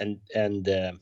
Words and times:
and 0.00 0.18
and 0.34 0.68
uh, 0.68 0.92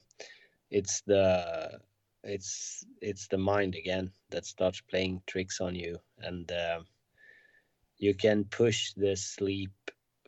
it's 0.70 1.00
the 1.02 1.80
it's 2.24 2.84
it's 3.00 3.28
the 3.28 3.38
mind 3.38 3.74
again 3.74 4.10
that 4.30 4.44
starts 4.44 4.80
playing 4.80 5.22
tricks 5.26 5.60
on 5.60 5.74
you. 5.74 5.98
And 6.18 6.50
uh, 6.52 6.80
you 7.98 8.14
can 8.14 8.44
push 8.44 8.92
the 8.94 9.16
sleep 9.16 9.72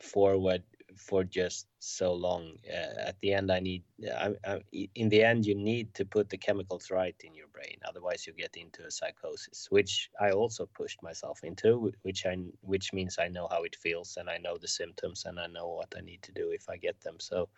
forward 0.00 0.62
for 0.96 1.24
just 1.24 1.66
so 1.78 2.12
long. 2.12 2.56
Uh, 2.68 3.08
at 3.08 3.16
the 3.20 3.32
end 3.32 3.50
i 3.50 3.60
need 3.60 3.82
I, 4.04 4.34
I, 4.46 4.60
in 4.94 5.08
the 5.08 5.22
end 5.22 5.46
you 5.46 5.54
need 5.54 5.94
to 5.94 6.04
put 6.04 6.28
the 6.28 6.36
chemicals 6.36 6.90
right 6.90 7.14
in 7.24 7.34
your 7.34 7.48
brain. 7.48 7.78
Otherwise 7.88 8.26
you 8.26 8.32
get 8.34 8.56
into 8.56 8.84
a 8.84 8.90
psychosis 8.90 9.68
which 9.70 10.10
i 10.20 10.30
also 10.30 10.66
pushed 10.74 11.02
myself 11.02 11.40
into 11.42 11.92
which 12.02 12.26
i 12.26 12.36
which 12.60 12.92
means 12.92 13.18
i 13.18 13.28
know 13.28 13.48
how 13.50 13.62
it 13.62 13.76
feels 13.76 14.16
and 14.18 14.28
i 14.28 14.38
know 14.38 14.58
the 14.58 14.68
symptoms 14.68 15.24
and 15.26 15.38
i 15.40 15.46
know 15.46 15.68
what 15.68 15.92
i 15.96 16.00
need 16.00 16.22
to 16.22 16.32
do 16.32 16.50
if 16.50 16.68
i 16.68 16.76
get 16.76 17.00
them. 17.00 17.16
So 17.18 17.48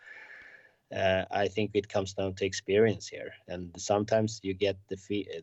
uh, 0.95 1.25
I 1.31 1.47
think 1.47 1.71
it 1.73 1.89
comes 1.89 2.13
down 2.13 2.35
to 2.35 2.45
experience 2.45 3.07
here, 3.07 3.33
and 3.47 3.71
sometimes 3.77 4.39
you 4.43 4.53
get 4.53 4.77
the, 4.89 4.97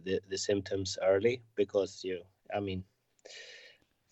the 0.05 0.20
the 0.29 0.38
symptoms 0.38 0.98
early 1.02 1.43
because 1.57 2.02
you, 2.05 2.23
I 2.55 2.61
mean, 2.61 2.84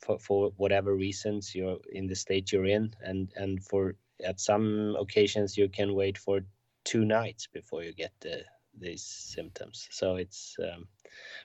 for 0.01 0.19
for 0.19 0.53
whatever 0.57 0.95
reasons 0.95 1.55
you're 1.55 1.79
in 1.93 2.07
the 2.07 2.17
state 2.17 2.53
you're 2.53 2.67
in, 2.67 2.93
and 3.03 3.33
and 3.37 3.63
for 3.63 3.95
at 4.25 4.41
some 4.41 4.97
occasions 4.99 5.57
you 5.57 5.69
can 5.69 5.95
wait 5.95 6.19
for 6.19 6.41
two 6.85 7.05
nights 7.05 7.47
before 7.47 7.83
you 7.85 7.93
get 7.93 8.13
the 8.21 8.43
these 8.81 9.03
symptoms. 9.03 9.89
So 9.91 10.17
it's, 10.17 10.57
um, 10.63 10.87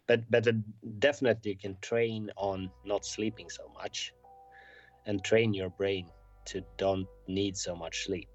but 0.08 0.22
but 0.30 0.48
definitely 1.00 1.52
you 1.52 1.58
can 1.58 1.78
train 1.82 2.32
on 2.36 2.72
not 2.86 3.06
sleeping 3.06 3.50
so 3.50 3.72
much, 3.76 4.14
and 5.06 5.24
train 5.24 5.54
your 5.54 5.70
brain 5.70 6.10
to 6.46 6.64
don't 6.78 7.08
need 7.28 7.56
so 7.56 7.76
much 7.76 8.06
sleep 8.06 8.33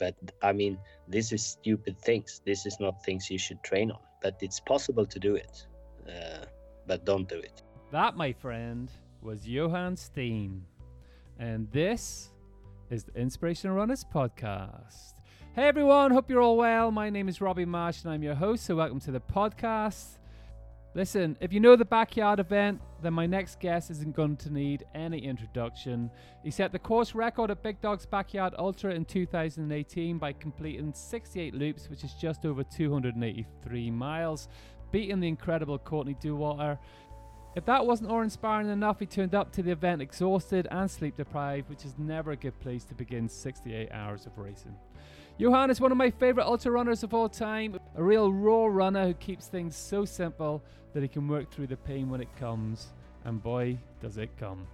but 0.00 0.14
i 0.42 0.52
mean 0.52 0.76
this 1.10 1.32
is 1.32 1.44
stupid 1.44 1.98
things. 1.98 2.40
This 2.46 2.66
is 2.66 2.78
not 2.78 3.04
things 3.04 3.28
you 3.30 3.38
should 3.38 3.62
train 3.64 3.90
on. 3.90 3.98
But 4.22 4.36
it's 4.40 4.60
possible 4.60 5.04
to 5.04 5.18
do 5.18 5.34
it. 5.34 5.66
Uh, 6.08 6.44
but 6.86 7.04
don't 7.04 7.28
do 7.28 7.38
it. 7.38 7.62
That 7.90 8.16
my 8.16 8.32
friend 8.32 8.90
was 9.20 9.46
johan 9.46 9.96
steene. 9.96 10.60
And 11.38 11.68
this 11.72 12.30
is 12.90 13.04
the 13.04 13.18
inspirational 13.18 13.76
runners 13.76 14.04
podcast. 14.04 15.14
Hey 15.56 15.66
everyone. 15.66 16.12
Hope 16.12 16.30
you're 16.30 16.42
all 16.42 16.56
well. 16.56 16.92
My 16.92 17.10
name 17.10 17.28
is 17.28 17.40
robbie 17.40 17.64
marsh 17.64 18.04
and 18.04 18.12
i'm 18.12 18.22
your 18.22 18.36
host. 18.36 18.66
So 18.66 18.76
welcome 18.76 19.00
to 19.00 19.10
the 19.10 19.20
podcast 19.20 20.19
Listen, 20.92 21.36
if 21.40 21.52
you 21.52 21.60
know 21.60 21.76
the 21.76 21.84
backyard 21.84 22.40
event, 22.40 22.80
then 23.00 23.14
my 23.14 23.24
next 23.24 23.60
guest 23.60 23.92
isn't 23.92 24.16
going 24.16 24.36
to 24.38 24.52
need 24.52 24.84
any 24.92 25.18
introduction. 25.18 26.10
He 26.42 26.50
set 26.50 26.72
the 26.72 26.80
course 26.80 27.14
record 27.14 27.52
at 27.52 27.62
Big 27.62 27.80
Dog's 27.80 28.06
Backyard 28.06 28.54
Ultra 28.58 28.92
in 28.92 29.04
2018 29.04 30.18
by 30.18 30.32
completing 30.32 30.92
68 30.92 31.54
loops, 31.54 31.88
which 31.88 32.02
is 32.02 32.14
just 32.14 32.44
over 32.44 32.64
283 32.64 33.90
miles, 33.92 34.48
beating 34.90 35.20
the 35.20 35.28
incredible 35.28 35.78
Courtney 35.78 36.16
Dauwalter. 36.20 36.76
If 37.54 37.64
that 37.66 37.86
wasn't 37.86 38.10
awe 38.10 38.22
inspiring 38.22 38.68
enough, 38.68 38.98
he 38.98 39.06
turned 39.06 39.34
up 39.34 39.52
to 39.52 39.62
the 39.62 39.70
event 39.70 40.02
exhausted 40.02 40.66
and 40.72 40.90
sleep 40.90 41.16
deprived, 41.16 41.68
which 41.68 41.84
is 41.84 41.94
never 41.98 42.32
a 42.32 42.36
good 42.36 42.58
place 42.58 42.84
to 42.86 42.94
begin 42.94 43.28
68 43.28 43.90
hours 43.92 44.26
of 44.26 44.36
racing. 44.38 44.74
Johan 45.38 45.70
is 45.70 45.80
one 45.80 45.90
of 45.90 45.96
my 45.96 46.10
favourite 46.10 46.46
ultra 46.46 46.70
runners 46.70 47.02
of 47.02 47.14
all 47.14 47.28
time, 47.28 47.78
a 47.96 48.02
real 48.02 48.30
raw 48.30 48.66
runner 48.66 49.06
who 49.06 49.14
keeps 49.14 49.46
things 49.46 49.74
so 49.74 50.04
simple 50.04 50.62
that 50.92 51.02
he 51.02 51.08
can 51.08 51.28
work 51.28 51.50
through 51.50 51.68
the 51.68 51.76
pain 51.76 52.10
when 52.10 52.20
it 52.20 52.28
comes. 52.36 52.88
And 53.24 53.42
boy, 53.42 53.78
does 54.00 54.16
it 54.16 54.30
come. 54.38 54.66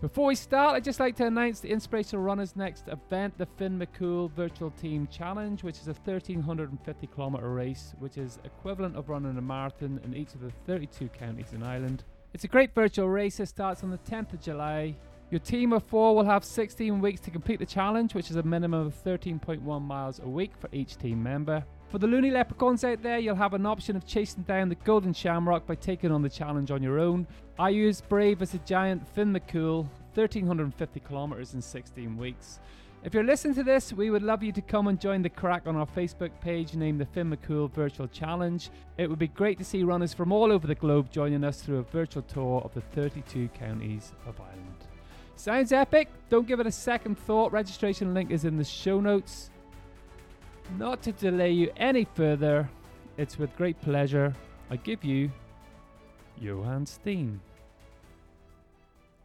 Before 0.00 0.26
we 0.26 0.36
start, 0.36 0.76
I'd 0.76 0.84
just 0.84 1.00
like 1.00 1.16
to 1.16 1.26
announce 1.26 1.58
the 1.58 1.70
Inspirational 1.70 2.24
Runners' 2.24 2.54
next 2.54 2.86
event, 2.86 3.36
the 3.36 3.46
Finn 3.56 3.78
McCool 3.78 4.30
Virtual 4.30 4.70
Team 4.70 5.08
Challenge, 5.10 5.64
which 5.64 5.78
is 5.78 5.88
a 5.88 5.92
1350 5.92 7.08
kilometre 7.08 7.50
race, 7.50 7.94
which 7.98 8.16
is 8.16 8.38
equivalent 8.44 8.94
of 8.96 9.08
running 9.08 9.36
a 9.36 9.42
marathon 9.42 10.00
in 10.04 10.14
each 10.14 10.34
of 10.34 10.40
the 10.40 10.52
32 10.66 11.08
counties 11.08 11.52
in 11.52 11.64
Ireland. 11.64 12.04
It's 12.32 12.44
a 12.44 12.48
great 12.48 12.74
virtual 12.74 13.08
race. 13.08 13.40
It 13.40 13.46
starts 13.46 13.82
on 13.82 13.90
the 13.90 13.98
10th 13.98 14.34
of 14.34 14.40
July 14.40 14.94
your 15.30 15.40
team 15.40 15.74
of 15.74 15.82
four 15.84 16.16
will 16.16 16.24
have 16.24 16.42
16 16.42 17.00
weeks 17.00 17.20
to 17.20 17.30
complete 17.30 17.58
the 17.58 17.66
challenge, 17.66 18.14
which 18.14 18.30
is 18.30 18.36
a 18.36 18.42
minimum 18.42 18.86
of 18.86 19.04
13.1 19.04 19.82
miles 19.82 20.20
a 20.20 20.28
week 20.28 20.52
for 20.58 20.70
each 20.72 20.96
team 20.96 21.22
member. 21.22 21.62
For 21.88 21.96
the 21.98 22.06
loony 22.06 22.30
leprechauns 22.30 22.84
out 22.84 23.02
there, 23.02 23.18
you'll 23.18 23.34
have 23.36 23.54
an 23.54 23.64
option 23.64 23.96
of 23.96 24.06
chasing 24.06 24.42
down 24.42 24.68
the 24.68 24.74
golden 24.74 25.14
shamrock 25.14 25.66
by 25.66 25.74
taking 25.74 26.12
on 26.12 26.20
the 26.20 26.28
challenge 26.28 26.70
on 26.70 26.82
your 26.82 26.98
own. 26.98 27.26
I 27.58 27.70
used 27.70 28.06
Brave 28.10 28.42
as 28.42 28.52
a 28.52 28.58
giant 28.58 29.08
Finn 29.14 29.32
McCool, 29.32 29.86
1350 30.14 31.00
kilometers 31.00 31.54
in 31.54 31.62
16 31.62 32.18
weeks. 32.18 32.60
If 33.04 33.14
you're 33.14 33.24
listening 33.24 33.54
to 33.54 33.64
this, 33.64 33.90
we 33.90 34.10
would 34.10 34.22
love 34.22 34.42
you 34.42 34.52
to 34.52 34.60
come 34.60 34.88
and 34.88 35.00
join 35.00 35.22
the 35.22 35.30
craic 35.30 35.66
on 35.66 35.76
our 35.76 35.86
Facebook 35.86 36.30
page 36.42 36.74
named 36.74 37.00
the 37.00 37.06
Finn 37.06 37.34
McCool 37.34 37.70
Virtual 37.70 38.06
Challenge. 38.08 38.68
It 38.98 39.08
would 39.08 39.18
be 39.18 39.28
great 39.28 39.56
to 39.56 39.64
see 39.64 39.82
runners 39.82 40.12
from 40.12 40.30
all 40.30 40.52
over 40.52 40.66
the 40.66 40.74
globe 40.74 41.10
joining 41.10 41.42
us 41.42 41.62
through 41.62 41.78
a 41.78 41.84
virtual 41.84 42.22
tour 42.22 42.60
of 42.60 42.74
the 42.74 42.82
32 42.82 43.48
counties 43.58 44.12
of 44.26 44.38
Ireland. 44.38 44.84
Sounds 45.36 45.72
epic? 45.72 46.08
Don't 46.28 46.46
give 46.46 46.60
it 46.60 46.66
a 46.66 46.72
second 46.72 47.16
thought. 47.16 47.50
Registration 47.50 48.12
link 48.12 48.30
is 48.30 48.44
in 48.44 48.58
the 48.58 48.64
show 48.64 49.00
notes. 49.00 49.50
Not 50.76 51.02
to 51.02 51.12
delay 51.12 51.50
you 51.50 51.72
any 51.76 52.04
further, 52.14 52.68
it's 53.16 53.38
with 53.38 53.56
great 53.56 53.80
pleasure 53.80 54.34
I 54.70 54.76
give 54.76 55.02
you 55.02 55.30
Johan 56.38 56.84
Steene. 56.84 57.38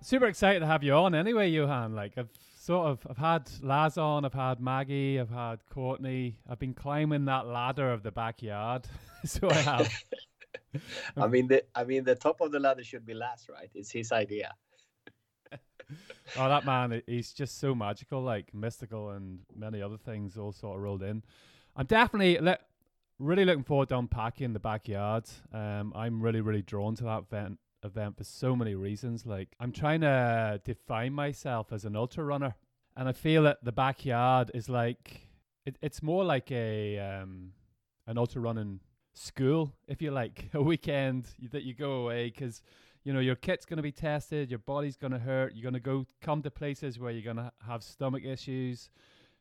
Super 0.02 0.26
excited 0.26 0.62
to 0.62 0.66
have 0.66 0.84
you 0.84 0.94
on 0.94 1.14
anyway, 1.14 1.50
Johan. 1.50 1.96
Like 1.96 2.18
I've 2.18 2.30
sort 2.58 2.88
of 2.88 3.06
I've 3.10 3.18
had 3.18 3.50
Laz 3.62 3.98
on, 3.98 4.26
I've 4.26 4.34
had 4.34 4.62
Maggie, 4.62 5.20
I've 5.20 5.30
had 5.30 5.60
Courtney. 5.70 6.38
I've 6.50 6.60
been 6.60 6.74
climbing 6.74 7.26
that 7.26 7.46
ladder 7.48 7.92
of 7.92 8.04
the 8.04 8.12
backyard. 8.12 8.88
so 9.26 9.50
I 9.50 9.56
have. 9.56 9.94
I 11.18 11.28
mean 11.28 11.48
the 11.48 11.64
I 11.76 11.84
mean 11.84 12.04
the 12.04 12.16
top 12.16 12.42
of 12.42 12.52
the 12.52 12.60
ladder 12.60 12.84
should 12.84 13.06
be 13.06 13.14
Laz, 13.14 13.48
right? 13.50 13.70
It's 13.76 13.92
his 13.92 14.12
idea 14.12 14.54
oh, 16.38 16.50
that 16.50 16.66
man, 16.66 17.02
he's 17.08 17.34
just 17.34 17.60
so 17.60 17.74
magical, 17.76 18.22
like 18.22 18.54
mystical 18.54 19.12
and 19.12 19.40
many 19.56 19.82
other 19.82 19.98
things 19.98 20.38
all 20.38 20.52
sort 20.52 20.76
of 20.76 20.82
rolled 20.82 21.04
in. 21.04 21.24
I'm 21.76 21.86
definitely 21.86 22.40
le- 22.40 22.60
really 23.20 23.46
looking 23.46 23.64
forward 23.64 23.90
to 23.90 23.98
unpacking 23.98 24.54
the 24.54 24.60
backyard. 24.60 25.26
Um, 25.54 25.94
I'm 25.96 26.22
really, 26.22 26.42
really 26.42 26.62
drawn 26.62 26.96
to 26.96 27.04
that 27.06 27.24
event 27.24 27.60
event 27.84 28.18
for 28.18 28.24
so 28.24 28.56
many 28.56 28.76
reasons. 28.76 29.26
Like 29.26 29.50
I'm 29.60 29.72
trying 29.72 30.02
to 30.02 30.62
define 30.64 31.14
myself 31.14 31.72
as 31.72 31.86
an 31.86 31.96
ultra 31.96 32.24
runner, 32.24 32.56
and 32.96 33.08
I 33.08 33.12
feel 33.12 33.44
that 33.44 33.64
the 33.64 33.72
backyard 33.72 34.52
is 34.54 34.70
like 34.70 35.28
it, 35.66 35.78
it's 35.82 36.02
more 36.02 36.24
like 36.24 36.52
a 36.52 37.00
um, 37.00 37.52
an 38.08 38.18
ultra 38.18 38.42
running 38.42 38.80
school, 39.14 39.74
if 39.88 40.02
you 40.02 40.12
like, 40.12 40.50
a 40.54 40.62
weekend 40.62 41.28
that 41.52 41.64
you 41.64 41.74
go 41.74 41.94
away 42.04 42.26
because 42.30 42.62
you 43.04 43.14
know 43.14 43.20
your 43.20 43.36
kit's 43.36 43.66
going 43.66 43.78
to 43.78 43.84
be 43.84 43.92
tested 43.92 44.50
your 44.50 44.60
body's 44.60 44.96
going 44.96 45.12
to 45.12 45.20
hurt 45.20 45.54
you're 45.56 45.64
going 45.64 45.74
to 45.74 45.80
go 45.80 46.06
come 46.22 46.42
to 46.42 46.52
places 46.52 47.00
where 47.00 47.12
you're 47.12 47.22
going 47.22 47.38
to 47.38 47.52
have 47.66 47.84
stomach 47.84 48.24
issues 48.24 48.90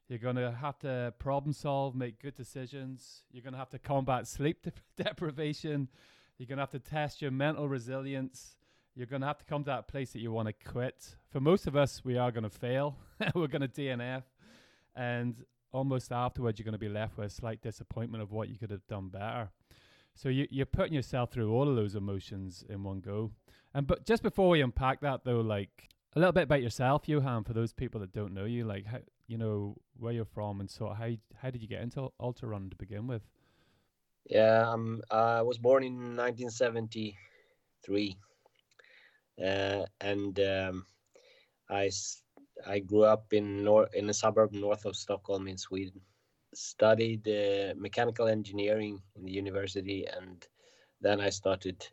you're 0.08 0.18
going 0.18 0.36
to 0.36 0.52
have 0.52 0.78
to 0.78 1.12
problem 1.18 1.52
solve 1.52 1.94
make 1.94 2.20
good 2.20 2.34
decisions 2.34 3.22
you're 3.30 3.42
going 3.42 3.52
to 3.52 3.58
have 3.58 3.70
to 3.70 3.78
combat 3.78 4.26
sleep 4.26 4.62
de- 4.96 5.02
deprivation 5.02 5.88
you're 6.38 6.46
going 6.46 6.58
to 6.58 6.62
have 6.62 6.70
to 6.70 6.78
test 6.78 7.22
your 7.22 7.30
mental 7.30 7.68
resilience 7.68 8.56
you're 8.94 9.06
going 9.06 9.22
to 9.22 9.26
have 9.26 9.38
to 9.38 9.44
come 9.44 9.64
to 9.64 9.70
that 9.70 9.88
place 9.88 10.12
that 10.12 10.18
you 10.18 10.30
want 10.30 10.46
to 10.48 10.70
quit. 10.70 11.16
For 11.30 11.40
most 11.40 11.66
of 11.66 11.76
us 11.76 12.02
we 12.04 12.18
are 12.18 12.30
going 12.30 12.44
to 12.44 12.50
fail 12.50 12.96
we're 13.34 13.46
going 13.46 13.62
to 13.62 13.68
dnf 13.68 14.22
and 14.94 15.44
almost 15.72 16.12
afterwards 16.12 16.58
you're 16.58 16.64
going 16.64 16.72
to 16.72 16.78
be 16.78 16.88
left 16.88 17.16
with 17.16 17.28
a 17.28 17.30
slight 17.30 17.62
disappointment 17.62 18.22
of 18.22 18.32
what 18.32 18.48
you 18.48 18.58
could 18.58 18.70
have 18.70 18.86
done 18.86 19.08
better. 19.08 19.50
So 20.14 20.28
you, 20.28 20.46
you're 20.50 20.66
putting 20.66 20.92
yourself 20.92 21.32
through 21.32 21.50
all 21.52 21.68
of 21.68 21.76
those 21.76 21.94
emotions 21.94 22.64
in 22.68 22.82
one 22.82 23.00
go 23.00 23.30
and 23.74 23.86
but 23.86 24.06
just 24.06 24.22
before 24.22 24.48
we 24.48 24.60
unpack 24.60 25.00
that 25.00 25.24
though, 25.24 25.40
like 25.40 25.88
a 26.14 26.18
little 26.18 26.32
bit 26.32 26.44
about 26.44 26.62
yourself, 26.62 27.08
Johan, 27.08 27.44
for 27.44 27.52
those 27.52 27.72
people 27.72 28.00
that 28.00 28.12
don't 28.12 28.34
know 28.34 28.44
you, 28.44 28.64
like 28.64 28.86
how 28.86 28.98
you 29.26 29.38
know 29.38 29.76
where 29.98 30.12
you're 30.12 30.24
from 30.24 30.60
and 30.60 30.70
so 30.70 30.90
how 30.90 31.10
how 31.36 31.50
did 31.50 31.62
you 31.62 31.68
get 31.68 31.82
into 31.82 32.08
ultra 32.20 32.48
run 32.48 32.70
to 32.70 32.76
begin 32.76 33.06
with? 33.06 33.22
Yeah, 34.26 34.70
um, 34.70 35.02
I 35.10 35.42
was 35.42 35.58
born 35.58 35.82
in 35.82 36.16
1973, 36.16 38.16
uh, 39.44 39.84
and 40.00 40.40
um, 40.40 40.86
I 41.68 41.90
I 42.66 42.78
grew 42.78 43.04
up 43.04 43.32
in 43.32 43.64
nor- 43.64 43.90
in 43.92 44.08
a 44.10 44.14
suburb 44.14 44.52
north 44.52 44.84
of 44.84 44.96
Stockholm 44.96 45.48
in 45.48 45.58
Sweden. 45.58 46.00
Studied 46.54 47.26
uh, 47.28 47.74
mechanical 47.76 48.28
engineering 48.28 49.02
in 49.16 49.24
the 49.24 49.32
university, 49.32 50.06
and 50.06 50.46
then 51.00 51.20
I 51.20 51.30
started 51.30 51.88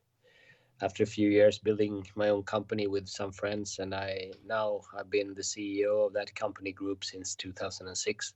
after 0.81 1.03
a 1.03 1.07
few 1.07 1.29
years 1.29 1.59
building 1.59 2.05
my 2.15 2.29
own 2.29 2.43
company 2.43 2.87
with 2.87 3.07
some 3.07 3.31
friends 3.31 3.79
and 3.79 3.93
i 3.93 4.31
now 4.45 4.81
i've 4.97 5.09
been 5.09 5.33
the 5.33 5.41
ceo 5.41 6.07
of 6.07 6.13
that 6.13 6.33
company 6.35 6.71
group 6.71 7.03
since 7.03 7.35
2006 7.35 8.33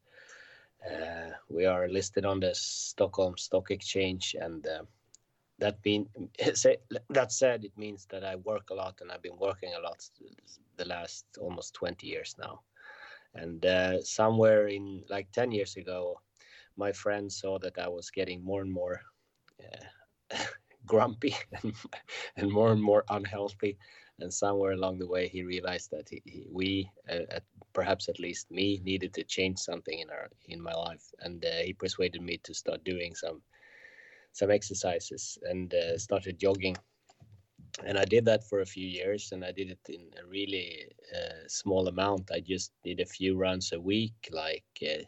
uh, 0.85 1.29
we 1.49 1.65
are 1.65 1.87
listed 1.87 2.25
on 2.25 2.39
the 2.39 2.53
stockholm 2.53 3.37
stock 3.37 3.71
exchange 3.71 4.35
and 4.39 4.67
uh, 4.67 4.83
that 5.59 5.81
being 5.81 6.07
that 7.09 7.31
said 7.31 7.63
it 7.63 7.77
means 7.77 8.05
that 8.09 8.23
i 8.23 8.35
work 8.35 8.69
a 8.69 8.73
lot 8.73 8.99
and 9.01 9.11
i've 9.11 9.21
been 9.21 9.37
working 9.39 9.73
a 9.77 9.79
lot 9.81 10.09
the 10.77 10.85
last 10.85 11.25
almost 11.39 11.73
20 11.75 12.07
years 12.07 12.35
now. 12.39 12.61
And 13.35 13.65
uh, 13.65 14.01
somewhere 14.03 14.67
in 14.67 15.03
like 15.09 15.31
10 15.31 15.51
years 15.51 15.75
ago 15.75 16.19
my 16.75 16.91
friends 16.91 17.39
saw 17.39 17.59
that 17.59 17.77
I 17.77 17.87
was 17.87 18.09
getting 18.09 18.43
more 18.43 18.61
and 18.61 18.71
more 18.71 19.01
uh, 19.63 20.37
grumpy 20.85 21.35
and, 21.63 21.73
and 22.37 22.51
more 22.51 22.71
and 22.71 22.81
more 22.81 23.03
unhealthy. 23.09 23.77
And 24.19 24.33
somewhere 24.33 24.73
along 24.73 24.99
the 24.99 25.07
way, 25.07 25.27
he 25.27 25.43
realized 25.43 25.89
that 25.91 26.07
he, 26.09 26.21
he, 26.25 26.45
we, 26.51 26.89
uh, 27.09 27.25
at, 27.31 27.43
perhaps 27.73 28.09
at 28.09 28.19
least 28.19 28.51
me, 28.51 28.79
needed 28.83 29.13
to 29.15 29.23
change 29.23 29.57
something 29.59 29.99
in 29.99 30.09
our 30.09 30.29
in 30.47 30.61
my 30.61 30.73
life. 30.73 31.03
And 31.19 31.43
uh, 31.43 31.63
he 31.65 31.73
persuaded 31.73 32.21
me 32.21 32.37
to 32.43 32.53
start 32.53 32.83
doing 32.83 33.15
some 33.15 33.41
some 34.33 34.51
exercises 34.51 35.37
and 35.43 35.73
uh, 35.73 35.97
started 35.97 36.39
jogging. 36.39 36.75
And 37.85 37.97
I 37.97 38.05
did 38.05 38.25
that 38.25 38.43
for 38.43 38.61
a 38.61 38.65
few 38.65 38.87
years, 38.87 39.31
and 39.31 39.43
I 39.43 39.51
did 39.51 39.71
it 39.71 39.79
in 39.89 40.01
a 40.21 40.27
really 40.27 40.87
uh, 41.15 41.47
small 41.47 41.87
amount. 41.87 42.31
I 42.31 42.39
just 42.39 42.71
did 42.83 42.99
a 42.99 43.05
few 43.05 43.35
runs 43.35 43.71
a 43.71 43.79
week, 43.79 44.29
like 44.31 44.63
uh, 44.83 45.03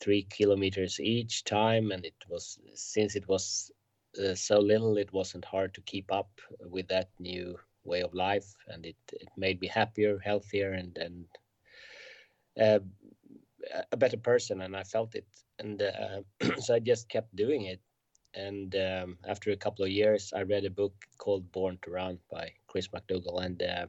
three 0.00 0.26
kilometers 0.30 0.98
each 1.00 1.44
time, 1.44 1.90
and 1.90 2.04
it 2.04 2.14
was 2.28 2.58
since 2.74 3.16
it 3.16 3.28
was 3.28 3.70
uh, 4.18 4.34
so 4.34 4.58
little, 4.58 4.96
it 4.96 5.12
wasn't 5.12 5.44
hard 5.44 5.74
to 5.74 5.80
keep 5.82 6.12
up 6.12 6.40
with 6.60 6.88
that 6.88 7.10
new 7.18 7.58
way 7.84 8.02
of 8.02 8.14
life, 8.14 8.54
and 8.68 8.86
it, 8.86 8.96
it 9.12 9.28
made 9.36 9.60
me 9.60 9.68
happier, 9.68 10.18
healthier, 10.18 10.72
and 10.72 10.96
and 10.98 11.24
uh, 12.60 12.78
a 13.92 13.96
better 13.96 14.16
person. 14.16 14.62
And 14.62 14.76
I 14.76 14.84
felt 14.84 15.14
it, 15.14 15.26
and 15.58 15.82
uh, 15.82 16.22
so 16.60 16.74
I 16.74 16.78
just 16.78 17.08
kept 17.08 17.34
doing 17.36 17.64
it. 17.64 17.80
And 18.34 18.74
um, 18.74 19.18
after 19.28 19.52
a 19.52 19.56
couple 19.56 19.84
of 19.84 19.92
years, 19.92 20.32
I 20.34 20.42
read 20.42 20.64
a 20.64 20.70
book 20.70 20.94
called 21.18 21.52
Born 21.52 21.78
to 21.82 21.90
Run 21.90 22.18
by 22.30 22.52
Chris 22.66 22.88
McDougall, 22.88 23.44
and 23.44 23.62
uh, 23.62 23.86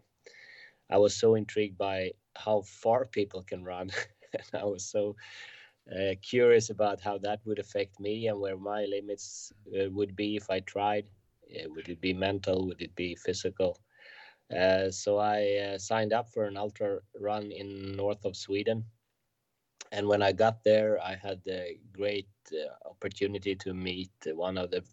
I 0.90 0.98
was 0.98 1.16
so 1.16 1.36
intrigued 1.36 1.78
by 1.78 2.12
how 2.36 2.62
far 2.62 3.06
people 3.06 3.42
can 3.42 3.64
run. 3.64 3.90
and 4.34 4.62
I 4.62 4.66
was 4.66 4.86
so 4.86 5.16
uh, 5.92 6.16
curious 6.22 6.70
about 6.70 7.02
how 7.02 7.18
that 7.20 7.40
would 7.46 7.60
affect 7.60 8.00
me 8.00 8.28
and 8.28 8.40
where 8.40 8.58
my 8.58 8.86
limits 8.86 9.54
uh, 9.80 9.90
would 9.92 10.16
be 10.16 10.36
if 10.36 10.50
I 10.50 10.60
tried. 10.62 11.06
Uh, 11.54 11.70
would 11.70 11.90
it 11.90 12.02
be 12.02 12.14
mental? 12.14 12.66
Would 12.68 12.82
it 12.82 12.96
be 12.96 13.16
physical? 13.16 13.80
Uh, 14.56 14.90
so 14.92 15.18
I 15.18 15.74
uh, 15.74 15.78
signed 15.78 16.14
up 16.14 16.30
for 16.30 16.46
an 16.46 16.58
ultra 16.58 17.00
run 17.20 17.52
in 17.52 17.96
north 17.96 18.26
of 18.26 18.36
Sweden. 18.36 18.84
And 19.92 20.08
when 20.08 20.22
I 20.22 20.32
got 20.32 20.64
there, 20.64 21.00
I 21.02 21.16
had 21.16 21.42
the 21.46 21.76
great 21.94 22.28
uh, 22.52 22.90
opportunity 22.90 23.56
to 23.56 23.74
meet 23.74 24.12
one 24.34 24.58
of 24.58 24.72
the 24.72 24.84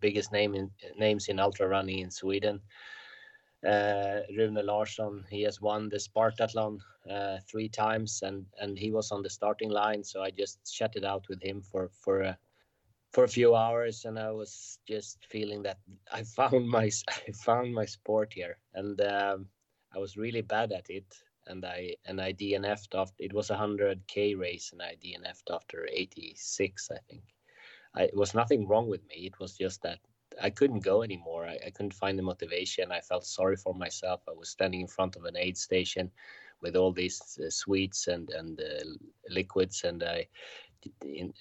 biggest 0.00 0.32
name 0.32 0.54
in, 0.54 0.70
names 0.98 1.28
in 1.28 1.40
ultra 1.40 1.68
running 1.68 2.00
in 2.00 2.10
Sweden, 2.10 2.60
Rune 3.64 4.54
Larsson. 4.54 5.24
He 5.30 5.42
has 5.42 5.60
won 5.60 5.88
the 5.88 5.98
Spartathlon 5.98 6.80
uh, 7.10 7.38
three 7.48 7.68
times, 7.68 8.22
and 8.22 8.46
and 8.58 8.78
he 8.78 8.90
was 8.90 9.12
on 9.12 9.22
the 9.22 9.30
starting 9.30 9.70
line. 9.70 10.04
So 10.04 10.22
I 10.22 10.30
just 10.30 10.74
chatted 10.74 11.04
it 11.04 11.06
out 11.06 11.28
with 11.28 11.42
him 11.42 11.62
for 11.62 11.90
for 11.92 12.22
a 12.22 12.38
for 13.12 13.24
a 13.24 13.28
few 13.28 13.54
hours, 13.54 14.04
and 14.04 14.18
I 14.18 14.30
was 14.30 14.78
just 14.88 15.26
feeling 15.26 15.62
that 15.62 15.78
I 16.10 16.22
found 16.22 16.68
my 16.68 16.90
I 17.28 17.32
found 17.32 17.74
my 17.74 17.84
sport 17.84 18.32
here, 18.32 18.58
and 18.74 19.00
um, 19.00 19.46
I 19.94 19.98
was 19.98 20.16
really 20.16 20.42
bad 20.42 20.72
at 20.72 20.90
it. 20.90 21.22
And 21.48 21.64
I 21.64 21.96
and 22.06 22.20
I 22.20 22.32
DNF'd 22.32 22.94
after 22.94 23.16
it 23.18 23.32
was 23.32 23.50
a 23.50 23.56
hundred 23.56 24.06
k 24.06 24.34
race, 24.34 24.70
and 24.72 24.80
I 24.80 24.96
DNF'd 25.02 25.50
after 25.50 25.88
86, 25.92 26.90
I 26.92 26.98
think. 27.08 27.22
I, 27.94 28.02
it 28.04 28.16
was 28.16 28.32
nothing 28.32 28.68
wrong 28.68 28.88
with 28.88 29.04
me. 29.08 29.26
It 29.26 29.38
was 29.40 29.58
just 29.58 29.82
that 29.82 29.98
I 30.40 30.50
couldn't 30.50 30.80
go 30.80 31.02
anymore. 31.02 31.46
I, 31.46 31.58
I, 31.66 31.70
couldn't 31.70 31.94
find 31.94 32.18
the 32.18 32.22
motivation. 32.22 32.92
I 32.92 33.00
felt 33.00 33.24
sorry 33.26 33.56
for 33.56 33.74
myself. 33.74 34.22
I 34.28 34.32
was 34.32 34.48
standing 34.48 34.80
in 34.80 34.86
front 34.86 35.16
of 35.16 35.24
an 35.24 35.36
aid 35.36 35.56
station 35.56 36.10
with 36.60 36.76
all 36.76 36.92
these 36.92 37.38
uh, 37.44 37.50
sweets 37.50 38.06
and 38.06 38.30
and 38.30 38.60
uh, 38.60 38.84
liquids, 39.28 39.84
and 39.84 40.02
I, 40.02 40.26
in, 41.04 41.34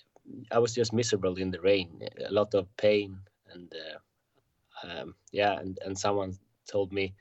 I 0.52 0.60
was 0.60 0.74
just 0.74 0.94
miserable 0.94 1.36
in 1.38 1.52
the 1.52 1.62
rain. 1.62 2.02
A 2.28 2.32
lot 2.32 2.54
of 2.54 2.76
pain, 2.78 3.18
and 3.54 3.74
uh, 3.74 4.88
um, 4.88 5.16
yeah, 5.32 5.60
and 5.60 5.78
and 5.86 5.98
someone 5.98 6.38
told 6.68 6.92
me, 6.92 7.14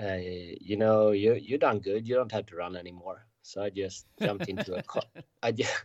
uh, 0.00 0.18
you 0.18 0.76
know, 0.76 1.10
you 1.10 1.34
you 1.34 1.58
done 1.58 1.80
good. 1.80 2.08
You 2.08 2.14
don't 2.14 2.32
have 2.32 2.46
to 2.46 2.56
run 2.56 2.76
anymore. 2.76 3.26
So 3.42 3.62
I 3.62 3.70
just 3.70 4.06
jumped 4.20 4.48
into 4.48 4.74
a 4.74 4.82
car. 4.92 5.02
I 5.42 5.52
just 5.52 5.84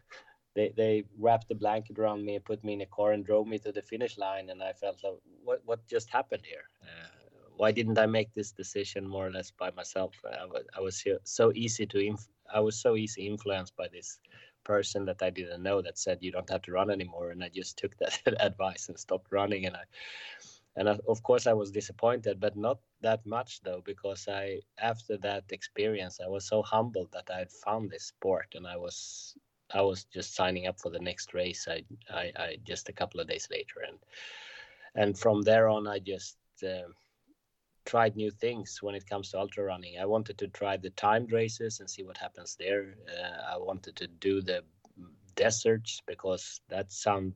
they 0.58 0.74
they 0.76 1.04
wrapped 1.20 1.48
the 1.48 1.62
blanket 1.64 2.00
around 2.00 2.26
me 2.26 2.36
and 2.36 2.44
put 2.52 2.64
me 2.64 2.74
in 2.74 2.82
a 2.82 2.94
car 2.98 3.12
and 3.14 3.26
drove 3.26 3.48
me 3.48 3.60
to 3.60 3.72
the 3.72 3.82
finish 3.94 4.18
line 4.18 4.50
and 4.50 4.60
i 4.64 4.74
felt 4.74 4.98
like 5.04 5.20
what 5.44 5.62
what 5.70 5.88
just 5.88 6.10
happened 6.10 6.46
here? 6.54 6.66
Uh, 6.82 7.10
why 7.60 7.72
didn't 7.72 8.00
i 8.04 8.08
make 8.18 8.32
this 8.34 8.52
decision 8.52 9.08
more 9.08 9.28
or 9.28 9.32
less 9.38 9.52
by 9.64 9.70
myself? 9.72 10.14
I 10.42 10.46
was, 10.46 10.64
I 10.78 10.82
was 10.82 10.96
so 11.24 11.46
easy 11.66 11.86
to 11.94 12.00
inf- 12.12 12.34
i 12.58 12.60
was 12.68 12.76
so 12.86 12.92
easy 13.04 13.22
influenced 13.34 13.76
by 13.82 13.88
this 13.88 14.20
person 14.72 15.06
that 15.06 15.22
i 15.28 15.30
didn't 15.30 15.64
know 15.68 15.80
that 15.82 15.98
said 15.98 16.18
you 16.22 16.32
don't 16.32 16.54
have 16.54 16.64
to 16.64 16.72
run 16.78 16.90
anymore 16.98 17.30
and 17.32 17.44
i 17.44 17.50
just 17.60 17.78
took 17.78 17.94
that 17.98 18.16
advice 18.50 18.90
and 18.90 18.98
stopped 19.00 19.32
running 19.40 19.66
and 19.68 19.76
i 19.82 19.86
and 20.78 20.90
I, 20.90 20.94
of 21.14 21.20
course 21.30 21.46
i 21.48 21.54
was 21.62 21.72
disappointed 21.80 22.40
but 22.46 22.56
not 22.68 22.80
that 23.08 23.22
much 23.26 23.62
though 23.66 23.82
because 23.92 24.28
i 24.28 24.46
after 24.92 25.18
that 25.28 25.46
experience 25.58 26.20
i 26.26 26.30
was 26.36 26.46
so 26.54 26.62
humbled 26.74 27.12
that 27.14 27.30
i 27.36 27.38
had 27.44 27.52
found 27.66 27.84
this 27.90 28.06
sport 28.14 28.50
and 28.58 28.66
i 28.76 28.78
was 28.86 28.98
I 29.74 29.82
was 29.82 30.06
just 30.06 30.36
signing 30.36 30.68
up 30.68 30.80
for 30.80 30.90
the 30.90 31.00
next 31.00 31.34
race. 31.34 31.68
I, 31.68 31.84
I, 32.10 32.32
I 32.36 32.58
just 32.64 32.90
a 32.90 32.94
couple 32.94 33.20
of 33.20 33.28
days 33.28 33.48
later, 33.52 33.82
and 33.88 33.98
and 34.96 35.18
from 35.18 35.42
there 35.42 35.68
on, 35.68 35.88
I 35.88 36.00
just 36.00 36.38
uh, 36.64 36.90
tried 37.86 38.16
new 38.16 38.32
things 38.32 38.80
when 38.82 38.96
it 38.96 39.08
comes 39.08 39.32
to 39.32 39.40
ultra 39.40 39.64
running. 39.64 40.00
I 40.00 40.06
wanted 40.06 40.38
to 40.40 40.48
try 40.48 40.78
the 40.78 40.90
timed 40.92 41.32
races 41.32 41.80
and 41.80 41.90
see 41.90 42.04
what 42.04 42.18
happens 42.18 42.56
there. 42.60 42.96
Uh, 43.08 43.54
I 43.54 43.58
wanted 43.58 43.96
to 43.98 44.08
do 44.08 44.42
the 44.42 44.64
deserts 45.36 46.02
because 46.06 46.62
that 46.70 46.92
sound 46.92 47.34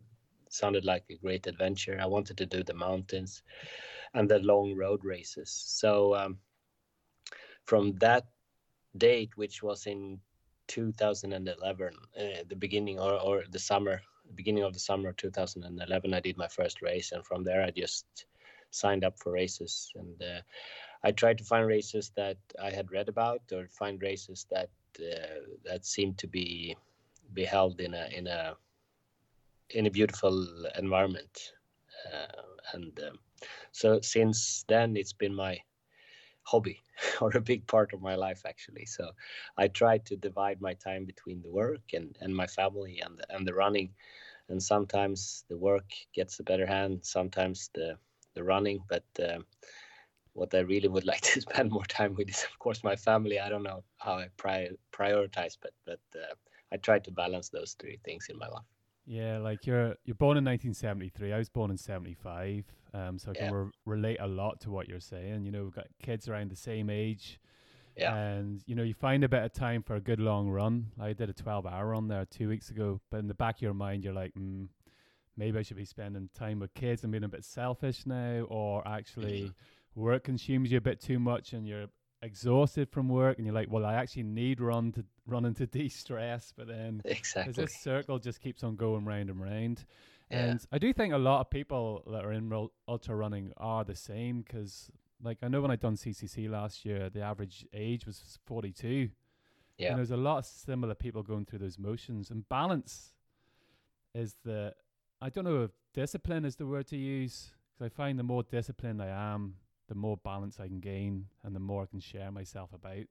sounded 0.49 0.83
like 0.83 1.05
a 1.09 1.15
great 1.15 1.47
adventure. 1.47 1.97
I 2.01 2.05
wanted 2.07 2.37
to 2.37 2.45
do 2.45 2.61
the 2.63 2.73
mountains 2.73 3.41
and 4.13 4.29
the 4.29 4.39
long 4.39 4.75
road 4.75 5.05
races. 5.05 5.49
So 5.49 6.13
um, 6.15 6.37
from 7.63 7.93
that 7.99 8.25
date, 8.97 9.37
which 9.37 9.63
was 9.63 9.87
in 9.87 10.19
2011, 10.71 11.93
uh, 12.17 12.21
the 12.47 12.55
beginning 12.55 12.97
or, 12.97 13.13
or 13.19 13.43
the 13.51 13.59
summer, 13.59 14.01
beginning 14.35 14.63
of 14.63 14.73
the 14.73 14.79
summer 14.79 15.09
of 15.09 15.17
2011, 15.17 16.13
I 16.13 16.19
did 16.21 16.37
my 16.37 16.47
first 16.47 16.81
race, 16.81 17.11
and 17.11 17.25
from 17.25 17.43
there 17.43 17.61
I 17.61 17.71
just 17.71 18.05
signed 18.69 19.03
up 19.03 19.19
for 19.19 19.33
races, 19.33 19.91
and 19.95 20.15
uh, 20.21 20.41
I 21.03 21.11
tried 21.11 21.37
to 21.39 21.43
find 21.43 21.67
races 21.67 22.11
that 22.15 22.37
I 22.61 22.71
had 22.71 22.91
read 22.91 23.09
about, 23.09 23.41
or 23.51 23.67
find 23.67 24.01
races 24.01 24.45
that 24.49 24.69
uh, 24.99 25.41
that 25.65 25.85
seemed 25.85 26.17
to 26.19 26.27
be 26.27 26.75
be 27.33 27.43
held 27.43 27.79
in 27.81 27.93
a 27.93 28.07
in 28.17 28.27
a 28.27 28.55
in 29.71 29.87
a 29.87 29.91
beautiful 29.91 30.35
environment, 30.77 31.53
uh, 32.13 32.41
and 32.73 32.97
um, 33.07 33.19
so 33.71 33.99
since 34.01 34.63
then 34.69 34.95
it's 34.95 35.13
been 35.13 35.35
my 35.35 35.59
hobby 36.43 36.81
or 37.21 37.35
a 37.35 37.41
big 37.41 37.65
part 37.67 37.93
of 37.93 38.01
my 38.01 38.15
life 38.15 38.43
actually. 38.45 38.85
So 38.85 39.11
i 39.57 39.67
try 39.67 39.97
to 39.99 40.15
divide 40.15 40.61
my 40.61 40.73
time 40.73 41.05
between 41.05 41.41
the 41.41 41.49
work 41.51 41.93
and, 41.93 42.17
and 42.21 42.35
my 42.35 42.47
family 42.47 43.01
and 43.03 43.17
the, 43.17 43.35
and 43.35 43.47
the 43.47 43.53
running. 43.53 43.93
And 44.49 44.61
sometimes 44.61 45.45
the 45.49 45.57
work 45.57 45.89
gets 46.13 46.39
a 46.39 46.43
better 46.43 46.65
hand 46.65 46.99
sometimes 47.03 47.69
the 47.73 47.97
the 48.33 48.43
running. 48.43 48.79
But 48.87 49.05
uh, 49.19 49.39
what 50.33 50.53
i 50.55 50.59
really 50.59 50.87
would 50.87 51.05
like 51.11 51.21
to 51.21 51.41
spend 51.41 51.71
more 51.71 51.85
time 51.85 52.15
with 52.15 52.29
is 52.29 52.43
of 52.43 52.57
course 52.59 52.83
my 52.83 52.95
family. 52.95 53.39
I 53.39 53.49
don't 53.49 53.63
know 53.63 53.83
how 53.97 54.15
i 54.15 54.27
pri- 54.37 54.77
prioritize 54.91 55.57
but 55.61 55.73
but 55.85 55.99
uh, 56.15 56.35
i 56.71 56.77
try 56.77 56.99
to 56.99 57.11
balance 57.11 57.49
those 57.49 57.75
three 57.79 57.99
things 58.05 58.27
in 58.29 58.37
my 58.37 58.47
life. 58.47 58.71
Yeah, 59.05 59.39
like 59.39 59.65
you're 59.65 59.95
you're 60.05 60.15
born 60.15 60.37
in 60.37 60.43
1973. 60.43 61.33
I 61.33 61.37
was 61.37 61.49
born 61.49 61.71
in 61.71 61.77
75. 61.77 62.65
Um, 62.93 63.17
so 63.17 63.31
I 63.31 63.33
can 63.35 63.45
yeah. 63.45 63.51
re- 63.53 63.71
relate 63.85 64.17
a 64.19 64.27
lot 64.27 64.61
to 64.61 64.71
what 64.71 64.87
you're 64.87 64.99
saying. 64.99 65.45
You 65.45 65.51
know, 65.51 65.63
we've 65.63 65.73
got 65.73 65.87
kids 66.01 66.27
around 66.27 66.51
the 66.51 66.55
same 66.55 66.89
age. 66.89 67.39
Yeah. 67.95 68.15
And 68.15 68.61
you 68.65 68.75
know, 68.75 68.83
you 68.83 68.93
find 68.93 69.23
a 69.23 69.29
bit 69.29 69.43
of 69.43 69.53
time 69.53 69.83
for 69.83 69.95
a 69.95 70.01
good 70.01 70.19
long 70.19 70.49
run. 70.49 70.87
I 70.99 71.13
did 71.13 71.29
a 71.29 71.33
12 71.33 71.65
hour 71.65 71.87
run 71.87 72.07
there 72.07 72.25
two 72.25 72.49
weeks 72.49 72.69
ago, 72.69 72.99
but 73.09 73.17
in 73.17 73.27
the 73.27 73.33
back 73.33 73.57
of 73.57 73.61
your 73.61 73.73
mind, 73.73 74.03
you're 74.03 74.13
like, 74.13 74.33
mm, 74.33 74.67
maybe 75.37 75.59
I 75.59 75.61
should 75.61 75.77
be 75.77 75.85
spending 75.85 76.29
time 76.33 76.59
with 76.59 76.73
kids 76.73 77.03
and 77.03 77.11
being 77.11 77.23
a 77.23 77.29
bit 77.29 77.43
selfish 77.43 78.05
now, 78.05 78.45
or 78.49 78.87
actually 78.87 79.41
mm-hmm. 79.41 80.01
work 80.01 80.23
consumes 80.23 80.71
you 80.71 80.77
a 80.77 80.81
bit 80.81 81.01
too 81.01 81.19
much 81.19 81.53
and 81.53 81.67
you're 81.67 81.87
exhausted 82.21 82.89
from 82.89 83.09
work 83.09 83.37
and 83.37 83.45
you're 83.45 83.55
like, 83.55 83.71
well, 83.71 83.85
I 83.85 83.95
actually 83.95 84.23
need 84.23 84.61
run 84.61 84.91
to 84.93 85.05
running 85.25 85.53
to 85.55 85.65
de-stress, 85.67 86.53
but 86.55 86.67
then 86.67 87.01
exactly 87.05 87.53
this 87.53 87.81
circle 87.81 88.19
just 88.19 88.41
keeps 88.41 88.63
on 88.63 88.75
going 88.75 89.05
round 89.05 89.29
and 89.29 89.41
round. 89.41 89.85
Yeah. 90.31 90.45
And 90.45 90.65
I 90.71 90.77
do 90.77 90.93
think 90.93 91.13
a 91.13 91.17
lot 91.17 91.41
of 91.41 91.49
people 91.49 92.03
that 92.07 92.23
are 92.23 92.31
in 92.31 92.69
ultra 92.87 93.15
running 93.15 93.51
are 93.57 93.83
the 93.83 93.95
same 93.95 94.41
because, 94.41 94.89
like, 95.21 95.39
I 95.43 95.47
know 95.47 95.61
when 95.61 95.71
I 95.71 95.75
done 95.75 95.95
CCC 95.95 96.49
last 96.49 96.85
year, 96.85 97.09
the 97.09 97.21
average 97.21 97.65
age 97.73 98.05
was 98.05 98.39
42. 98.45 99.09
Yeah. 99.77 99.89
And 99.89 99.97
there's 99.97 100.11
a 100.11 100.17
lot 100.17 100.37
of 100.37 100.45
similar 100.45 100.95
people 100.95 101.23
going 101.23 101.45
through 101.45 101.59
those 101.59 101.77
motions. 101.77 102.29
And 102.29 102.47
balance 102.47 103.13
is 104.13 104.35
the, 104.45 104.73
I 105.21 105.29
don't 105.29 105.43
know 105.43 105.63
if 105.63 105.71
discipline 105.93 106.45
is 106.45 106.55
the 106.55 106.65
word 106.65 106.87
to 106.87 106.97
use 106.97 107.51
because 107.73 107.85
I 107.85 107.89
find 107.89 108.17
the 108.17 108.23
more 108.23 108.43
disciplined 108.43 109.01
I 109.01 109.07
am, 109.07 109.55
the 109.87 109.95
more 109.95 110.17
balance 110.17 110.59
I 110.59 110.67
can 110.67 110.79
gain 110.79 111.25
and 111.43 111.55
the 111.55 111.59
more 111.59 111.83
I 111.83 111.85
can 111.87 111.99
share 111.99 112.31
myself 112.31 112.71
about. 112.73 113.07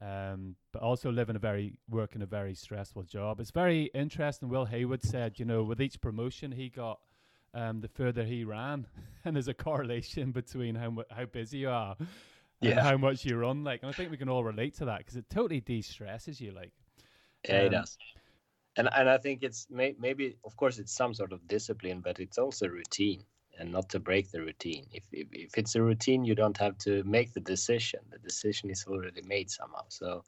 Um, 0.00 0.56
but 0.72 0.82
also 0.82 1.10
live 1.10 1.30
in 1.30 1.36
a 1.36 1.38
very 1.38 1.78
work 1.88 2.14
in 2.14 2.22
a 2.22 2.26
very 2.26 2.54
stressful 2.54 3.04
job. 3.04 3.40
It's 3.40 3.50
very 3.50 3.84
interesting. 3.94 4.48
Will 4.48 4.66
Haywood 4.66 5.02
said, 5.02 5.38
you 5.38 5.44
know, 5.44 5.62
with 5.62 5.80
each 5.80 6.00
promotion 6.00 6.52
he 6.52 6.68
got, 6.68 7.00
um, 7.54 7.80
the 7.80 7.88
further 7.88 8.24
he 8.24 8.44
ran, 8.44 8.86
and 9.24 9.36
there's 9.36 9.48
a 9.48 9.54
correlation 9.54 10.32
between 10.32 10.74
how 10.74 11.04
how 11.10 11.24
busy 11.24 11.58
you 11.58 11.70
are 11.70 11.96
yeah. 12.60 12.72
and 12.72 12.80
how 12.80 12.96
much 12.96 13.24
you 13.24 13.36
run. 13.36 13.64
Like, 13.64 13.82
and 13.82 13.90
I 13.90 13.92
think 13.92 14.10
we 14.10 14.16
can 14.16 14.28
all 14.28 14.44
relate 14.44 14.76
to 14.78 14.86
that 14.86 14.98
because 14.98 15.16
it 15.16 15.28
totally 15.30 15.60
de-stresses 15.60 16.40
you. 16.40 16.52
Like, 16.52 16.72
yeah, 17.48 17.60
um, 17.60 17.66
it 17.66 17.70
does. 17.70 17.98
And 18.76 18.88
and 18.94 19.08
I 19.08 19.16
think 19.16 19.42
it's 19.42 19.66
may, 19.70 19.94
maybe, 19.98 20.36
of 20.44 20.56
course, 20.56 20.78
it's 20.78 20.92
some 20.92 21.14
sort 21.14 21.32
of 21.32 21.46
discipline, 21.48 22.00
but 22.00 22.20
it's 22.20 22.36
also 22.36 22.68
routine 22.68 23.24
and 23.58 23.72
not 23.72 23.88
to 23.90 24.00
break 24.00 24.30
the 24.30 24.40
routine. 24.40 24.86
If, 24.92 25.04
if, 25.12 25.28
if 25.32 25.58
it's 25.58 25.74
a 25.74 25.82
routine, 25.82 26.24
you 26.24 26.34
don't 26.34 26.58
have 26.58 26.76
to 26.78 27.02
make 27.04 27.32
the 27.32 27.40
decision. 27.40 28.00
The 28.10 28.18
decision 28.18 28.70
is 28.70 28.84
already 28.86 29.22
made 29.22 29.50
somehow. 29.50 29.84
So 29.88 30.24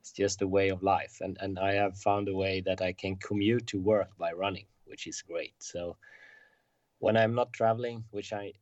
it's 0.00 0.12
just 0.12 0.42
a 0.42 0.48
way 0.48 0.70
of 0.70 0.82
life. 0.82 1.18
And 1.20 1.36
and 1.40 1.58
I 1.58 1.74
have 1.74 1.96
found 1.96 2.28
a 2.28 2.34
way 2.34 2.60
that 2.62 2.82
I 2.82 2.92
can 2.92 3.16
commute 3.16 3.66
to 3.68 3.80
work 3.80 4.10
by 4.18 4.32
running, 4.32 4.66
which 4.86 5.06
is 5.06 5.22
great. 5.22 5.54
So 5.58 5.96
when 6.98 7.16
I'm 7.16 7.34
not 7.34 7.52
traveling, 7.52 8.04
which 8.10 8.32
I 8.32 8.52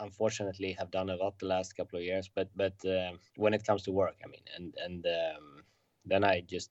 unfortunately 0.00 0.72
have 0.72 0.90
done 0.90 1.10
a 1.10 1.16
lot 1.16 1.38
the 1.38 1.46
last 1.46 1.76
couple 1.76 1.98
of 1.98 2.04
years, 2.04 2.28
but 2.34 2.48
but 2.56 2.74
um, 2.84 3.18
when 3.36 3.54
it 3.54 3.64
comes 3.64 3.82
to 3.84 3.92
work, 3.92 4.16
I 4.24 4.28
mean, 4.28 4.44
and 4.56 4.74
and 4.84 5.06
um, 5.06 5.64
then 6.04 6.24
I 6.24 6.40
just 6.40 6.70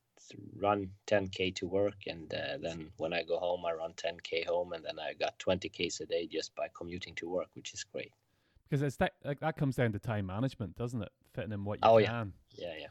run 0.58 0.90
10k 1.08 1.56
to 1.56 1.68
work 1.68 1.96
and 2.08 2.34
uh, 2.34 2.58
then 2.62 2.90
when 2.98 3.14
i 3.14 3.24
go 3.24 3.38
home 3.38 3.66
i 3.66 3.72
run 3.72 3.94
10k 3.94 4.46
home 4.46 4.74
and 4.74 4.84
then 4.86 5.00
i 5.00 5.14
got 5.14 5.38
20k's 5.40 6.00
a 6.02 6.06
day 6.06 6.28
just 6.28 6.56
by 6.56 6.68
commuting 6.76 7.16
to 7.16 7.30
work 7.30 7.48
which 7.54 7.74
is 7.74 7.84
great. 7.84 8.12
Because 8.70 8.82
it's 8.82 8.96
that 8.98 9.14
like, 9.26 9.40
that 9.42 9.58
comes 9.58 9.76
down 9.76 9.92
to 9.92 10.00
time 10.00 10.28
management 10.28 10.78
doesn't 10.78 11.02
it? 11.02 11.12
Fitting 11.34 11.52
in 11.52 11.66
what 11.66 11.80
you 11.84 11.90
oh, 11.90 12.00
can. 12.04 12.34
Yeah 12.54 12.68
yeah. 12.68 12.74
Yeah 12.82 12.88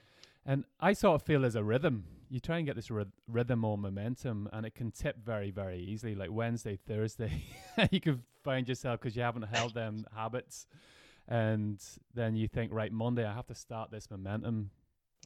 and 0.47 0.65
i 0.81 0.93
sort 0.93 1.21
of 1.21 1.23
feel 1.27 1.45
as 1.45 1.55
a 1.55 1.63
rhythm. 1.63 2.05
You 2.29 2.39
try 2.39 2.59
and 2.59 2.67
get 2.67 2.77
this 2.77 2.91
rhythm 3.27 3.65
or 3.65 3.77
momentum 3.77 4.49
and 4.53 4.65
it 4.65 4.75
can 4.75 4.91
tip 4.91 5.17
very 5.25 5.51
very 5.51 5.79
easily 5.79 6.15
like 6.15 6.31
wednesday 6.31 6.77
thursday. 6.77 7.45
You 7.91 8.01
can 8.01 8.23
find 8.43 8.69
yourself 8.69 9.01
because 9.01 9.17
you 9.17 9.23
haven't 9.23 9.43
held 9.43 9.75
them 9.75 10.07
habits 10.15 10.67
and 11.29 11.81
then 12.15 12.35
you 12.37 12.49
think 12.49 12.73
right 12.73 12.93
monday 12.93 13.25
i 13.25 13.33
have 13.33 13.47
to 13.47 13.55
start 13.55 13.91
this 13.91 14.11
momentum 14.11 14.71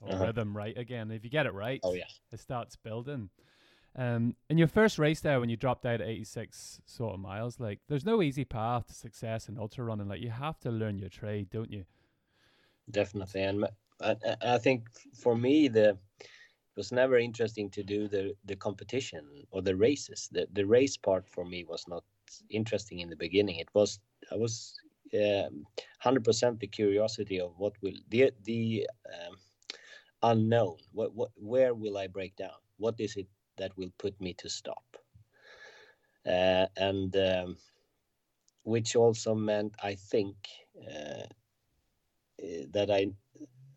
or 0.02 0.12
uh-huh. 0.12 0.26
rhythm 0.26 0.56
right 0.56 0.76
again. 0.76 1.10
If 1.10 1.24
you 1.24 1.30
get 1.30 1.46
it 1.46 1.54
right, 1.54 1.80
oh 1.82 1.94
yeah, 1.94 2.04
it 2.32 2.40
starts 2.40 2.76
building. 2.76 3.30
Um, 3.96 4.34
in 4.50 4.58
your 4.58 4.66
first 4.66 4.98
race 4.98 5.20
there, 5.20 5.38
when 5.38 5.48
you 5.48 5.56
dropped 5.56 5.86
out 5.86 6.00
at 6.00 6.08
86 6.08 6.80
sort 6.84 7.14
of 7.14 7.20
miles, 7.20 7.60
like 7.60 7.78
there's 7.88 8.04
no 8.04 8.22
easy 8.22 8.44
path 8.44 8.88
to 8.88 8.94
success 8.94 9.48
in 9.48 9.56
ultra 9.56 9.84
running. 9.84 10.08
Like 10.08 10.20
you 10.20 10.30
have 10.30 10.58
to 10.60 10.70
learn 10.70 10.98
your 10.98 11.08
trade, 11.08 11.48
don't 11.50 11.70
you? 11.70 11.84
Definitely, 12.90 13.42
and 13.42 13.66
I, 14.00 14.16
I 14.42 14.58
think 14.58 14.88
for 15.14 15.36
me 15.36 15.68
the 15.68 15.90
it 16.74 16.78
was 16.78 16.90
never 16.90 17.18
interesting 17.18 17.70
to 17.70 17.84
do 17.84 18.08
the 18.08 18.34
the 18.44 18.56
competition 18.56 19.46
or 19.50 19.62
the 19.62 19.76
races. 19.76 20.28
The 20.32 20.48
the 20.52 20.66
race 20.66 20.96
part 20.96 21.28
for 21.28 21.44
me 21.44 21.64
was 21.64 21.86
not 21.86 22.02
interesting 22.50 22.98
in 22.98 23.08
the 23.08 23.16
beginning. 23.16 23.56
It 23.56 23.68
was 23.74 24.00
I 24.32 24.36
was 24.36 24.74
um, 25.14 25.66
hundred 26.00 26.20
um, 26.20 26.24
percent 26.24 26.60
the 26.60 26.66
curiosity 26.66 27.40
of 27.40 27.52
what 27.58 27.74
will 27.80 27.98
the 28.08 28.32
the 28.42 28.88
um, 29.06 29.36
unknown. 30.30 30.76
What, 30.92 31.14
what, 31.14 31.30
where 31.36 31.74
will 31.74 31.96
I 31.96 32.06
break 32.06 32.36
down? 32.36 32.58
What 32.78 32.96
is 32.98 33.16
it 33.16 33.28
that 33.56 33.76
will 33.76 33.92
put 33.98 34.20
me 34.20 34.34
to 34.34 34.48
stop? 34.48 34.84
Uh, 36.26 36.66
and 36.76 37.14
um, 37.16 37.56
which 38.64 38.96
also 38.96 39.34
meant, 39.34 39.74
I 39.82 39.94
think, 39.94 40.36
uh, 40.80 41.26
that 42.72 42.90
I, 42.90 43.08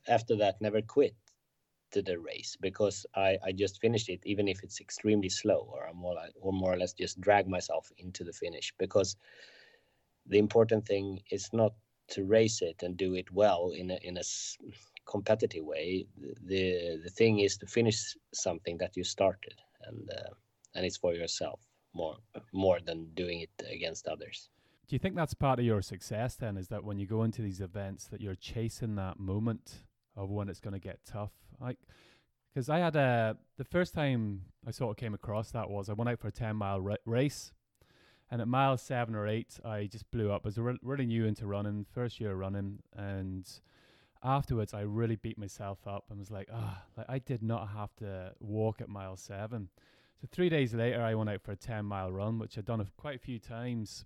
after 0.07 0.35
that, 0.37 0.61
never 0.61 0.81
quit 0.81 1.15
to 1.91 2.01
the 2.01 2.19
race 2.19 2.57
because 2.59 3.05
I, 3.15 3.37
I 3.45 3.51
just 3.51 3.79
finished 3.79 4.09
it, 4.09 4.21
even 4.25 4.47
if 4.47 4.63
it's 4.63 4.81
extremely 4.81 5.29
slow, 5.29 5.69
or 5.71 5.89
more 5.93 6.15
like, 6.15 6.31
or 6.39 6.53
more 6.53 6.73
or 6.73 6.77
less 6.77 6.93
just 6.93 7.21
drag 7.21 7.47
myself 7.47 7.91
into 7.97 8.23
the 8.23 8.33
finish. 8.33 8.73
Because 8.77 9.15
the 10.25 10.37
important 10.37 10.85
thing 10.85 11.21
is 11.31 11.49
not 11.53 11.73
to 12.09 12.25
race 12.25 12.61
it 12.61 12.83
and 12.83 12.97
do 12.97 13.15
it 13.15 13.31
well 13.31 13.71
in 13.75 13.91
a 13.91 13.99
in 14.03 14.17
a 14.17 14.23
competitive 15.07 15.65
way. 15.65 16.05
The 16.45 16.99
the 17.03 17.09
thing 17.09 17.39
is 17.39 17.57
to 17.57 17.65
finish 17.65 18.15
something 18.33 18.77
that 18.77 18.95
you 18.97 19.03
started, 19.03 19.55
and 19.87 20.09
uh, 20.09 20.33
and 20.75 20.85
it's 20.85 20.97
for 20.97 21.13
yourself 21.13 21.59
more 21.93 22.17
more 22.53 22.79
than 22.85 23.07
doing 23.15 23.41
it 23.41 23.65
against 23.71 24.07
others. 24.07 24.49
Do 24.87 24.95
you 24.95 24.99
think 24.99 25.15
that's 25.15 25.33
part 25.33 25.59
of 25.59 25.65
your 25.65 25.81
success 25.81 26.35
then? 26.35 26.55
Is 26.57 26.69
that 26.69 26.83
when 26.83 26.97
you 26.97 27.05
go 27.05 27.23
into 27.23 27.41
these 27.41 27.59
events 27.59 28.05
that 28.07 28.21
you're 28.21 28.35
chasing 28.35 28.95
that 28.95 29.19
moment 29.19 29.83
of 30.15 30.29
when 30.29 30.47
it's 30.47 30.61
going 30.61 30.73
to 30.73 30.79
get 30.79 30.99
tough? 31.05 31.33
Like, 31.59 31.77
because 32.53 32.69
I 32.69 32.79
had 32.79 32.95
a 32.95 33.37
the 33.57 33.65
first 33.65 33.93
time 33.93 34.43
I 34.65 34.71
sort 34.71 34.91
of 34.91 34.97
came 34.97 35.13
across 35.13 35.51
that 35.51 35.69
was 35.69 35.89
I 35.89 35.93
went 35.93 36.09
out 36.09 36.19
for 36.19 36.29
a 36.29 36.31
ten 36.31 36.55
mile 36.55 36.79
ra- 36.79 36.95
race, 37.05 37.51
and 38.31 38.41
at 38.41 38.47
mile 38.47 38.77
seven 38.77 39.15
or 39.15 39.27
eight 39.27 39.59
I 39.65 39.87
just 39.91 40.09
blew 40.11 40.31
up. 40.31 40.41
I 40.45 40.47
was 40.47 40.57
re- 40.57 40.79
really 40.81 41.05
new 41.05 41.25
into 41.25 41.47
running, 41.47 41.85
first 41.93 42.19
year 42.19 42.35
running, 42.35 42.79
and 42.95 43.45
afterwards 44.23 44.73
I 44.73 44.81
really 44.81 45.15
beat 45.15 45.37
myself 45.37 45.79
up 45.87 46.05
and 46.09 46.19
was 46.19 46.31
like, 46.31 46.49
ah, 46.53 46.81
oh, 46.81 46.91
like 46.97 47.09
I 47.09 47.19
did 47.19 47.43
not 47.43 47.69
have 47.69 47.95
to 47.97 48.33
walk 48.39 48.81
at 48.81 48.89
mile 48.89 49.17
seven. 49.17 49.69
So 50.21 50.27
three 50.31 50.49
days 50.49 50.73
later, 50.73 51.01
I 51.01 51.13
went 51.15 51.29
out 51.29 51.41
for 51.41 51.51
a 51.51 51.55
ten 51.55 51.85
mile 51.85 52.11
run, 52.11 52.39
which 52.39 52.57
I'd 52.57 52.65
done 52.65 52.81
a, 52.81 52.87
quite 52.97 53.15
a 53.15 53.19
few 53.19 53.39
times, 53.39 54.05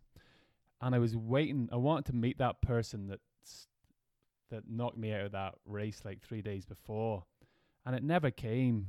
and 0.81 0.93
I 0.93 0.99
was 0.99 1.15
waiting. 1.15 1.69
I 1.71 1.77
wanted 1.77 2.05
to 2.07 2.15
meet 2.15 2.37
that 2.39 2.61
person 2.61 3.07
that 3.07 3.19
that 4.49 4.69
knocked 4.69 4.97
me 4.97 5.13
out 5.13 5.27
of 5.27 5.31
that 5.31 5.55
race 5.65 6.01
like 6.03 6.21
three 6.21 6.41
days 6.41 6.65
before, 6.65 7.23
and 7.85 7.95
it 7.95 8.03
never 8.03 8.31
came. 8.31 8.87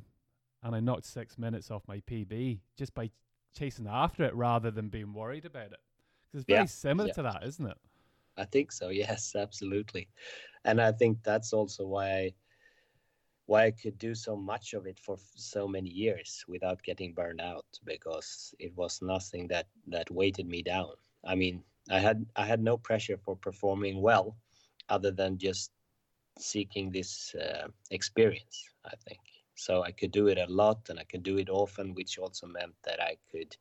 And 0.64 0.76
I 0.76 0.80
knocked 0.80 1.06
six 1.06 1.38
minutes 1.38 1.72
off 1.72 1.82
my 1.88 1.98
PB 2.08 2.60
just 2.78 2.94
by 2.94 3.10
chasing 3.52 3.88
after 3.88 4.22
it 4.22 4.34
rather 4.34 4.70
than 4.70 4.88
being 4.88 5.12
worried 5.12 5.44
about 5.44 5.72
it. 5.72 5.80
Because 6.30 6.42
it's 6.42 6.46
very 6.46 6.60
yeah. 6.60 6.66
similar 6.66 7.08
yeah. 7.08 7.14
to 7.14 7.22
that, 7.22 7.42
isn't 7.44 7.66
it? 7.66 7.76
I 8.36 8.44
think 8.44 8.72
so. 8.72 8.88
Yes, 8.88 9.34
absolutely. 9.36 10.08
And 10.64 10.80
I 10.80 10.92
think 10.92 11.18
that's 11.22 11.52
also 11.52 11.86
why 11.86 12.08
I, 12.10 12.34
why 13.46 13.66
I 13.66 13.70
could 13.72 13.98
do 13.98 14.14
so 14.14 14.36
much 14.36 14.74
of 14.74 14.86
it 14.86 14.98
for 14.98 15.16
so 15.34 15.66
many 15.66 15.90
years 15.90 16.44
without 16.48 16.82
getting 16.82 17.12
burned 17.12 17.40
out 17.40 17.66
because 17.84 18.54
it 18.58 18.74
was 18.76 19.02
nothing 19.02 19.48
that 19.48 19.66
that 19.88 20.10
weighted 20.10 20.46
me 20.46 20.62
down. 20.62 20.94
I 21.24 21.34
mean, 21.34 21.62
I 21.90 21.98
had 21.98 22.24
I 22.36 22.46
had 22.46 22.62
no 22.62 22.76
pressure 22.76 23.18
for 23.18 23.36
performing 23.36 24.00
well, 24.00 24.36
other 24.88 25.10
than 25.10 25.38
just 25.38 25.72
seeking 26.38 26.90
this 26.90 27.34
uh, 27.34 27.68
experience. 27.90 28.68
I 28.84 28.94
think 29.06 29.20
so. 29.54 29.82
I 29.82 29.92
could 29.92 30.12
do 30.12 30.28
it 30.28 30.38
a 30.38 30.46
lot 30.46 30.88
and 30.88 30.98
I 30.98 31.04
could 31.04 31.22
do 31.22 31.38
it 31.38 31.50
often, 31.50 31.94
which 31.94 32.18
also 32.18 32.46
meant 32.46 32.74
that 32.84 33.02
I 33.02 33.16
could 33.30 33.56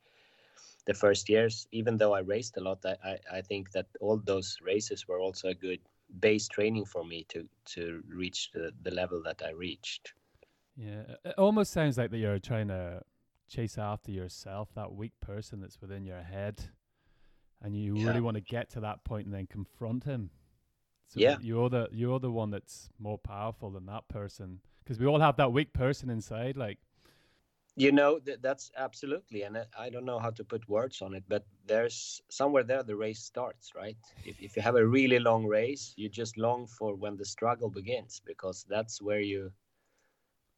the 0.86 0.94
first 0.94 1.28
years, 1.28 1.66
even 1.72 1.96
though 1.96 2.14
I 2.14 2.20
raced 2.20 2.56
a 2.56 2.60
lot, 2.60 2.84
I, 2.84 2.96
I, 3.04 3.38
I 3.38 3.40
think 3.42 3.70
that 3.72 3.86
all 4.00 4.18
those 4.18 4.58
races 4.62 5.06
were 5.06 5.20
also 5.20 5.48
a 5.48 5.54
good 5.54 5.80
base 6.20 6.48
training 6.48 6.84
for 6.84 7.04
me 7.04 7.24
to 7.28 7.48
to 7.64 8.02
reach 8.08 8.50
the, 8.52 8.72
the 8.82 8.90
level 8.90 9.22
that 9.24 9.42
I 9.44 9.50
reached. 9.50 10.12
Yeah, 10.76 11.02
it 11.24 11.34
almost 11.38 11.72
sounds 11.72 11.98
like 11.98 12.10
that 12.10 12.18
you're 12.18 12.38
trying 12.38 12.68
to 12.68 13.02
chase 13.48 13.76
after 13.76 14.10
yourself, 14.10 14.70
that 14.74 14.92
weak 14.92 15.12
person 15.20 15.60
that's 15.60 15.80
within 15.80 16.04
your 16.04 16.22
head, 16.22 16.62
and 17.60 17.76
you 17.76 17.96
yeah. 17.96 18.06
really 18.06 18.20
want 18.20 18.36
to 18.36 18.40
get 18.40 18.70
to 18.70 18.80
that 18.80 19.04
point 19.04 19.26
and 19.26 19.34
then 19.34 19.46
confront 19.46 20.04
him. 20.04 20.30
So 21.08 21.20
yeah, 21.20 21.36
you're 21.40 21.68
the 21.68 21.88
you're 21.92 22.20
the 22.20 22.30
one 22.30 22.50
that's 22.50 22.88
more 22.98 23.18
powerful 23.18 23.70
than 23.70 23.86
that 23.86 24.08
person 24.08 24.60
because 24.82 24.98
we 24.98 25.06
all 25.06 25.20
have 25.20 25.36
that 25.36 25.52
weak 25.52 25.72
person 25.72 26.08
inside, 26.08 26.56
like 26.56 26.78
you 27.76 27.90
know 27.90 28.18
that 28.18 28.42
that's 28.42 28.70
absolutely 28.76 29.42
and 29.42 29.56
i 29.78 29.88
don't 29.88 30.04
know 30.04 30.18
how 30.18 30.30
to 30.30 30.44
put 30.44 30.68
words 30.68 31.00
on 31.00 31.14
it 31.14 31.24
but 31.28 31.44
there's 31.66 32.20
somewhere 32.28 32.62
there 32.62 32.82
the 32.82 32.94
race 32.94 33.20
starts 33.20 33.72
right 33.74 33.96
if, 34.24 34.38
if 34.40 34.56
you 34.56 34.62
have 34.62 34.76
a 34.76 34.86
really 34.86 35.18
long 35.18 35.46
race 35.46 35.94
you 35.96 36.08
just 36.08 36.36
long 36.36 36.66
for 36.66 36.94
when 36.94 37.16
the 37.16 37.24
struggle 37.24 37.70
begins 37.70 38.20
because 38.26 38.66
that's 38.68 39.00
where 39.00 39.20
you 39.20 39.50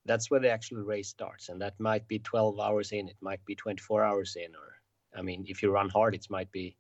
that's 0.07 0.31
where 0.31 0.41
the 0.41 0.51
actual 0.51 0.83
race 0.83 1.09
starts 1.09 1.49
and 1.49 1.61
that 1.61 1.79
might 1.79 2.07
be 2.09 2.19
12 2.19 2.59
hours 2.59 2.91
in 2.91 3.09
it 3.09 3.17
might 3.21 3.45
be 3.45 3.55
24 3.55 4.03
hours 4.03 4.37
in 4.37 4.51
or 4.57 4.75
i 5.17 5.23
mean 5.23 5.45
if 5.47 5.63
you 5.63 5.71
run 5.71 5.89
hard 5.89 6.15
it 6.15 6.27
might 6.31 6.51
be 6.51 6.77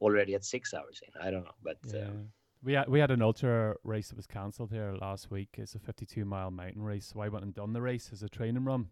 already 0.00 0.34
at 0.34 0.44
six 0.44 0.74
hours 0.74 1.00
in 1.06 1.22
i 1.22 1.30
don't 1.30 1.44
know 1.44 1.58
but 1.62 1.78
yeah. 1.84 2.08
Um, 2.08 2.28
we 2.62 2.72
had 2.72 2.88
we 2.88 2.98
had 2.98 3.12
an 3.12 3.22
ultra 3.22 3.76
race 3.84 4.08
that 4.08 4.16
was 4.16 4.26
cancelled 4.26 4.72
here 4.72 4.96
last 5.00 5.30
week. 5.30 5.50
It's 5.56 5.76
a 5.76 5.78
52 5.78 6.24
mile 6.24 6.50
mountain 6.50 6.82
race, 6.82 7.12
so 7.12 7.20
I 7.20 7.28
went 7.28 7.44
and 7.44 7.54
done 7.54 7.74
the 7.74 7.82
race 7.82 8.10
as 8.12 8.24
a 8.24 8.28
training 8.28 8.64
run. 8.64 8.88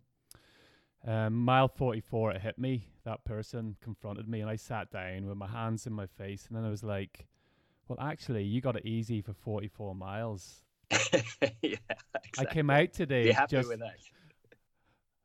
Um, 1.07 1.35
mile 1.35 1.69
44, 1.69 2.33
it 2.33 2.43
hit 2.43 2.59
me. 2.59 2.87
That 3.05 3.25
person 3.25 3.77
confronted 3.83 4.29
me, 4.29 4.41
and 4.41 4.49
I 4.49 4.57
sat 4.57 4.91
down 4.91 5.27
with 5.27 5.37
my 5.37 5.47
hands 5.47 5.87
in 5.87 5.93
my 5.93 6.07
face. 6.07 6.47
And 6.49 6.57
then 6.57 6.65
I 6.65 6.71
was 6.71 6.83
like, 6.83 7.27
well, 7.89 7.99
actually, 8.01 8.45
you 8.45 8.61
got 8.61 8.77
it 8.77 8.87
easy 8.87 9.21
for 9.21 9.35
44 9.35 9.95
miles. 9.95 10.63
yeah, 10.91 11.11
exactly. 11.63 12.39
I 12.39 12.45
came 12.47 12.71
out 12.71 12.93
today. 12.93 13.25
Be 13.25 13.33
happy 13.33 13.57
just, 13.57 13.69
with 13.69 13.81
that. 13.81 13.97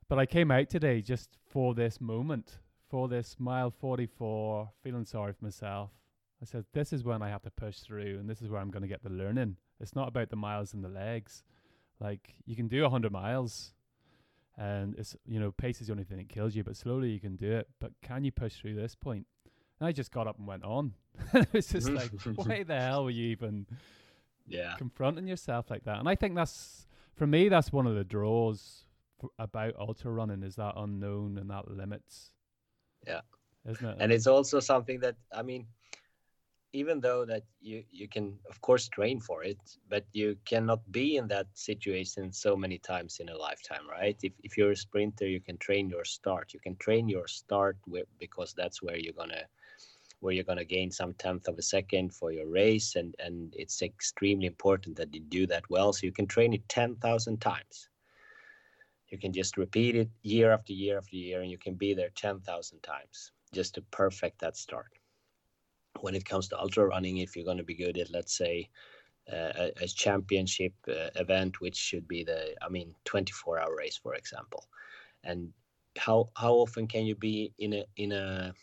But 0.09 0.19
I 0.19 0.25
came 0.25 0.51
out 0.51 0.69
today 0.69 1.01
just 1.01 1.29
for 1.47 1.73
this 1.73 2.01
moment, 2.01 2.57
for 2.89 3.07
this 3.07 3.37
mile 3.39 3.71
44, 3.71 4.69
feeling 4.83 5.05
sorry 5.05 5.31
for 5.31 5.45
myself. 5.45 5.91
I 6.41 6.45
said, 6.45 6.65
this 6.73 6.91
is 6.91 7.03
when 7.03 7.21
I 7.21 7.29
have 7.29 7.43
to 7.43 7.51
push 7.51 7.79
through, 7.79 8.17
and 8.19 8.29
this 8.29 8.41
is 8.41 8.49
where 8.49 8.59
I'm 8.59 8.71
going 8.71 8.81
to 8.81 8.87
get 8.87 9.03
the 9.03 9.09
learning. 9.09 9.57
It's 9.79 9.95
not 9.95 10.07
about 10.07 10.29
the 10.29 10.35
miles 10.35 10.73
and 10.73 10.83
the 10.83 10.89
legs. 10.89 11.43
Like 11.99 12.35
you 12.45 12.55
can 12.55 12.67
do 12.67 12.87
hundred 12.89 13.11
miles, 13.11 13.73
and 14.59 14.93
it's 14.97 15.15
you 15.25 15.39
know 15.39 15.51
pace 15.51 15.79
is 15.79 15.87
the 15.87 15.93
only 15.93 16.03
thing 16.03 16.17
that 16.17 16.27
kills 16.29 16.55
you, 16.55 16.63
but 16.63 16.75
slowly 16.75 17.09
you 17.09 17.19
can 17.19 17.37
do 17.37 17.51
it. 17.51 17.67
But 17.79 17.93
can 18.03 18.25
you 18.25 18.31
push 18.31 18.55
through 18.55 18.75
this 18.75 18.93
point? 18.93 19.25
And 19.79 19.87
I 19.87 19.93
just 19.93 20.11
got 20.11 20.27
up 20.27 20.37
and 20.37 20.45
went 20.45 20.65
on. 20.65 20.93
it's 21.53 21.71
just 21.71 21.89
like, 21.89 22.11
why 22.35 22.63
the 22.63 22.77
hell 22.77 23.05
were 23.05 23.09
you 23.09 23.29
even 23.29 23.65
yeah 24.45 24.75
confronting 24.77 25.27
yourself 25.27 25.71
like 25.71 25.85
that? 25.85 25.97
And 25.99 26.09
I 26.09 26.15
think 26.15 26.35
that's 26.35 26.87
for 27.15 27.25
me, 27.25 27.47
that's 27.47 27.71
one 27.71 27.87
of 27.87 27.95
the 27.95 28.03
draws 28.03 28.83
f- 29.23 29.29
about 29.39 29.75
ultra 29.79 30.11
running 30.11 30.43
is 30.43 30.57
that 30.57 30.73
unknown 30.75 31.37
and 31.37 31.49
that 31.49 31.71
limits. 31.71 32.31
Yeah, 33.07 33.21
isn't 33.67 33.87
it? 33.87 33.97
and 34.01 34.11
it's 34.11 34.27
also 34.27 34.59
something 34.59 34.99
that 34.99 35.15
I 35.33 35.41
mean, 35.41 35.67
even 36.73 36.99
though 37.01 37.25
that 37.25 37.43
you 37.61 37.83
you 37.91 38.07
can 38.07 38.39
of 38.49 38.61
course 38.61 38.87
train 38.87 39.19
for 39.19 39.43
it, 39.43 39.59
but 39.89 40.05
you 40.13 40.37
cannot 40.45 40.81
be 40.91 41.17
in 41.17 41.27
that 41.27 41.47
situation 41.53 42.31
so 42.31 42.55
many 42.55 42.77
times 42.77 43.19
in 43.19 43.29
a 43.29 43.37
lifetime, 43.37 43.87
right? 43.89 44.17
If 44.23 44.33
if 44.43 44.57
you're 44.57 44.71
a 44.71 44.75
sprinter, 44.75 45.27
you 45.27 45.41
can 45.41 45.57
train 45.57 45.89
your 45.89 46.05
start. 46.05 46.53
You 46.53 46.59
can 46.59 46.75
train 46.77 47.09
your 47.09 47.27
start 47.27 47.77
because 48.19 48.53
that's 48.53 48.81
where 48.81 48.97
you're 48.97 49.13
gonna 49.13 49.45
where 50.19 50.33
you're 50.33 50.43
gonna 50.51 50.65
gain 50.65 50.91
some 50.91 51.13
tenth 51.13 51.47
of 51.47 51.57
a 51.57 51.63
second 51.63 52.13
for 52.13 52.31
your 52.31 52.47
race, 52.47 52.95
and 52.95 53.15
and 53.19 53.53
it's 53.57 53.81
extremely 53.81 54.47
important 54.47 54.97
that 54.97 55.13
you 55.13 55.21
do 55.21 55.47
that 55.47 55.69
well. 55.69 55.93
So 55.93 56.05
you 56.05 56.13
can 56.13 56.27
train 56.27 56.53
it 56.53 56.67
ten 56.69 56.95
thousand 56.97 57.41
times. 57.41 57.89
You 59.09 59.17
can 59.17 59.33
just 59.33 59.57
repeat 59.57 59.95
it 59.95 60.09
year 60.23 60.51
after 60.51 60.73
year 60.73 60.97
after 60.97 61.15
year, 61.15 61.41
and 61.41 61.51
you 61.51 61.57
can 61.57 61.75
be 61.75 61.93
there 61.95 62.11
ten 62.11 62.41
thousand 62.41 62.81
times 62.83 63.31
just 63.53 63.75
to 63.75 63.81
perfect 63.81 64.39
that 64.41 64.55
start 64.55 64.98
when 66.01 66.15
it 66.15 66.25
comes 66.25 66.47
to 66.49 66.59
ultra 66.59 66.85
running, 66.85 67.17
if 67.17 67.35
you're 67.35 67.45
going 67.45 67.57
to 67.57 67.63
be 67.63 67.75
good 67.75 67.97
at, 67.97 68.11
let's 68.11 68.37
say, 68.37 68.69
uh, 69.31 69.53
a, 69.55 69.71
a, 69.83 69.87
championship 69.87 70.73
uh, 70.87 71.09
event, 71.15 71.61
which 71.61 71.75
should 71.75 72.07
be 72.07 72.23
the, 72.23 72.55
I 72.63 72.69
mean, 72.69 72.95
24 73.05 73.59
hour 73.59 73.75
race, 73.75 73.97
for 73.97 74.15
example, 74.15 74.67
and 75.23 75.53
how 75.97 76.29
how 76.35 76.53
often 76.53 76.87
can 76.87 77.05
you 77.05 77.15
be 77.15 77.53
in 77.59 77.73
a 77.73 77.85
in 77.97 78.11
a 78.11 78.53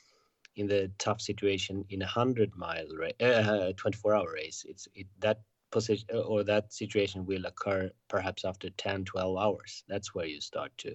in 0.57 0.67
the 0.67 0.91
tough 0.99 1.21
situation 1.21 1.85
in 1.91 2.03
a 2.03 2.07
hundred 2.07 2.57
mile 2.57 2.89
race, 2.99 3.21
uh, 3.21 3.73
24 3.77 4.15
hour 4.15 4.33
race? 4.33 4.65
It's 4.69 4.89
it 4.95 5.07
that 5.21 5.41
position 5.71 6.09
or 6.13 6.43
that 6.45 6.73
situation 6.73 7.27
will 7.27 7.45
occur 7.47 7.91
perhaps 8.09 8.45
after 8.45 8.71
10, 8.71 9.05
12 9.05 9.39
hours. 9.39 9.85
That's 9.89 10.15
where 10.15 10.27
you 10.27 10.41
start 10.41 10.73
to 10.79 10.95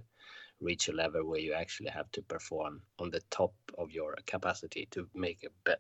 reach 0.61 0.87
a 0.87 0.93
level 0.93 1.25
where 1.25 1.39
you 1.39 1.53
actually 1.53 1.89
have 1.89 2.11
to 2.11 2.21
perform 2.21 2.81
on 2.99 3.09
the 3.09 3.21
top 3.31 3.53
of 3.77 3.91
your 3.91 4.15
capacity 4.27 4.87
to 4.91 5.07
make 5.13 5.47
be- 5.65 5.73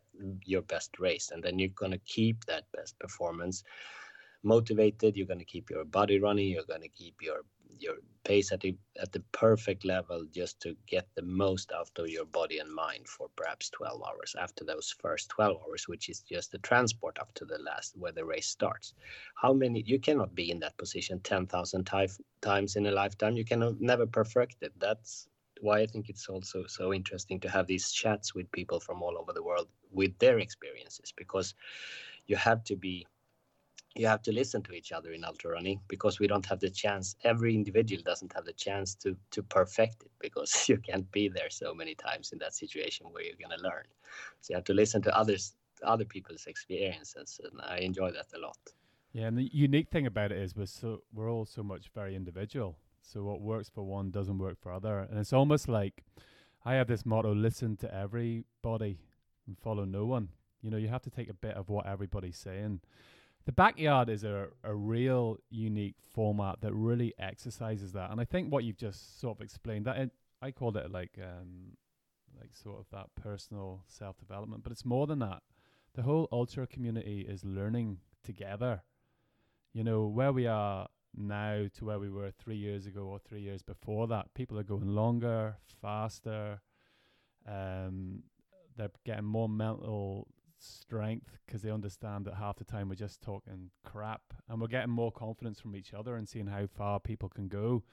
your 0.45 0.63
best 0.63 0.99
race. 0.99 1.31
And 1.31 1.43
then 1.43 1.59
you're 1.59 1.69
going 1.69 1.91
to 1.91 1.99
keep 1.99 2.45
that 2.45 2.65
best 2.73 2.97
performance 2.99 3.63
motivated. 4.43 5.15
You're 5.15 5.27
going 5.27 5.39
to 5.39 5.45
keep 5.45 5.69
your 5.69 5.85
body 5.85 6.19
running. 6.19 6.49
You're 6.49 6.63
going 6.63 6.81
to 6.81 6.89
keep 6.89 7.15
your 7.21 7.41
your 7.79 7.95
pace 8.23 8.51
at 8.51 8.59
the 8.59 8.75
at 9.01 9.11
the 9.11 9.19
perfect 9.31 9.83
level 9.83 10.25
just 10.31 10.59
to 10.61 10.75
get 10.87 11.07
the 11.15 11.21
most 11.23 11.71
out 11.71 11.89
of 11.97 12.07
your 12.07 12.25
body 12.25 12.59
and 12.59 12.71
mind 12.71 13.07
for 13.07 13.27
perhaps 13.35 13.69
12 13.71 14.01
hours 14.07 14.35
after 14.39 14.63
those 14.63 14.93
first 14.99 15.29
12 15.29 15.57
hours 15.63 15.87
which 15.87 16.07
is 16.07 16.19
just 16.21 16.51
the 16.51 16.59
transport 16.59 17.17
up 17.19 17.33
to 17.33 17.45
the 17.45 17.57
last 17.59 17.97
where 17.97 18.11
the 18.11 18.23
race 18.23 18.47
starts. 18.47 18.93
How 19.35 19.53
many 19.53 19.83
you 19.85 19.99
cannot 19.99 20.35
be 20.35 20.51
in 20.51 20.59
that 20.59 20.77
position 20.77 21.19
10,000 21.19 21.85
times 22.41 22.75
in 22.75 22.85
a 22.85 22.91
lifetime. 22.91 23.35
You 23.35 23.45
can 23.45 23.77
never 23.79 24.05
perfect 24.05 24.57
it. 24.61 24.73
That's 24.79 25.27
why 25.61 25.79
I 25.79 25.85
think 25.85 26.09
it's 26.09 26.27
also 26.27 26.65
so 26.67 26.93
interesting 26.93 27.39
to 27.41 27.49
have 27.49 27.67
these 27.67 27.91
chats 27.91 28.33
with 28.33 28.51
people 28.51 28.79
from 28.79 29.01
all 29.01 29.17
over 29.17 29.33
the 29.33 29.43
world 29.43 29.67
with 29.91 30.17
their 30.19 30.39
experiences 30.39 31.13
because 31.15 31.53
you 32.27 32.35
have 32.35 32.63
to 32.65 32.75
be 32.75 33.05
you 33.95 34.07
have 34.07 34.21
to 34.23 34.31
listen 34.31 34.61
to 34.63 34.73
each 34.73 34.91
other 34.91 35.11
in 35.11 35.25
ultra 35.25 35.51
running 35.51 35.79
because 35.87 36.19
we 36.19 36.27
don't 36.27 36.45
have 36.45 36.59
the 36.59 36.69
chance. 36.69 37.15
Every 37.23 37.53
individual 37.53 38.01
doesn't 38.03 38.33
have 38.33 38.45
the 38.45 38.53
chance 38.53 38.95
to 38.95 39.17
to 39.31 39.43
perfect 39.43 40.03
it 40.03 40.11
because 40.19 40.51
you 40.69 40.77
can't 40.77 41.09
be 41.11 41.27
there 41.27 41.49
so 41.49 41.73
many 41.73 41.95
times 41.95 42.31
in 42.31 42.39
that 42.39 42.53
situation 42.53 43.07
where 43.11 43.23
you're 43.23 43.35
going 43.35 43.57
to 43.57 43.63
learn. 43.63 43.85
So 44.41 44.51
you 44.51 44.55
have 44.55 44.65
to 44.65 44.73
listen 44.73 45.01
to 45.03 45.17
others 45.17 45.53
other 45.83 46.05
people's 46.05 46.45
experiences 46.45 47.41
and 47.43 47.59
i 47.63 47.77
enjoy 47.79 48.11
that 48.11 48.27
a 48.35 48.39
lot. 48.39 48.57
Yeah 49.13 49.27
and 49.27 49.37
the 49.37 49.49
unique 49.51 49.89
thing 49.89 50.05
about 50.05 50.31
it 50.31 50.37
is 50.37 50.55
we're 50.55 50.67
so 50.67 51.01
we're 51.13 51.29
all 51.29 51.45
so 51.45 51.63
much 51.63 51.89
very 51.93 52.15
individual. 52.15 52.77
So 53.01 53.23
what 53.23 53.41
works 53.41 53.69
for 53.69 53.83
one 53.83 54.11
doesn't 54.11 54.37
work 54.37 54.57
for 54.61 54.71
other. 54.71 54.99
And 54.99 55.19
it's 55.19 55.33
almost 55.33 55.67
like 55.67 56.03
i 56.63 56.75
have 56.75 56.87
this 56.87 57.05
motto 57.05 57.33
listen 57.33 57.75
to 57.77 57.93
everybody 57.93 58.99
and 59.47 59.57
follow 59.57 59.83
no 59.85 60.05
one. 60.05 60.29
You 60.61 60.69
know 60.71 60.77
you 60.77 60.87
have 60.87 61.01
to 61.01 61.09
take 61.09 61.29
a 61.29 61.33
bit 61.33 61.55
of 61.55 61.67
what 61.67 61.87
everybody's 61.87 62.37
saying 62.37 62.79
the 63.45 63.51
backyard 63.51 64.09
is 64.09 64.23
a, 64.23 64.47
a 64.63 64.73
real 64.73 65.37
unique 65.49 65.95
format 66.13 66.61
that 66.61 66.73
really 66.73 67.13
exercises 67.17 67.93
that. 67.93 68.11
And 68.11 68.21
I 68.21 68.25
think 68.25 68.51
what 68.51 68.63
you've 68.63 68.77
just 68.77 69.19
sort 69.19 69.37
of 69.37 69.41
explained 69.41 69.85
that 69.85 69.97
it, 69.97 70.11
I 70.41 70.51
called 70.51 70.77
it 70.77 70.91
like 70.91 71.17
um, 71.21 71.77
like 72.39 72.55
sort 72.55 72.79
of 72.79 72.85
that 72.91 73.07
personal 73.21 73.83
self 73.87 74.17
development, 74.17 74.63
but 74.63 74.71
it's 74.71 74.85
more 74.85 75.07
than 75.07 75.19
that. 75.19 75.41
The 75.93 76.03
whole 76.03 76.27
ultra 76.31 76.67
community 76.67 77.25
is 77.27 77.43
learning 77.43 77.97
together. 78.23 78.83
You 79.73 79.83
know 79.83 80.05
where 80.05 80.31
we 80.31 80.47
are 80.47 80.87
now 81.15 81.67
to 81.77 81.85
where 81.85 81.99
we 81.99 82.09
were 82.09 82.31
three 82.31 82.55
years 82.55 82.85
ago 82.85 83.01
or 83.01 83.19
three 83.19 83.41
years 83.41 83.61
before 83.61 84.07
that. 84.07 84.33
People 84.33 84.57
are 84.59 84.63
going 84.63 84.87
longer, 84.87 85.57
faster. 85.81 86.61
Um, 87.47 88.23
they're 88.77 88.91
getting 89.05 89.25
more 89.25 89.49
mental 89.49 90.27
strength 90.63 91.37
because 91.45 91.61
they 91.61 91.71
understand 91.71 92.25
that 92.25 92.35
half 92.35 92.57
the 92.57 92.63
time 92.63 92.89
we're 92.89 92.95
just 92.95 93.21
talking 93.21 93.69
crap 93.83 94.21
and 94.49 94.61
we're 94.61 94.67
getting 94.67 94.91
more 94.91 95.11
confidence 95.11 95.59
from 95.59 95.75
each 95.75 95.93
other 95.93 96.15
and 96.15 96.27
seeing 96.27 96.47
how 96.47 96.67
far 96.67 96.99
people 96.99 97.29
can 97.29 97.47
go. 97.47 97.83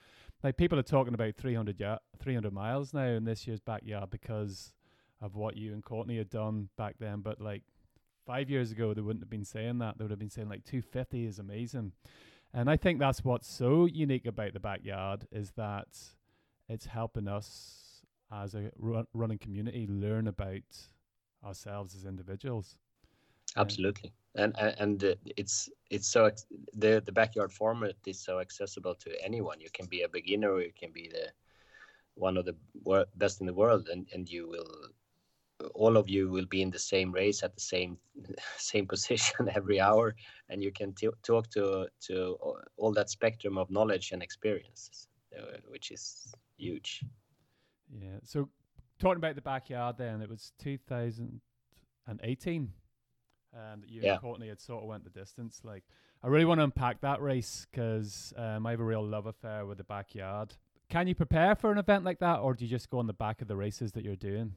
Like 0.43 0.57
people 0.57 0.79
are 0.79 0.83
talking 0.85 1.15
about 1.15 1.37
300 1.37 1.81
ya- 1.81 1.99
300 2.19 2.53
miles 2.53 2.95
now 2.95 3.07
in 3.07 3.25
this 3.25 3.47
year's 3.47 3.61
backyard 3.61 4.11
because 4.11 4.73
of 5.21 5.35
what 5.35 5.57
you 5.57 5.73
and 5.73 5.85
Courtney 5.85 6.19
had 6.19 6.31
done 6.31 6.69
back 6.77 6.97
then. 6.99 7.21
But 7.21 7.41
like 7.41 7.63
five 8.27 8.51
years 8.51 8.71
ago, 8.71 8.95
they 8.95 9.01
wouldn't 9.01 9.23
have 9.23 9.31
been 9.31 9.45
saying 9.45 9.79
that. 9.79 9.99
They 9.99 10.05
would 10.05 10.11
have 10.11 10.19
been 10.19 10.31
saying 10.31 10.49
like 10.49 10.65
250 10.65 11.27
is 11.27 11.39
amazing. 11.39 11.93
And 12.55 12.71
I 12.71 12.77
think 12.77 12.99
that's 12.99 13.25
what's 13.25 13.49
so 13.49 13.87
unique 13.87 14.27
about 14.27 14.53
the 14.53 14.61
backyard 14.61 15.27
is 15.33 15.53
that 15.57 15.89
it's 16.69 16.87
helping 16.87 17.29
us 17.29 18.03
as 18.33 18.55
a 18.55 18.71
run- 18.79 19.07
running 19.13 19.39
community 19.39 19.87
learn 19.89 20.27
about 20.27 20.63
ourselves 21.44 21.94
as 21.94 22.05
individuals. 22.05 22.79
Absolutely, 23.57 24.12
and 24.35 24.55
and, 24.59 24.74
and 24.79 25.16
it's 25.37 25.68
it's 25.90 26.09
so 26.09 26.31
the 26.74 27.03
the 27.05 27.12
backyard 27.12 27.53
format 27.53 27.96
is 28.07 28.20
so 28.20 28.40
accessible 28.40 28.94
to 28.96 29.11
anyone. 29.24 29.61
You 29.61 29.70
can 29.72 29.87
be 29.87 30.03
a 30.03 30.09
beginner, 30.09 30.53
or 30.53 30.62
you 30.62 30.72
can 30.79 30.92
be 30.92 31.09
the 31.09 31.33
one 32.14 32.37
of 32.37 32.44
the 32.44 32.57
best 33.16 33.40
in 33.40 33.46
the 33.46 33.55
world, 33.55 33.88
and 33.88 34.07
and 34.12 34.29
you 34.29 34.48
will 34.48 34.90
all 35.74 35.96
of 35.96 36.09
you 36.09 36.31
will 36.31 36.46
be 36.46 36.62
in 36.62 36.70
the 36.70 36.79
same 36.79 37.12
race 37.12 37.42
at 37.42 37.55
the 37.55 37.61
same 37.61 37.98
same 38.57 38.87
position 38.87 39.48
every 39.55 39.81
hour 39.81 40.14
and 40.48 40.62
you 40.62 40.72
can 40.72 40.92
t- 40.94 41.09
talk 41.22 41.48
to 41.51 41.88
to 42.01 42.37
all 42.77 42.92
that 42.92 43.11
spectrum 43.11 43.59
of 43.59 43.70
knowledge 43.70 44.12
and 44.12 44.22
experiences 44.22 45.09
uh, 45.38 45.59
which 45.68 45.90
is 45.90 46.33
huge 46.57 47.03
yeah 47.90 48.18
so 48.22 48.48
talking 48.99 49.19
about 49.19 49.35
the 49.35 49.43
backyard 49.43 49.97
then, 49.99 50.23
it 50.23 50.29
was 50.29 50.53
2018. 50.59 52.73
And 53.55 53.83
you 53.87 54.03
yeah. 54.03 54.13
and 54.13 54.21
Courtney 54.21 54.49
had 54.49 54.61
sort 54.61 54.83
of 54.83 54.89
went 54.89 55.05
the 55.05 55.11
distance. 55.11 55.63
Like, 55.65 55.85
I 56.23 56.29
really 56.29 56.45
want 56.45 56.61
to 56.61 56.65
unpack 56.65 57.01
that 57.01 57.23
race 57.23 57.67
because 57.71 58.33
um, 58.37 58.67
I 58.67 58.73
have 58.73 58.81
a 58.81 58.85
real 58.85 59.05
love 59.05 59.27
affair 59.27 59.65
with 59.65 59.79
the 59.79 59.85
backyard. 59.85 60.55
Can 60.91 61.07
you 61.07 61.15
prepare 61.15 61.55
for 61.55 61.71
an 61.71 61.79
event 61.79 62.05
like 62.05 62.19
that, 62.21 62.41
or 62.41 62.55
do 62.55 62.65
you 62.65 62.71
just 62.71 62.91
go 62.91 62.99
on 62.99 63.07
the 63.07 63.13
back 63.13 63.43
of 63.43 63.49
the 63.49 63.57
races 63.57 63.93
that 63.93 64.05
you're 64.05 64.17
doing? 64.17 64.55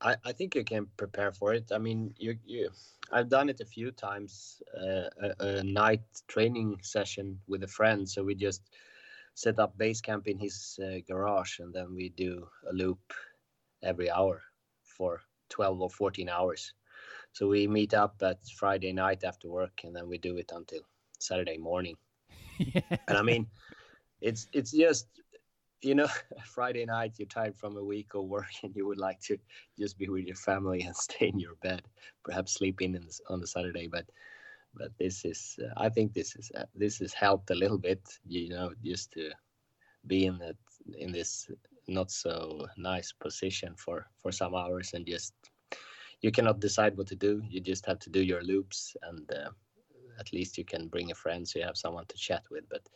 I, 0.00 0.16
I 0.24 0.32
think 0.32 0.54
you 0.54 0.64
can 0.64 0.86
prepare 0.96 1.32
for 1.32 1.54
it. 1.54 1.72
I 1.72 1.78
mean, 1.78 2.14
you, 2.18 2.36
you 2.44 2.70
I've 3.10 3.28
done 3.28 3.48
it 3.48 3.60
a 3.60 3.64
few 3.64 3.90
times. 3.90 4.62
Uh, 4.76 5.08
a, 5.22 5.34
a, 5.40 5.62
night 5.62 6.02
training 6.28 6.78
session 6.82 7.40
with 7.46 7.62
a 7.62 7.66
friend, 7.66 8.08
so 8.08 8.22
we 8.22 8.34
just 8.34 8.62
set 9.34 9.58
up 9.58 9.76
base 9.78 10.00
camp 10.00 10.28
in 10.28 10.38
his 10.38 10.78
uh, 10.82 10.98
garage, 11.08 11.60
and 11.60 11.72
then 11.72 11.94
we 11.94 12.10
do 12.10 12.46
a 12.68 12.74
loop 12.74 12.98
every 13.82 14.10
hour 14.10 14.42
for 14.82 15.20
12 15.50 15.80
or 15.80 15.90
14 15.90 16.28
hours. 16.28 16.72
So 17.32 17.48
we 17.48 17.66
meet 17.66 17.94
up 17.94 18.14
at 18.22 18.38
Friday 18.58 18.92
night 18.92 19.24
after 19.24 19.48
work 19.48 19.80
and 19.84 19.94
then 19.94 20.08
we 20.08 20.18
do 20.18 20.36
it 20.36 20.50
until 20.54 20.80
Saturday 21.18 21.58
morning. 21.58 21.96
yeah. 22.58 22.80
And 23.08 23.18
I 23.18 23.22
mean, 23.22 23.46
it's 24.20 24.48
it's 24.52 24.72
just 24.72 25.08
you 25.82 25.94
know 25.94 26.08
Friday 26.44 26.86
night 26.86 27.12
you're 27.18 27.28
tired 27.28 27.56
from 27.56 27.76
a 27.76 27.84
week 27.84 28.14
of 28.14 28.24
work 28.24 28.52
and 28.62 28.74
you 28.74 28.86
would 28.86 28.98
like 28.98 29.20
to 29.20 29.38
just 29.78 29.98
be 29.98 30.08
with 30.08 30.24
your 30.24 30.36
family 30.36 30.82
and 30.82 30.96
stay 30.96 31.28
in 31.28 31.38
your 31.38 31.56
bed, 31.56 31.82
perhaps 32.24 32.54
sleep 32.54 32.80
in 32.80 32.98
on 33.28 33.40
the 33.40 33.46
Saturday. 33.46 33.86
But 33.86 34.06
but 34.74 34.90
this 34.98 35.24
is 35.24 35.58
uh, 35.62 35.72
I 35.76 35.88
think 35.88 36.12
this 36.12 36.36
is 36.36 36.50
uh, 36.56 36.64
this 36.74 36.98
has 36.98 37.12
helped 37.12 37.50
a 37.50 37.54
little 37.54 37.78
bit, 37.78 38.00
you 38.26 38.48
know, 38.50 38.72
just 38.84 39.12
to 39.12 39.30
be 40.06 40.26
in 40.26 40.38
that 40.38 40.56
in 40.98 41.12
this 41.12 41.50
not 41.88 42.10
so 42.10 42.66
nice 42.76 43.12
position 43.12 43.74
for 43.76 44.06
for 44.18 44.32
some 44.32 44.54
hours 44.54 44.92
and 44.94 45.06
just 45.06 45.34
you 46.22 46.30
cannot 46.30 46.60
decide 46.60 46.96
what 46.96 47.06
to 47.06 47.16
do 47.16 47.42
you 47.48 47.60
just 47.60 47.86
have 47.86 47.98
to 47.98 48.10
do 48.10 48.22
your 48.22 48.42
loops 48.42 48.96
and 49.02 49.30
uh, 49.32 49.50
at 50.18 50.32
least 50.32 50.58
you 50.58 50.64
can 50.64 50.88
bring 50.88 51.10
a 51.10 51.14
friend 51.14 51.46
so 51.46 51.58
you 51.58 51.64
have 51.64 51.76
someone 51.76 52.06
to 52.06 52.16
chat 52.16 52.42
with 52.50 52.64
but 52.70 52.88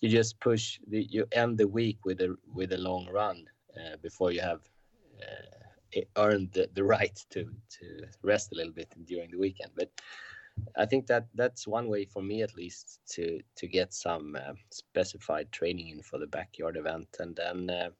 you 0.00 0.08
just 0.08 0.38
push 0.40 0.78
the 0.88 1.06
you 1.10 1.26
end 1.32 1.58
the 1.58 1.68
week 1.68 1.98
with 2.04 2.20
a 2.20 2.36
with 2.52 2.72
a 2.72 2.78
long 2.78 3.06
run 3.12 3.44
uh, 3.76 3.96
before 4.02 4.30
you 4.32 4.40
have 4.40 4.60
uh, 5.22 6.00
earned 6.16 6.50
the, 6.52 6.68
the 6.74 6.84
right 6.84 7.18
to 7.30 7.44
to 7.70 8.06
rest 8.22 8.52
a 8.52 8.56
little 8.56 8.72
bit 8.72 8.92
during 9.04 9.30
the 9.30 9.38
weekend. 9.38 9.70
But 9.76 9.90
I 10.76 10.86
think 10.86 11.06
that 11.06 11.26
that's 11.34 11.66
one 11.66 11.88
way 11.88 12.04
for 12.04 12.22
me 12.22 12.42
at 12.42 12.56
least 12.56 13.00
to 13.14 13.40
to 13.56 13.66
get 13.66 13.92
some 13.92 14.36
uh, 14.36 14.54
specified 14.70 15.50
training 15.52 15.88
in 15.88 16.02
for 16.02 16.18
the 16.18 16.26
backyard 16.26 16.76
event, 16.76 17.08
and 17.20 17.34
then 17.36 17.70
uh, 17.70 17.90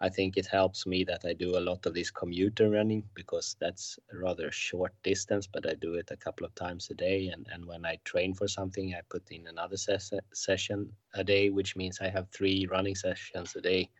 I 0.00 0.08
think 0.08 0.36
it 0.36 0.46
helps 0.46 0.86
me 0.86 1.04
that 1.04 1.24
I 1.24 1.32
do 1.34 1.56
a 1.56 1.66
lot 1.70 1.86
of 1.86 1.94
this 1.94 2.10
commuter 2.10 2.70
running 2.70 3.04
because 3.14 3.56
that's 3.60 3.98
a 4.12 4.16
rather 4.16 4.50
short 4.50 4.92
distance, 5.02 5.46
but 5.46 5.66
I 5.68 5.74
do 5.74 5.94
it 5.94 6.10
a 6.10 6.16
couple 6.16 6.46
of 6.46 6.54
times 6.54 6.90
a 6.90 6.94
day, 6.94 7.28
and 7.28 7.46
and 7.52 7.64
when 7.66 7.84
I 7.84 7.96
train 8.04 8.34
for 8.34 8.48
something, 8.48 8.94
I 8.94 9.02
put 9.08 9.30
in 9.30 9.46
another 9.46 9.76
ses- 9.76 10.12
session 10.32 10.92
a 11.14 11.24
day, 11.24 11.50
which 11.50 11.76
means 11.76 12.00
I 12.00 12.08
have 12.10 12.28
three 12.30 12.66
running 12.66 12.96
sessions 12.96 13.56
a 13.56 13.60
day 13.60 13.90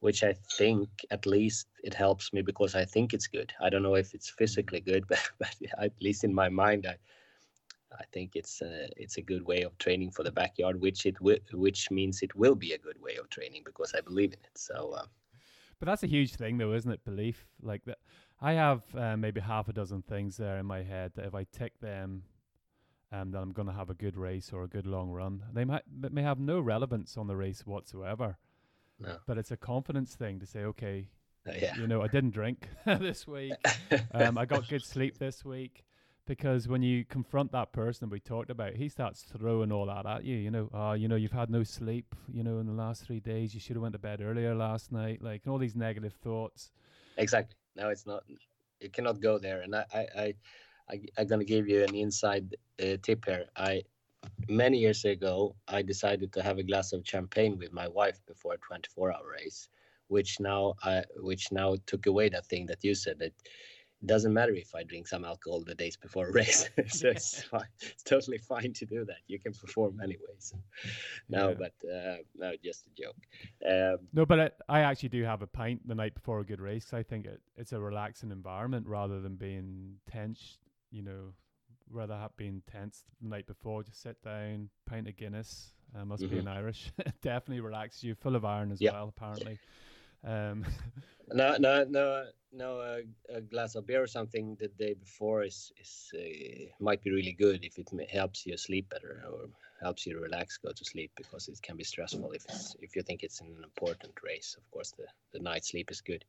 which 0.00 0.22
I 0.22 0.32
think 0.32 0.88
at 1.10 1.26
least 1.26 1.66
it 1.82 1.94
helps 1.94 2.32
me 2.32 2.42
because 2.42 2.74
I 2.74 2.84
think 2.84 3.12
it's 3.12 3.26
good. 3.26 3.52
I 3.60 3.68
don't 3.68 3.82
know 3.82 3.96
if 3.96 4.14
it's 4.14 4.30
physically 4.30 4.80
good, 4.80 5.04
but, 5.08 5.30
but 5.38 5.54
at 5.78 5.92
least 6.00 6.24
in 6.24 6.34
my 6.34 6.48
mind, 6.48 6.86
I 6.86 6.96
I 7.92 8.04
think 8.12 8.36
it's 8.36 8.60
a, 8.60 8.88
it's 8.96 9.16
a 9.16 9.22
good 9.22 9.44
way 9.44 9.62
of 9.62 9.76
training 9.78 10.10
for 10.10 10.22
the 10.22 10.30
backyard, 10.30 10.80
which 10.80 11.06
it 11.06 11.14
w- 11.14 11.40
which 11.52 11.90
means 11.90 12.22
it 12.22 12.34
will 12.34 12.54
be 12.54 12.72
a 12.72 12.78
good 12.78 13.00
way 13.00 13.16
of 13.16 13.28
training 13.30 13.62
because 13.64 13.94
I 13.96 14.00
believe 14.02 14.32
in 14.32 14.40
it. 14.44 14.56
So, 14.56 14.94
um, 14.98 15.06
but 15.78 15.86
that's 15.86 16.02
a 16.02 16.06
huge 16.06 16.34
thing, 16.34 16.58
though, 16.58 16.74
isn't 16.74 16.90
it? 16.90 17.04
Belief, 17.04 17.46
like 17.62 17.84
that. 17.86 17.98
I 18.40 18.52
have 18.52 18.82
uh, 18.94 19.16
maybe 19.16 19.40
half 19.40 19.68
a 19.68 19.72
dozen 19.72 20.02
things 20.02 20.36
there 20.36 20.58
in 20.58 20.66
my 20.66 20.82
head 20.82 21.12
that 21.14 21.24
if 21.24 21.34
I 21.34 21.44
tick 21.44 21.80
them, 21.80 22.24
um, 23.10 23.30
then 23.30 23.42
I'm 23.42 23.52
going 23.52 23.68
to 23.68 23.74
have 23.74 23.90
a 23.90 23.94
good 23.94 24.16
race 24.16 24.52
or 24.52 24.64
a 24.64 24.68
good 24.68 24.86
long 24.86 25.10
run. 25.10 25.42
They 25.52 25.64
might 25.64 25.82
may 25.90 26.22
have 26.22 26.38
no 26.38 26.60
relevance 26.60 27.16
on 27.16 27.26
the 27.26 27.36
race 27.36 27.66
whatsoever 27.66 28.36
no. 28.98 29.18
But 29.26 29.38
it's 29.38 29.50
a 29.50 29.56
confidence 29.56 30.14
thing 30.14 30.40
to 30.40 30.46
say, 30.46 30.60
okay, 30.60 31.08
uh, 31.48 31.52
yeah. 31.60 31.76
you 31.76 31.86
know, 31.86 32.02
I 32.02 32.08
didn't 32.08 32.30
drink 32.30 32.68
this 32.86 33.26
week. 33.26 33.52
um, 34.12 34.38
I 34.38 34.44
got 34.44 34.68
good 34.68 34.82
sleep 34.82 35.18
this 35.18 35.44
week. 35.44 35.84
Because 36.26 36.68
when 36.68 36.82
you 36.82 37.06
confront 37.06 37.52
that 37.52 37.72
person 37.72 38.10
we 38.10 38.20
talked 38.20 38.50
about, 38.50 38.74
he 38.74 38.90
starts 38.90 39.22
throwing 39.22 39.72
all 39.72 39.86
that 39.86 40.04
at 40.04 40.24
you. 40.24 40.36
You 40.36 40.50
know, 40.50 40.68
oh, 40.74 40.92
you 40.92 41.08
know, 41.08 41.16
you've 41.16 41.32
had 41.32 41.48
no 41.48 41.62
sleep. 41.62 42.14
You 42.30 42.42
know, 42.42 42.58
in 42.58 42.66
the 42.66 42.74
last 42.74 43.02
three 43.02 43.18
days, 43.18 43.54
you 43.54 43.60
should 43.60 43.76
have 43.76 43.82
went 43.82 43.94
to 43.94 43.98
bed 43.98 44.20
earlier 44.20 44.54
last 44.54 44.92
night. 44.92 45.22
Like 45.22 45.46
all 45.48 45.56
these 45.56 45.74
negative 45.74 46.12
thoughts. 46.12 46.70
Exactly. 47.16 47.56
No, 47.76 47.88
it's 47.88 48.06
not. 48.06 48.24
You 48.78 48.90
cannot 48.90 49.20
go 49.20 49.38
there. 49.38 49.62
And 49.62 49.74
I, 49.74 49.84
I, 49.94 49.98
I, 49.98 50.34
I 50.90 51.00
I'm 51.16 51.26
gonna 51.28 51.44
give 51.44 51.66
you 51.66 51.82
an 51.82 51.94
inside 51.94 52.56
uh, 52.78 52.98
tip 53.02 53.24
here. 53.24 53.46
I 53.56 53.84
many 54.48 54.78
years 54.78 55.04
ago, 55.04 55.54
I 55.66 55.82
decided 55.82 56.32
to 56.32 56.42
have 56.42 56.58
a 56.58 56.62
glass 56.62 56.92
of 56.92 57.06
champagne 57.06 57.58
with 57.58 57.72
my 57.72 57.88
wife 57.88 58.20
before 58.26 58.54
a 58.54 58.58
24-hour 58.58 59.26
race, 59.30 59.68
which 60.08 60.40
now 60.40 60.74
I, 60.82 61.04
which 61.16 61.52
now 61.52 61.76
took 61.86 62.06
away 62.06 62.28
that 62.30 62.46
thing 62.46 62.66
that 62.66 62.82
you 62.82 62.94
said 62.94 63.18
that 63.18 63.32
it 64.00 64.06
doesn't 64.06 64.32
matter 64.32 64.54
if 64.54 64.74
I 64.76 64.84
drink 64.84 65.08
some 65.08 65.24
alcohol 65.24 65.62
the 65.64 65.74
days 65.74 65.96
before 65.96 66.28
a 66.28 66.32
race. 66.32 66.68
so 66.88 67.08
it's 67.08 67.42
fine. 67.42 67.66
It's 67.80 68.04
totally 68.04 68.38
fine 68.38 68.72
to 68.74 68.86
do 68.86 69.04
that. 69.04 69.18
You 69.26 69.40
can 69.40 69.52
perform 69.52 70.00
anyways. 70.00 70.54
no, 71.28 71.48
yeah. 71.48 71.54
but 71.54 71.72
uh, 71.88 72.16
no, 72.36 72.52
just 72.62 72.86
a 72.86 73.02
joke. 73.02 73.16
Um, 73.68 74.06
no, 74.12 74.24
but 74.24 74.40
I, 74.68 74.78
I, 74.78 74.80
actually 74.82 75.08
do 75.08 75.24
have 75.24 75.42
a 75.42 75.48
pint 75.48 75.86
the 75.86 75.96
night 75.96 76.14
before 76.14 76.38
a 76.38 76.44
good 76.44 76.60
race. 76.60 76.92
I 76.92 77.02
think 77.02 77.26
it, 77.26 77.40
it's 77.56 77.72
a 77.72 77.80
relaxing 77.80 78.30
environment 78.30 78.86
rather 78.86 79.20
than 79.20 79.34
being 79.34 79.96
tense. 80.08 80.58
You 80.92 81.02
know, 81.02 81.32
rather 81.90 82.16
have 82.16 82.36
been 82.36 82.62
tense 82.70 83.04
the 83.20 83.28
night 83.28 83.46
before. 83.46 83.82
Just 83.82 84.02
sit 84.02 84.22
down, 84.22 84.68
pint 84.86 85.08
of 85.08 85.16
Guinness. 85.16 85.72
Uh, 85.96 86.04
must 86.04 86.22
mm-hmm. 86.22 86.34
be 86.34 86.40
an 86.40 86.48
Irish. 86.48 86.92
Definitely 87.22 87.60
relaxes 87.60 88.04
you. 88.04 88.14
Full 88.14 88.36
of 88.36 88.44
iron 88.44 88.72
as 88.72 88.80
well, 88.80 89.12
apparently. 89.16 89.58
Um, 90.24 90.64
no, 91.32 91.56
no, 91.58 91.84
no, 91.84 92.26
no. 92.52 92.80
Uh, 92.80 93.00
a 93.34 93.40
glass 93.40 93.74
of 93.74 93.86
beer 93.86 94.02
or 94.02 94.06
something 94.06 94.56
the 94.60 94.68
day 94.68 94.94
before 94.94 95.42
is 95.42 95.72
is 95.80 96.10
uh, 96.14 96.66
might 96.80 97.02
be 97.02 97.10
really 97.10 97.32
good 97.32 97.64
if 97.64 97.78
it 97.78 97.88
helps 98.10 98.46
you 98.46 98.56
sleep 98.56 98.88
better 98.88 99.22
or 99.30 99.48
helps 99.80 100.06
you 100.06 100.20
relax, 100.20 100.58
go 100.58 100.72
to 100.72 100.84
sleep 100.84 101.10
because 101.16 101.48
it 101.48 101.60
can 101.62 101.76
be 101.76 101.84
stressful 101.84 102.32
if 102.32 102.44
it's 102.44 102.76
if 102.80 102.96
you 102.96 103.02
think 103.02 103.22
it's 103.22 103.40
an 103.40 103.54
important 103.62 104.12
race. 104.22 104.56
Of 104.58 104.70
course, 104.70 104.92
the 104.92 105.06
the 105.32 105.38
night 105.38 105.64
sleep 105.64 105.90
is 105.90 106.00
good. 106.00 106.24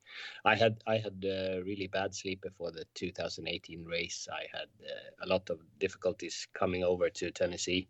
I 0.45 0.55
had 0.55 0.83
I 0.87 0.97
had 0.97 1.25
uh, 1.25 1.61
really 1.63 1.87
bad 1.87 2.13
sleep 2.13 2.41
before 2.41 2.71
the 2.71 2.85
2018 2.95 3.85
race. 3.85 4.27
I 4.31 4.45
had 4.51 4.69
uh, 4.83 5.25
a 5.25 5.27
lot 5.27 5.49
of 5.49 5.59
difficulties 5.79 6.47
coming 6.53 6.83
over 6.83 7.09
to 7.09 7.31
Tennessee 7.31 7.87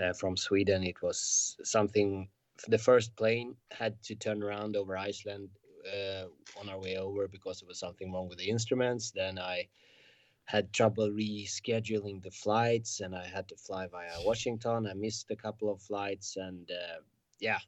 uh, 0.00 0.12
from 0.12 0.36
Sweden. 0.36 0.82
It 0.82 1.02
was 1.02 1.56
something. 1.62 2.28
The 2.68 2.78
first 2.78 3.16
plane 3.16 3.56
had 3.70 4.00
to 4.04 4.14
turn 4.14 4.42
around 4.42 4.76
over 4.76 4.96
Iceland 4.96 5.48
on 6.60 6.68
our 6.68 6.78
way 6.78 6.96
over 6.96 7.28
because 7.28 7.60
there 7.60 7.68
was 7.68 7.78
something 7.78 8.12
wrong 8.12 8.28
with 8.28 8.38
the 8.38 8.48
instruments. 8.48 9.10
Then 9.10 9.38
I 9.38 9.68
had 10.44 10.72
trouble 10.72 11.08
rescheduling 11.10 12.22
the 12.22 12.30
flights 12.30 13.00
and 13.00 13.14
I 13.14 13.26
had 13.26 13.48
to 13.48 13.56
fly 13.56 13.86
via 13.86 14.22
Washington. 14.24 14.86
I 14.86 14.94
missed 14.94 15.30
a 15.30 15.36
couple 15.36 15.70
of 15.72 15.80
flights 15.80 16.36
and 16.36 16.70
uh, 16.70 17.00
yeah, 17.40 17.58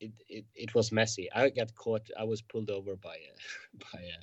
it, 0.00 0.12
it, 0.28 0.44
it 0.54 0.74
was 0.74 0.92
messy. 0.92 1.30
I 1.32 1.50
got 1.50 1.74
caught. 1.74 2.10
I 2.18 2.24
was 2.24 2.42
pulled 2.42 2.70
over 2.70 2.96
by 2.96 3.16
a, 3.16 3.34
by 3.92 4.00
a 4.02 4.18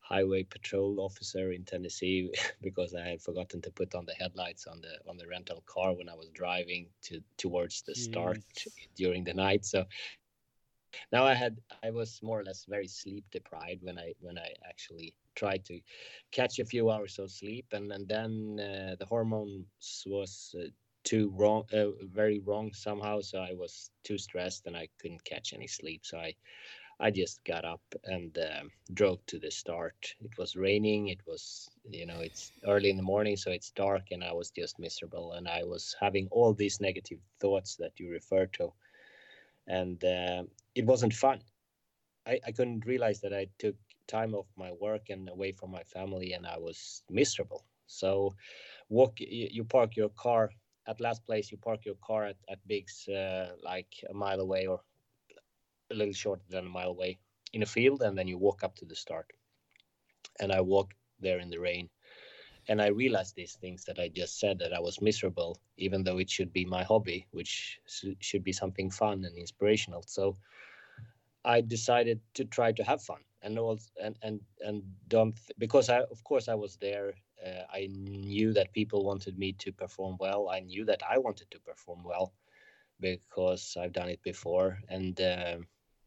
highway 0.00 0.44
patrol 0.44 1.00
officer 1.00 1.52
in 1.52 1.64
Tennessee 1.64 2.30
because 2.62 2.94
I 2.94 3.02
had 3.08 3.20
forgotten 3.22 3.60
to 3.62 3.70
put 3.70 3.94
on 3.94 4.06
the 4.06 4.14
headlights 4.14 4.66
on 4.66 4.80
the 4.80 4.98
on 5.08 5.16
the 5.16 5.26
rental 5.26 5.62
car 5.66 5.94
when 5.94 6.08
I 6.08 6.14
was 6.14 6.28
driving 6.30 6.86
to 7.02 7.20
towards 7.36 7.82
the 7.82 7.94
start 7.94 8.38
during 8.94 9.24
the 9.24 9.34
night. 9.34 9.64
So 9.64 9.84
now 11.12 11.24
I 11.24 11.34
had 11.34 11.58
I 11.70 11.90
was 11.90 12.20
more 12.22 12.40
or 12.40 12.44
less 12.44 12.64
very 12.64 12.88
sleep 12.88 13.24
deprived 13.30 13.82
when 13.82 13.98
I 13.98 14.12
when 14.20 14.38
I 14.38 14.52
actually 14.68 15.14
tried 15.34 15.64
to 15.66 15.80
catch 16.32 16.58
a 16.58 16.64
few 16.64 16.90
hours 16.90 17.18
of 17.18 17.30
sleep 17.30 17.66
and 17.72 17.90
and 17.92 18.08
then 18.08 18.58
uh, 18.60 18.96
the 18.98 19.06
hormones 19.06 20.04
was 20.06 20.54
uh, 20.58 20.68
too 21.04 21.30
wrong 21.36 21.64
uh, 21.72 21.90
very 22.02 22.40
wrong 22.40 22.72
somehow 22.72 23.20
so 23.20 23.38
I 23.40 23.54
was 23.54 23.90
too 24.04 24.18
stressed 24.18 24.66
and 24.66 24.76
I 24.76 24.88
couldn't 25.00 25.24
catch 25.24 25.52
any 25.52 25.66
sleep 25.68 26.04
so 26.04 26.18
I 26.18 26.34
I 27.00 27.10
just 27.10 27.44
got 27.44 27.64
up 27.64 27.82
and 28.04 28.36
uh, 28.38 28.64
drove 28.92 29.24
to 29.26 29.38
the 29.38 29.50
start. 29.50 30.14
It 30.20 30.36
was 30.38 30.56
raining. 30.56 31.08
It 31.08 31.20
was, 31.26 31.68
you 31.90 32.06
know, 32.06 32.20
it's 32.20 32.52
early 32.66 32.90
in 32.90 32.96
the 32.96 33.02
morning, 33.02 33.36
so 33.36 33.50
it's 33.50 33.70
dark, 33.70 34.10
and 34.10 34.22
I 34.24 34.32
was 34.32 34.50
just 34.50 34.78
miserable. 34.78 35.32
And 35.32 35.48
I 35.48 35.64
was 35.64 35.94
having 36.00 36.28
all 36.30 36.54
these 36.54 36.80
negative 36.80 37.18
thoughts 37.40 37.76
that 37.76 37.98
you 37.98 38.10
refer 38.10 38.46
to, 38.58 38.72
and 39.66 40.02
uh, 40.04 40.44
it 40.76 40.84
wasn't 40.86 41.14
fun. 41.14 41.40
I, 42.26 42.38
I 42.46 42.52
couldn't 42.52 42.86
realize 42.86 43.20
that 43.22 43.32
I 43.32 43.48
took 43.58 43.76
time 44.06 44.34
off 44.34 44.46
my 44.56 44.72
work 44.72 45.10
and 45.10 45.28
away 45.28 45.52
from 45.52 45.70
my 45.72 45.82
family, 45.84 46.34
and 46.34 46.46
I 46.46 46.58
was 46.58 47.02
miserable. 47.10 47.64
So, 47.86 48.34
walk. 48.88 49.14
You 49.20 49.64
park 49.64 49.96
your 49.96 50.10
car 50.10 50.50
at 50.86 51.00
Laz's 51.00 51.20
place. 51.20 51.50
You 51.50 51.58
park 51.58 51.84
your 51.84 51.96
car 52.06 52.26
at 52.26 52.36
at 52.48 52.58
Biggs, 52.68 53.08
uh, 53.08 53.56
like 53.64 53.92
a 54.10 54.14
mile 54.14 54.40
away 54.40 54.66
or 54.66 54.80
a 55.90 55.94
little 55.94 56.14
shorter 56.14 56.44
than 56.50 56.66
a 56.66 56.70
mile 56.78 56.90
away 56.90 57.18
in 57.52 57.62
a 57.62 57.66
field, 57.66 58.02
and 58.02 58.18
then 58.18 58.28
you 58.28 58.38
walk 58.38 58.62
up 58.62 58.76
to 58.76 58.84
the 58.84 58.96
start. 58.96 59.32
And 60.40 60.52
I 60.52 60.60
walked 60.60 60.96
there 61.20 61.38
in 61.38 61.48
the 61.50 61.58
rain, 61.58 61.88
and 62.68 62.82
I 62.82 62.88
realized 62.88 63.34
these 63.34 63.54
things 63.54 63.84
that 63.84 63.98
I 63.98 64.08
just 64.08 64.38
said 64.38 64.58
that 64.58 64.74
I 64.74 64.80
was 64.80 65.00
miserable, 65.00 65.58
even 65.78 66.04
though 66.04 66.18
it 66.18 66.30
should 66.30 66.52
be 66.52 66.64
my 66.64 66.82
hobby, 66.84 67.26
which 67.30 67.80
should 68.20 68.44
be 68.44 68.52
something 68.52 68.90
fun 68.90 69.24
and 69.24 69.38
inspirational. 69.38 70.02
So 70.06 70.36
I 71.46 71.60
decided 71.62 72.20
to 72.34 72.44
try 72.44 72.72
to 72.72 72.84
have 72.84 73.02
fun 73.02 73.20
and 73.42 73.58
also 73.58 73.88
and 74.02 74.16
and 74.22 74.40
and 74.60 74.82
don't 75.08 75.38
because 75.58 75.88
I 75.88 76.00
of 76.00 76.24
course 76.24 76.48
I 76.48 76.54
was 76.54 76.76
there. 76.76 77.14
Uh, 77.46 77.64
I 77.72 77.88
knew 77.92 78.52
that 78.54 78.72
people 78.72 79.04
wanted 79.04 79.38
me 79.38 79.52
to 79.52 79.72
perform 79.72 80.16
well. 80.18 80.48
I 80.48 80.60
knew 80.60 80.84
that 80.86 81.02
I 81.08 81.18
wanted 81.18 81.50
to 81.52 81.60
perform 81.60 82.02
well 82.02 82.32
because 82.98 83.76
I've 83.80 83.92
done 83.92 84.08
it 84.08 84.22
before, 84.22 84.78
and 84.88 85.20
uh, 85.20 85.58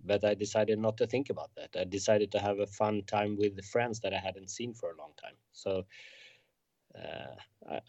but 0.03 0.25
I 0.25 0.33
decided 0.33 0.79
not 0.79 0.97
to 0.97 1.07
think 1.07 1.29
about 1.29 1.51
that. 1.55 1.75
I 1.79 1.85
decided 1.85 2.31
to 2.31 2.39
have 2.39 2.59
a 2.59 2.67
fun 2.67 3.03
time 3.03 3.37
with 3.37 3.55
the 3.55 3.63
friends 3.73 3.99
that 4.01 4.13
I 4.13 4.19
hadn't 4.19 4.49
seen 4.49 4.73
for 4.73 4.91
a 4.91 4.97
long 4.97 5.13
time. 5.21 5.37
So 5.53 5.85
uh, 6.95 7.35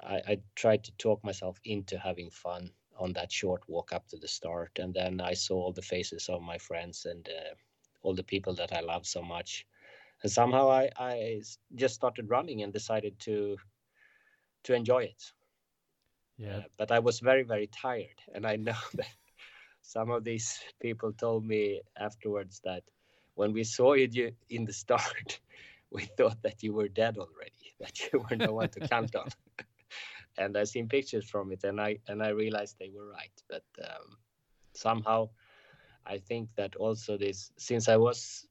I, 0.03 0.17
I 0.33 0.39
tried 0.55 0.85
to 0.85 0.93
talk 0.99 1.25
myself 1.25 1.59
into 1.65 1.99
having 1.99 2.31
fun 2.31 2.71
on 3.01 3.13
that 3.15 3.33
short 3.33 3.63
walk 3.69 3.93
up 3.93 4.07
to 4.09 4.17
the 4.17 4.29
start. 4.29 4.79
And 4.79 4.95
then 4.95 5.21
I 5.21 5.35
saw 5.35 5.57
all 5.57 5.73
the 5.73 5.83
faces 5.83 6.29
of 6.29 6.43
my 6.43 6.59
friends 6.59 7.07
and 7.07 7.29
uh, 7.29 7.55
all 8.03 8.15
the 8.15 8.23
people 8.23 8.55
that 8.55 8.73
I 8.73 8.81
love 8.81 9.07
so 9.07 9.23
much. 9.23 9.67
And 10.23 10.31
somehow 10.31 10.71
I, 10.71 10.91
I 10.97 11.43
just 11.75 11.95
started 11.95 12.29
running 12.29 12.63
and 12.63 12.73
decided 12.73 13.19
to 13.21 13.57
to 14.65 14.75
enjoy 14.75 15.05
it. 15.05 15.33
Yeah. 16.37 16.57
Uh, 16.57 16.63
but 16.79 16.91
I 16.91 16.99
was 16.99 17.21
very, 17.21 17.43
very 17.43 17.67
tired. 17.69 18.19
And 18.35 18.47
I 18.47 18.57
know 18.69 18.77
that 18.95 19.15
some 19.83 20.11
of 20.11 20.25
these 20.25 20.59
people 20.81 21.13
told 21.13 21.47
me 21.47 21.81
afterwards 21.99 22.61
that 22.65 22.83
when 23.35 23.53
we 23.53 23.65
saw 23.65 23.95
you 23.95 24.33
in 24.49 24.65
the 24.65 24.73
start, 24.73 25.41
we 25.91 26.03
thought 26.03 26.43
that 26.43 26.63
you 26.63 26.73
were 26.73 26.89
dead 26.89 27.17
already, 27.17 27.75
that 27.81 28.13
you 28.13 28.21
were 28.21 28.37
no 28.37 28.53
one 28.53 28.69
to 28.71 28.81
count 28.81 29.15
on. 29.17 29.29
and 30.39 30.57
I 30.57 30.65
seen 30.65 30.89
pictures 30.89 31.29
from 31.29 31.53
it, 31.53 31.65
and 31.65 31.81
I 31.81 31.99
and 32.09 32.23
I 32.23 32.29
realized 32.29 32.77
they 32.79 32.91
were 32.91 33.09
right. 33.09 33.43
But 33.49 33.65
um, 33.83 34.17
somehow, 34.75 35.31
I 36.07 36.19
think 36.19 36.49
that 36.57 36.77
also 36.77 37.17
this 37.17 37.53
since 37.59 37.89
I 37.89 37.97
was. 37.97 38.47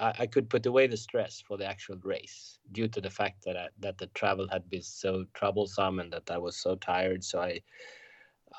I, 0.00 0.12
I 0.20 0.26
could 0.26 0.50
put 0.50 0.66
away 0.66 0.88
the 0.88 0.96
stress 0.96 1.40
for 1.40 1.56
the 1.56 1.66
actual 1.66 1.96
race 2.02 2.58
due 2.72 2.88
to 2.88 3.00
the 3.00 3.10
fact 3.10 3.44
that 3.44 3.56
I, 3.56 3.68
that 3.78 3.96
the 3.98 4.08
travel 4.08 4.48
had 4.50 4.68
been 4.68 4.82
so 4.82 5.24
troublesome 5.34 6.00
and 6.00 6.12
that 6.12 6.28
I 6.32 6.38
was 6.38 6.56
so 6.56 6.74
tired. 6.74 7.22
So 7.22 7.40
I 7.40 7.60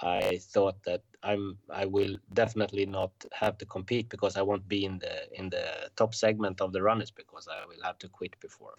I 0.01 0.37
thought 0.37 0.83
that 0.83 1.03
I'm 1.23 1.57
I 1.69 1.85
will 1.85 2.17
definitely 2.33 2.85
not 2.85 3.11
have 3.33 3.57
to 3.59 3.65
compete 3.65 4.09
because 4.09 4.35
I 4.35 4.41
won't 4.41 4.67
be 4.67 4.85
in 4.85 4.99
the 4.99 5.33
in 5.39 5.49
the 5.49 5.89
top 5.95 6.13
segment 6.13 6.61
of 6.61 6.73
the 6.73 6.81
runners 6.81 7.11
because 7.11 7.47
I 7.47 7.65
will 7.65 7.81
have 7.83 7.97
to 7.99 8.09
quit 8.09 8.39
before. 8.39 8.75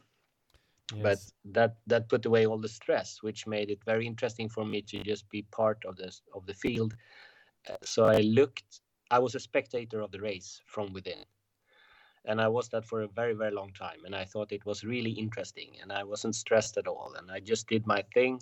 Yes. 0.95 1.03
But 1.03 1.53
that 1.55 1.77
that 1.87 2.09
put 2.09 2.27
away 2.27 2.47
all 2.47 2.59
the 2.59 2.69
stress, 2.69 3.23
which 3.23 3.47
made 3.47 3.71
it 3.71 3.85
very 3.85 4.07
interesting 4.07 4.49
for 4.49 4.65
me 4.65 4.83
to 4.83 5.03
just 5.03 5.29
be 5.31 5.43
part 5.43 5.85
of 5.85 5.97
this 5.97 6.23
of 6.35 6.47
the 6.47 6.55
field. 6.55 6.95
Uh, 7.69 7.77
so 7.83 8.05
I 8.07 8.21
looked. 8.21 8.81
I 9.11 9.19
was 9.19 9.35
a 9.35 9.41
spectator 9.41 10.01
of 10.01 10.11
the 10.13 10.21
race 10.21 10.61
from 10.67 10.93
within, 10.93 11.25
and 12.25 12.41
I 12.41 12.49
was 12.49 12.69
that 12.69 12.85
for 12.85 13.03
a 13.03 13.09
very 13.09 13.35
very 13.35 13.51
long 13.53 13.73
time. 13.73 14.05
And 14.05 14.15
I 14.15 14.25
thought 14.25 14.53
it 14.53 14.65
was 14.65 14.85
really 14.85 15.13
interesting, 15.13 15.77
and 15.83 15.93
I 15.93 16.05
wasn't 16.05 16.37
stressed 16.37 16.77
at 16.79 16.87
all. 16.87 17.15
And 17.19 17.31
I 17.31 17.41
just 17.41 17.69
did 17.69 17.87
my 17.87 18.03
thing 18.15 18.41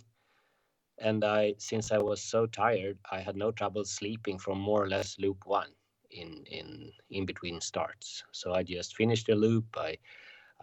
and 0.98 1.24
I 1.24 1.54
since 1.58 1.90
I 1.92 1.98
was 1.98 2.22
so 2.22 2.46
tired, 2.46 2.98
I 3.10 3.20
had 3.20 3.36
no 3.36 3.50
trouble 3.50 3.84
sleeping 3.84 4.38
from 4.38 4.58
more 4.60 4.82
or 4.82 4.88
less 4.88 5.18
loop 5.18 5.46
one 5.46 5.70
in 6.10 6.44
in 6.46 6.92
in 7.10 7.26
between 7.26 7.60
starts. 7.60 8.22
So 8.32 8.54
I 8.54 8.62
just 8.62 8.96
finished 8.96 9.26
the 9.26 9.34
loop. 9.34 9.66
I 9.76 9.98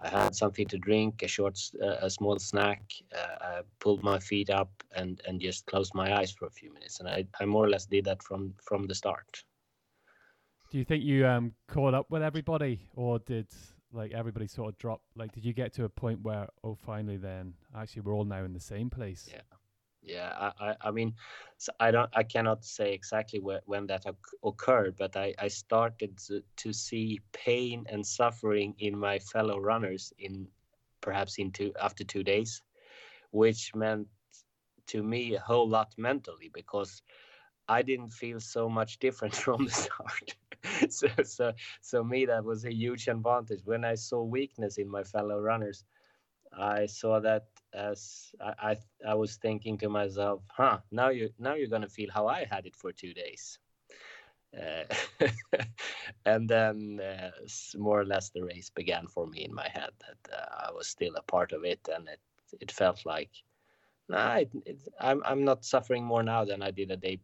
I 0.02 0.10
had 0.10 0.36
something 0.36 0.68
to 0.68 0.78
drink, 0.78 1.22
a 1.22 1.28
short, 1.28 1.60
uh, 1.82 1.98
a 2.02 2.10
small 2.10 2.40
snack. 2.40 2.82
Uh, 3.16 3.36
I 3.42 3.62
pulled 3.80 4.04
my 4.04 4.20
feet 4.20 4.50
up 4.50 4.72
and 4.96 5.22
and 5.28 5.40
just 5.40 5.66
closed 5.68 5.94
my 5.94 6.18
eyes 6.18 6.32
for 6.32 6.48
a 6.48 6.52
few 6.52 6.74
minutes, 6.74 7.00
and 7.00 7.08
I 7.08 7.26
I 7.40 7.46
more 7.46 7.66
or 7.66 7.70
less 7.70 7.86
did 7.86 8.06
that 8.06 8.24
from 8.24 8.54
from 8.62 8.88
the 8.88 8.96
start. 8.96 9.44
Do 10.72 10.78
you 10.78 10.86
think 10.86 11.04
you 11.04 11.28
um 11.28 11.54
caught 11.68 11.94
up 11.94 12.10
with 12.10 12.24
everybody, 12.24 12.82
or 12.96 13.20
did 13.20 13.48
like 13.94 14.12
everybody 14.12 14.48
sort 14.48 14.70
of 14.70 14.78
drop? 14.78 15.02
Like, 15.16 15.34
did 15.34 15.46
you 15.46 15.54
get 15.54 15.74
to 15.74 15.84
a 15.84 15.90
point 15.90 16.22
where 16.22 16.48
oh, 16.64 16.76
finally, 16.76 17.18
then 17.18 17.54
actually 17.76 18.02
we're 18.02 18.16
all 18.16 18.26
now 18.26 18.44
in 18.44 18.54
the 18.54 18.60
same 18.60 18.90
place? 18.90 19.30
Yeah 19.32 19.42
yeah 20.04 20.52
i 20.60 20.76
i, 20.82 20.92
mean 20.92 21.14
i 21.80 21.92
don't 21.92 22.10
i 22.16 22.24
cannot 22.24 22.64
say 22.66 22.94
exactly 22.94 23.40
where, 23.40 23.62
when 23.66 23.86
that 23.86 24.04
occurred 24.44 24.96
but 24.98 25.16
i 25.16 25.34
i 25.40 25.48
started 25.48 26.18
to, 26.18 26.42
to 26.58 26.74
see 26.74 27.20
pain 27.34 27.86
and 27.90 28.06
suffering 28.06 28.74
in 28.80 28.98
my 28.98 29.20
fellow 29.20 29.60
runners 29.60 30.12
in 30.18 30.48
perhaps 31.02 31.38
in 31.38 31.52
two 31.52 31.72
after 31.82 32.04
two 32.04 32.24
days 32.24 32.64
which 33.32 33.74
meant 33.76 34.08
to 34.88 35.04
me 35.04 35.36
a 35.36 35.40
whole 35.40 35.70
lot 35.70 35.94
mentally 35.98 36.50
because 36.54 37.02
i 37.68 37.82
didn't 37.82 38.12
feel 38.12 38.40
so 38.40 38.68
much 38.68 39.00
different 39.00 39.36
from 39.46 39.66
the 39.66 39.72
start. 39.72 40.36
So 40.90 41.08
so 41.24 41.54
so 41.82 42.04
me 42.04 42.26
that 42.28 42.44
was 42.44 42.66
a 42.66 42.74
huge 42.74 43.08
advantage. 43.08 43.62
When 43.66 43.84
i 43.84 43.96
saw 43.96 44.24
weakness 44.24 44.78
in 44.78 44.90
my 44.90 45.04
fellow 45.04 45.40
runners 45.40 45.86
I 46.54 46.86
saw 46.86 47.20
that 47.22 47.48
as 47.74 48.32
I, 48.42 48.72
I, 48.72 48.78
I 49.12 49.14
was 49.16 49.38
thinking 49.38 49.78
to 49.80 49.90
myself, 49.90 50.42
huh, 50.50 50.80
now 50.92 51.10
you 51.10 51.30
now 51.40 51.56
you're 51.56 51.68
gonna 51.68 51.90
feel 51.90 52.10
how 52.12 52.28
I 52.28 52.46
had 52.50 52.66
it 52.66 52.76
for 52.76 52.92
two 52.92 53.14
days. 53.14 53.60
Uh, 54.60 54.84
and 56.26 56.50
then 56.50 57.00
uh, 57.00 57.32
more 57.78 58.02
or 58.02 58.06
less 58.06 58.30
the 58.30 58.44
race 58.44 58.70
began 58.70 59.08
for 59.08 59.26
me 59.26 59.46
in 59.46 59.54
my 59.54 59.68
head 59.70 59.92
that 60.00 60.34
uh, 60.34 60.68
I 60.68 60.72
was 60.74 60.88
still 60.88 61.16
a 61.16 61.22
part 61.22 61.54
of 61.54 61.64
it, 61.64 61.88
and 61.94 62.08
it 62.10 62.20
it 62.60 62.72
felt 62.72 63.06
like, 63.06 63.30
nah, 64.10 64.36
it, 64.36 64.52
it, 64.66 64.80
I'm 65.00 65.22
I'm 65.24 65.46
not 65.46 65.64
suffering 65.64 66.04
more 66.04 66.24
now 66.24 66.44
than 66.44 66.62
I 66.62 66.72
did 66.72 66.92
a 66.92 66.98
day, 66.98 67.20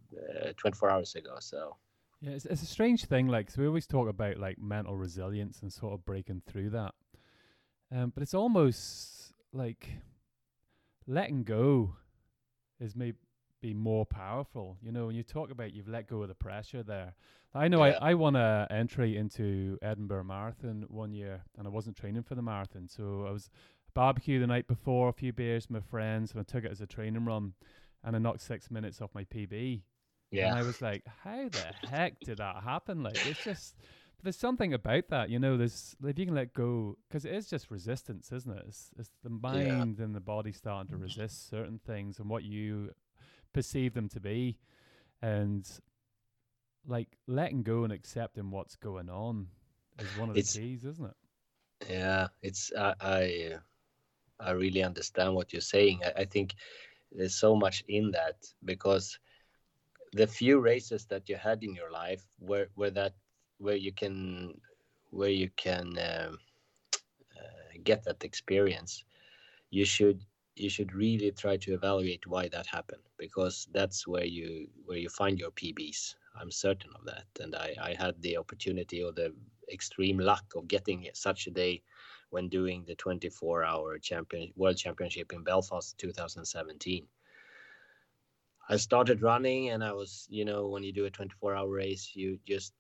uh, 0.46 0.54
24 0.56 0.90
hours 0.90 1.16
ago. 1.16 1.36
So 1.40 1.76
yeah, 2.22 2.32
it's, 2.32 2.46
it's 2.46 2.64
a 2.64 2.68
strange 2.68 3.06
thing. 3.06 3.28
Like 3.28 3.52
so 3.52 3.62
we 3.62 3.68
always 3.68 3.88
talk 3.88 4.08
about 4.08 4.38
like 4.38 4.58
mental 4.58 4.96
resilience 4.96 5.62
and 5.62 5.72
sort 5.72 5.94
of 5.94 6.06
breaking 6.06 6.44
through 6.48 6.70
that, 6.70 6.96
um, 7.92 8.12
but 8.14 8.24
it's 8.24 8.34
almost 8.34 9.34
like 9.52 9.90
letting 11.08 11.44
go 11.44 11.96
is 12.80 12.96
maybe 12.96 13.16
more 13.74 14.06
powerful. 14.06 14.78
You 14.82 14.92
know, 14.92 15.08
when 15.08 15.16
you 15.16 15.24
talk 15.24 15.52
about 15.52 15.74
you've 15.74 15.88
let 15.88 16.08
go 16.08 16.22
of 16.22 16.28
the 16.28 16.36
pressure 16.36 16.84
there. 16.84 17.16
I 17.54 17.68
know 17.68 17.84
yeah. 17.84 17.98
I, 18.02 18.12
I 18.12 18.14
won 18.14 18.36
a 18.36 18.68
entry 18.70 19.18
into 19.18 19.80
Edinburgh 19.82 20.26
Marathon 20.26 20.86
one 20.90 21.14
year 21.14 21.44
and 21.58 21.66
I 21.66 21.70
wasn't 21.70 21.98
training 21.98 22.24
for 22.24 22.36
the 22.36 22.42
marathon. 22.42 22.88
So 22.88 23.26
I 23.28 23.32
was 23.32 23.50
barbecue 23.94 24.40
the 24.40 24.48
night 24.48 24.68
before, 24.68 25.10
a 25.10 25.14
few 25.14 25.34
beers 25.34 25.68
with 25.68 25.82
my 25.82 25.90
friends, 25.90 26.32
and 26.32 26.40
I 26.40 26.44
took 26.44 26.66
it 26.66 26.72
as 26.72 26.82
a 26.82 26.86
training 26.86 27.26
run 27.26 27.54
and 28.04 28.16
I 28.16 28.20
knocked 28.20 28.42
six 28.42 28.70
minutes 28.70 29.02
off 29.02 29.10
my 29.16 29.24
PB. 29.24 29.82
Yeah. 30.30 30.50
And 30.50 30.60
I 30.60 30.62
was 30.62 30.82
like, 30.82 31.04
how 31.24 31.50
the 31.50 31.88
heck 31.88 32.20
did 32.20 32.38
that 32.38 32.64
happen? 32.64 33.02
Like, 33.02 33.26
it's 33.26 33.44
just 33.44 33.76
but 34.18 34.24
there's 34.24 34.38
something 34.38 34.74
about 34.74 35.10
that, 35.10 35.30
you 35.30 35.38
know. 35.38 35.58
There's 35.58 35.96
if 36.04 36.18
you 36.18 36.26
can 36.26 36.36
let 36.36 36.54
go, 36.54 36.98
because 37.08 37.24
it 37.24 37.34
is 37.34 37.48
just 37.48 37.70
resistance, 37.70 38.32
isn't 38.32 38.52
it? 38.52 38.64
It's, 38.68 38.90
it's 38.98 39.12
the 39.24 39.30
mind 39.30 39.98
yeah. 40.00 40.06
and 40.06 40.16
the 40.16 40.20
body 40.20 40.52
starting 40.52 40.90
to 40.92 40.98
mm. 40.98 41.04
resist 41.04 41.50
certain 41.50 41.80
things 41.86 42.20
and 42.20 42.30
what 42.30 42.44
you 42.44 42.92
perceive 43.54 43.94
them 43.94 44.10
to 44.10 44.20
be, 44.20 44.58
and 45.22 45.70
like 46.88 47.18
letting 47.28 47.64
go 47.64 47.84
and 47.84 47.94
accepting 47.94 48.50
what's 48.50 48.76
going 48.76 49.10
on 49.10 49.48
is 50.00 50.18
one 50.18 50.30
of 50.30 50.38
it's, 50.38 50.54
the 50.54 50.62
keys, 50.62 50.84
isn't 50.84 51.06
it? 51.06 51.90
Yeah, 51.90 52.28
it's 52.42 52.72
I 52.78 52.94
I, 53.00 53.54
I 54.40 54.52
really 54.52 54.84
understand 54.84 55.36
what 55.36 55.54
you're 55.54 55.62
saying. 55.62 56.02
I, 56.04 56.22
I 56.22 56.26
think 56.26 56.56
there's 57.12 57.36
so 57.36 57.56
much 57.56 57.84
in 57.88 58.12
that 58.12 58.36
because 58.66 59.20
the 60.14 60.26
few 60.26 60.60
races 60.60 61.06
that 61.06 61.30
you 61.30 61.36
had 61.36 61.64
in 61.64 61.76
your 61.76 61.92
life 61.92 62.26
were 62.40 62.68
where 62.76 62.92
that 62.92 63.14
where 63.60 63.76
you 63.76 63.92
can 63.92 64.54
where 65.12 65.30
you 65.30 65.50
can 65.56 65.98
uh, 65.98 66.32
uh, 67.38 67.78
get 67.84 68.04
that 68.04 68.24
experience 68.24 69.04
you 69.70 69.86
should 69.86 70.22
you 70.56 70.70
should 70.70 70.94
really 70.94 71.32
try 71.32 71.56
to 71.58 71.74
evaluate 71.74 72.26
why 72.26 72.48
that 72.48 72.66
happened 72.66 73.02
because 73.18 73.68
that's 73.72 74.08
where 74.08 74.26
you 74.26 74.68
where 74.86 74.98
you 74.98 75.10
find 75.10 75.40
your 75.40 75.52
pbs 75.52 76.16
i'm 76.40 76.52
certain 76.52 76.92
of 76.96 77.06
that. 77.06 77.26
And 77.40 77.56
i 77.56 77.76
i 77.82 77.94
had 77.94 78.22
the 78.22 78.38
opportunity 78.38 79.04
or 79.04 79.12
the 79.12 79.34
extreme 79.72 80.18
luck 80.18 80.46
of 80.56 80.68
getting 80.68 81.08
such 81.14 81.48
a 81.48 81.52
day 81.52 81.82
when 82.30 82.50
doing 82.50 82.84
the 82.88 82.96
24 82.96 83.64
hour 83.64 83.98
champion 84.00 84.52
world 84.56 84.78
championship 84.78 85.34
in 85.34 85.44
belfast 85.44 85.98
2017 85.98 87.08
I 88.70 88.76
started 88.76 89.22
running 89.22 89.70
and 89.70 89.82
I 89.82 89.94
was, 89.94 90.28
you 90.30 90.44
know, 90.44 90.68
when 90.68 90.84
you 90.84 90.92
do 90.92 91.06
a 91.06 91.10
24 91.10 91.56
hour 91.56 91.70
race, 91.70 92.12
you 92.16 92.38
just 92.46 92.74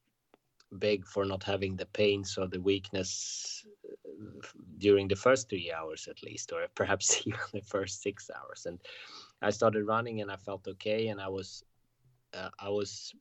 beg 0.71 1.05
for 1.05 1.25
not 1.25 1.43
having 1.43 1.75
the 1.75 1.85
pains 1.87 2.37
or 2.37 2.47
the 2.47 2.61
weakness 2.61 3.65
uh, 3.85 4.47
during 4.77 5.07
the 5.07 5.15
first 5.15 5.49
three 5.49 5.71
hours 5.71 6.07
at 6.09 6.21
least 6.23 6.51
or 6.51 6.67
perhaps 6.75 7.21
even 7.27 7.39
the 7.53 7.61
first 7.61 8.01
six 8.01 8.29
hours. 8.35 8.65
And 8.65 8.79
i 9.41 9.49
started 9.49 9.85
running 9.85 10.21
and 10.21 10.31
i 10.31 10.35
felt 10.35 10.67
okay 10.67 11.07
and 11.07 11.21
i 11.21 11.27
was 11.27 11.63
uh, 12.33 12.49
i 12.59 12.69
was 12.69 13.13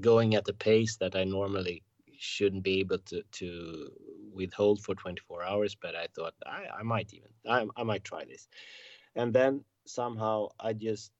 going 0.00 0.34
at 0.34 0.44
the 0.44 0.52
pace 0.52 0.96
that 0.96 1.16
i 1.16 1.24
normally 1.24 1.82
shouldn't 2.18 2.62
be 2.62 2.80
able 2.80 2.98
to 2.98 3.22
to 3.32 3.90
withhold 4.32 4.80
for 4.80 4.94
24 4.94 5.44
hours 5.44 5.74
but 5.74 5.94
i 5.94 6.06
thought 6.14 6.34
i, 6.46 6.64
I 6.80 6.82
might 6.82 7.12
even 7.14 7.30
I, 7.48 7.66
I 7.76 7.84
might 7.84 8.04
try 8.04 8.24
this. 8.24 8.48
And 9.16 9.32
then 9.32 9.64
somehow 9.86 10.48
i 10.60 10.72
just 10.72 11.12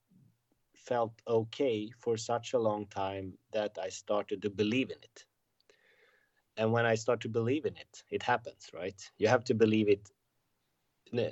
felt 0.75 1.13
okay 1.27 1.91
for 1.99 2.17
such 2.17 2.53
a 2.53 2.59
long 2.59 2.87
time 2.87 3.35
that 3.53 3.79
i 3.81 3.89
started 3.89 4.43
to 4.43 4.51
believe 4.51 4.91
in 4.91 4.99
it 5.03 5.25
and 6.57 6.73
when 6.73 6.87
i 6.87 6.95
start 6.95 7.21
to 7.21 7.29
believe 7.29 7.65
in 7.67 7.77
it 7.77 8.03
it 8.11 8.23
happens 8.23 8.71
right? 8.75 9.11
You 9.19 9.29
have 9.29 9.45
to 9.45 9.55
believe 9.55 9.89
it 9.89 10.11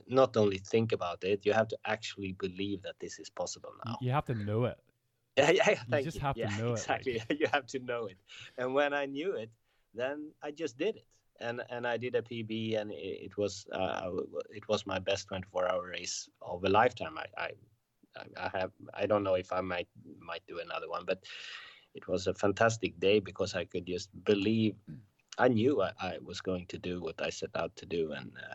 not 0.08 0.37
only 0.37 0.58
think 0.58 0.92
about 0.92 1.24
it 1.24 1.44
you 1.44 1.52
have 1.52 1.68
to 1.68 1.78
actually 1.85 2.32
believe 2.32 2.82
that 2.82 2.98
this 3.00 3.18
is 3.18 3.30
possible 3.30 3.72
now. 3.85 3.98
You 4.00 4.11
have 4.12 4.24
to 4.26 4.35
know 4.35 4.64
it. 4.64 4.78
Yeah, 5.37 5.50
yeah, 5.50 5.78
you 5.88 5.98
just 5.98 6.16
you. 6.16 6.20
have 6.20 6.37
yeah, 6.37 6.48
to 6.48 6.48
know 6.56 6.74
exactly. 6.74 7.12
it 7.14 7.22
exactly. 7.28 7.38
You 7.40 7.46
have 7.52 7.66
to 7.66 7.78
know 7.80 8.06
it. 8.06 8.18
And 8.58 8.74
when 8.74 8.92
i 8.94 9.06
knew 9.06 9.32
it 9.35 9.50
then 9.94 10.32
i 10.42 10.50
just 10.50 10.78
did 10.78 10.96
it. 10.96 11.06
And 11.40 11.62
and 11.70 11.87
i 11.87 11.96
did 11.96 12.14
a 12.14 12.22
pb 12.22 12.80
and 12.80 12.90
it, 12.92 13.18
it 13.28 13.37
was 13.37 13.66
uh, 13.72 14.11
it 14.50 14.66
was 14.68 14.87
my 14.87 14.98
best 14.98 15.28
24 15.28 15.70
hour 15.70 15.87
race 15.88 16.28
of 16.42 16.64
a 16.64 16.68
lifetime. 16.68 17.16
I, 17.18 17.26
I 17.46 17.50
i 18.37 18.50
have 18.58 18.72
i 18.94 19.06
don't 19.06 19.24
know 19.24 19.35
if 19.35 19.52
i 19.52 19.61
might 19.61 19.88
might 20.20 20.44
do 20.46 20.58
another 20.58 20.88
one 20.88 21.04
but 21.06 21.18
it 21.94 22.06
was 22.08 22.26
a 22.26 22.35
fantastic 22.35 22.98
day 23.00 23.18
because 23.20 23.54
i 23.54 23.64
could 23.64 23.87
just 23.87 24.11
believe 24.24 24.74
I 25.42 25.48
knew 25.48 25.83
I, 25.83 25.90
I, 26.00 26.18
was 26.22 26.40
going 26.40 26.66
to 26.66 26.78
do 26.78 27.00
what 27.00 27.20
I 27.20 27.31
set 27.31 27.50
out 27.57 27.74
to 27.76 27.87
do, 27.87 28.12
and 28.12 28.31
uh, 28.38 28.55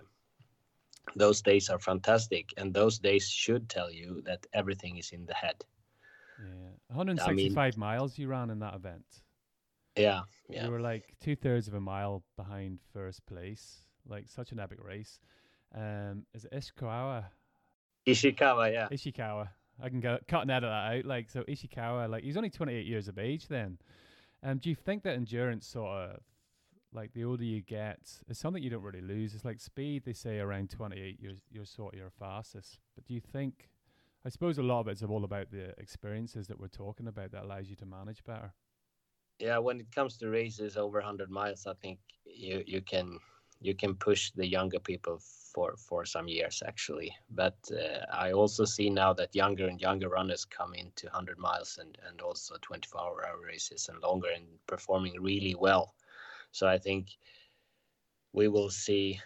those 1.18 1.42
days 1.42 1.70
are 1.70 1.80
fantastic. 1.80 2.54
And 2.56 2.74
those 2.74 2.98
days 2.98 3.28
should 3.30 3.68
tell 3.68 3.92
you 3.92 4.22
that 4.26 4.48
everything 4.54 4.96
is 4.96 5.12
in 5.12 5.26
the 5.26 5.34
head. 5.34 5.66
Yeah, 6.40 6.70
165 6.96 7.58
I 7.58 7.66
mean, 7.66 7.74
miles 7.78 8.18
you 8.18 8.30
ran 8.30 8.50
in 8.50 8.60
that 8.60 8.74
event. 8.74 9.04
Yeah, 9.98 10.22
yeah. 10.48 10.64
You 10.64 10.72
were 10.72 10.80
like 10.80 11.04
two 11.20 11.36
thirds 11.36 11.68
of 11.68 11.74
a 11.74 11.82
mile 11.82 12.24
behind 12.38 12.80
first 12.94 13.26
place. 13.26 13.80
Like 14.08 14.30
such 14.30 14.54
an 14.54 14.60
epic 14.60 14.80
race. 14.82 15.20
Um, 15.76 16.24
is 16.34 16.46
it 16.46 16.54
Ishikawa? 16.54 17.26
Ishikawa, 18.08 18.72
yeah. 18.72 18.88
Ishikawa. 18.90 19.50
I 19.84 19.90
can 19.90 20.00
go 20.00 20.20
cut 20.30 20.44
and 20.44 20.52
edit 20.52 20.70
that 20.70 20.96
out. 20.96 21.06
Like 21.06 21.30
so, 21.30 21.44
Ishikawa, 21.44 22.10
like 22.10 22.24
he's 22.24 22.38
only 22.38 22.50
28 22.50 22.86
years 22.86 23.10
of 23.10 23.20
age. 23.20 23.48
Then, 23.50 23.78
um, 24.42 24.60
do 24.60 24.70
you 24.70 24.76
think 24.76 25.04
that 25.04 25.16
endurance 25.16 25.68
sort 25.68 25.90
of 25.90 26.20
like 26.94 27.14
the 27.14 27.24
older 27.24 27.44
you 27.44 27.62
get, 27.62 28.00
it's 28.28 28.40
something 28.40 28.64
you 28.64 28.70
don't 28.70 28.84
really 28.84 29.02
lose. 29.02 29.34
It's 29.34 29.46
like 29.46 29.60
speed. 29.60 30.04
They 30.06 30.14
say 30.14 30.40
around 30.40 30.70
28, 30.70 31.18
you're 31.20 31.34
you're 31.52 31.66
sort 31.66 31.94
of 31.94 32.00
your 32.00 32.10
fastest. 32.10 32.80
But 32.96 33.06
do 33.06 33.14
you 33.14 33.22
think? 33.22 33.70
I 34.26 34.30
suppose 34.30 34.58
a 34.58 34.64
lot 34.64 34.82
of 34.82 34.88
it's 34.90 35.04
all 35.04 35.24
about 35.24 35.52
the 35.52 35.74
experiences 35.80 36.48
that 36.48 36.60
we're 36.60 36.68
talking 36.68 37.08
about 37.08 37.32
that 37.32 37.44
allows 37.44 37.70
you 37.70 37.76
to 37.78 37.86
manage 37.86 38.24
better. 38.26 38.54
Yeah, 39.40 39.60
when 39.60 39.80
it 39.80 39.94
comes 39.94 40.18
to 40.18 40.30
races 40.30 40.76
over 40.76 40.98
100 40.98 41.30
miles, 41.30 41.68
I 41.68 41.74
think 41.82 42.00
you 42.26 42.64
you 42.66 42.82
can 42.82 43.20
you 43.60 43.74
can 43.74 43.96
push 43.96 44.32
the 44.32 44.48
younger 44.48 44.80
people 44.80 45.20
for 45.54 45.76
for 45.78 46.06
some 46.06 46.28
years 46.28 46.64
actually. 46.66 47.12
But 47.30 47.58
uh, 47.72 48.06
I 48.12 48.32
also 48.32 48.66
see 48.66 48.90
now 48.90 49.14
that 49.14 49.36
younger 49.36 49.68
and 49.68 49.80
younger 49.82 50.10
runners 50.10 50.46
come 50.46 50.74
into 50.74 51.08
100 51.08 51.38
miles 51.38 51.78
and 51.80 51.98
and 52.08 52.22
also 52.22 52.56
24 52.62 53.00
hour 53.28 53.40
races 53.46 53.90
and 53.90 54.02
longer 54.02 54.30
and 54.36 54.46
performing 54.68 55.22
really 55.22 55.56
well. 55.56 55.94
So 56.52 56.68
I 56.68 56.78
think 56.78 57.08
we 58.34 58.48
will 58.48 58.70
see 58.70 59.20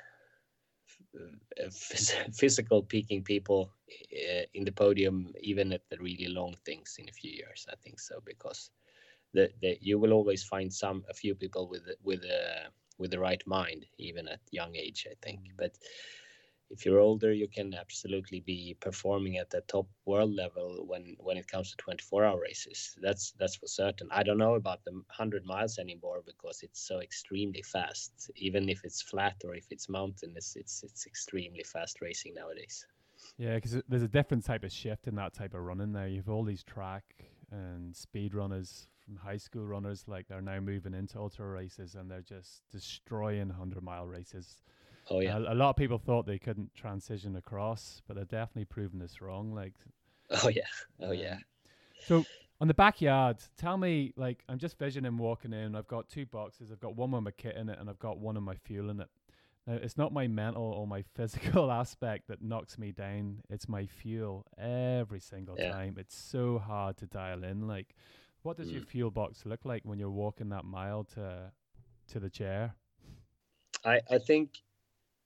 uh, 1.19 1.69
physical 2.33 2.83
peaking 2.83 3.23
people 3.23 3.71
uh, 4.13 4.43
in 4.53 4.63
the 4.65 4.71
podium 4.71 5.33
even 5.41 5.73
at 5.73 5.81
the 5.89 5.97
really 5.97 6.27
long 6.27 6.55
things 6.65 6.95
in 6.99 7.09
a 7.09 7.13
few 7.13 7.31
years. 7.31 7.67
I 7.71 7.75
think 7.83 7.99
so 7.99 8.21
because 8.25 8.71
the 9.33 9.49
you 9.81 9.99
will 9.99 10.13
always 10.13 10.43
find 10.43 10.71
some 10.73 11.03
a 11.09 11.13
few 11.13 11.35
people 11.35 11.67
with 11.67 11.83
with 12.03 12.23
a 12.23 12.69
with 12.97 13.11
the 13.11 13.19
right 13.19 13.41
mind 13.47 13.85
even 13.97 14.27
at 14.27 14.39
young 14.51 14.75
age. 14.75 15.07
I 15.09 15.15
think, 15.21 15.39
mm. 15.39 15.57
but 15.57 15.77
if 16.71 16.85
you're 16.85 16.99
older, 16.99 17.33
you 17.33 17.47
can 17.47 17.73
absolutely 17.73 18.39
be 18.39 18.75
performing 18.79 19.37
at 19.37 19.49
the 19.49 19.61
top 19.67 19.87
world 20.05 20.33
level 20.33 20.85
when 20.87 21.15
when 21.19 21.37
it 21.37 21.47
comes 21.47 21.71
to 21.71 21.77
24 21.77 22.25
hour 22.25 22.39
races. 22.39 22.95
That's 23.01 23.33
that's 23.39 23.55
for 23.55 23.67
certain. 23.67 24.07
I 24.11 24.23
don't 24.23 24.37
know 24.37 24.55
about 24.55 24.83
the 24.85 24.91
100 24.91 25.45
miles 25.45 25.77
anymore 25.77 26.21
because 26.25 26.63
it's 26.63 26.81
so 26.87 26.99
extremely 26.99 27.61
fast. 27.61 28.31
Even 28.35 28.69
if 28.69 28.83
it's 28.83 29.01
flat 29.01 29.35
or 29.45 29.55
if 29.55 29.67
it's 29.69 29.89
mountainous, 29.89 30.55
it's 30.55 30.83
it's 30.83 31.05
extremely 31.05 31.63
fast 31.63 32.01
racing 32.01 32.33
nowadays. 32.35 32.85
Yeah, 33.37 33.55
because 33.55 33.81
there's 33.87 34.03
a 34.03 34.07
different 34.07 34.45
type 34.45 34.63
of 34.63 34.71
shift 34.71 35.07
in 35.07 35.15
that 35.15 35.33
type 35.33 35.53
of 35.53 35.61
running 35.61 35.91
now. 35.91 36.05
You've 36.05 36.29
all 36.29 36.43
these 36.43 36.63
track 36.63 37.03
and 37.51 37.95
speed 37.95 38.33
runners 38.33 38.87
from 39.03 39.15
high 39.17 39.37
school 39.37 39.65
runners, 39.65 40.05
like 40.07 40.27
they're 40.27 40.41
now 40.41 40.59
moving 40.59 40.93
into 40.93 41.19
ultra 41.19 41.47
races 41.47 41.95
and 41.95 42.09
they're 42.09 42.21
just 42.21 42.61
destroying 42.71 43.49
100 43.49 43.83
mile 43.83 44.07
races 44.07 44.61
Oh 45.09 45.19
yeah. 45.19 45.37
A, 45.37 45.53
a, 45.53 45.55
lot 45.55 45.71
of 45.71 45.75
people 45.75 45.97
thought 45.97 46.25
they 46.25 46.39
couldn't 46.39 46.73
transition 46.75 47.35
across, 47.35 48.01
but 48.07 48.15
they're 48.15 48.25
definitely 48.25 48.65
proving 48.65 48.99
this 48.99 49.21
wrong. 49.21 49.53
Like. 49.53 49.73
Oh 50.43 50.49
yeah. 50.49 50.61
Oh 51.01 51.11
yeah. 51.11 51.37
So 52.05 52.25
on 52.61 52.67
the 52.67 52.73
backyard, 52.75 53.37
tell 53.57 53.75
me, 53.75 54.13
like, 54.15 54.43
I'm 54.47 54.59
just 54.59 54.77
visioning 54.77 55.17
walking 55.17 55.51
in. 55.51 55.75
I've 55.75 55.87
got 55.87 56.07
two 56.07 56.27
boxes. 56.27 56.71
I've 56.71 56.79
got 56.79 56.95
one 56.95 57.11
with 57.11 57.23
my 57.23 57.31
kit 57.31 57.55
in 57.55 57.69
it, 57.69 57.79
and 57.79 57.89
I've 57.89 57.99
got 57.99 58.19
one 58.19 58.37
of 58.37 58.43
my 58.43 58.55
fuel 58.55 58.91
in 58.91 58.99
it. 59.01 59.09
Now, 59.65 59.73
it's 59.73 59.97
not 59.97 60.13
my 60.13 60.27
mental 60.27 60.63
or 60.63 60.85
my 60.85 61.01
physical 61.15 61.71
aspect 61.71 62.27
that 62.27 62.43
knocks 62.43 62.77
me 62.77 62.91
down. 62.91 63.41
It's 63.49 63.67
my 63.67 63.87
fuel 63.87 64.45
every 64.59 65.19
single 65.19 65.55
yeah. 65.57 65.71
time. 65.71 65.95
It's 65.97 66.15
so 66.15 66.59
hard 66.59 66.97
to 66.97 67.07
dial 67.07 67.43
in. 67.43 67.67
Like, 67.67 67.95
what 68.43 68.57
does 68.57 68.69
mm. 68.69 68.73
your 68.73 68.83
fuel 68.83 69.11
box 69.11 69.45
look 69.45 69.65
like 69.65 69.81
when 69.83 69.97
you're 69.97 70.09
walking 70.09 70.49
that 70.49 70.65
mile 70.65 71.03
to 71.15 71.51
to 72.09 72.19
the 72.19 72.29
chair? 72.29 72.75
I 73.83 74.01
I 74.09 74.17
think 74.19 74.61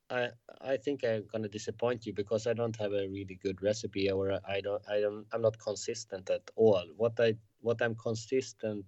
I 0.09 0.29
I 0.61 0.77
think 0.77 1.03
I'm 1.03 1.25
gonna 1.31 1.47
disappoint 1.47 2.05
you 2.05 2.13
because 2.13 2.47
I 2.47 2.53
don't 2.53 2.75
have 2.77 2.93
a 2.93 3.07
really 3.07 3.39
good 3.41 3.61
recipe 3.61 4.09
or 4.11 4.39
I 4.47 4.61
don't 4.61 4.83
I 4.87 5.01
don't 5.01 5.25
I'm 5.31 5.41
not 5.41 5.57
consistent 5.59 6.29
at 6.29 6.49
all. 6.55 6.85
What 6.97 7.19
I 7.19 7.35
what 7.61 7.81
I'm 7.81 7.95
consistent 7.95 8.85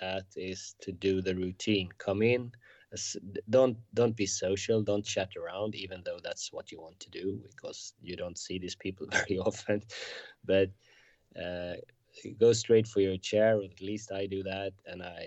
at 0.00 0.26
is 0.36 0.74
to 0.80 0.92
do 0.92 1.22
the 1.22 1.34
routine. 1.34 1.88
Come 1.98 2.22
in, 2.22 2.52
don't 3.50 3.76
don't 3.94 4.16
be 4.16 4.26
social, 4.26 4.82
don't 4.82 5.04
chat 5.04 5.30
around, 5.36 5.74
even 5.74 6.02
though 6.04 6.18
that's 6.22 6.52
what 6.52 6.70
you 6.70 6.80
want 6.80 7.00
to 7.00 7.10
do 7.10 7.40
because 7.42 7.94
you 8.02 8.16
don't 8.16 8.38
see 8.38 8.58
these 8.58 8.76
people 8.76 9.06
very 9.12 9.38
often. 9.38 9.82
But 10.44 10.70
uh, 11.40 11.74
go 12.38 12.52
straight 12.52 12.86
for 12.86 13.00
your 13.00 13.16
chair, 13.16 13.60
at 13.62 13.80
least 13.80 14.12
I 14.12 14.26
do 14.26 14.42
that, 14.42 14.72
and 14.86 15.02
I 15.02 15.26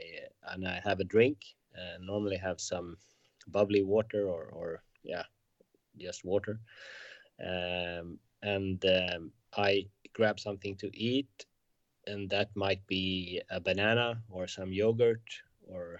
and 0.50 0.68
I 0.68 0.82
have 0.84 1.00
a 1.00 1.06
drink. 1.06 1.38
Uh, 1.76 1.98
normally 2.00 2.38
have 2.38 2.60
some 2.60 2.98
bubbly 3.48 3.84
water 3.84 4.28
or 4.28 4.46
or 4.52 4.84
yeah, 5.04 5.24
just 5.98 6.26
water. 6.26 6.60
Um, 7.44 8.20
and 8.42 8.84
um, 8.86 9.32
I 9.56 9.88
grab 10.14 10.40
something 10.40 10.76
to 10.78 10.90
eat, 10.94 11.46
and 12.08 12.30
that 12.30 12.50
might 12.56 12.86
be 12.88 13.42
a 13.50 13.60
banana 13.60 14.22
or 14.30 14.48
some 14.48 14.74
yogurt, 14.74 15.24
or 15.68 16.00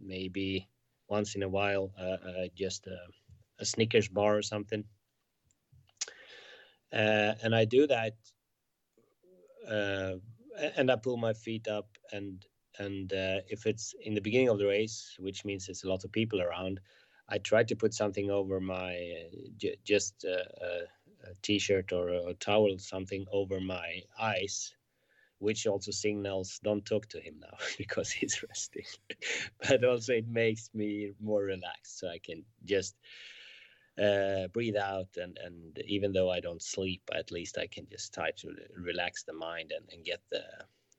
maybe 0.00 0.68
once 1.08 1.34
in 1.34 1.42
a 1.42 1.48
while 1.48 1.92
uh, 1.98 2.28
uh, 2.28 2.46
just 2.56 2.86
a, 2.86 2.98
a, 3.58 3.64
Snickers 3.64 4.08
bar 4.08 4.38
or 4.38 4.42
something. 4.42 4.84
Uh, 6.92 7.34
and 7.42 7.54
I 7.54 7.64
do 7.64 7.86
that, 7.86 8.14
uh, 9.68 10.14
and 10.76 10.90
I 10.90 10.96
pull 10.96 11.16
my 11.16 11.32
feet 11.32 11.68
up 11.68 11.88
and 12.12 12.44
and 12.78 13.12
uh, 13.12 13.40
if 13.48 13.66
it's 13.66 13.94
in 14.02 14.14
the 14.14 14.20
beginning 14.20 14.48
of 14.48 14.58
the 14.58 14.66
race, 14.66 15.14
which 15.18 15.44
means 15.44 15.66
there's 15.66 15.84
a 15.84 15.88
lot 15.88 16.04
of 16.04 16.12
people 16.12 16.40
around, 16.40 16.80
I 17.28 17.38
try 17.38 17.64
to 17.64 17.76
put 17.76 17.94
something 17.94 18.30
over 18.30 18.60
my 18.60 19.28
j- 19.56 19.78
just 19.84 20.24
a, 20.24 20.40
a, 20.64 21.30
a 21.30 21.34
t-shirt 21.42 21.92
or 21.92 22.08
a 22.10 22.34
towel, 22.34 22.78
something 22.78 23.26
over 23.32 23.60
my 23.60 24.02
eyes, 24.20 24.74
which 25.38 25.66
also 25.66 25.90
signals 25.92 26.60
don't 26.62 26.84
talk 26.84 27.08
to 27.10 27.20
him 27.20 27.40
now 27.40 27.56
because 27.78 28.10
he's 28.10 28.42
resting. 28.42 28.86
but 29.68 29.84
also 29.84 30.14
it 30.14 30.28
makes 30.28 30.70
me 30.74 31.12
more 31.20 31.42
relaxed, 31.42 31.98
so 31.98 32.08
I 32.08 32.18
can 32.18 32.44
just 32.64 32.96
uh, 34.00 34.48
breathe 34.48 34.76
out 34.76 35.08
and 35.16 35.38
and 35.38 35.78
even 35.86 36.12
though 36.12 36.30
I 36.30 36.40
don't 36.40 36.62
sleep, 36.62 37.02
at 37.14 37.30
least 37.30 37.58
I 37.58 37.66
can 37.66 37.86
just 37.90 38.14
try 38.14 38.30
to 38.38 38.48
relax 38.76 39.22
the 39.24 39.34
mind 39.34 39.72
and, 39.76 39.86
and 39.92 40.04
get 40.04 40.20
the 40.30 40.42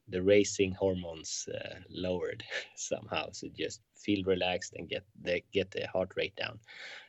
the 0.07 0.21
racing 0.21 0.73
hormones 0.73 1.47
uh, 1.53 1.75
lowered 1.89 2.43
somehow. 2.75 3.29
So 3.31 3.47
just 3.57 3.81
feel 3.95 4.23
relaxed 4.25 4.73
and 4.77 4.89
get 4.89 5.03
the 5.21 5.41
get 5.53 5.71
the 5.71 5.87
heart 5.87 6.11
rate 6.15 6.35
down. 6.35 6.59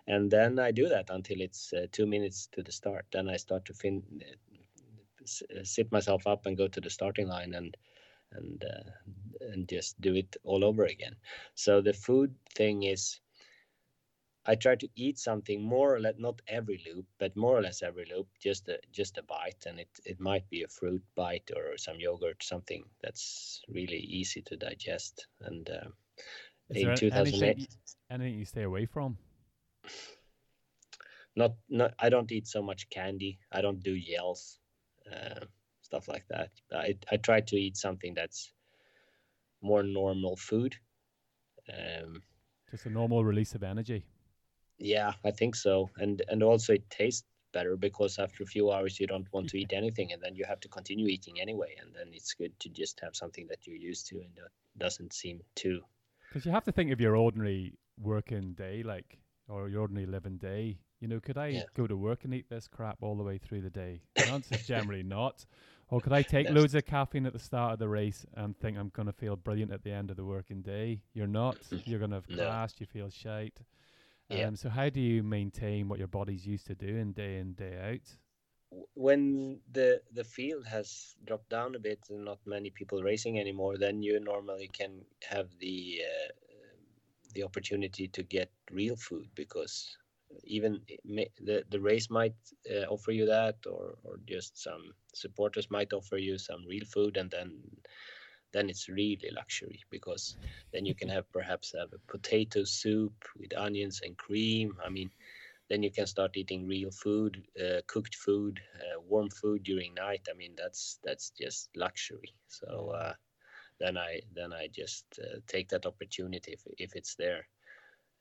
And 0.07 0.31
then 0.31 0.59
i 0.59 0.71
do 0.71 0.89
that 0.89 1.11
until 1.11 1.41
it's 1.41 1.73
uh, 1.73 1.87
two 1.93 2.07
minutes 2.07 2.49
to 2.53 2.63
the 2.63 2.73
start. 2.73 3.07
Then 3.13 3.29
i 3.29 3.37
start 3.37 3.65
to 3.67 3.75
fin 3.75 4.03
uh, 4.23 5.65
sit 5.65 5.91
myself 5.93 6.27
up 6.27 6.47
and 6.47 6.57
go 6.57 6.69
to 6.69 6.81
the 6.81 6.91
starting 6.91 7.29
line 7.29 7.55
and 7.55 7.77
and 8.33 8.65
uh, 8.65 8.91
and 9.53 9.69
just 9.69 10.01
do 10.01 10.15
it 10.15 10.37
all 10.45 10.65
over 10.65 10.85
again. 10.85 11.17
So 11.55 11.81
the 11.81 11.93
food 11.93 12.35
thing 12.55 12.83
is 12.85 13.21
I 14.47 14.55
try 14.55 14.77
to 14.77 14.89
eat 14.95 15.19
something 15.19 15.63
more 15.63 15.95
or 15.95 16.01
less, 16.01 16.15
not 16.19 16.43
every 16.49 16.83
loop, 16.87 17.07
but 17.19 17.35
more 17.37 17.57
or 17.57 17.63
less 17.63 17.83
every 17.83 18.05
loop, 18.15 18.29
just 18.39 18.69
a 18.69 18.79
just 18.93 19.17
a 19.19 19.23
bite, 19.23 19.65
and 19.67 19.81
it 19.81 19.89
it 20.05 20.21
might 20.21 20.49
be 20.51 20.63
a 20.63 20.69
fruit 20.69 21.03
bite 21.15 21.51
or 21.57 21.79
some 21.79 21.99
yogurt, 21.99 22.43
something 22.43 22.85
that's 23.03 23.63
really 23.69 23.99
easy 23.99 24.43
to 24.43 24.57
digest. 24.57 25.27
And 25.41 25.69
uh, 25.71 25.89
in 26.71 26.95
2008, 26.95 27.43
anything, 27.43 27.67
anything 28.11 28.39
you 28.39 28.45
stay 28.45 28.63
away 28.63 28.85
from? 28.87 29.17
Not 31.37 31.55
not. 31.69 31.95
I 31.99 32.11
don't 32.11 32.31
eat 32.31 32.47
so 32.47 32.63
much 32.63 32.89
candy. 32.91 33.39
I 33.51 33.63
don't 33.63 33.83
do 33.83 33.99
gels, 33.99 34.59
uh, 35.11 35.47
stuff 35.81 36.07
like 36.07 36.27
that. 36.29 36.51
I 36.73 36.99
I 37.11 37.17
try 37.17 37.41
to 37.41 37.57
eat 37.57 37.77
something 37.77 38.15
that's 38.15 38.53
more 39.63 39.83
normal 39.83 40.37
food. 40.37 40.77
Um, 41.73 42.23
just 42.71 42.87
a 42.87 42.91
normal 42.91 43.25
release 43.25 43.55
of 43.55 43.63
energy. 43.63 44.05
Yeah, 44.79 45.13
I 45.25 45.31
think 45.31 45.55
so. 45.55 45.91
And 45.97 46.23
and 46.29 46.43
also 46.43 46.75
it 46.75 46.89
tastes 46.91 47.25
better 47.53 47.77
because 47.77 48.19
after 48.19 48.43
a 48.43 48.47
few 48.47 48.73
hours 48.73 48.99
you 48.99 49.07
don't 49.07 49.33
want 49.33 49.49
to 49.49 49.59
eat 49.59 49.73
anything 49.73 50.13
and 50.13 50.21
then 50.21 50.35
you 50.35 50.45
have 50.45 50.61
to 50.61 50.69
continue 50.69 51.07
eating 51.07 51.41
anyway. 51.41 51.77
And 51.81 51.95
then 51.95 52.09
it's 52.13 52.35
good 52.35 52.59
to 52.61 52.69
just 52.69 53.01
have 53.01 53.15
something 53.15 53.47
that 53.49 53.67
you're 53.67 53.77
used 53.77 54.07
to 54.09 54.17
and 54.17 54.35
that 54.37 54.51
doesn't 54.77 55.13
seem 55.13 55.41
too 55.55 55.83
because 56.35 56.45
you 56.45 56.51
have 56.51 56.65
to 56.65 56.73
think 56.73 56.91
of 56.91 57.01
your 57.01 57.15
ordinary 57.17 57.75
working 58.01 58.55
day 58.55 58.83
like 58.83 59.19
or 59.49 59.69
your 59.69 59.83
ordinary 59.83 60.07
living 60.07 60.37
day. 60.37 60.79
You 61.01 61.07
know 61.09 61.21
could 61.21 61.39
i 61.39 61.49
yeah. 61.49 61.63
go 61.75 61.87
to 61.87 61.97
work 61.97 62.25
and 62.25 62.35
eat 62.35 62.49
this 62.49 62.67
crap 62.67 62.99
all 63.03 63.17
the 63.17 63.23
way 63.23 63.39
through 63.39 63.61
the 63.61 63.71
day? 63.71 64.03
The 64.17 64.27
answer 64.27 64.57
is 64.57 64.67
generally 64.67 65.05
not. 65.05 65.47
Or 65.91 66.01
could 66.01 66.13
i 66.13 66.23
take 66.23 66.51
loads 66.51 66.75
of 66.75 66.85
caffeine 66.87 67.27
at 67.27 67.33
the 67.33 67.39
start 67.39 67.75
of 67.75 67.79
the 67.79 67.89
race 67.89 68.27
and 68.35 68.59
think 68.59 68.77
i'm 68.77 68.89
going 68.89 69.07
to 69.07 69.13
feel 69.13 69.37
brilliant 69.37 69.71
at 69.71 69.85
the 69.85 69.93
end 69.93 70.11
of 70.11 70.17
the 70.17 70.25
working 70.25 70.61
day? 70.61 71.03
You're 71.13 71.29
not. 71.29 71.59
You're 71.87 72.01
going 72.01 72.11
to 72.11 72.17
have 72.17 72.27
crashed 72.27 72.81
no. 72.81 72.85
you 72.85 72.87
feel 72.87 73.11
shite 73.11 73.61
yeah. 74.29 74.47
Um, 74.47 74.57
so 74.57 74.69
how 74.69 74.89
do 74.89 75.01
you 75.01 75.23
maintain 75.23 75.89
what 75.89 75.99
your 75.99 76.09
body's 76.09 76.47
used 76.47 76.67
to 76.67 76.75
doing 76.75 77.13
day 77.13 77.39
in 77.39 77.55
day 77.55 77.79
out? 77.79 78.17
When 78.95 79.61
the 79.71 80.03
the 80.13 80.25
field 80.25 80.67
has 80.67 81.17
dropped 81.25 81.49
down 81.51 81.75
a 81.75 81.79
bit 81.79 82.01
and 82.11 82.25
not 82.25 82.41
many 82.47 82.71
people 82.71 83.03
racing 83.03 83.39
anymore, 83.39 83.79
then 83.79 84.03
you 84.03 84.19
normally 84.21 84.69
can 84.69 85.05
have 85.29 85.49
the 85.59 86.03
uh, 86.03 86.33
the 87.35 87.43
opportunity 87.45 88.09
to 88.09 88.23
get 88.23 88.51
real 88.71 88.97
food 88.97 89.29
because 89.35 89.97
even 90.45 90.81
the 91.41 91.65
the 91.71 91.81
race 91.81 92.11
might 92.11 92.35
uh, 92.71 92.87
offer 92.95 93.13
you 93.13 93.27
that, 93.27 93.57
or 93.67 93.97
or 94.05 94.17
just 94.27 94.59
some 94.59 94.95
supporters 95.15 95.71
might 95.71 95.93
offer 95.93 96.17
you 96.17 96.39
some 96.39 96.65
real 96.67 96.85
food, 96.87 97.17
and 97.17 97.31
then 97.31 97.51
then 98.55 98.71
it's 98.71 98.89
really 98.89 99.31
luxury 99.37 99.81
because 99.91 100.39
then 100.73 100.87
you 100.87 100.95
can 100.95 101.11
have 101.11 101.31
perhaps 101.33 101.75
have 101.79 101.93
a 101.95 102.13
potato 102.13 102.65
soup 102.65 103.15
with 103.39 103.57
onions 103.57 104.01
and 104.05 104.17
cream. 104.19 104.77
I 104.85 104.91
mean, 104.91 105.11
then 105.71 105.83
you 105.83 105.91
can 105.93 106.07
start 106.07 106.37
eating 106.37 106.67
real 106.69 106.91
food, 106.93 107.43
uh, 107.61 107.83
cooked 107.89 108.17
food, 108.17 108.61
uh, 108.81 109.01
warm 109.03 109.31
food 109.31 109.65
during 109.65 109.95
night. 109.95 110.29
I 110.31 110.37
mean, 110.37 110.55
that's 110.57 111.01
that's 111.05 111.31
just 111.31 111.71
luxury. 111.77 112.35
So 112.49 112.93
uh, 112.97 113.15
then 113.81 113.99
I 113.99 114.21
then 114.35 114.53
I 114.53 114.69
just 114.69 115.07
uh, 115.23 115.41
take 115.49 115.69
that 115.71 115.87
opportunity 115.87 116.53
if 116.53 116.63
if 116.79 116.97
it's 116.97 117.17
there. 117.17 117.47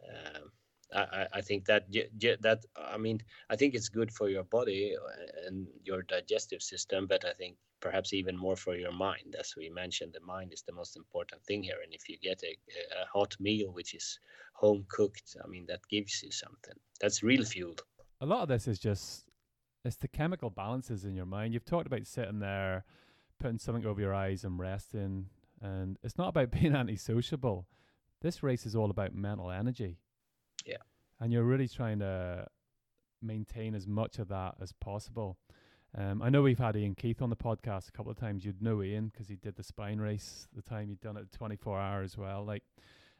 Um, 0.09 0.51
I, 0.93 1.27
I 1.33 1.41
think 1.41 1.65
that 1.65 1.85
that 2.41 2.65
I 2.75 2.97
mean 2.97 3.21
I 3.49 3.55
think 3.55 3.73
it's 3.73 3.89
good 3.89 4.11
for 4.11 4.29
your 4.29 4.43
body 4.43 4.95
uh, 4.95 5.47
and 5.47 5.67
your 5.83 6.03
digestive 6.03 6.61
system, 6.61 7.07
but 7.07 7.25
I 7.25 7.33
think 7.33 7.57
perhaps 7.79 8.13
even 8.13 8.37
more 8.37 8.55
for 8.55 8.75
your 8.75 8.91
mind. 8.91 9.35
As 9.39 9.55
we 9.57 9.69
mentioned, 9.69 10.13
the 10.13 10.25
mind 10.25 10.53
is 10.53 10.61
the 10.61 10.73
most 10.73 10.95
important 10.95 11.43
thing 11.43 11.63
here. 11.63 11.77
And 11.83 11.93
if 11.93 12.07
you 12.07 12.17
get 12.21 12.41
a, 12.43 12.55
a 13.01 13.05
hot 13.11 13.35
meal 13.39 13.71
which 13.71 13.93
is 13.93 14.19
home 14.53 14.85
cooked, 14.87 15.35
I 15.43 15.47
mean 15.47 15.65
that 15.67 15.81
gives 15.89 16.21
you 16.23 16.31
something. 16.31 16.75
That's 17.01 17.23
real 17.23 17.43
fuel. 17.43 17.75
A 18.21 18.25
lot 18.25 18.43
of 18.43 18.47
this 18.47 18.67
is 18.67 18.79
just 18.79 19.25
it's 19.83 19.97
the 19.97 20.07
chemical 20.07 20.49
balances 20.49 21.03
in 21.03 21.15
your 21.15 21.25
mind. 21.25 21.53
You've 21.53 21.65
talked 21.65 21.87
about 21.87 22.05
sitting 22.07 22.39
there, 22.39 22.85
putting 23.39 23.59
something 23.59 23.85
over 23.85 23.99
your 23.99 24.13
eyes 24.13 24.43
and 24.43 24.59
resting, 24.59 25.27
and 25.61 25.97
it's 26.03 26.17
not 26.17 26.29
about 26.29 26.51
being 26.59 26.73
antisociable. 26.73 27.65
This 28.21 28.43
race 28.43 28.65
is 28.65 28.75
all 28.75 28.89
about 28.89 29.13
mental 29.13 29.51
energy 29.51 29.97
yeah. 30.65 30.77
And 31.19 31.31
you're 31.31 31.43
really 31.43 31.67
trying 31.67 31.99
to 31.99 32.47
maintain 33.21 33.75
as 33.75 33.87
much 33.87 34.19
of 34.19 34.27
that 34.29 34.55
as 34.61 34.73
possible. 34.73 35.37
Um, 35.95 36.21
I 36.21 36.29
know 36.29 36.41
we've 36.41 36.59
had 36.59 36.75
Ian 36.75 36.95
Keith 36.95 37.21
on 37.21 37.29
the 37.29 37.35
podcast 37.35 37.87
a 37.87 37.91
couple 37.91 38.11
of 38.11 38.17
times. 38.17 38.43
You'd 38.43 38.61
know 38.61 38.81
Ian 38.81 39.09
because 39.09 39.27
he 39.27 39.35
did 39.35 39.55
the 39.55 39.63
spine 39.63 39.99
race 39.99 40.47
the 40.55 40.61
time 40.61 40.89
he'd 40.89 41.01
done 41.01 41.17
it 41.17 41.31
24 41.31 41.79
hours 41.79 42.13
as 42.13 42.17
well. 42.17 42.43
Like, 42.43 42.63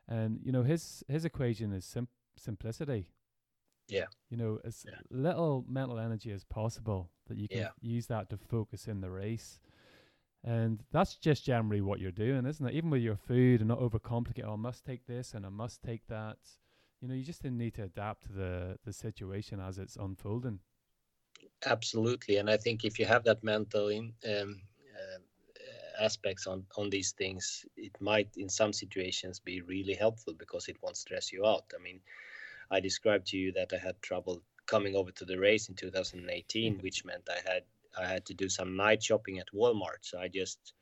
and 0.07 0.39
you 0.43 0.51
know 0.51 0.63
his 0.63 1.03
his 1.07 1.23
equation 1.23 1.71
is 1.71 1.85
sim- 1.85 2.07
simplicity. 2.35 3.09
Yeah. 3.87 4.05
You 4.29 4.37
know, 4.37 4.59
as 4.65 4.85
yeah. 4.87 4.95
little 5.11 5.65
mental 5.67 5.99
energy 5.99 6.31
as 6.31 6.43
possible 6.43 7.11
that 7.27 7.37
you 7.37 7.47
can 7.47 7.59
yeah. 7.59 7.69
use 7.81 8.07
that 8.07 8.29
to 8.29 8.37
focus 8.37 8.87
in 8.87 9.01
the 9.01 9.11
race. 9.11 9.59
And 10.43 10.83
that's 10.91 11.15
just 11.15 11.45
generally 11.45 11.81
what 11.81 11.99
you're 11.99 12.11
doing, 12.11 12.45
isn't 12.45 12.65
it? 12.65 12.73
Even 12.73 12.89
with 12.89 13.01
your 13.01 13.15
food 13.15 13.61
and 13.61 13.69
not 13.69 13.79
overcomplicate. 13.79 14.45
Oh, 14.45 14.53
I 14.53 14.57
must 14.57 14.83
take 14.83 15.05
this 15.05 15.33
and 15.33 15.45
I 15.45 15.49
must 15.49 15.81
take 15.81 16.07
that 16.07 16.37
you 17.03 17.09
know 17.09 17.15
you 17.15 17.23
just 17.23 17.43
need 17.43 17.73
to 17.73 17.83
adapt 17.83 18.23
to 18.27 18.31
the 18.31 18.77
the 18.85 18.93
situation 18.93 19.59
as 19.59 19.77
it's 19.77 19.97
unfolding. 19.97 20.59
Absolutely 21.65 22.37
and 22.37 22.49
i 22.49 22.55
think 22.55 22.85
if 22.85 22.97
you 22.97 23.05
have 23.05 23.25
that 23.25 23.43
mental 23.43 23.89
in 23.89 24.13
um, 24.25 24.61
uh, 24.95 26.03
aspects 26.03 26.47
on 26.47 26.65
on 26.77 26.89
these 26.89 27.11
things 27.11 27.65
it 27.75 27.95
might 27.99 28.29
in 28.37 28.49
some 28.49 28.71
situations 28.71 29.39
be 29.39 29.61
really 29.61 29.93
helpful 29.93 30.33
because 30.33 30.69
it 30.69 30.77
won't 30.81 30.97
stress 30.97 31.33
you 31.33 31.45
out. 31.45 31.65
I 31.77 31.81
mean 31.83 31.99
i 32.71 32.79
described 32.79 33.27
to 33.27 33.37
you 33.37 33.51
that 33.51 33.73
i 33.73 33.77
had 33.77 34.01
trouble 34.01 34.41
coming 34.65 34.95
over 34.95 35.11
to 35.11 35.25
the 35.25 35.37
race 35.37 35.67
in 35.67 35.75
2018 35.75 36.79
which 36.79 37.03
meant 37.03 37.27
i 37.29 37.51
had 37.51 37.63
i 37.99 38.07
had 38.07 38.25
to 38.25 38.33
do 38.33 38.47
some 38.47 38.77
night 38.77 39.03
shopping 39.03 39.39
at 39.39 39.53
walmart. 39.53 40.01
So 40.01 40.19
i 40.19 40.29
just 40.29 40.73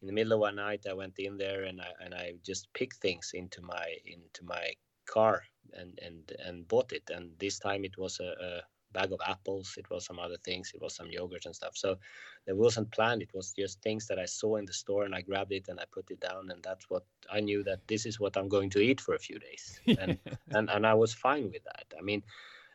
in 0.00 0.08
the 0.08 0.12
middle 0.12 0.32
of 0.32 0.40
one 0.40 0.56
night 0.56 0.86
i 0.90 0.92
went 0.92 1.18
in 1.18 1.38
there 1.38 1.62
and 1.64 1.80
i 1.80 1.90
and 2.04 2.14
i 2.14 2.34
just 2.44 2.72
picked 2.72 2.96
things 2.96 3.30
into 3.34 3.62
my 3.62 3.86
into 4.04 4.44
my 4.44 4.74
car 5.08 5.42
and 5.72 5.98
and 6.06 6.32
and 6.46 6.68
bought 6.68 6.92
it. 6.92 7.10
And 7.14 7.30
this 7.38 7.58
time 7.58 7.84
it 7.84 7.96
was 7.98 8.20
a, 8.20 8.30
a 8.48 8.62
bag 8.92 9.12
of 9.12 9.20
apples. 9.26 9.74
It 9.76 9.88
was 9.90 10.04
some 10.06 10.18
other 10.18 10.38
things. 10.44 10.72
It 10.74 10.80
was 10.80 10.94
some 10.94 11.10
yogurt 11.10 11.46
and 11.46 11.54
stuff. 11.54 11.76
So 11.76 11.98
there 12.46 12.56
wasn't 12.56 12.90
planned. 12.90 13.22
It 13.22 13.34
was 13.34 13.52
just 13.52 13.82
things 13.82 14.06
that 14.06 14.18
I 14.18 14.24
saw 14.24 14.56
in 14.56 14.66
the 14.66 14.72
store, 14.72 15.04
and 15.04 15.14
I 15.14 15.20
grabbed 15.22 15.52
it 15.52 15.68
and 15.68 15.78
I 15.80 15.84
put 15.92 16.10
it 16.10 16.20
down. 16.20 16.50
And 16.50 16.62
that's 16.62 16.88
what 16.88 17.04
I 17.30 17.40
knew 17.40 17.62
that 17.64 17.86
this 17.86 18.06
is 18.06 18.20
what 18.20 18.36
I'm 18.36 18.48
going 18.48 18.70
to 18.70 18.80
eat 18.80 19.00
for 19.00 19.14
a 19.14 19.18
few 19.28 19.38
days. 19.38 19.80
And 19.98 20.18
and 20.50 20.70
and 20.70 20.86
I 20.86 20.94
was 20.94 21.14
fine 21.14 21.50
with 21.50 21.64
that. 21.64 21.86
I 21.98 22.02
mean 22.02 22.22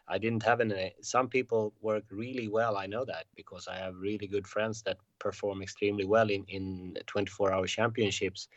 I 0.07 0.17
didn't 0.17 0.43
have 0.43 0.59
any. 0.61 0.73
Eh, 0.75 0.89
some 1.01 1.27
people 1.29 1.73
work 1.81 2.03
really 2.11 2.47
well. 2.47 2.77
I 2.77 2.87
know 2.87 3.05
that 3.05 3.25
because 3.35 3.67
I 3.67 3.77
have 3.77 3.95
really 3.95 4.27
good 4.27 4.47
friends 4.47 4.81
that 4.83 4.97
perform 5.19 5.61
extremely 5.61 6.05
well 6.05 6.29
in 6.29 6.43
in 6.47 6.97
24-hour 7.07 7.67
championships 7.67 8.47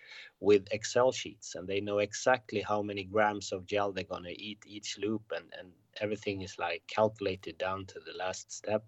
with 0.40 0.66
Excel 0.72 1.12
sheets, 1.12 1.54
and 1.54 1.68
they 1.68 1.80
know 1.80 1.98
exactly 1.98 2.60
how 2.60 2.82
many 2.82 3.04
grams 3.04 3.52
of 3.52 3.66
gel 3.66 3.92
they're 3.92 4.04
gonna 4.14 4.34
eat 4.36 4.64
each 4.66 4.98
loop, 4.98 5.22
and 5.36 5.46
and 5.58 5.72
everything 6.00 6.42
is 6.42 6.58
like 6.58 6.82
calculated 6.88 7.58
down 7.58 7.86
to 7.86 8.00
the 8.00 8.12
last 8.18 8.50
step. 8.52 8.84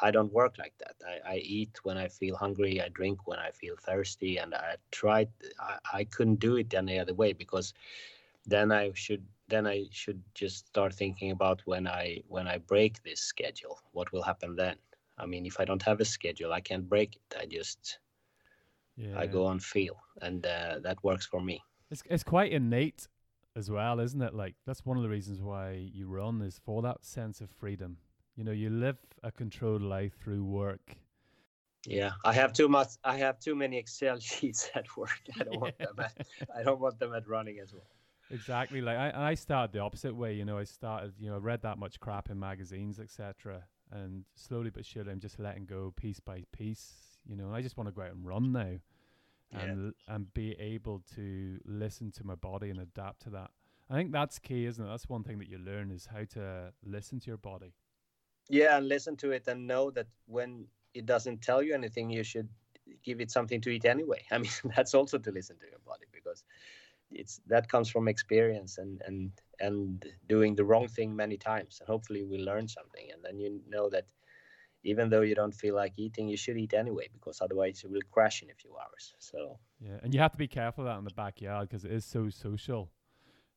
I 0.00 0.10
don't 0.12 0.32
work 0.32 0.58
like 0.58 0.74
that. 0.78 0.96
I, 1.06 1.34
I 1.34 1.36
eat 1.38 1.78
when 1.84 1.98
I 1.98 2.08
feel 2.08 2.36
hungry. 2.36 2.80
I 2.80 2.88
drink 2.88 3.26
when 3.26 3.38
I 3.40 3.50
feel 3.50 3.76
thirsty, 3.76 4.38
and 4.38 4.54
I 4.54 4.76
tried. 4.92 5.30
I, 5.60 5.78
I 6.00 6.04
couldn't 6.04 6.40
do 6.40 6.56
it 6.56 6.74
any 6.74 6.98
other 6.98 7.14
way 7.14 7.32
because 7.32 7.74
then 8.46 8.72
I 8.72 8.92
should 8.94 9.24
then 9.48 9.66
I 9.66 9.86
should 9.90 10.22
just 10.34 10.66
start 10.68 10.94
thinking 10.94 11.30
about 11.30 11.62
when 11.64 11.86
I 11.86 12.22
when 12.28 12.46
I 12.46 12.58
break 12.58 13.02
this 13.02 13.20
schedule, 13.20 13.80
what 13.92 14.12
will 14.12 14.22
happen 14.22 14.54
then? 14.56 14.76
I 15.16 15.26
mean, 15.26 15.46
if 15.46 15.58
I 15.58 15.64
don't 15.64 15.82
have 15.82 16.00
a 16.00 16.04
schedule, 16.04 16.52
I 16.52 16.60
can't 16.60 16.88
break 16.88 17.16
it. 17.16 17.36
I 17.38 17.46
just 17.46 17.98
yeah. 18.96 19.18
I 19.18 19.26
go 19.26 19.46
on 19.46 19.58
feel, 19.60 19.96
and 20.22 20.44
uh, 20.44 20.80
that 20.82 21.02
works 21.02 21.26
for 21.26 21.40
me. 21.40 21.62
It's 21.90 22.02
it's 22.10 22.24
quite 22.24 22.52
innate 22.52 23.08
as 23.56 23.70
well, 23.70 24.00
isn't 24.00 24.20
it? 24.20 24.34
Like 24.34 24.54
that's 24.66 24.84
one 24.84 24.96
of 24.96 25.02
the 25.02 25.08
reasons 25.08 25.40
why 25.40 25.88
you 25.92 26.08
run 26.08 26.42
is 26.42 26.60
for 26.64 26.82
that 26.82 27.04
sense 27.04 27.40
of 27.40 27.50
freedom. 27.50 27.96
You 28.36 28.44
know, 28.44 28.52
you 28.52 28.70
live 28.70 28.98
a 29.22 29.32
controlled 29.32 29.82
life 29.82 30.12
through 30.22 30.44
work. 30.44 30.96
Yeah, 31.86 32.12
I 32.24 32.34
have 32.34 32.52
too 32.52 32.68
much. 32.68 32.88
I 33.02 33.16
have 33.16 33.40
too 33.40 33.56
many 33.56 33.78
Excel 33.78 34.18
sheets 34.30 34.70
at 34.74 34.84
work. 34.96 35.20
I 35.40 35.44
don't 35.44 35.52
yeah. 35.54 35.58
want 35.58 35.78
them. 35.78 35.94
At, 35.98 36.26
I 36.54 36.62
don't 36.62 36.80
want 36.80 36.98
them 36.98 37.14
at 37.14 37.26
running 37.26 37.58
as 37.60 37.72
well. 37.72 37.86
Exactly. 38.30 38.80
Like 38.80 38.96
I, 38.96 39.08
and 39.08 39.22
I 39.22 39.34
started 39.34 39.72
the 39.72 39.80
opposite 39.80 40.14
way. 40.14 40.34
You 40.34 40.44
know, 40.44 40.58
I 40.58 40.64
started, 40.64 41.14
you 41.18 41.30
know, 41.30 41.38
read 41.38 41.62
that 41.62 41.78
much 41.78 42.00
crap 42.00 42.30
in 42.30 42.38
magazines, 42.38 42.98
etc. 42.98 43.64
And 43.90 44.24
slowly 44.34 44.70
but 44.70 44.84
surely, 44.84 45.12
I'm 45.12 45.20
just 45.20 45.38
letting 45.38 45.64
go 45.64 45.92
piece 45.96 46.20
by 46.20 46.44
piece. 46.52 46.92
You 47.26 47.36
know, 47.36 47.52
I 47.52 47.62
just 47.62 47.76
want 47.76 47.88
to 47.88 47.94
go 47.94 48.02
out 48.02 48.12
and 48.12 48.26
run 48.26 48.52
now, 48.52 48.76
and 49.52 49.94
yeah. 50.08 50.14
and 50.14 50.32
be 50.34 50.52
able 50.58 51.02
to 51.14 51.58
listen 51.64 52.10
to 52.12 52.24
my 52.24 52.34
body 52.34 52.70
and 52.70 52.80
adapt 52.80 53.22
to 53.22 53.30
that. 53.30 53.50
I 53.90 53.94
think 53.94 54.12
that's 54.12 54.38
key, 54.38 54.66
isn't 54.66 54.84
it? 54.84 54.88
That's 54.88 55.08
one 55.08 55.24
thing 55.24 55.38
that 55.38 55.48
you 55.48 55.58
learn 55.58 55.90
is 55.90 56.06
how 56.06 56.24
to 56.34 56.72
listen 56.84 57.20
to 57.20 57.26
your 57.26 57.38
body. 57.38 57.72
Yeah, 58.50 58.76
and 58.76 58.88
listen 58.88 59.16
to 59.16 59.30
it 59.30 59.46
and 59.46 59.66
know 59.66 59.90
that 59.92 60.06
when 60.26 60.66
it 60.94 61.06
doesn't 61.06 61.42
tell 61.42 61.62
you 61.62 61.74
anything, 61.74 62.10
you 62.10 62.22
should 62.22 62.48
give 63.02 63.20
it 63.20 63.30
something 63.30 63.60
to 63.62 63.70
eat 63.70 63.84
anyway. 63.84 64.22
I 64.30 64.38
mean, 64.38 64.50
that's 64.76 64.94
also 64.94 65.18
to 65.18 65.30
listen 65.30 65.56
to 65.58 65.66
your 65.66 65.80
body 65.86 66.06
because 66.12 66.44
it's 67.10 67.40
that 67.46 67.68
comes 67.68 67.88
from 67.88 68.08
experience 68.08 68.78
and 68.78 69.02
and 69.06 69.30
and 69.60 70.04
doing 70.28 70.54
the 70.54 70.64
wrong 70.64 70.86
thing 70.88 71.14
many 71.14 71.36
times 71.36 71.78
and 71.80 71.88
hopefully 71.88 72.24
we 72.24 72.38
learn 72.38 72.68
something 72.68 73.08
and 73.12 73.22
then 73.24 73.38
you 73.38 73.60
know 73.68 73.88
that 73.88 74.04
even 74.84 75.08
though 75.08 75.22
you 75.22 75.34
don't 75.34 75.54
feel 75.54 75.74
like 75.74 75.92
eating 75.96 76.28
you 76.28 76.36
should 76.36 76.56
eat 76.56 76.74
anyway 76.74 77.08
because 77.12 77.40
otherwise 77.40 77.82
you 77.82 77.90
will 77.90 78.00
crash 78.10 78.42
in 78.42 78.50
a 78.50 78.54
few 78.54 78.74
hours 78.76 79.14
so 79.18 79.58
yeah 79.80 79.96
and 80.02 80.14
you 80.14 80.20
have 80.20 80.32
to 80.32 80.38
be 80.38 80.48
careful 80.48 80.84
of 80.84 80.90
that 80.90 80.98
in 80.98 81.04
the 81.04 81.14
backyard 81.14 81.68
because 81.68 81.84
it 81.84 81.92
is 81.92 82.04
so 82.04 82.28
social 82.28 82.90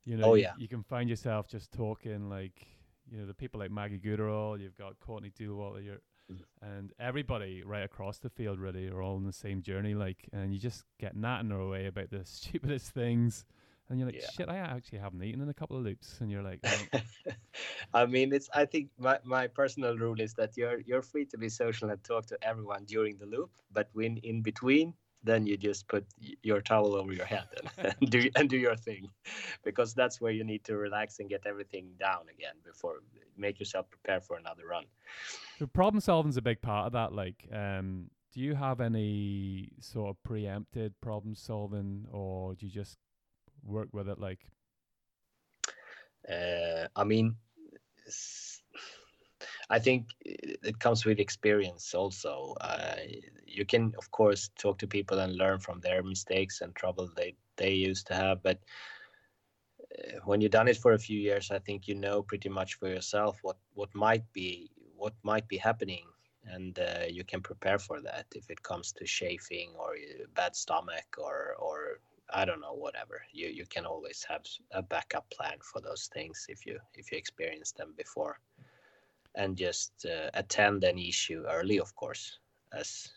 you 0.06 0.18
know 0.18 0.32
oh, 0.32 0.34
you, 0.34 0.44
yeah. 0.44 0.54
you 0.58 0.68
can 0.68 0.84
find 0.84 1.10
yourself 1.10 1.48
just 1.48 1.72
talking 1.72 2.30
like 2.30 2.66
you 3.10 3.20
know 3.20 3.26
the 3.26 3.34
people 3.34 3.60
like 3.60 3.72
maggie 3.72 4.00
Guterl 4.00 4.60
you've 4.60 4.78
got 4.78 5.00
courtney 5.00 5.32
Dauwalter, 5.38 5.84
you're 5.84 6.02
and 6.62 6.92
everybody 7.00 7.64
right 7.64 7.84
across 7.84 8.20
the 8.20 8.30
field 8.30 8.60
really 8.60 8.88
are 8.90 9.02
all 9.02 9.16
on 9.16 9.26
the 9.26 9.34
same 9.34 9.62
journey. 9.62 9.94
Like, 9.94 10.30
and 10.34 10.54
you 10.54 10.60
just 10.60 10.84
get 11.00 11.16
nattering 11.16 11.52
away 11.52 11.88
about 11.88 12.10
the 12.10 12.22
stupidest 12.26 12.92
things. 12.92 13.46
And 13.90 14.00
you're 14.00 14.08
like, 14.08 14.22
yeah. 14.22 14.28
shit, 14.34 14.48
I 14.48 14.58
actually 14.58 15.00
haven't 15.00 15.22
eaten 15.22 15.42
in 15.42 15.50
a 15.50 15.54
couple 15.54 15.76
of 15.76 15.84
loops. 15.84 16.20
And 16.22 16.32
you're 16.32 16.44
like, 16.44 16.60
oh. 16.64 17.00
I 17.94 18.06
mean, 18.06 18.32
it's. 18.32 18.50
I 18.54 18.64
think 18.66 18.90
my, 18.98 19.20
my 19.26 19.48
personal 19.48 19.98
rule 19.98 20.22
is 20.22 20.34
that 20.36 20.56
you're 20.56 20.80
you're 20.80 21.02
free 21.02 21.26
to 21.26 21.38
be 21.38 21.50
social 21.50 21.90
and 21.90 22.02
talk 22.04 22.26
to 22.28 22.38
everyone 22.42 22.86
during 22.86 23.18
the 23.18 23.26
loop, 23.26 23.52
but 23.74 23.90
when 23.92 24.16
in 24.18 24.42
between, 24.42 24.94
then 25.24 25.46
you 25.46 25.58
just 25.58 25.88
put 25.88 26.06
your 26.42 26.62
towel 26.62 26.96
over 26.96 27.14
your 27.14 27.26
head 27.26 27.46
and, 27.78 27.96
and, 28.02 28.10
do 28.10 28.30
and 28.36 28.50
do 28.50 28.58
your 28.58 28.76
thing, 28.76 29.10
because 29.64 29.94
that's 29.94 30.20
where 30.20 30.32
you 30.32 30.44
need 30.44 30.64
to 30.66 30.76
relax 30.76 31.20
and 31.20 31.30
get 31.30 31.46
everything 31.46 31.90
down 32.00 32.24
again 32.34 32.54
before 32.66 33.02
make 33.38 33.60
yourself 33.60 33.90
prepare 33.90 34.22
for 34.22 34.38
another 34.38 34.64
run. 34.68 34.86
Problem 35.74 36.02
solving 36.02 36.30
is 36.30 36.38
a 36.38 36.42
big 36.42 36.62
part 36.62 36.88
of 36.88 36.94
that. 36.94 37.14
Like, 37.14 37.48
um, 37.54 38.10
do 38.34 38.40
you 38.40 38.56
have 38.56 38.82
any 38.82 39.70
sort 39.80 40.10
of 40.10 40.24
preempted 40.24 41.00
problem 41.02 41.36
solving, 41.36 42.08
or 42.12 42.56
do 42.56 42.66
you 42.66 42.72
just 42.72 42.98
work 43.64 43.90
with 43.92 44.08
it? 44.10 44.20
Like, 44.20 44.40
uh, 46.30 46.88
I 46.96 47.04
mean. 47.04 47.36
I 49.72 49.80
think 49.80 50.08
it 50.26 50.80
comes 50.80 51.06
with 51.06 51.20
experience 51.20 51.96
also. 51.96 52.56
Uh, 52.60 52.96
you 53.48 53.66
can, 53.66 53.94
of 53.98 54.12
course, 54.12 54.50
talk 54.60 54.78
to 54.80 54.88
people 54.88 55.20
and 55.20 55.38
learn 55.38 55.60
from 55.60 55.80
their 55.80 56.04
mistakes 56.04 56.62
and 56.62 56.76
trouble 56.76 57.10
they, 57.16 57.36
they 57.56 57.72
used 57.72 58.08
to 58.08 58.14
have, 58.14 58.44
but 58.44 58.60
uh, 59.98 60.20
when 60.26 60.42
you've 60.42 60.52
done 60.52 60.68
it 60.68 60.78
for 60.78 60.94
a 60.94 61.00
few 61.00 61.20
years, 61.20 61.52
I 61.52 61.60
think 61.60 61.88
you 61.88 61.96
know 61.96 62.22
pretty 62.22 62.50
much 62.50 62.76
for 62.76 62.88
yourself 62.88 63.40
what 63.44 63.58
what 63.74 63.94
might 63.96 64.26
be 64.34 64.70
what 64.98 65.14
might 65.24 65.48
be 65.48 65.58
happening, 65.58 66.06
and 66.46 66.78
uh, 66.80 67.06
you 67.10 67.24
can 67.24 67.42
prepare 67.42 67.80
for 67.80 68.02
that 68.02 68.26
if 68.36 68.50
it 68.50 68.62
comes 68.64 68.92
to 68.94 69.06
chafing 69.06 69.72
or 69.80 69.94
uh, 69.96 70.26
bad 70.36 70.56
stomach 70.56 71.16
or 71.18 71.56
or 71.60 72.00
I 72.34 72.46
don't 72.46 72.62
know 72.62 72.74
whatever. 72.74 73.22
You 73.32 73.48
you 73.48 73.66
can 73.66 73.86
always 73.86 74.26
have 74.30 74.44
a 74.72 74.82
backup 74.82 75.30
plan 75.30 75.58
for 75.62 75.82
those 75.82 76.10
things 76.14 76.46
if 76.50 76.66
you 76.66 76.80
if 76.94 77.12
you 77.12 77.18
experience 77.18 77.72
them 77.72 77.94
before, 77.98 78.40
and 79.36 79.58
just 79.58 80.06
uh, 80.06 80.30
attend 80.34 80.84
an 80.84 80.98
issue 80.98 81.44
early, 81.50 81.80
of 81.80 81.96
course, 81.96 82.40
as 82.74 83.10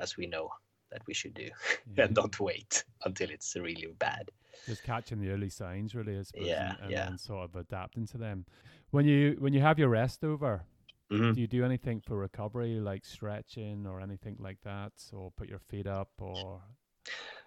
as 0.00 0.16
we 0.16 0.26
know 0.26 0.48
that 0.90 1.02
we 1.06 1.14
should 1.14 1.34
do, 1.34 1.48
yeah. 1.96 2.04
and 2.04 2.14
don't 2.14 2.38
wait 2.40 2.84
until 3.04 3.30
it's 3.30 3.54
really 3.56 3.88
bad 3.98 4.30
just 4.66 4.82
catching 4.82 5.20
the 5.20 5.30
early 5.30 5.48
signs 5.48 5.94
really 5.94 6.18
I 6.18 6.22
suppose, 6.22 6.46
yeah, 6.46 6.70
and, 6.70 6.82
and, 6.82 6.90
yeah. 6.90 7.06
and 7.08 7.20
sort 7.20 7.44
of 7.44 7.56
adapting 7.56 8.06
to 8.08 8.18
them 8.18 8.44
when 8.90 9.06
you 9.06 9.36
when 9.38 9.52
you 9.52 9.60
have 9.60 9.78
your 9.78 9.88
rest 9.88 10.24
over 10.24 10.62
mm-hmm. 11.10 11.32
do 11.32 11.40
you 11.40 11.46
do 11.46 11.64
anything 11.64 12.00
for 12.00 12.16
recovery 12.16 12.80
like 12.80 13.04
stretching 13.04 13.86
or 13.86 14.00
anything 14.00 14.36
like 14.38 14.58
that 14.64 14.92
or 15.12 15.30
put 15.32 15.48
your 15.48 15.60
feet 15.60 15.86
up 15.86 16.10
or 16.18 16.60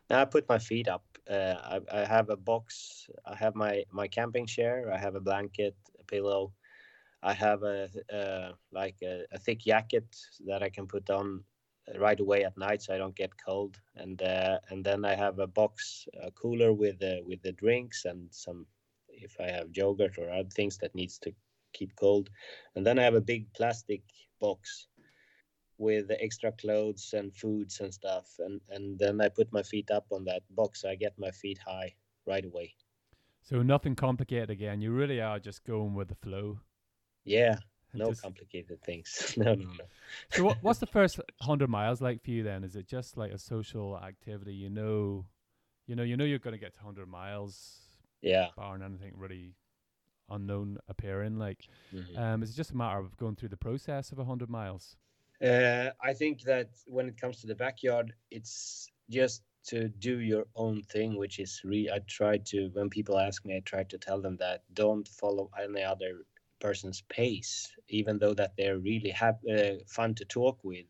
now 0.09 0.21
I 0.21 0.25
put 0.25 0.49
my 0.49 0.59
feet 0.59 0.89
up. 0.89 1.05
Uh, 1.29 1.55
I, 1.63 2.01
I 2.01 2.05
have 2.05 2.29
a 2.29 2.35
box. 2.35 3.07
I 3.25 3.33
have 3.35 3.55
my 3.55 3.85
my 3.91 4.09
camping 4.09 4.45
chair. 4.45 4.91
I 4.91 4.97
have 4.97 5.15
a 5.15 5.21
blanket, 5.21 5.73
a 6.01 6.03
pillow. 6.03 6.51
I 7.23 7.33
have 7.33 7.63
a 7.63 7.89
like 8.71 8.95
a, 9.03 9.25
a, 9.31 9.37
thick 9.37 9.59
jacket 9.59 10.15
that 10.47 10.63
I 10.63 10.69
can 10.69 10.87
put 10.87 11.09
on 11.09 11.43
right 11.97 12.19
away 12.19 12.43
at 12.43 12.57
night 12.57 12.81
so 12.81 12.93
I 12.93 12.97
don't 12.97 13.15
get 13.15 13.31
cold. 13.43 13.79
And 13.95 14.21
uh, 14.21 14.59
and 14.69 14.83
then 14.83 15.05
I 15.05 15.15
have 15.15 15.39
a 15.39 15.47
box, 15.47 16.07
a 16.21 16.31
cooler 16.31 16.73
with 16.73 17.01
uh, 17.03 17.21
with 17.25 17.41
the 17.43 17.51
drinks 17.51 18.05
and 18.05 18.27
some 18.31 18.65
if 19.09 19.39
I 19.39 19.51
have 19.51 19.75
yogurt 19.75 20.17
or 20.17 20.31
other 20.31 20.49
things 20.49 20.77
that 20.79 20.95
needs 20.95 21.19
to 21.19 21.31
keep 21.73 21.95
cold. 21.95 22.29
And 22.75 22.85
then 22.85 22.97
I 22.97 23.03
have 23.03 23.15
a 23.15 23.21
big 23.21 23.53
plastic 23.53 24.01
box 24.39 24.87
with 25.77 26.11
extra 26.19 26.51
clothes 26.53 27.13
and 27.13 27.35
foods 27.35 27.81
and 27.81 27.93
stuff. 27.93 28.27
And 28.39 28.61
and 28.69 28.97
then 28.97 29.21
I 29.21 29.29
put 29.29 29.53
my 29.53 29.63
feet 29.63 29.91
up 29.91 30.07
on 30.11 30.25
that 30.25 30.43
box. 30.49 30.81
So 30.81 30.89
I 30.89 30.95
get 30.95 31.13
my 31.19 31.31
feet 31.31 31.59
high 31.65 31.93
right 32.25 32.45
away. 32.45 32.73
So 33.43 33.61
nothing 33.61 33.95
complicated 33.95 34.49
again. 34.49 34.81
You 34.81 34.91
really 34.91 35.19
are 35.21 35.39
just 35.39 35.63
going 35.63 35.93
with 35.93 36.07
the 36.07 36.15
flow. 36.15 36.59
Yeah, 37.25 37.57
no 37.93 38.09
just... 38.09 38.21
complicated 38.21 38.81
things. 38.83 39.33
no, 39.37 39.55
no, 39.55 39.65
no. 39.65 39.85
so 40.31 40.43
what, 40.43 40.57
what's 40.61 40.79
the 40.79 40.87
first 40.87 41.19
hundred 41.41 41.69
miles 41.69 42.01
like 42.01 42.23
for 42.23 42.31
you 42.31 42.43
then? 42.43 42.63
Is 42.63 42.75
it 42.75 42.87
just 42.87 43.17
like 43.17 43.31
a 43.31 43.37
social 43.37 43.97
activity? 43.97 44.53
You 44.53 44.69
know, 44.69 45.25
you 45.87 45.95
know, 45.95 46.03
you 46.03 46.17
know 46.17 46.25
you're 46.25 46.39
going 46.39 46.53
to 46.53 46.59
get 46.59 46.75
to 46.75 46.81
hundred 46.81 47.07
miles. 47.07 47.79
Yeah. 48.21 48.47
Barring 48.55 48.83
anything 48.83 49.13
really 49.17 49.55
unknown 50.29 50.77
appearing, 50.87 51.37
like, 51.37 51.67
mm-hmm. 51.93 52.17
um, 52.17 52.43
is 52.43 52.51
it 52.51 52.55
just 52.55 52.71
a 52.71 52.77
matter 52.77 52.99
of 52.99 53.17
going 53.17 53.35
through 53.35 53.49
the 53.49 53.57
process 53.57 54.11
of 54.11 54.25
hundred 54.25 54.49
miles? 54.49 54.95
Uh, 55.43 55.89
I 56.01 56.13
think 56.13 56.43
that 56.43 56.69
when 56.85 57.07
it 57.07 57.19
comes 57.19 57.41
to 57.41 57.47
the 57.47 57.55
backyard, 57.55 58.13
it's 58.29 58.89
just 59.09 59.41
to 59.67 59.89
do 59.89 60.19
your 60.19 60.45
own 60.55 60.83
thing, 60.83 61.17
which 61.17 61.39
is 61.39 61.61
re. 61.63 61.89
I 61.91 61.99
try 62.07 62.37
to 62.37 62.69
when 62.73 62.89
people 62.89 63.17
ask 63.17 63.45
me, 63.45 63.57
I 63.57 63.61
try 63.61 63.83
to 63.83 63.97
tell 63.97 64.21
them 64.21 64.37
that 64.37 64.63
don't 64.73 65.07
follow 65.07 65.49
any 65.61 65.83
other 65.83 66.25
person's 66.61 67.01
pace, 67.09 67.73
even 67.89 68.19
though 68.19 68.33
that 68.35 68.55
they're 68.57 68.79
really 68.79 69.09
have, 69.11 69.39
uh, 69.45 69.83
fun 69.87 70.15
to 70.15 70.25
talk 70.25 70.59
with. 70.63 70.87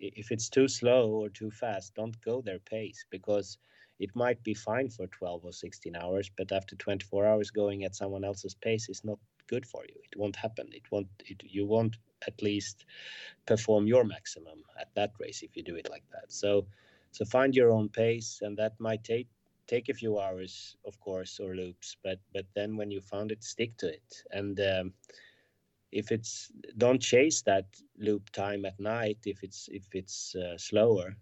If 0.00 0.30
it's 0.30 0.48
too 0.48 0.68
slow 0.68 1.10
or 1.10 1.28
too 1.28 1.50
fast, 1.50 1.94
don't 1.94 2.18
go 2.22 2.40
their 2.40 2.60
pace 2.60 3.04
because 3.10 3.58
it 3.98 4.14
might 4.14 4.42
be 4.44 4.54
fine 4.54 4.88
for 4.90 5.08
12 5.08 5.44
or 5.44 5.52
16 5.52 5.96
hours, 5.96 6.30
but 6.36 6.52
after 6.52 6.76
24 6.76 7.26
hours 7.26 7.50
going 7.50 7.84
at 7.84 7.96
someone 7.96 8.24
else's 8.24 8.54
pace 8.54 8.88
is 8.88 9.04
not 9.04 9.18
good 9.48 9.66
for 9.66 9.82
you. 9.88 9.96
It 10.04 10.16
won't 10.16 10.36
happen. 10.36 10.68
It 10.72 10.84
won't. 10.90 11.08
It, 11.26 11.42
you 11.44 11.66
won't 11.66 11.96
at 12.26 12.40
least 12.42 12.84
perform 13.46 13.86
your 13.86 14.04
maximum 14.04 14.62
at 14.80 14.94
that 14.94 15.12
race 15.18 15.42
if 15.42 15.56
you 15.56 15.62
do 15.64 15.76
it 15.76 15.90
like 15.90 16.04
that. 16.12 16.30
So, 16.32 16.66
so 17.10 17.24
find 17.24 17.54
your 17.54 17.72
own 17.72 17.88
pace, 17.88 18.40
and 18.42 18.56
that 18.58 18.78
might 18.78 19.02
take 19.04 19.28
take 19.68 19.88
a 19.90 19.94
few 19.94 20.18
hours, 20.18 20.76
of 20.84 21.00
course, 21.00 21.40
or 21.40 21.54
loops. 21.54 21.96
But 22.02 22.20
but 22.32 22.46
then 22.54 22.76
when 22.76 22.90
you 22.90 23.00
found 23.02 23.32
it, 23.32 23.44
stick 23.44 23.76
to 23.78 23.88
it. 23.88 24.24
And 24.32 24.60
um, 24.60 24.94
if 25.92 26.12
it's 26.12 26.52
don't 26.76 27.00
chase 27.02 27.42
that 27.42 27.66
loop 27.98 28.30
time 28.30 28.64
at 28.66 28.78
night. 28.80 29.18
If 29.26 29.42
it's 29.44 29.68
if 29.72 29.84
it's 29.94 30.34
uh, 30.36 30.58
slower, 30.58 31.16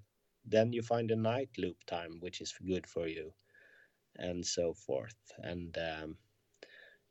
then 0.45 0.73
you 0.73 0.83
find 0.83 1.11
a 1.11 1.17
night 1.17 1.51
loop 1.59 1.77
time 1.87 2.21
which 2.21 2.41
is 2.41 2.55
good 2.67 2.87
for 2.87 3.07
you, 3.09 3.33
and 4.17 4.45
so 4.47 4.75
forth. 4.75 5.17
And 5.39 5.77
um, 5.79 6.17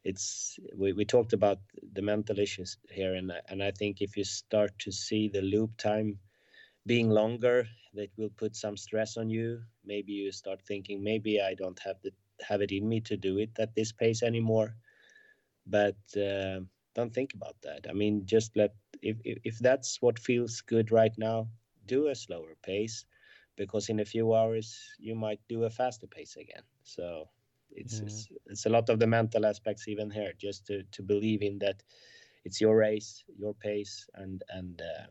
it's 0.04 0.60
we, 0.78 0.94
we 0.94 1.06
talked 1.06 1.34
about 1.34 1.60
the 1.94 2.02
mental 2.02 2.40
issues 2.40 2.78
here, 2.92 3.16
and 3.16 3.32
and 3.50 3.64
I 3.64 3.72
think 3.72 4.02
if 4.02 4.18
you 4.18 4.24
start 4.24 4.72
to 4.80 4.92
see 4.92 5.30
the 5.30 5.42
loop 5.42 5.78
time 5.78 6.20
being 6.86 7.10
longer 7.10 7.68
that 7.94 8.10
will 8.18 8.30
put 8.30 8.56
some 8.56 8.78
stress 8.78 9.18
on 9.18 9.30
you. 9.30 9.62
Maybe 9.86 10.14
you 10.14 10.32
start 10.32 10.62
thinking 10.62 11.04
maybe 11.04 11.42
i 11.42 11.54
don't 11.56 11.80
have 11.80 12.02
the 12.02 12.12
have 12.48 12.62
it 12.62 12.72
in 12.72 12.88
me 12.88 13.00
to 13.02 13.18
do 13.18 13.38
it 13.38 13.52
at 13.60 13.76
this 13.76 13.92
pace 13.92 14.24
anymore. 14.24 14.76
But 15.66 15.98
uh, 16.18 16.62
don't 16.96 17.14
think 17.14 17.34
about 17.34 17.56
that. 17.64 17.86
I 17.90 17.94
mean 17.94 18.26
just 18.26 18.56
let 18.56 18.74
if, 19.02 19.18
if 19.24 19.40
if 19.44 19.60
that's 19.60 20.02
what 20.02 20.20
feels 20.20 20.62
good 20.62 20.92
right 20.92 21.16
now 21.18 21.48
do 21.88 22.08
a 22.08 22.16
slower 22.16 22.56
pace 22.64 23.06
because 23.56 23.90
in 23.90 24.00
a 24.00 24.06
few 24.06 24.34
hours 24.34 24.96
you 25.00 25.16
might 25.16 25.40
do 25.48 25.64
a 25.64 25.70
faster 25.70 26.08
pace 26.08 26.36
again. 26.38 26.64
So 26.84 27.30
it's, 27.72 28.00
yeah. 28.00 28.06
it's 28.06 28.28
it's 28.48 28.66
a 28.66 28.70
lot 28.70 28.90
of 28.90 29.00
the 29.00 29.08
mental 29.08 29.46
aspects 29.46 29.88
even 29.88 30.12
here 30.12 30.34
just 30.38 30.66
to 30.68 30.84
to 30.92 31.02
believe 31.04 31.42
in 31.42 31.60
that 31.60 31.84
it's 32.46 32.62
your 32.62 32.76
race 32.78 33.24
your 33.38 33.54
pace 33.54 34.08
and 34.16 34.44
and 34.50 34.82
um, 34.82 35.10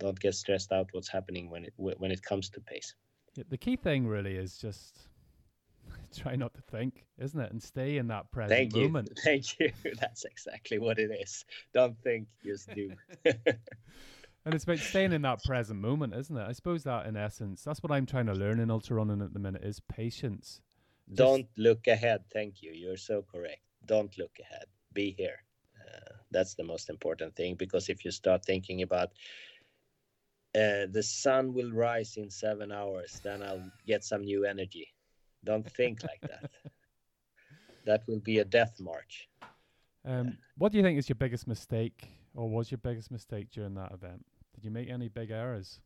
don't 0.00 0.18
get 0.18 0.34
stressed 0.34 0.72
out 0.72 0.88
what's 0.92 1.08
happening 1.08 1.48
when 1.50 1.64
it 1.64 1.74
when 1.76 2.10
it 2.10 2.22
comes 2.22 2.50
to 2.50 2.60
pace. 2.60 2.94
Yeah, 3.36 3.44
the 3.48 3.58
key 3.58 3.76
thing 3.76 4.08
really 4.08 4.34
is 4.34 4.56
just 4.58 5.06
try 6.16 6.34
not 6.34 6.54
to 6.54 6.62
think, 6.62 7.06
isn't 7.18 7.38
it, 7.38 7.52
and 7.52 7.62
stay 7.62 7.98
in 7.98 8.08
that 8.08 8.32
present 8.32 8.72
Thank 8.72 8.74
moment. 8.74 9.10
You. 9.10 9.22
Thank 9.22 9.60
you. 9.60 9.72
That's 10.00 10.24
exactly 10.24 10.78
what 10.78 10.98
it 10.98 11.10
is. 11.22 11.44
Don't 11.72 11.96
think, 12.02 12.26
just 12.44 12.74
do. 12.74 12.90
and 13.24 14.54
it's 14.54 14.64
about 14.64 14.78
staying 14.78 15.12
in 15.12 15.22
that 15.22 15.44
present 15.44 15.80
moment, 15.80 16.14
isn't 16.14 16.36
it? 16.36 16.46
I 16.48 16.52
suppose 16.52 16.82
that, 16.84 17.06
in 17.06 17.16
essence, 17.16 17.62
that's 17.62 17.82
what 17.82 17.92
I'm 17.92 18.06
trying 18.06 18.26
to 18.26 18.32
learn 18.32 18.58
in 18.58 18.70
ultra 18.70 18.96
running 18.96 19.20
at 19.20 19.32
the 19.34 19.38
minute 19.38 19.62
is 19.62 19.80
patience. 19.80 20.62
Just 21.08 21.16
Don't 21.18 21.46
look 21.56 21.86
ahead. 21.86 22.22
Thank 22.32 22.62
you. 22.62 22.72
You're 22.72 22.96
so 22.96 23.22
correct. 23.30 23.60
Don't 23.84 24.16
look 24.16 24.32
ahead. 24.40 24.64
Be 24.92 25.14
here. 25.16 25.44
Uh, 25.78 26.14
that's 26.30 26.54
the 26.54 26.64
most 26.64 26.88
important 26.88 27.34
thing 27.34 27.56
because 27.56 27.88
if 27.88 28.04
you 28.04 28.10
start 28.10 28.44
thinking 28.44 28.82
about 28.82 29.10
uh, 30.54 30.86
the 30.90 31.02
sun 31.02 31.54
will 31.54 31.70
rise 31.70 32.16
in 32.16 32.28
seven 32.30 32.72
hours, 32.72 33.20
then 33.22 33.42
I'll 33.42 33.70
get 33.86 34.04
some 34.04 34.22
new 34.22 34.44
energy. 34.44 34.88
Don't 35.44 35.68
think 35.70 36.02
like 36.02 36.20
that. 36.22 36.50
That 37.86 38.06
will 38.06 38.20
be 38.20 38.40
a 38.40 38.44
death 38.44 38.78
march. 38.78 39.26
Um, 40.04 40.36
what 40.58 40.70
do 40.70 40.76
you 40.78 40.84
think 40.84 40.98
is 40.98 41.08
your 41.08 41.16
biggest 41.16 41.46
mistake, 41.46 42.10
or 42.34 42.48
was 42.48 42.70
your 42.70 42.78
biggest 42.78 43.10
mistake 43.10 43.48
during 43.50 43.74
that 43.74 43.90
event? 43.92 44.24
Did 44.54 44.64
you 44.64 44.70
make 44.70 44.90
any 44.90 45.08
big 45.08 45.30
errors? 45.30 45.80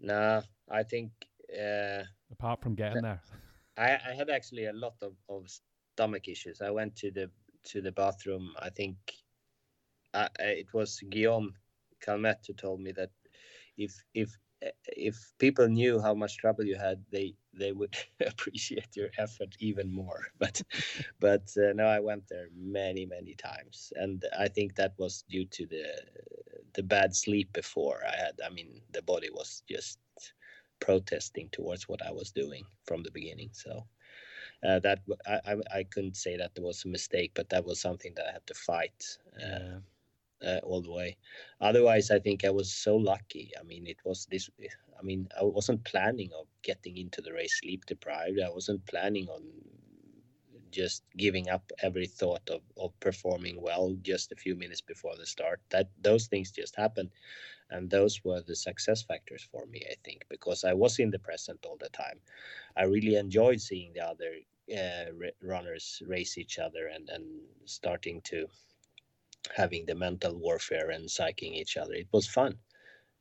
Nah, 0.00 0.40
I 0.70 0.82
think. 0.82 1.10
Uh, 1.52 2.04
Apart 2.32 2.62
from 2.62 2.74
getting 2.74 3.02
there, 3.02 3.20
I, 3.76 3.98
I 4.08 4.14
had 4.16 4.30
actually 4.30 4.66
a 4.66 4.72
lot 4.72 4.94
of, 5.02 5.12
of 5.28 5.46
stomach 5.94 6.28
issues. 6.28 6.62
I 6.62 6.70
went 6.70 6.96
to 6.96 7.10
the 7.10 7.30
to 7.64 7.82
the 7.82 7.92
bathroom. 7.92 8.54
I 8.58 8.70
think 8.70 8.96
uh, 10.14 10.28
it 10.38 10.72
was 10.72 11.00
Guillaume 11.10 11.54
Calmettes 12.04 12.56
told 12.56 12.80
me 12.80 12.92
that 12.92 13.10
if 13.76 13.92
if 14.14 14.36
if 14.96 15.16
people 15.38 15.68
knew 15.68 16.00
how 16.00 16.14
much 16.14 16.38
trouble 16.38 16.64
you 16.64 16.76
had, 16.76 17.04
they 17.10 17.34
they 17.52 17.72
would 17.72 17.96
appreciate 18.26 18.96
your 18.96 19.10
effort 19.18 19.54
even 19.58 19.92
more. 19.92 20.20
But 20.38 20.62
but 21.20 21.46
uh, 21.56 21.72
no, 21.74 21.86
I 21.86 22.00
went 22.00 22.28
there 22.28 22.48
many 22.56 23.06
many 23.06 23.34
times, 23.34 23.92
and 23.96 24.24
I 24.38 24.48
think 24.48 24.76
that 24.76 24.94
was 24.98 25.24
due 25.28 25.46
to 25.46 25.66
the 25.66 25.84
the 26.74 26.82
bad 26.82 27.14
sleep 27.14 27.52
before 27.52 28.00
I 28.06 28.16
had. 28.16 28.34
I 28.44 28.50
mean, 28.50 28.80
the 28.92 29.02
body 29.02 29.30
was 29.30 29.62
just 29.68 29.98
protesting 30.80 31.48
towards 31.50 31.88
what 31.88 32.02
I 32.02 32.12
was 32.12 32.30
doing 32.30 32.64
from 32.86 33.02
the 33.02 33.10
beginning. 33.12 33.50
So. 33.52 33.86
Uh, 34.66 34.78
that 34.80 35.00
I, 35.26 35.40
I, 35.46 35.78
I 35.80 35.82
couldn't 35.84 36.16
say 36.16 36.38
that 36.38 36.54
there 36.54 36.64
was 36.64 36.84
a 36.84 36.88
mistake, 36.88 37.32
but 37.34 37.50
that 37.50 37.66
was 37.66 37.80
something 37.80 38.14
that 38.16 38.26
I 38.28 38.32
had 38.32 38.46
to 38.46 38.54
fight. 38.54 39.18
Uh, 39.36 39.80
all 40.62 40.82
the 40.82 40.92
way. 40.92 41.16
Otherwise, 41.60 42.10
I 42.10 42.18
think 42.18 42.44
I 42.44 42.50
was 42.50 42.72
so 42.72 42.96
lucky. 42.96 43.52
I 43.58 43.62
mean, 43.62 43.86
it 43.86 43.98
was 44.04 44.26
this. 44.30 44.50
I 44.98 45.02
mean, 45.02 45.28
I 45.38 45.44
wasn't 45.44 45.84
planning 45.84 46.30
of 46.38 46.46
getting 46.62 46.96
into 46.96 47.20
the 47.22 47.32
race 47.32 47.58
sleep 47.60 47.86
deprived. 47.86 48.40
I 48.40 48.50
wasn't 48.50 48.86
planning 48.86 49.28
on 49.28 49.42
just 50.70 51.04
giving 51.16 51.48
up 51.48 51.70
every 51.82 52.06
thought 52.06 52.48
of, 52.50 52.60
of 52.76 52.98
performing 53.00 53.60
well 53.60 53.94
just 54.02 54.32
a 54.32 54.36
few 54.36 54.56
minutes 54.56 54.80
before 54.80 55.16
the 55.16 55.26
start. 55.26 55.60
That 55.70 55.88
those 56.02 56.26
things 56.26 56.50
just 56.50 56.76
happened, 56.76 57.10
and 57.70 57.90
those 57.90 58.24
were 58.24 58.42
the 58.42 58.56
success 58.56 59.02
factors 59.02 59.46
for 59.50 59.66
me. 59.66 59.82
I 59.90 59.94
think 60.04 60.26
because 60.28 60.64
I 60.64 60.74
was 60.74 60.98
in 60.98 61.10
the 61.10 61.18
present 61.18 61.64
all 61.64 61.76
the 61.78 61.90
time. 61.90 62.20
I 62.76 62.84
really 62.84 63.16
enjoyed 63.16 63.60
seeing 63.60 63.92
the 63.94 64.06
other 64.06 64.32
uh, 64.76 65.10
runners 65.42 66.02
race 66.06 66.38
each 66.38 66.58
other 66.58 66.86
and 66.88 67.08
and 67.10 67.24
starting 67.64 68.20
to 68.22 68.48
having 69.54 69.86
the 69.86 69.94
mental 69.94 70.34
warfare 70.34 70.90
and 70.90 71.08
psyching 71.08 71.54
each 71.54 71.76
other. 71.76 71.94
It 71.94 72.08
was 72.12 72.26
fun, 72.26 72.54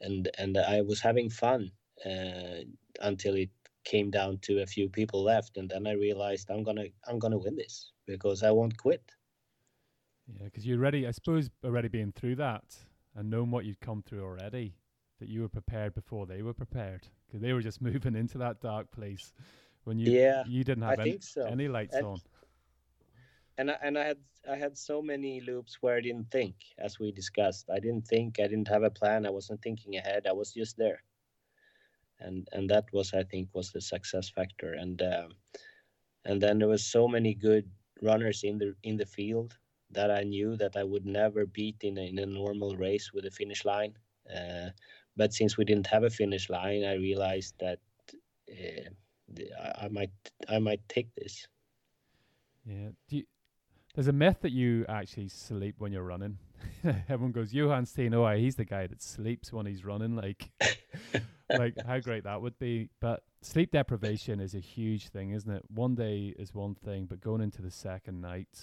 and 0.01 0.29
and 0.37 0.57
I 0.57 0.81
was 0.81 1.01
having 1.01 1.29
fun 1.29 1.71
uh, 2.05 2.63
until 3.01 3.35
it 3.35 3.49
came 3.83 4.09
down 4.09 4.39
to 4.39 4.61
a 4.61 4.65
few 4.65 4.89
people 4.89 5.23
left, 5.23 5.57
and 5.57 5.69
then 5.69 5.87
I 5.87 5.93
realized 5.93 6.49
I'm 6.49 6.63
gonna 6.63 6.85
I'm 7.07 7.19
gonna 7.19 7.37
win 7.37 7.55
this 7.55 7.91
because 8.05 8.43
I 8.43 8.51
won't 8.51 8.77
quit. 8.77 9.03
Yeah, 10.27 10.45
because 10.45 10.65
you're 10.65 10.79
ready. 10.79 11.07
I 11.07 11.11
suppose 11.11 11.49
already 11.63 11.89
being 11.89 12.13
through 12.13 12.35
that 12.37 12.63
and 13.15 13.29
knowing 13.29 13.51
what 13.51 13.65
you'd 13.65 13.81
come 13.81 14.01
through 14.01 14.23
already, 14.23 14.75
that 15.19 15.29
you 15.29 15.41
were 15.41 15.49
prepared 15.49 15.93
before 15.93 16.25
they 16.25 16.41
were 16.41 16.53
prepared 16.53 17.07
because 17.27 17.41
they 17.41 17.53
were 17.53 17.61
just 17.61 17.81
moving 17.89 18.15
into 18.15 18.37
that 18.37 18.61
dark 18.61 18.89
place 18.91 19.33
when 19.83 19.99
you 19.99 20.11
yeah 20.11 20.43
you 20.47 20.63
didn't 20.63 20.83
have 20.83 20.99
any, 20.99 21.19
so. 21.19 21.45
any 21.45 21.67
lights 21.67 21.95
and, 21.95 22.05
on. 22.05 22.17
And 23.57 23.69
I, 23.71 23.77
and 23.83 23.97
I 23.97 24.05
had 24.05 24.17
I 24.51 24.55
had 24.57 24.77
so 24.77 25.01
many 25.01 25.41
loops 25.41 25.77
where 25.81 25.95
I 25.95 26.01
didn't 26.01 26.31
think, 26.31 26.55
as 26.79 26.99
we 26.99 27.11
discussed. 27.11 27.69
I 27.69 27.79
didn't 27.79 28.07
think. 28.07 28.39
I 28.39 28.47
didn't 28.47 28.67
have 28.67 28.83
a 28.83 28.89
plan. 28.89 29.25
I 29.25 29.29
wasn't 29.29 29.61
thinking 29.61 29.95
ahead. 29.95 30.25
I 30.27 30.33
was 30.33 30.53
just 30.53 30.77
there. 30.77 31.03
And 32.19 32.47
and 32.51 32.69
that 32.69 32.85
was 32.91 33.13
I 33.13 33.23
think 33.23 33.49
was 33.53 33.71
the 33.71 33.81
success 33.81 34.29
factor. 34.29 34.73
And 34.73 35.01
um, 35.01 35.29
and 36.25 36.41
then 36.41 36.59
there 36.59 36.67
was 36.67 36.85
so 36.85 37.07
many 37.07 37.33
good 37.33 37.69
runners 38.01 38.43
in 38.43 38.57
the 38.57 38.75
in 38.83 38.97
the 38.97 39.05
field 39.05 39.55
that 39.91 40.11
I 40.11 40.23
knew 40.23 40.57
that 40.57 40.75
I 40.75 40.83
would 40.83 41.05
never 41.05 41.45
beat 41.45 41.77
in 41.81 41.97
a, 41.97 42.07
in 42.07 42.19
a 42.19 42.25
normal 42.25 42.75
race 42.75 43.13
with 43.13 43.25
a 43.25 43.31
finish 43.31 43.63
line. 43.63 43.93
Uh, 44.33 44.69
but 45.15 45.33
since 45.33 45.57
we 45.57 45.65
didn't 45.65 45.87
have 45.87 46.03
a 46.03 46.09
finish 46.09 46.49
line, 46.49 46.83
I 46.83 46.95
realized 46.95 47.53
that 47.59 47.79
uh, 48.49 48.89
I, 49.61 49.85
I, 49.85 49.87
might 49.89 50.11
I 50.49 50.59
might 50.59 50.81
take 50.89 51.13
this. 51.13 51.47
Yeah. 52.65 52.89
Do 53.07 53.17
you, 53.17 53.23
there's 53.95 54.07
a 54.07 54.13
myth 54.13 54.37
that 54.41 54.51
you 54.51 54.85
actually 54.89 55.29
sleep 55.29 55.75
when 55.77 55.91
you're 55.91 56.03
running. 56.03 56.37
Everyone 56.83 57.31
goes, 57.31 57.53
Johan 57.53 57.85
Steene, 57.85 58.13
oh, 58.15 58.35
he's 58.35 58.55
the 58.55 58.65
guy 58.65 58.87
that 58.87 59.01
sleeps 59.01 59.53
when 59.53 59.65
he's 59.65 59.85
running. 59.85 60.15
Like, 60.15 60.49
like 61.49 61.75
how 61.85 61.99
great 61.99 62.23
that 62.23 62.41
would 62.41 62.57
be. 62.57 62.89
But 62.99 63.23
sleep 63.41 63.71
deprivation 63.71 64.39
is 64.39 64.55
a 64.55 64.59
huge 64.59 65.09
thing, 65.09 65.31
isn't 65.31 65.51
it? 65.51 65.63
One 65.69 65.93
day 65.93 66.33
is 66.39 66.53
one 66.53 66.75
thing, 66.75 67.05
but 67.05 67.21
going 67.21 67.41
into 67.41 67.61
the 67.61 67.71
second 67.71 68.21
night, 68.21 68.59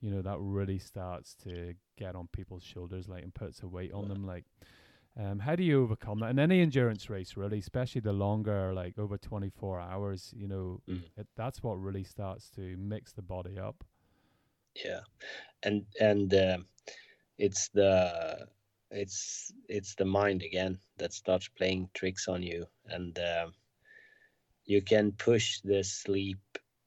you 0.00 0.10
know, 0.10 0.22
that 0.22 0.38
really 0.38 0.78
starts 0.78 1.34
to 1.44 1.74
get 1.98 2.14
on 2.14 2.28
people's 2.32 2.62
shoulders, 2.62 3.08
like, 3.08 3.22
and 3.22 3.34
puts 3.34 3.62
a 3.62 3.68
weight 3.68 3.92
on 3.92 4.08
them. 4.08 4.26
Like, 4.26 4.44
um, 5.18 5.38
how 5.38 5.56
do 5.56 5.64
you 5.64 5.82
overcome 5.82 6.20
that 6.20 6.30
in 6.30 6.38
any 6.38 6.60
endurance 6.60 7.10
race, 7.10 7.36
really, 7.36 7.58
especially 7.58 8.02
the 8.02 8.12
longer, 8.12 8.72
like 8.72 8.98
over 8.98 9.18
24 9.18 9.80
hours? 9.80 10.32
You 10.36 10.48
know, 10.48 10.80
mm. 10.88 11.02
it, 11.16 11.26
that's 11.36 11.62
what 11.62 11.80
really 11.80 12.04
starts 12.04 12.48
to 12.50 12.76
mix 12.78 13.12
the 13.12 13.22
body 13.22 13.58
up. 13.58 13.84
Yeah, 14.84 15.00
and 15.62 15.86
and 16.00 16.32
uh, 16.34 16.58
it's 17.38 17.68
the 17.70 18.48
it's 18.90 19.52
it's 19.68 19.94
the 19.96 20.04
mind 20.06 20.42
again 20.42 20.78
that 20.98 21.12
starts 21.12 21.48
playing 21.48 21.90
tricks 21.94 22.28
on 22.28 22.42
you, 22.42 22.66
and 22.86 23.18
uh, 23.18 23.48
you 24.66 24.82
can 24.82 25.12
push 25.12 25.60
the 25.62 25.84
sleep 25.84 26.38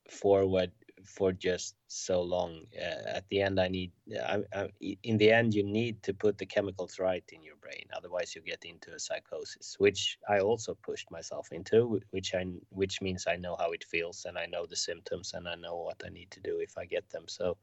forward 0.09 0.71
for 1.05 1.31
just 1.31 1.75
so 1.87 2.21
long. 2.21 2.65
Uh, 2.77 3.17
at 3.17 3.27
the 3.29 3.41
end, 3.41 3.59
I 3.59 3.67
need. 3.67 3.91
I, 4.13 4.43
I, 4.53 4.69
in 5.03 5.17
the 5.17 5.31
end, 5.31 5.53
you 5.53 5.63
need 5.63 6.01
to 6.03 6.13
put 6.13 6.37
the 6.37 6.45
chemicals 6.45 6.99
right 6.99 7.23
in 7.31 7.43
your 7.43 7.55
brain. 7.57 7.85
Otherwise, 7.95 8.35
you 8.35 8.41
get 8.41 8.65
into 8.65 8.93
a 8.93 8.99
psychosis, 8.99 9.75
which 9.79 10.17
I 10.27 10.39
also 10.39 10.75
pushed 10.75 11.11
myself 11.11 11.51
into. 11.51 12.01
Which 12.11 12.33
I, 12.33 12.45
which 12.69 13.01
means 13.01 13.25
I 13.27 13.35
know 13.35 13.55
how 13.59 13.71
it 13.71 13.83
feels, 13.83 14.25
and 14.25 14.37
I 14.37 14.45
know 14.45 14.65
the 14.65 14.75
symptoms, 14.75 15.33
and 15.33 15.47
I 15.47 15.55
know 15.55 15.75
what 15.77 16.01
I 16.05 16.09
need 16.09 16.31
to 16.31 16.39
do 16.39 16.59
if 16.59 16.77
I 16.77 16.85
get 16.85 17.09
them. 17.09 17.25
So. 17.27 17.57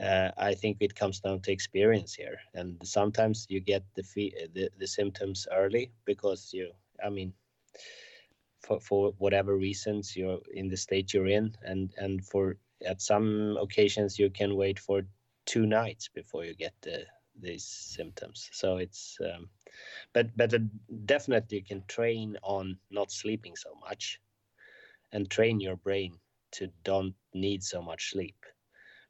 Uh, 0.00 0.30
I 0.38 0.54
think 0.54 0.78
it 0.80 0.94
comes 0.94 1.20
down 1.20 1.40
to 1.40 1.52
experience 1.52 2.14
here, 2.14 2.38
and 2.54 2.78
sometimes 2.82 3.44
you 3.50 3.60
get 3.60 3.82
the, 3.96 4.02
the 4.54 4.70
the 4.78 4.86
symptoms 4.86 5.46
early 5.52 5.90
because 6.06 6.54
you. 6.54 6.70
I 7.04 7.10
mean, 7.10 7.34
for, 8.60 8.80
for 8.80 9.12
whatever 9.18 9.56
reasons 9.56 10.16
you're 10.16 10.40
in 10.52 10.68
the 10.68 10.76
state 10.76 11.12
you're 11.12 11.28
in 11.28 11.54
and 11.62 11.92
and 11.96 12.24
for 12.24 12.56
at 12.86 13.00
some 13.00 13.56
occasions 13.60 14.18
you 14.18 14.30
can 14.30 14.56
wait 14.56 14.78
for 14.78 15.02
two 15.46 15.66
nights 15.66 16.08
before 16.08 16.44
you 16.44 16.54
get 16.54 16.74
the, 16.82 17.04
these 17.40 17.64
symptoms. 17.64 18.48
So 18.52 18.76
it's 18.76 19.18
um, 19.20 19.48
but 20.12 20.36
but 20.36 20.54
uh, 20.54 20.58
definitely 21.04 21.58
you 21.58 21.64
can 21.64 21.82
train 21.88 22.36
on 22.42 22.78
not 22.90 23.10
sleeping 23.10 23.56
so 23.56 23.70
much 23.80 24.20
and 25.12 25.28
train 25.28 25.60
your 25.60 25.76
brain 25.76 26.18
to 26.52 26.68
don't 26.84 27.14
need 27.34 27.62
so 27.62 27.82
much 27.82 28.10
sleep. 28.10 28.36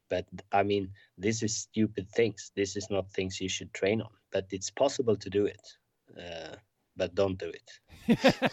But 0.09 0.25
i 0.51 0.63
mean 0.63 0.89
this 1.17 1.43
is 1.43 1.55
stupid 1.55 2.09
things. 2.09 2.51
This 2.55 2.75
is 2.75 2.89
not 2.89 3.11
things 3.11 3.39
you 3.39 3.49
should 3.49 3.73
train 3.73 4.01
on 4.01 4.11
but 4.31 4.45
it's 4.51 4.69
possible 4.69 5.15
to 5.17 5.29
do 5.29 5.45
it 5.45 5.61
uh, 6.17 6.55
but 7.01 7.15
don't 7.15 7.39
do 7.39 7.51
it 7.51 7.79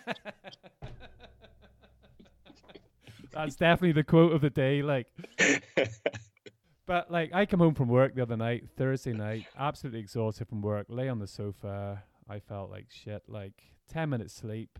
That's 3.30 3.56
definitely 3.56 3.92
the 3.92 4.04
quote 4.04 4.32
of 4.32 4.40
the 4.40 4.48
day. 4.48 4.80
Like, 4.82 5.06
but 6.86 7.10
like, 7.10 7.30
I 7.32 7.44
come 7.44 7.60
home 7.60 7.74
from 7.74 7.88
work 7.88 8.14
the 8.14 8.22
other 8.22 8.38
night, 8.38 8.64
Thursday 8.76 9.12
night, 9.12 9.44
absolutely 9.56 10.00
exhausted 10.00 10.48
from 10.48 10.62
work, 10.62 10.86
lay 10.88 11.08
on 11.08 11.18
the 11.20 11.26
sofa. 11.26 12.02
I 12.28 12.40
felt 12.40 12.70
like 12.70 12.86
shit. 12.88 13.22
Like 13.28 13.52
ten 13.86 14.08
minutes 14.08 14.34
sleep. 14.34 14.78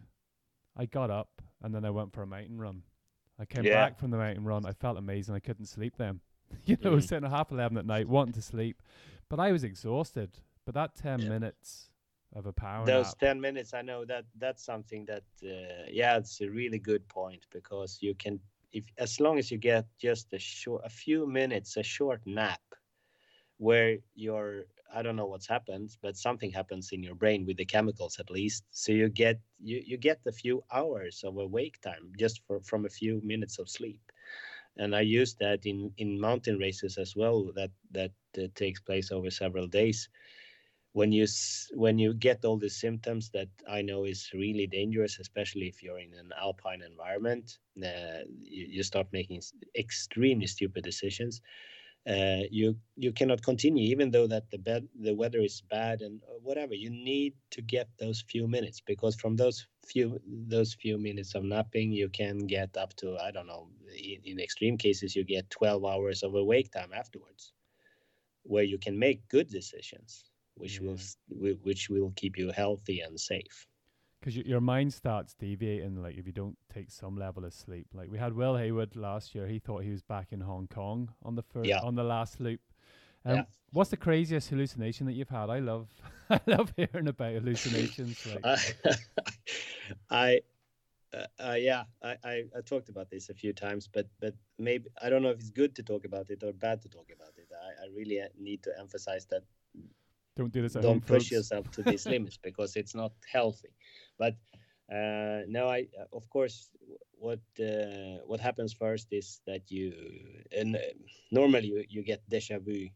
I 0.76 0.86
got 0.86 1.10
up 1.10 1.42
and 1.62 1.74
then 1.74 1.84
I 1.84 1.90
went 1.90 2.14
for 2.14 2.22
a 2.22 2.26
mountain 2.26 2.58
run. 2.58 2.82
I 3.38 3.44
came 3.44 3.64
yeah. 3.64 3.74
back 3.74 3.98
from 3.98 4.10
the 4.10 4.16
mountain 4.16 4.44
run. 4.44 4.64
I 4.66 4.72
felt 4.72 4.96
amazing. 4.96 5.34
I 5.36 5.40
couldn't 5.40 5.66
sleep 5.66 5.94
then. 5.98 6.20
you 6.64 6.78
know, 6.82 6.92
mm. 6.92 7.02
sitting 7.06 7.26
at 7.26 7.30
half 7.30 7.52
eleven 7.52 7.76
at 7.76 7.86
night, 7.86 8.08
wanting 8.08 8.32
to 8.32 8.42
sleep, 8.42 8.82
but 9.28 9.38
I 9.38 9.52
was 9.52 9.62
exhausted. 9.62 10.30
But 10.64 10.74
that 10.74 10.96
ten 10.96 11.20
yeah. 11.20 11.28
minutes 11.28 11.87
of 12.34 12.46
a 12.46 12.52
power 12.52 12.90
those 12.90 13.14
nap. 13.14 13.14
10 13.14 13.40
minutes 13.40 13.74
i 13.74 13.82
know 13.82 14.04
that 14.04 14.24
that's 14.38 14.64
something 14.64 15.04
that 15.06 15.24
uh, 15.44 15.84
yeah 15.90 16.16
it's 16.16 16.40
a 16.40 16.50
really 16.50 16.78
good 16.78 17.06
point 17.08 17.46
because 17.52 17.98
you 18.00 18.14
can 18.14 18.40
if 18.72 18.84
as 18.98 19.20
long 19.20 19.38
as 19.38 19.50
you 19.50 19.58
get 19.58 19.86
just 19.98 20.32
a 20.32 20.38
short 20.38 20.82
a 20.84 20.88
few 20.90 21.26
minutes 21.26 21.76
a 21.76 21.82
short 21.82 22.20
nap 22.26 22.60
where 23.58 23.98
you're 24.14 24.64
i 24.94 25.02
don't 25.02 25.16
know 25.16 25.26
what's 25.26 25.48
happened 25.48 25.90
but 26.02 26.16
something 26.16 26.50
happens 26.52 26.90
in 26.92 27.02
your 27.02 27.14
brain 27.14 27.44
with 27.46 27.56
the 27.56 27.64
chemicals 27.64 28.18
at 28.18 28.30
least. 28.30 28.64
So 28.70 28.92
you 28.92 29.08
get 29.08 29.40
you, 29.60 29.82
you 29.84 29.96
get 29.96 30.20
a 30.26 30.32
few 30.32 30.62
hours 30.72 31.22
of 31.24 31.36
awake 31.38 31.80
time 31.80 32.12
just 32.18 32.42
for, 32.46 32.60
from 32.60 32.84
a 32.84 32.90
few 32.90 33.20
minutes 33.24 33.58
of 33.58 33.68
sleep. 33.68 34.00
And 34.76 34.94
i 34.94 35.00
use 35.00 35.34
that 35.36 35.66
in 35.66 35.92
in 35.96 36.20
mountain 36.20 36.58
races 36.58 36.98
as 36.98 37.14
well 37.16 37.52
that 37.54 37.70
that 37.90 38.12
uh, 38.38 38.48
takes 38.54 38.80
place 38.80 39.10
over 39.10 39.30
several 39.30 39.66
days 39.68 40.08
when 40.92 41.12
you 41.12 41.26
when 41.74 41.98
you 41.98 42.14
get 42.14 42.44
all 42.44 42.56
the 42.58 42.70
symptoms 42.70 43.30
that 43.30 43.48
I 43.68 43.82
know 43.82 44.04
is 44.04 44.30
really 44.32 44.66
dangerous, 44.66 45.18
especially 45.18 45.68
if 45.68 45.82
you're 45.82 45.98
in 46.00 46.14
an 46.14 46.30
alpine 46.40 46.82
environment, 46.82 47.58
uh, 47.84 48.24
you, 48.40 48.66
you, 48.70 48.82
start 48.82 49.06
making 49.12 49.42
extremely 49.76 50.46
stupid 50.46 50.84
decisions. 50.84 51.42
Uh, 52.08 52.42
you 52.50 52.74
you 52.96 53.12
cannot 53.12 53.42
continue, 53.42 53.84
even 53.84 54.10
though 54.10 54.26
that 54.26 54.50
the 54.50 54.56
bed 54.58 54.88
the 54.98 55.14
weather 55.14 55.40
is 55.40 55.60
bad 55.68 56.00
and 56.00 56.22
uh, 56.22 56.38
whatever. 56.42 56.74
You 56.74 56.88
need 56.88 57.34
to 57.50 57.60
get 57.60 57.88
those 57.98 58.22
few 58.22 58.48
minutes 58.48 58.80
because 58.80 59.14
from 59.14 59.36
those 59.36 59.66
few 59.86 60.18
those 60.26 60.72
few 60.72 60.96
minutes 60.96 61.34
of 61.34 61.44
napping, 61.44 61.92
you 61.92 62.08
can 62.08 62.46
get 62.46 62.76
up 62.78 62.94
to 62.96 63.18
I 63.18 63.30
don't 63.30 63.46
know. 63.46 63.68
In, 63.94 64.20
in 64.24 64.40
extreme 64.40 64.78
cases, 64.78 65.14
you 65.14 65.24
get 65.24 65.50
12 65.50 65.84
hours 65.84 66.22
of 66.22 66.34
awake 66.34 66.72
time 66.72 66.92
afterwards, 66.94 67.52
where 68.44 68.64
you 68.64 68.78
can 68.78 68.98
make 68.98 69.28
good 69.28 69.48
decisions 69.48 70.27
which 70.58 70.80
yeah. 70.80 70.88
will 70.88 71.54
which 71.62 71.88
will 71.88 72.12
keep 72.16 72.36
you 72.36 72.50
healthy 72.50 73.00
and 73.00 73.18
safe 73.18 73.66
because 74.20 74.36
your 74.36 74.60
mind 74.60 74.92
starts 74.92 75.34
deviating 75.34 76.02
like 76.02 76.16
if 76.16 76.26
you 76.26 76.32
don't 76.32 76.56
take 76.72 76.90
some 76.90 77.16
level 77.16 77.44
of 77.44 77.52
sleep 77.52 77.86
like 77.94 78.10
we 78.10 78.18
had 78.18 78.32
will 78.34 78.56
Hayward 78.56 78.96
last 78.96 79.34
year 79.34 79.46
he 79.46 79.58
thought 79.58 79.82
he 79.82 79.90
was 79.90 80.02
back 80.02 80.28
in 80.32 80.40
hong 80.40 80.68
kong 80.68 81.10
on 81.22 81.34
the 81.34 81.42
first 81.42 81.68
yeah. 81.68 81.80
on 81.80 81.94
the 81.94 82.04
last 82.04 82.40
loop 82.40 82.60
um, 83.24 83.36
yeah. 83.36 83.42
what's 83.72 83.90
the 83.90 83.96
craziest 83.96 84.48
hallucination 84.50 85.06
that 85.06 85.12
you've 85.12 85.28
had 85.28 85.50
i 85.50 85.58
love 85.58 85.88
i 86.30 86.40
love 86.46 86.72
hearing 86.76 87.08
about 87.08 87.32
hallucinations 87.32 88.26
like. 88.26 88.76
i 90.10 90.40
uh, 91.14 91.24
uh, 91.42 91.54
yeah, 91.54 91.84
I, 92.02 92.16
I, 92.22 92.44
I, 92.56 92.60
talked 92.64 92.90
about 92.90 93.08
this 93.08 93.30
a 93.30 93.34
few 93.34 93.54
times, 93.54 93.88
but 93.90 94.06
but 94.20 94.34
maybe 94.58 94.90
I 95.02 95.08
don't 95.08 95.22
know 95.22 95.30
if 95.30 95.38
it's 95.38 95.48
good 95.48 95.74
to 95.76 95.82
talk 95.82 96.04
about 96.04 96.28
it 96.28 96.42
or 96.42 96.52
bad 96.52 96.82
to 96.82 96.88
talk 96.88 97.08
about 97.14 97.32
it. 97.38 97.48
I, 97.50 97.84
I 97.84 97.88
really 97.96 98.20
uh, 98.20 98.26
need 98.38 98.62
to 98.64 98.78
emphasize 98.78 99.24
that 99.30 99.42
don't 100.38 100.52
do 100.52 100.62
this 100.62 100.76
at 100.76 100.82
don't 100.82 100.92
home, 100.92 101.00
push 101.00 101.24
folks. 101.24 101.30
yourself 101.36 101.70
to 101.72 101.82
these 101.82 102.06
limits 102.06 102.38
because 102.48 102.76
it's 102.76 102.94
not 102.94 103.12
healthy 103.32 103.72
but 104.18 104.34
uh, 104.98 105.40
no 105.48 105.68
i 105.68 105.80
of 106.12 106.24
course 106.30 106.70
what 107.26 107.40
uh, 107.60 108.16
what 108.30 108.40
happens 108.40 108.72
first 108.72 109.08
is 109.10 109.40
that 109.46 109.62
you 109.70 109.92
and 110.56 110.76
uh, 110.76 110.80
normally 111.30 111.68
you, 111.68 111.84
you 111.88 112.02
get 112.02 112.20
deja 112.28 112.58
vu 112.58 112.88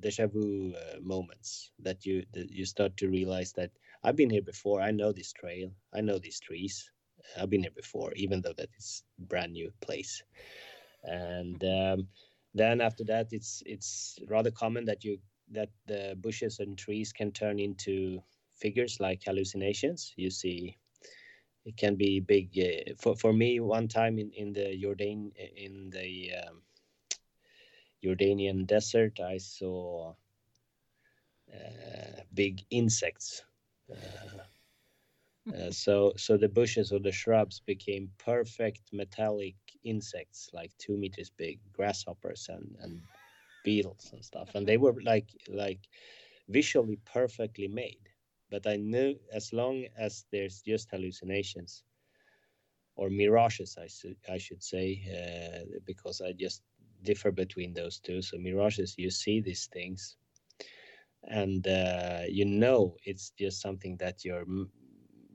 deja 0.00 0.26
vu 0.26 0.74
uh, 0.74 0.98
moments 1.00 1.70
that 1.86 2.04
you 2.06 2.24
that 2.34 2.50
you 2.50 2.64
start 2.64 2.96
to 2.96 3.06
realize 3.08 3.52
that 3.52 3.70
i've 4.04 4.16
been 4.16 4.30
here 4.30 4.46
before 4.54 4.80
i 4.80 4.90
know 4.90 5.12
this 5.12 5.32
trail 5.32 5.68
i 5.94 6.00
know 6.00 6.18
these 6.18 6.40
trees 6.40 6.90
I've 7.38 7.50
been 7.50 7.62
here 7.62 7.74
before, 7.74 8.12
even 8.16 8.40
though 8.42 8.52
that 8.56 8.68
it's 8.76 9.04
brand 9.18 9.52
new 9.52 9.72
place. 9.80 10.22
And 11.04 11.62
um, 11.64 12.08
then 12.54 12.80
after 12.80 13.04
that, 13.04 13.28
it's 13.32 13.62
it's 13.66 14.18
rather 14.28 14.50
common 14.50 14.84
that 14.86 15.04
you 15.04 15.18
that 15.52 15.70
the 15.86 16.16
bushes 16.20 16.58
and 16.60 16.78
trees 16.78 17.12
can 17.12 17.32
turn 17.32 17.58
into 17.60 18.22
figures 18.54 19.00
like 19.00 19.22
hallucinations. 19.24 20.12
You 20.16 20.30
see, 20.30 20.76
it 21.64 21.76
can 21.76 21.96
be 21.96 22.20
big. 22.20 22.50
Uh, 22.58 22.94
for 22.98 23.16
for 23.16 23.32
me, 23.32 23.60
one 23.60 23.88
time 23.88 24.18
in 24.18 24.30
in 24.32 24.52
the 24.52 24.76
Jordan 24.78 25.32
in 25.56 25.90
the 25.90 26.32
um, 26.46 26.62
Jordanian 28.02 28.66
desert, 28.66 29.20
I 29.20 29.38
saw 29.38 30.14
uh, 31.52 32.22
big 32.34 32.62
insects. 32.70 33.42
Uh, 33.90 34.38
uh, 35.56 35.70
so 35.70 36.12
so 36.16 36.36
the 36.36 36.48
bushes 36.48 36.92
or 36.92 36.98
the 37.00 37.12
shrubs 37.12 37.60
became 37.60 38.10
perfect 38.18 38.92
metallic 38.92 39.56
insects 39.84 40.50
like 40.52 40.70
two 40.78 40.96
meters 40.96 41.30
big 41.30 41.58
grasshoppers 41.72 42.48
and 42.48 42.76
and 42.80 43.00
beetles 43.64 44.10
and 44.12 44.24
stuff 44.24 44.50
and 44.54 44.66
they 44.66 44.76
were 44.76 44.94
like 45.04 45.28
like 45.48 45.80
visually 46.48 46.98
perfectly 47.04 47.68
made. 47.68 48.02
But 48.50 48.66
i 48.66 48.76
knew 48.76 49.16
as 49.32 49.52
long 49.52 49.86
as 49.96 50.24
there's 50.32 50.62
just 50.62 50.90
hallucinations 50.90 51.84
or 52.96 53.08
mirages 53.10 53.76
i 53.78 53.86
should 53.86 54.16
i 54.28 54.38
should 54.38 54.62
say 54.62 54.88
uh, 55.18 55.78
because 55.86 56.20
i 56.20 56.32
just 56.32 56.62
differ 57.02 57.30
between 57.32 57.72
those 57.74 57.98
two. 57.98 58.22
So 58.22 58.38
mirages 58.38 58.94
you 58.98 59.10
see 59.10 59.40
these 59.40 59.66
things 59.72 60.16
and 61.28 61.66
uh, 61.66 62.22
you 62.28 62.44
know 62.44 62.96
it's 63.04 63.30
just 63.38 63.60
something 63.60 63.96
that 63.98 64.24
your 64.24 64.44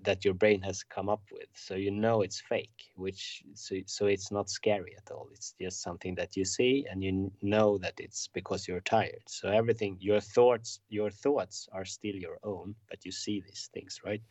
that 0.08 0.24
your 0.24 0.34
brain 0.34 0.62
has 0.62 0.84
come 0.84 1.10
up 1.10 1.24
with 1.34 1.50
so 1.54 1.76
you 1.76 1.92
know 1.92 2.22
it's 2.22 2.40
fake 2.40 2.80
which 2.96 3.44
so, 3.54 3.76
so 3.86 4.06
it's 4.06 4.32
not 4.32 4.50
scary 4.50 4.96
at 4.98 5.12
all. 5.12 5.28
It's 5.34 5.54
just 5.60 5.82
something 5.82 6.16
that 6.16 6.38
you 6.38 6.46
see 6.46 6.86
and 6.90 7.04
you 7.04 7.30
know 7.42 7.78
that 7.80 7.96
it's 8.00 8.30
because 8.30 8.68
you're 8.68 8.88
tired. 8.98 9.24
So 9.28 9.50
everything 9.50 9.98
your 10.00 10.22
thoughts 10.22 10.80
your 10.88 11.12
thoughts 11.12 11.68
are 11.74 11.84
still 11.84 12.16
your 12.16 12.38
own 12.44 12.74
but 12.90 13.04
you 13.04 13.12
see 13.12 13.42
these 13.42 13.70
things 13.74 14.00
right? 14.06 14.22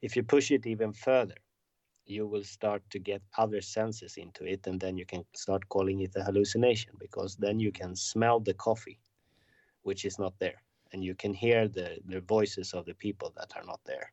If 0.00 0.14
you 0.14 0.22
push 0.22 0.52
it 0.52 0.64
even 0.64 0.92
further 0.92 1.40
you 2.06 2.24
will 2.28 2.44
start 2.44 2.82
to 2.90 2.98
get 3.00 3.22
other 3.36 3.60
senses 3.60 4.16
into 4.16 4.44
it 4.44 4.64
and 4.68 4.78
then 4.80 4.96
you 4.96 5.06
can 5.06 5.24
start 5.34 5.68
calling 5.70 6.02
it 6.02 6.12
a 6.14 6.22
hallucination 6.22 6.92
because 7.00 7.34
then 7.36 7.58
you 7.58 7.72
can 7.72 7.96
smell 7.96 8.38
the 8.38 8.54
coffee 8.54 9.00
which 9.82 10.04
is 10.04 10.20
not 10.20 10.34
there 10.38 10.62
and 10.92 11.02
you 11.02 11.14
can 11.16 11.34
hear 11.34 11.66
the 11.66 11.98
the 12.12 12.20
voices 12.20 12.74
of 12.74 12.84
the 12.84 12.94
people 13.06 13.32
that 13.36 13.50
are 13.56 13.66
not 13.66 13.80
there 13.84 14.12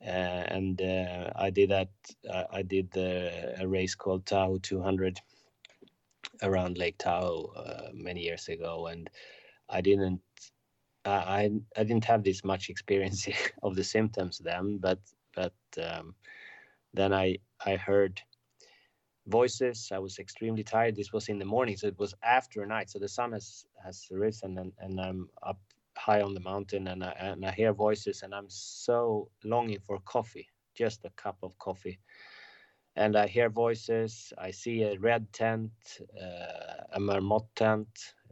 and 0.00 0.80
uh, 0.80 1.30
I 1.36 1.50
did 1.50 1.70
that. 1.70 1.90
Uh, 2.28 2.44
I 2.50 2.62
did 2.62 2.90
the, 2.92 3.54
a 3.60 3.66
race 3.66 3.94
called 3.94 4.26
Tahoe 4.26 4.58
200 4.58 5.20
around 6.42 6.78
Lake 6.78 6.98
Tahoe 6.98 7.90
many 7.94 8.22
years 8.22 8.48
ago, 8.48 8.86
and 8.86 9.10
I 9.68 9.80
didn't. 9.80 10.20
I 11.04 11.50
I 11.76 11.84
didn't 11.84 12.04
have 12.04 12.24
this 12.24 12.44
much 12.44 12.68
experience 12.70 13.28
of 13.62 13.76
the 13.76 13.84
symptoms 13.84 14.38
then, 14.38 14.78
but 14.78 15.00
but 15.34 15.54
um, 15.82 16.14
then 16.94 17.12
I 17.12 17.38
I 17.64 17.76
heard 17.76 18.20
voices. 19.26 19.90
I 19.92 19.98
was 19.98 20.18
extremely 20.18 20.62
tired. 20.64 20.96
This 20.96 21.12
was 21.12 21.28
in 21.28 21.38
the 21.38 21.44
morning, 21.44 21.76
so 21.76 21.86
it 21.86 21.98
was 21.98 22.14
after 22.22 22.62
a 22.62 22.66
night. 22.66 22.90
So 22.90 22.98
the 22.98 23.08
sun 23.08 23.32
has 23.32 23.66
has 23.84 24.06
risen, 24.10 24.58
and, 24.58 24.72
and 24.78 25.00
I'm 25.00 25.28
up 25.42 25.60
high 26.06 26.22
on 26.22 26.34
the 26.34 26.48
mountain 26.52 26.86
and 26.86 27.02
I, 27.02 27.12
and 27.18 27.44
I 27.44 27.50
hear 27.50 27.72
voices 27.72 28.22
and 28.22 28.32
I'm 28.32 28.48
so 28.48 29.28
longing 29.44 29.80
for 29.80 29.98
coffee, 30.04 30.48
just 30.74 31.04
a 31.04 31.10
cup 31.16 31.38
of 31.42 31.58
coffee. 31.58 31.98
And 32.94 33.16
I 33.16 33.26
hear 33.26 33.50
voices. 33.50 34.32
I 34.38 34.52
see 34.52 34.82
a 34.84 34.98
red 34.98 35.32
tent, 35.32 35.72
uh, 36.24 36.82
a 36.92 37.00
marmot 37.00 37.46
tent. 37.54 37.88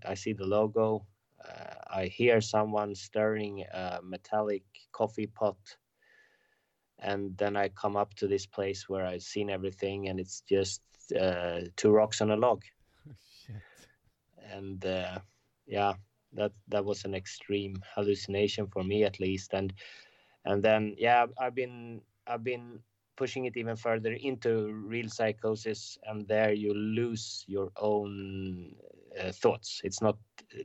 I 0.06 0.14
see 0.14 0.32
the 0.32 0.46
logo. 0.46 1.04
Uh, 1.44 1.74
I 2.00 2.06
hear 2.06 2.40
someone 2.40 2.94
stirring 2.94 3.64
a 3.74 3.98
metallic 4.02 4.64
coffee 4.92 5.26
pot. 5.26 5.58
And 7.00 7.36
then 7.36 7.56
I 7.56 7.68
come 7.68 7.96
up 7.96 8.14
to 8.14 8.26
this 8.28 8.46
place 8.46 8.88
where 8.88 9.04
I've 9.04 9.28
seen 9.34 9.50
everything, 9.50 10.08
and 10.08 10.18
it's 10.18 10.40
just 10.48 10.80
uh, 11.20 11.60
two 11.76 11.90
rocks 11.90 12.22
on 12.22 12.30
a 12.30 12.36
log. 12.36 12.62
and 14.52 14.86
uh, 14.86 15.18
yeah, 15.66 15.94
that 16.34 16.52
that 16.68 16.84
was 16.84 17.04
an 17.04 17.14
extreme 17.14 17.76
hallucination 17.94 18.66
for 18.68 18.84
me 18.84 19.04
at 19.04 19.20
least. 19.20 19.54
And 19.54 19.72
and 20.46 20.62
then 20.62 20.94
yeah 20.98 21.24
i've 21.38 21.54
been 21.54 22.02
i've 22.26 22.44
been 22.44 22.78
pushing 23.16 23.44
it 23.44 23.56
even 23.56 23.76
further 23.76 24.12
into 24.12 24.72
real 24.72 25.08
psychosis 25.08 25.98
and 26.04 26.26
there 26.26 26.52
you 26.52 26.74
lose 26.74 27.44
your 27.46 27.70
own 27.76 28.74
uh, 29.20 29.30
thoughts. 29.32 29.80
It's 29.84 30.02
not 30.02 30.16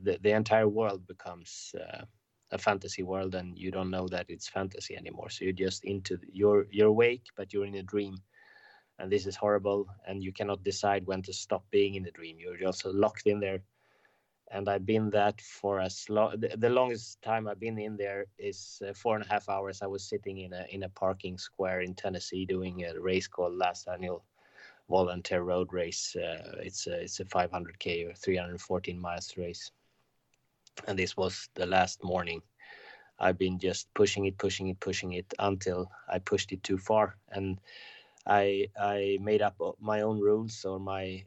the, 0.03 0.17
the 0.21 0.31
entire 0.31 0.67
world 0.67 1.05
becomes 1.07 1.75
uh, 1.79 2.05
a 2.51 2.57
fantasy 2.57 3.03
world 3.03 3.35
and 3.35 3.57
you 3.57 3.69
don't 3.71 3.91
know 3.91 4.07
that 4.07 4.25
it's 4.29 4.47
fantasy 4.47 4.97
anymore. 4.97 5.29
So 5.29 5.45
you're 5.45 5.53
just 5.53 5.83
into 5.83 6.17
you're 6.31 6.65
you're 6.71 6.87
awake 6.87 7.25
but 7.37 7.53
you're 7.53 7.65
in 7.65 7.75
a 7.75 7.83
dream. 7.83 8.17
And 8.97 9.11
this 9.11 9.27
is 9.27 9.35
horrible 9.35 9.87
and 10.07 10.23
you 10.23 10.33
cannot 10.33 10.63
decide 10.63 11.05
when 11.05 11.21
to 11.23 11.33
stop 11.33 11.63
being 11.69 11.95
in 11.95 12.03
the 12.03 12.11
dream. 12.11 12.37
You're 12.39 12.57
just 12.57 12.83
locked 12.85 13.27
in 13.27 13.39
there 13.39 13.59
and 14.51 14.67
I've 14.67 14.85
been 14.85 15.09
that 15.11 15.39
for 15.41 15.79
as 15.79 16.09
long. 16.09 16.39
The, 16.39 16.55
the, 16.57 16.69
longest 16.69 17.21
time 17.21 17.47
I've 17.47 17.59
been 17.59 17.77
in 17.77 17.97
there 17.97 18.25
is 18.37 18.81
uh, 18.87 18.93
four 18.93 19.15
and 19.15 19.25
a 19.25 19.27
half 19.27 19.47
hours. 19.47 19.81
I 19.81 19.87
was 19.87 20.03
sitting 20.03 20.39
in 20.39 20.53
a 20.53 20.65
in 20.69 20.83
a 20.83 20.89
parking 20.89 21.37
square 21.37 21.81
in 21.81 21.93
Tennessee 21.93 22.45
doing 22.45 22.83
a 22.83 22.99
race 22.99 23.27
called 23.27 23.53
Last 23.53 23.87
Annual 23.87 24.23
Volunteer 24.89 25.41
Road 25.41 25.71
Race. 25.71 26.15
Uh, 26.15 26.55
it's 26.63 26.87
a 26.87 27.01
it's 27.01 27.19
a 27.19 27.25
500k 27.25 28.09
or 28.09 28.13
314 28.13 28.99
miles 28.99 29.37
race, 29.37 29.71
and 30.87 30.97
this 30.97 31.15
was 31.15 31.49
the 31.53 31.65
last 31.65 32.03
morning. 32.03 32.41
I've 33.19 33.37
been 33.37 33.59
just 33.59 33.93
pushing 33.93 34.25
it, 34.25 34.37
pushing 34.37 34.69
it, 34.69 34.79
pushing 34.79 35.13
it 35.13 35.33
until 35.39 35.91
I 36.07 36.19
pushed 36.19 36.53
it 36.53 36.63
too 36.63 36.77
far, 36.77 37.17
and 37.29 37.59
I 38.25 38.69
I 38.79 39.19
made 39.21 39.43
up 39.43 39.61
my 39.79 40.01
own 40.01 40.19
rules 40.19 40.65
or 40.65 40.79
my 40.79 41.25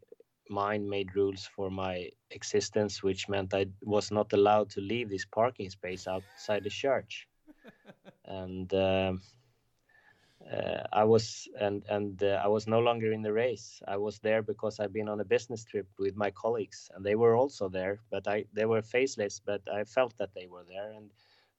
mind 0.52 0.88
made 0.88 1.16
rules 1.16 1.46
for 1.56 1.70
my 1.70 2.10
existence, 2.30 3.02
which 3.02 3.28
meant 3.28 3.54
I 3.54 3.66
was 3.82 4.10
not 4.12 4.32
allowed 4.32 4.70
to 4.70 4.80
leave 4.80 5.10
this 5.10 5.26
parking 5.26 5.70
space 5.70 6.06
outside 6.06 6.64
the 6.64 6.70
church. 6.70 7.28
and 8.26 8.72
um, 8.74 9.20
uh, 10.50 10.82
I 10.92 11.04
was 11.04 11.48
and 11.60 11.84
and 11.88 12.22
uh, 12.22 12.40
I 12.44 12.48
was 12.48 12.66
no 12.66 12.80
longer 12.80 13.12
in 13.12 13.22
the 13.22 13.32
race. 13.32 13.80
I 13.86 13.96
was 13.96 14.18
there 14.20 14.42
because 14.42 14.80
I've 14.80 14.92
been 14.92 15.08
on 15.08 15.20
a 15.20 15.24
business 15.24 15.64
trip 15.64 15.86
with 15.98 16.16
my 16.16 16.30
colleagues, 16.30 16.90
and 16.94 17.04
they 17.04 17.14
were 17.14 17.36
also 17.36 17.68
there. 17.68 18.00
But 18.10 18.26
I 18.28 18.44
they 18.52 18.66
were 18.66 18.82
faceless, 18.82 19.40
but 19.40 19.62
I 19.72 19.84
felt 19.84 20.16
that 20.18 20.34
they 20.34 20.46
were 20.46 20.64
there, 20.68 20.92
and 20.92 21.10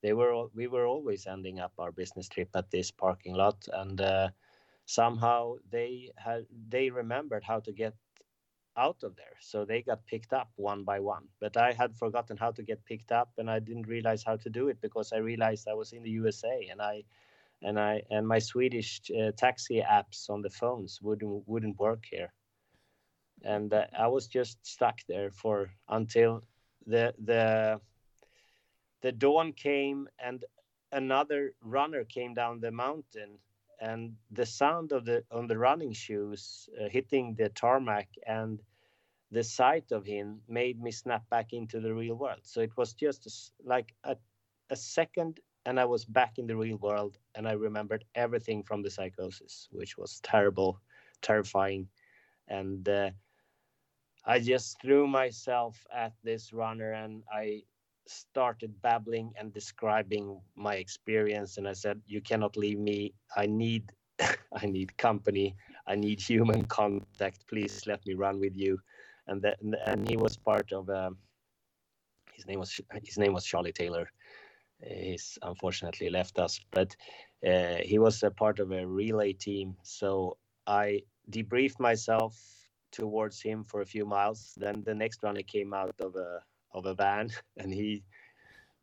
they 0.02 0.14
were 0.14 0.48
we 0.54 0.68
were 0.68 0.86
always 0.86 1.28
ending 1.28 1.60
up 1.60 1.74
our 1.80 1.91
business 1.91 2.28
trip 2.30 2.50
at 2.56 2.72
this 2.72 2.91
parking 2.91 3.36
lot, 3.36 3.68
and 3.74 4.02
uh, 4.02 4.30
somehow 4.86 5.56
they 5.72 6.12
had 6.18 6.46
they 6.70 6.89
remembered 6.89 7.44
how 7.44 7.60
to 7.62 7.72
get 7.72 7.94
out 8.78 9.03
of 9.03 9.15
there. 9.15 9.38
So 9.39 9.65
they 9.65 9.82
got 9.82 10.05
picked 10.05 10.34
up 10.34 10.49
one 10.55 10.84
by 10.84 10.99
one. 10.99 11.28
But 11.39 11.57
I 11.57 11.74
had 11.74 11.95
forgotten 11.95 12.38
how 12.38 12.51
to 12.51 12.63
get 12.63 12.86
picked 12.86 13.11
up 13.11 13.32
and 13.38 13.49
I 13.49 13.59
didn't 13.59 13.88
realize 13.88 14.24
how 14.24 14.38
to 14.38 14.49
do 14.49 14.69
it 14.69 14.82
because 14.82 15.13
I 15.13 15.17
realized 15.17 15.67
I 15.67 15.74
was 15.74 15.93
in 15.93 16.03
the 16.03 16.09
USA 16.11 16.67
and 16.71 16.82
I 16.82 17.03
and 17.61 17.80
I 17.80 18.01
and 18.09 18.28
my 18.28 18.39
Swedish 18.39 19.01
uh, 19.11 19.32
taxi 19.38 19.82
apps 19.82 20.30
on 20.30 20.41
the 20.41 20.49
phones 20.49 20.99
wouldn't 21.01 21.47
wouldn't 21.47 21.80
work 21.80 22.03
here. 22.09 22.34
And 23.43 23.74
uh, 23.74 23.86
I 23.97 24.07
was 24.07 24.28
just 24.28 24.65
stuck 24.65 24.99
there 25.07 25.32
for 25.32 25.69
until 25.89 26.43
the 26.86 27.13
the 27.24 27.80
the 29.01 29.11
dawn 29.11 29.53
came 29.53 30.07
and 30.19 30.43
another 30.91 31.53
runner 31.61 32.03
came 32.03 32.34
down 32.34 32.59
the 32.59 32.71
mountain 32.71 33.39
and 33.82 34.15
the 34.32 34.45
sound 34.45 34.91
of 34.91 35.05
the 35.05 35.24
on 35.32 35.47
the 35.47 35.57
running 35.57 35.93
shoes 35.93 36.69
uh, 36.80 36.89
hitting 36.89 37.36
the 37.36 37.49
tarmac 37.49 38.07
and 38.28 38.61
the 39.32 39.43
sight 39.43 39.91
of 39.91 40.05
him 40.05 40.41
made 40.47 40.82
me 40.82 40.91
snap 40.91 41.28
back 41.30 41.53
into 41.53 41.80
the 41.80 41.93
real 41.93 42.15
world. 42.15 42.41
So 42.43 42.61
it 42.61 42.78
was 42.78 42.93
just 42.93 43.26
a, 43.26 43.67
like 43.67 43.93
a, 44.03 44.15
a 44.69 44.76
second 44.76 45.39
and 45.65 45.80
i 45.80 45.86
was 45.86 46.05
back 46.05 46.38
in 46.38 46.47
the 46.47 46.55
real 46.55 46.78
world 46.78 47.17
and 47.36 47.47
i 47.47 47.53
remembered 47.53 48.03
everything 48.15 48.63
from 48.63 48.82
the 48.82 48.89
psychosis 48.89 49.69
which 49.71 49.97
was 49.97 50.19
terrible 50.21 50.80
terrifying. 51.21 51.88
And 52.47 52.88
uh, 52.88 53.11
i 54.26 54.39
just 54.39 54.80
threw 54.82 55.07
myself 55.07 55.86
at 55.93 56.13
this 56.24 56.53
runner 56.53 56.91
and 56.93 57.24
i 57.34 57.63
started 58.08 58.74
babbling 58.82 59.34
and 59.38 59.54
describing 59.54 60.39
my 60.56 60.76
experience 60.76 61.58
and 61.58 61.68
i 61.68 61.74
said 61.74 62.01
you 62.06 62.22
cannot 62.22 62.58
leave 62.58 62.80
me. 62.80 63.14
I 63.36 63.45
need 63.45 63.91
i 64.62 64.66
need 64.66 64.95
company. 64.97 65.56
I 65.88 65.95
need 65.95 66.22
human 66.22 66.66
contact. 66.66 67.47
Please 67.47 67.84
let 67.88 68.06
me 68.06 68.14
run 68.14 68.39
with 68.39 68.56
you. 68.56 68.80
And 69.28 69.41
that 69.41 69.58
and 69.86 70.08
he 70.08 70.18
was 70.18 70.38
part 70.38 70.72
of 70.72 70.89
um, 70.89 71.18
his 72.34 72.45
name 72.45 72.60
was 72.60 72.80
his 73.04 73.18
name 73.18 73.34
was 73.34 73.45
charlie 73.45 73.72
taylor. 73.72 74.10
He's 74.82 75.38
unfortunately 75.41 76.10
left 76.10 76.39
us. 76.39 76.60
But 76.72 76.95
uh, 77.47 77.78
he 77.84 77.99
was 77.99 78.22
a 78.24 78.32
part 78.32 78.60
of 78.60 78.72
a 78.72 78.86
relay 78.86 79.34
team, 79.34 79.76
so 79.84 80.38
I 80.68 81.04
debriefed 81.32 81.80
myself 81.80 82.38
towards 82.91 83.41
him 83.41 83.64
for 83.64 83.82
a 83.82 83.86
few 83.86 84.06
miles. 84.06 84.54
Then 84.58 84.84
the 84.86 84.93
next 84.93 85.24
runner 85.24 85.41
came 85.41 85.74
out 85.74 85.95
of 85.99 86.16
a 86.16 86.41
of 86.74 86.86
a 86.86 86.93
van, 86.93 87.30
and 87.57 87.74
he 87.74 88.03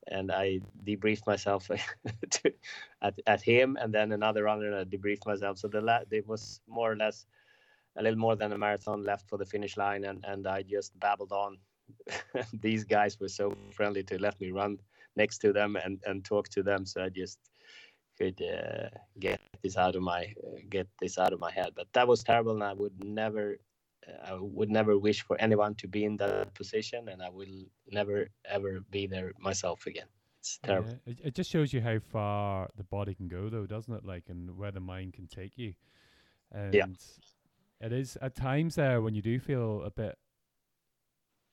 and 0.09 0.33
I 0.33 0.61
debriefed 0.85 1.27
myself 1.27 1.69
to, 2.31 2.53
at 3.03 3.15
at 3.27 3.43
him, 3.43 3.77
and 3.81 3.93
then 3.93 4.13
another 4.13 4.45
runner, 4.45 4.67
and 4.67 4.77
I 4.77 4.85
debriefed 4.85 5.27
myself. 5.27 5.59
So 5.59 5.69
the 5.69 5.81
la- 5.81 6.05
it 6.11 6.27
was 6.27 6.61
more 6.69 6.93
or 6.93 6.97
less 6.97 7.27
a 7.97 8.03
little 8.03 8.19
more 8.19 8.37
than 8.37 8.53
a 8.53 8.59
marathon 8.59 9.05
left 9.05 9.29
for 9.29 9.39
the 9.39 9.45
finish 9.47 9.77
line, 9.77 10.05
and 10.05 10.25
and 10.27 10.47
I 10.47 10.63
just 10.63 10.99
babbled 10.99 11.33
on. 11.33 11.59
These 12.53 12.85
guys 12.85 13.19
were 13.21 13.29
so 13.29 13.53
friendly 13.73 14.03
to 14.05 14.19
let 14.21 14.41
me 14.41 14.51
run 14.51 14.79
next 15.17 15.39
to 15.39 15.53
them 15.53 15.77
and 15.77 16.01
and 16.07 16.25
talk 16.25 16.49
to 16.51 16.63
them, 16.63 16.87
so 16.87 17.05
I 17.05 17.09
just 17.09 17.39
could 18.19 18.41
uh, 18.43 18.89
get 19.19 19.41
this 19.63 19.77
out 19.77 19.97
of 19.97 20.03
my 20.03 20.35
uh, 20.45 20.59
get 20.69 20.89
this 21.01 21.19
out 21.19 21.33
of 21.33 21.41
my 21.41 21.51
head. 21.51 21.73
But 21.75 21.89
that 21.93 22.09
was 22.09 22.23
terrible, 22.23 22.53
and 22.53 22.65
I 22.65 22.73
would 22.73 23.05
never 23.05 23.59
I 24.25 24.35
would 24.35 24.71
never 24.71 24.99
wish 24.99 25.23
for 25.23 25.41
anyone 25.41 25.75
to 25.77 25.89
be 25.89 26.05
in 26.05 26.17
that 26.19 26.55
position, 26.55 27.09
and 27.09 27.23
I 27.23 27.29
will 27.31 27.67
never 27.91 28.29
ever 28.45 28.81
be 28.91 29.07
there 29.07 29.33
myself 29.39 29.87
again. 29.87 30.07
It's 30.41 30.59
terrible. 30.63 30.99
Yeah, 31.05 31.13
it, 31.13 31.19
it 31.25 31.35
just 31.35 31.51
shows 31.51 31.73
you 31.73 31.81
how 31.83 31.99
far 31.99 32.69
the 32.77 32.85
body 32.85 33.15
can 33.15 33.29
go, 33.29 33.51
though, 33.51 33.67
doesn't 33.67 33.93
it? 33.93 34.05
Like, 34.05 34.25
and 34.29 34.57
where 34.57 34.71
the 34.71 34.81
mind 34.81 35.13
can 35.13 35.27
take 35.27 35.59
you. 35.59 35.75
And 36.51 36.75
yeah. 36.75 36.87
it 37.81 37.93
is 37.93 38.17
at 38.23 38.35
times 38.35 38.75
there 38.75 39.03
when 39.03 39.15
you 39.15 39.23
do 39.23 39.39
feel 39.39 39.83
a 39.85 39.91
bit. 39.91 40.17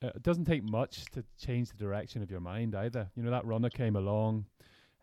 Uh, 0.02 0.08
it 0.16 0.24
doesn't 0.24 0.46
take 0.46 0.64
much 0.64 1.06
to 1.12 1.24
change 1.38 1.70
the 1.70 1.76
direction 1.76 2.22
of 2.22 2.32
your 2.32 2.40
mind 2.40 2.76
either. 2.76 3.10
You 3.16 3.24
know 3.24 3.32
that 3.32 3.46
runner 3.46 3.70
came 3.70 3.96
along. 3.96 4.46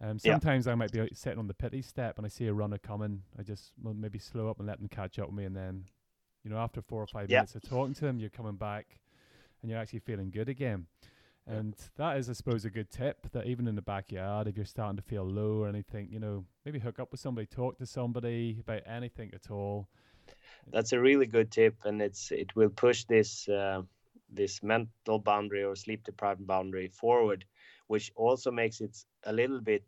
Um, 0.00 0.18
sometimes 0.18 0.66
yeah. 0.66 0.72
I 0.72 0.74
might 0.74 0.92
be 0.92 1.08
sitting 1.12 1.38
on 1.38 1.46
the 1.46 1.54
pity 1.54 1.82
step 1.82 2.16
and 2.18 2.26
I 2.26 2.28
see 2.28 2.46
a 2.46 2.52
runner 2.52 2.78
coming. 2.78 3.22
I 3.38 3.42
just 3.42 3.72
well, 3.82 3.94
maybe 3.94 4.18
slow 4.18 4.48
up 4.48 4.58
and 4.58 4.66
let 4.66 4.78
them 4.78 4.88
catch 4.88 5.18
up 5.18 5.26
with 5.26 5.36
me, 5.36 5.44
and 5.44 5.56
then 5.56 5.84
you 6.44 6.50
know, 6.50 6.58
after 6.58 6.82
four 6.82 7.02
or 7.02 7.06
five 7.06 7.28
minutes 7.28 7.54
of 7.54 7.62
talking 7.62 7.94
to 7.94 8.00
them, 8.02 8.20
you're 8.20 8.30
coming 8.30 8.56
back 8.56 8.98
and 9.62 9.70
you're 9.70 9.80
actually 9.80 10.00
feeling 10.00 10.30
good 10.30 10.48
again. 10.48 10.86
And 11.46 11.74
that 11.96 12.16
is, 12.16 12.30
I 12.30 12.32
suppose, 12.34 12.64
a 12.64 12.70
good 12.70 12.90
tip 12.90 13.30
that 13.32 13.46
even 13.46 13.66
in 13.66 13.74
the 13.74 13.82
backyard, 13.82 14.46
if 14.46 14.56
you're 14.56 14.64
starting 14.64 14.96
to 14.96 15.02
feel 15.02 15.24
low 15.24 15.62
or 15.62 15.68
anything, 15.68 16.08
you 16.10 16.18
know, 16.18 16.44
maybe 16.64 16.78
hook 16.78 16.98
up 16.98 17.10
with 17.10 17.20
somebody, 17.20 17.46
talk 17.46 17.78
to 17.78 17.86
somebody 17.86 18.58
about 18.60 18.82
anything 18.86 19.30
at 19.34 19.50
all. 19.50 19.88
That's 20.72 20.92
a 20.92 21.00
really 21.00 21.26
good 21.26 21.50
tip, 21.50 21.76
and 21.84 22.00
it's 22.00 22.30
it 22.30 22.56
will 22.56 22.70
push 22.70 23.04
this 23.04 23.46
uh, 23.46 23.82
this 24.30 24.62
mental 24.62 25.18
boundary 25.18 25.64
or 25.64 25.76
sleep 25.76 26.04
deprived 26.04 26.46
boundary 26.46 26.88
forward, 26.88 27.44
which 27.88 28.10
also 28.16 28.50
makes 28.50 28.80
it 28.80 28.96
a 29.24 29.32
little 29.32 29.60
bit 29.60 29.84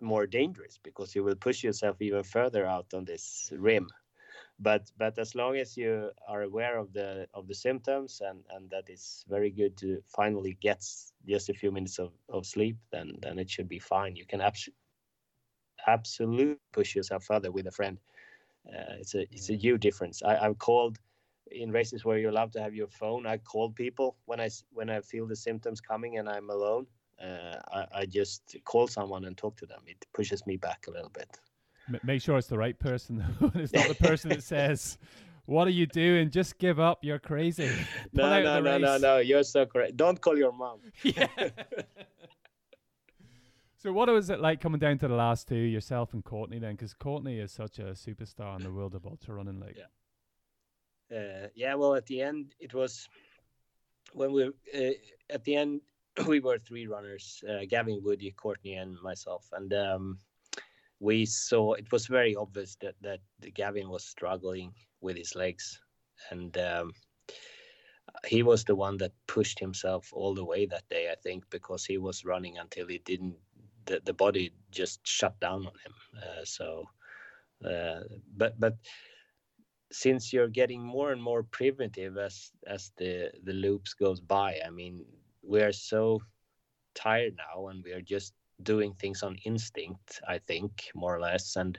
more 0.00 0.26
dangerous 0.26 0.78
because 0.82 1.14
you 1.14 1.22
will 1.22 1.36
push 1.36 1.62
yourself 1.62 2.00
even 2.00 2.22
further 2.22 2.66
out 2.66 2.94
on 2.94 3.04
this 3.04 3.52
rim 3.56 3.88
but 4.58 4.90
but 4.96 5.18
as 5.18 5.34
long 5.34 5.56
as 5.56 5.76
you 5.76 6.10
are 6.28 6.42
aware 6.42 6.78
of 6.78 6.92
the 6.92 7.26
of 7.34 7.48
the 7.48 7.54
symptoms 7.54 8.20
and 8.24 8.44
and 8.50 8.70
that 8.70 8.84
it's 8.88 9.24
very 9.28 9.50
good 9.50 9.76
to 9.76 10.00
finally 10.06 10.56
get 10.60 10.84
just 11.26 11.48
a 11.48 11.54
few 11.54 11.72
minutes 11.72 11.98
of, 11.98 12.12
of 12.28 12.46
sleep 12.46 12.76
then 12.92 13.12
then 13.22 13.38
it 13.38 13.50
should 13.50 13.68
be 13.68 13.78
fine. 13.78 14.16
You 14.16 14.26
can 14.26 14.40
abs- 14.40 14.70
absolutely 15.86 16.56
push 16.72 16.94
yourself 16.94 17.24
further 17.24 17.50
with 17.52 17.66
a 17.66 17.70
friend. 17.72 17.98
Uh, 18.68 18.94
it's 19.00 19.14
a 19.14 19.22
it's 19.32 19.50
a 19.50 19.56
huge 19.56 19.80
difference. 19.80 20.22
I, 20.22 20.36
i've 20.36 20.58
called 20.58 20.98
in 21.50 21.70
races 21.70 22.04
where 22.04 22.18
you're 22.18 22.30
allowed 22.30 22.52
to 22.54 22.62
have 22.62 22.74
your 22.74 22.88
phone. 22.88 23.26
I 23.26 23.38
call 23.38 23.70
people 23.70 24.16
when 24.26 24.40
i 24.40 24.48
when 24.72 24.90
i 24.90 25.00
feel 25.00 25.26
the 25.26 25.36
symptoms 25.36 25.80
coming 25.80 26.18
and 26.18 26.28
i'm 26.28 26.50
alone. 26.50 26.86
Uh, 27.22 27.58
I, 27.72 27.86
I 28.00 28.06
just 28.06 28.56
call 28.64 28.88
someone 28.88 29.24
and 29.24 29.36
talk 29.36 29.56
to 29.58 29.66
them. 29.66 29.82
It 29.86 30.04
pushes 30.12 30.46
me 30.46 30.56
back 30.56 30.86
a 30.88 30.90
little 30.90 31.10
bit 31.10 31.38
make 32.02 32.22
sure 32.22 32.38
it's 32.38 32.48
the 32.48 32.58
right 32.58 32.78
person. 32.78 33.24
it's 33.54 33.72
not 33.72 33.88
the 33.88 33.94
person 33.94 34.30
that 34.30 34.42
says, 34.42 34.98
"What 35.46 35.66
are 35.66 35.72
you 35.72 35.86
doing? 35.86 36.30
Just 36.30 36.58
give 36.58 36.80
up. 36.80 36.98
You're 37.02 37.18
crazy." 37.18 37.70
no, 38.12 38.42
no, 38.42 38.60
no, 38.60 38.78
no, 38.78 38.98
no. 38.98 39.18
You're 39.18 39.42
so 39.42 39.66
correct. 39.66 39.96
Don't 39.96 40.20
call 40.20 40.36
your 40.36 40.52
mom. 40.52 40.80
yeah. 41.02 41.26
so, 43.76 43.92
what 43.92 44.08
was 44.08 44.30
it 44.30 44.40
like 44.40 44.60
coming 44.60 44.80
down 44.80 44.98
to 44.98 45.08
the 45.08 45.14
last 45.14 45.48
two, 45.48 45.56
yourself 45.56 46.14
and 46.14 46.24
Courtney? 46.24 46.58
Then, 46.58 46.72
because 46.72 46.94
Courtney 46.94 47.38
is 47.38 47.52
such 47.52 47.78
a 47.78 47.92
superstar 47.92 48.56
in 48.56 48.62
the 48.62 48.72
world 48.72 48.94
of 48.94 49.06
ultra 49.06 49.34
running. 49.34 49.60
Like, 49.60 49.76
yeah, 51.10 51.18
uh, 51.18 51.48
yeah. 51.54 51.74
Well, 51.74 51.94
at 51.94 52.06
the 52.06 52.20
end, 52.22 52.54
it 52.60 52.74
was 52.74 53.08
when 54.12 54.32
we 54.32 54.46
uh, 54.46 54.90
at 55.30 55.44
the 55.44 55.56
end 55.56 55.80
we 56.26 56.40
were 56.40 56.58
three 56.58 56.86
runners: 56.86 57.42
uh, 57.48 57.64
Gavin, 57.68 58.00
Woody, 58.02 58.30
Courtney, 58.30 58.74
and 58.74 58.96
myself, 59.02 59.48
and. 59.52 59.72
Um, 59.74 60.18
we 61.00 61.26
saw 61.26 61.74
it 61.74 61.90
was 61.92 62.06
very 62.06 62.34
obvious 62.36 62.76
that 62.80 62.94
that 63.02 63.20
Gavin 63.54 63.88
was 63.88 64.04
struggling 64.04 64.72
with 65.00 65.16
his 65.16 65.34
legs, 65.34 65.80
and 66.30 66.56
um, 66.58 66.92
he 68.26 68.42
was 68.42 68.64
the 68.64 68.76
one 68.76 68.96
that 68.98 69.12
pushed 69.26 69.58
himself 69.58 70.10
all 70.12 70.34
the 70.34 70.44
way 70.44 70.66
that 70.66 70.88
day. 70.88 71.10
I 71.10 71.16
think 71.16 71.48
because 71.50 71.84
he 71.84 71.98
was 71.98 72.24
running 72.24 72.58
until 72.58 72.86
he 72.88 72.98
didn't. 72.98 73.36
The, 73.86 74.00
the 74.02 74.14
body 74.14 74.50
just 74.70 75.06
shut 75.06 75.38
down 75.40 75.66
on 75.66 75.72
him. 75.84 75.94
Uh, 76.16 76.44
so, 76.44 76.84
uh, 77.68 78.00
but 78.34 78.58
but 78.58 78.76
since 79.92 80.32
you're 80.32 80.48
getting 80.48 80.82
more 80.82 81.12
and 81.12 81.22
more 81.22 81.42
primitive 81.42 82.16
as 82.16 82.50
as 82.66 82.92
the 82.96 83.30
the 83.42 83.52
loops 83.52 83.94
goes 83.94 84.20
by, 84.20 84.58
I 84.66 84.70
mean 84.70 85.04
we 85.42 85.60
are 85.60 85.72
so 85.72 86.22
tired 86.94 87.36
now, 87.36 87.68
and 87.68 87.84
we 87.84 87.92
are 87.92 88.00
just 88.00 88.32
doing 88.64 88.94
things 88.94 89.22
on 89.22 89.36
instinct, 89.44 90.20
I 90.26 90.38
think, 90.38 90.90
more 90.94 91.14
or 91.14 91.20
less, 91.20 91.56
and 91.56 91.78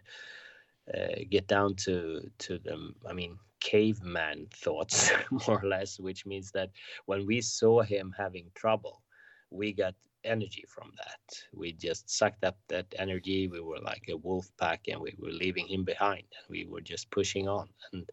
uh, 0.94 1.16
get 1.30 1.48
down 1.48 1.76
to 1.76 2.30
to 2.40 2.60
the, 2.60 2.94
I 3.10 3.14
mean, 3.14 3.38
caveman 3.60 4.48
thoughts, 4.54 5.12
more 5.32 5.62
or 5.62 5.68
less, 5.68 6.00
which 6.00 6.26
means 6.26 6.52
that 6.52 6.70
when 7.06 7.26
we 7.26 7.42
saw 7.42 7.82
him 7.82 8.14
having 8.18 8.52
trouble, 8.56 9.02
we 9.50 9.74
got 9.74 9.96
energy 10.24 10.66
from 10.68 10.92
that. 10.98 11.38
We 11.54 11.72
just 11.74 12.10
sucked 12.10 12.44
up 12.44 12.58
that 12.68 12.88
energy. 12.98 13.48
We 13.48 13.62
were 13.62 13.80
like 13.80 14.06
a 14.10 14.18
wolf 14.18 14.52
pack, 14.60 14.82
and 14.88 15.00
we 15.02 15.16
were 15.18 15.32
leaving 15.32 15.68
him 15.68 15.84
behind, 15.84 16.24
and 16.38 16.50
we 16.50 16.66
were 16.66 16.82
just 16.82 17.10
pushing 17.12 17.48
on, 17.48 17.70
and 17.94 18.10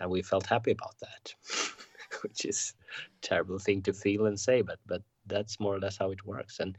and 0.00 0.10
we 0.10 0.22
felt 0.22 0.46
happy 0.46 0.72
about 0.72 0.98
that, 1.00 1.34
which 2.22 2.44
is 2.44 2.74
terrible 3.20 3.58
thing 3.58 3.82
to 3.82 3.92
feel 3.92 4.26
and 4.26 4.38
say, 4.38 4.62
but 4.62 4.78
but 4.86 5.02
that's 5.26 5.60
more 5.60 5.74
or 5.74 5.80
less 5.80 5.96
how 5.96 6.10
it 6.10 6.24
works, 6.26 6.60
and 6.60 6.76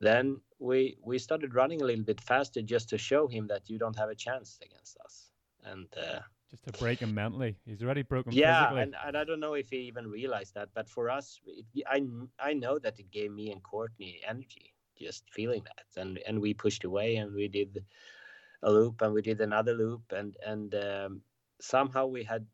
then 0.00 0.40
we 0.58 0.96
we 1.02 1.18
started 1.18 1.54
running 1.54 1.82
a 1.82 1.84
little 1.84 2.04
bit 2.04 2.20
faster 2.20 2.62
just 2.62 2.88
to 2.90 2.98
show 2.98 3.28
him 3.28 3.46
that 3.48 3.68
you 3.68 3.78
don't 3.78 3.98
have 3.98 4.08
a 4.08 4.14
chance 4.14 4.58
against 4.62 4.98
us. 5.04 5.30
And 5.64 5.86
uh, 5.96 6.20
just 6.50 6.64
to 6.64 6.72
break 6.72 6.98
him 7.00 7.14
mentally, 7.14 7.56
he's 7.66 7.82
already 7.82 8.02
broken. 8.02 8.32
Yeah, 8.32 8.74
and, 8.74 8.96
and 9.06 9.16
I 9.16 9.24
don't 9.24 9.40
know 9.40 9.54
if 9.54 9.70
he 9.70 9.76
even 9.78 10.06
realized 10.08 10.54
that, 10.54 10.70
but 10.74 10.88
for 10.88 11.10
us, 11.10 11.40
it, 11.46 11.66
I 11.86 12.02
I 12.38 12.54
know 12.54 12.78
that 12.78 12.98
it 12.98 13.10
gave 13.10 13.30
me 13.30 13.52
and 13.52 13.62
Courtney 13.62 14.20
energy 14.26 14.74
just 14.98 15.24
feeling 15.30 15.62
that, 15.64 16.00
and 16.00 16.18
and 16.26 16.40
we 16.40 16.54
pushed 16.54 16.84
away 16.84 17.16
and 17.16 17.34
we 17.34 17.48
did 17.48 17.84
a 18.62 18.70
loop 18.70 19.00
and 19.00 19.12
we 19.14 19.22
did 19.22 19.40
another 19.40 19.74
loop 19.74 20.02
and 20.12 20.36
and 20.46 20.74
um, 20.74 21.22
somehow 21.60 22.06
we 22.06 22.24
had 22.24 22.46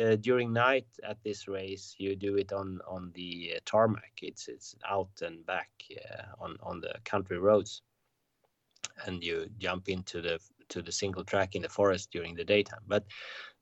uh, 0.00 0.16
during 0.16 0.52
night 0.52 0.86
at 1.02 1.22
this 1.22 1.48
race 1.48 1.94
you 1.98 2.16
do 2.16 2.36
it 2.36 2.52
on 2.52 2.80
on 2.86 3.12
the 3.14 3.54
uh, 3.56 3.60
tarmac. 3.64 4.12
It's 4.22 4.48
it's 4.48 4.74
out 4.88 5.10
and 5.22 5.44
back 5.46 5.70
uh, 5.90 6.44
on 6.44 6.56
on 6.62 6.80
the 6.80 6.94
country 7.04 7.38
roads. 7.38 7.82
And 9.06 9.22
you 9.22 9.48
jump 9.58 9.88
into 9.88 10.20
the 10.20 10.38
to 10.68 10.82
the 10.82 10.92
single 10.92 11.24
track 11.24 11.54
in 11.54 11.62
the 11.62 11.68
forest 11.68 12.10
during 12.10 12.34
the 12.34 12.44
daytime. 12.44 12.84
But 12.86 13.04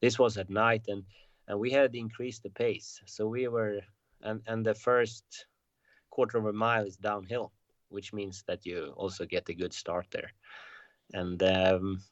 this 0.01 0.18
was 0.18 0.37
at 0.39 0.51
night 0.51 0.84
and 0.89 1.05
and 1.49 1.59
we 1.59 1.70
had 1.70 1.95
increased 1.95 2.43
the 2.43 2.51
pace. 2.51 3.01
So 3.07 3.28
we 3.28 3.49
were 3.49 3.80
and 4.22 4.43
and 4.47 4.64
the 4.64 4.74
first 4.74 5.47
quarter 6.11 6.39
of 6.39 6.47
a 6.47 6.53
mile 6.53 6.87
is 6.87 6.97
downhill 6.97 7.53
which 7.89 8.12
means 8.12 8.45
that 8.47 8.66
you 8.66 8.93
also 8.97 9.24
get 9.24 9.49
a 9.49 9.55
good 9.55 9.72
start 9.72 10.07
there. 10.11 10.32
And 11.12 11.43
um, 11.43 12.03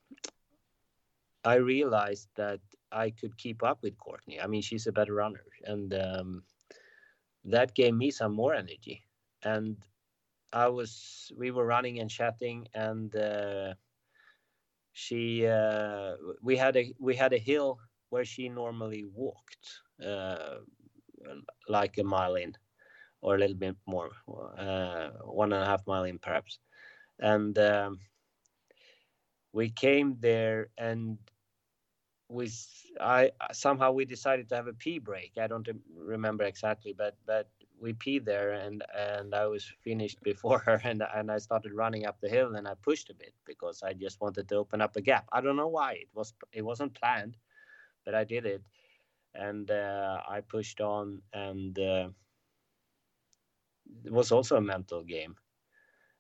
I 1.44 1.56
realized 1.56 2.28
that 2.36 2.60
I 2.94 3.10
could 3.10 3.36
keep 3.36 3.62
up 3.62 3.82
with 3.82 3.98
Courtney. 3.98 4.40
I 4.40 4.46
mean, 4.46 4.62
she's 4.62 4.86
a 4.86 4.92
better 4.92 5.14
runner, 5.14 5.44
and 5.64 5.92
um, 5.94 6.42
that 7.44 7.74
gave 7.74 7.94
me 7.94 8.10
some 8.10 8.32
more 8.34 8.54
energy. 8.54 9.02
And 9.42 9.76
I 10.52 10.68
was, 10.68 11.32
we 11.36 11.50
were 11.50 11.66
running 11.66 12.00
and 12.00 12.10
chatting, 12.10 12.68
and 12.74 13.14
uh, 13.16 13.74
she, 14.92 15.46
uh, 15.46 16.14
we 16.42 16.56
had 16.56 16.76
a, 16.76 16.94
we 16.98 17.16
had 17.16 17.32
a 17.32 17.38
hill 17.38 17.78
where 18.10 18.24
she 18.24 18.48
normally 18.48 19.04
walked, 19.04 19.80
uh, 20.06 20.58
like 21.68 21.98
a 21.98 22.04
mile 22.04 22.36
in, 22.36 22.54
or 23.20 23.34
a 23.34 23.38
little 23.38 23.56
bit 23.56 23.76
more, 23.86 24.10
uh, 24.56 25.08
one 25.24 25.52
and 25.52 25.62
a 25.62 25.66
half 25.66 25.86
mile 25.86 26.04
in 26.04 26.18
perhaps, 26.18 26.58
and. 27.18 27.58
Um, 27.58 27.98
we 29.54 29.70
came 29.70 30.16
there 30.18 30.68
and 30.76 31.16
we 32.28 32.48
I 33.00 33.30
somehow 33.52 33.92
we 33.92 34.04
decided 34.04 34.48
to 34.48 34.56
have 34.56 34.66
a 34.66 34.72
pee 34.72 34.98
break. 34.98 35.32
I 35.40 35.46
don't 35.46 35.68
remember 35.96 36.44
exactly, 36.44 36.92
but 36.92 37.16
but 37.26 37.48
we 37.80 37.92
peed 37.92 38.24
there 38.24 38.52
and 38.52 38.82
and 38.96 39.34
I 39.34 39.46
was 39.46 39.64
finished 39.82 40.22
before 40.22 40.58
her 40.60 40.80
and 40.84 41.02
and 41.14 41.30
I 41.30 41.38
started 41.38 41.72
running 41.72 42.06
up 42.06 42.20
the 42.20 42.28
hill 42.28 42.54
and 42.54 42.66
I 42.66 42.74
pushed 42.74 43.10
a 43.10 43.14
bit 43.14 43.34
because 43.44 43.82
I 43.82 43.92
just 43.92 44.20
wanted 44.20 44.48
to 44.48 44.56
open 44.56 44.80
up 44.80 44.96
a 44.96 45.00
gap. 45.02 45.28
I 45.32 45.40
don't 45.40 45.56
know 45.56 45.68
why 45.68 45.94
it 45.94 46.08
was 46.14 46.34
it 46.52 46.62
wasn't 46.62 46.94
planned, 46.94 47.36
but 48.04 48.14
I 48.14 48.24
did 48.24 48.46
it, 48.46 48.62
and 49.34 49.70
uh, 49.70 50.20
I 50.28 50.40
pushed 50.40 50.80
on 50.80 51.22
and 51.32 51.78
uh, 51.78 52.08
it 54.04 54.12
was 54.12 54.32
also 54.32 54.56
a 54.56 54.60
mental 54.60 55.02
game, 55.02 55.36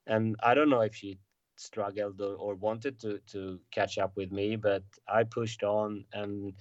and 0.06 0.36
I 0.42 0.54
don't 0.54 0.70
know 0.70 0.82
if 0.82 0.94
she 0.94 1.18
struggled 1.56 2.20
or, 2.20 2.54
wanted 2.54 2.98
to 3.00 3.18
to 3.32 3.60
catch 3.70 3.98
up 3.98 4.16
with 4.16 4.32
me, 4.32 4.56
but 4.56 4.82
I 5.08 5.24
pushed 5.24 5.62
on 5.62 6.04
and 6.12 6.54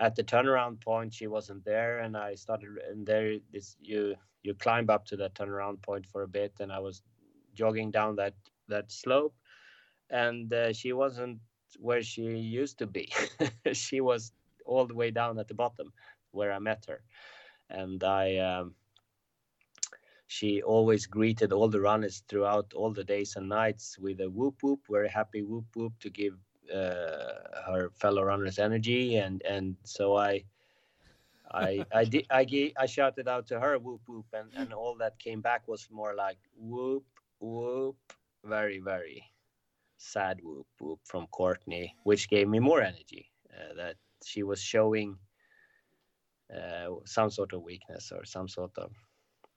at 0.00 0.16
the 0.16 0.24
turnaround 0.24 0.80
point 0.80 1.12
she 1.12 1.26
wasn't 1.26 1.62
there 1.64 1.98
and 1.98 2.16
i 2.16 2.34
started 2.34 2.70
and 2.90 3.06
there 3.06 3.36
this 3.52 3.76
you 3.80 4.14
you 4.42 4.54
climb 4.54 4.88
up 4.88 5.04
to 5.04 5.16
that 5.16 5.34
turnaround 5.34 5.80
point 5.82 6.06
for 6.06 6.22
a 6.22 6.28
bit 6.28 6.52
and 6.60 6.72
i 6.72 6.78
was 6.78 7.02
jogging 7.54 7.90
down 7.90 8.16
that 8.16 8.34
that 8.68 8.90
slope 8.90 9.34
and 10.08 10.52
uh, 10.52 10.72
she 10.72 10.92
wasn't 10.92 11.38
where 11.78 12.02
she 12.02 12.22
used 12.22 12.78
to 12.78 12.86
be. 12.86 13.12
She 13.72 14.00
was 14.00 14.32
all 14.66 14.86
the 14.86 14.94
way 14.94 15.10
down 15.10 15.38
at 15.38 15.48
the 15.48 15.54
bottom 15.54 15.92
where 16.32 16.52
i 16.52 16.58
met 16.58 16.84
her 16.88 17.02
and 17.70 18.02
i 18.04 18.36
um, 18.38 18.74
she 20.30 20.62
always 20.62 21.06
greeted 21.06 21.52
all 21.52 21.68
the 21.68 21.80
runners 21.80 22.22
throughout 22.28 22.72
all 22.72 22.92
the 22.92 23.02
days 23.02 23.34
and 23.34 23.48
nights 23.48 23.98
with 23.98 24.20
a 24.20 24.30
whoop 24.30 24.62
whoop 24.62 24.78
very 24.88 25.08
happy 25.08 25.42
whoop 25.42 25.64
whoop 25.74 25.92
to 25.98 26.08
give 26.08 26.34
uh, 26.72 27.34
her 27.66 27.90
fellow 27.96 28.22
runners 28.22 28.60
energy. 28.60 29.16
And 29.16 29.42
and 29.42 29.76
so 29.82 30.16
i 30.16 30.44
I 31.50 31.84
I 32.00 32.04
did 32.04 32.26
I 32.30 32.44
gave, 32.44 32.72
I 32.78 32.86
shouted 32.86 33.26
out 33.26 33.48
to 33.48 33.58
her 33.58 33.76
whoop 33.80 34.02
whoop 34.06 34.26
and 34.32 34.48
and 34.54 34.72
all 34.72 34.94
that 34.98 35.18
came 35.18 35.40
back 35.40 35.66
was 35.66 35.88
more 35.90 36.14
like 36.14 36.38
whoop 36.56 37.06
whoop 37.40 37.98
very 38.44 38.78
very 38.78 39.24
sad 39.98 40.38
whoop 40.44 40.68
whoop 40.78 41.00
from 41.04 41.26
Courtney 41.26 41.96
which 42.04 42.30
gave 42.30 42.46
me 42.46 42.60
more 42.60 42.82
energy 42.82 43.32
uh, 43.52 43.74
that 43.74 43.96
she 44.24 44.44
was 44.44 44.60
showing 44.62 45.18
uh, 46.56 46.88
some 47.04 47.30
sort 47.30 47.52
of 47.52 47.62
weakness 47.62 48.12
or 48.12 48.24
some 48.24 48.46
sort 48.46 48.78
of 48.78 48.92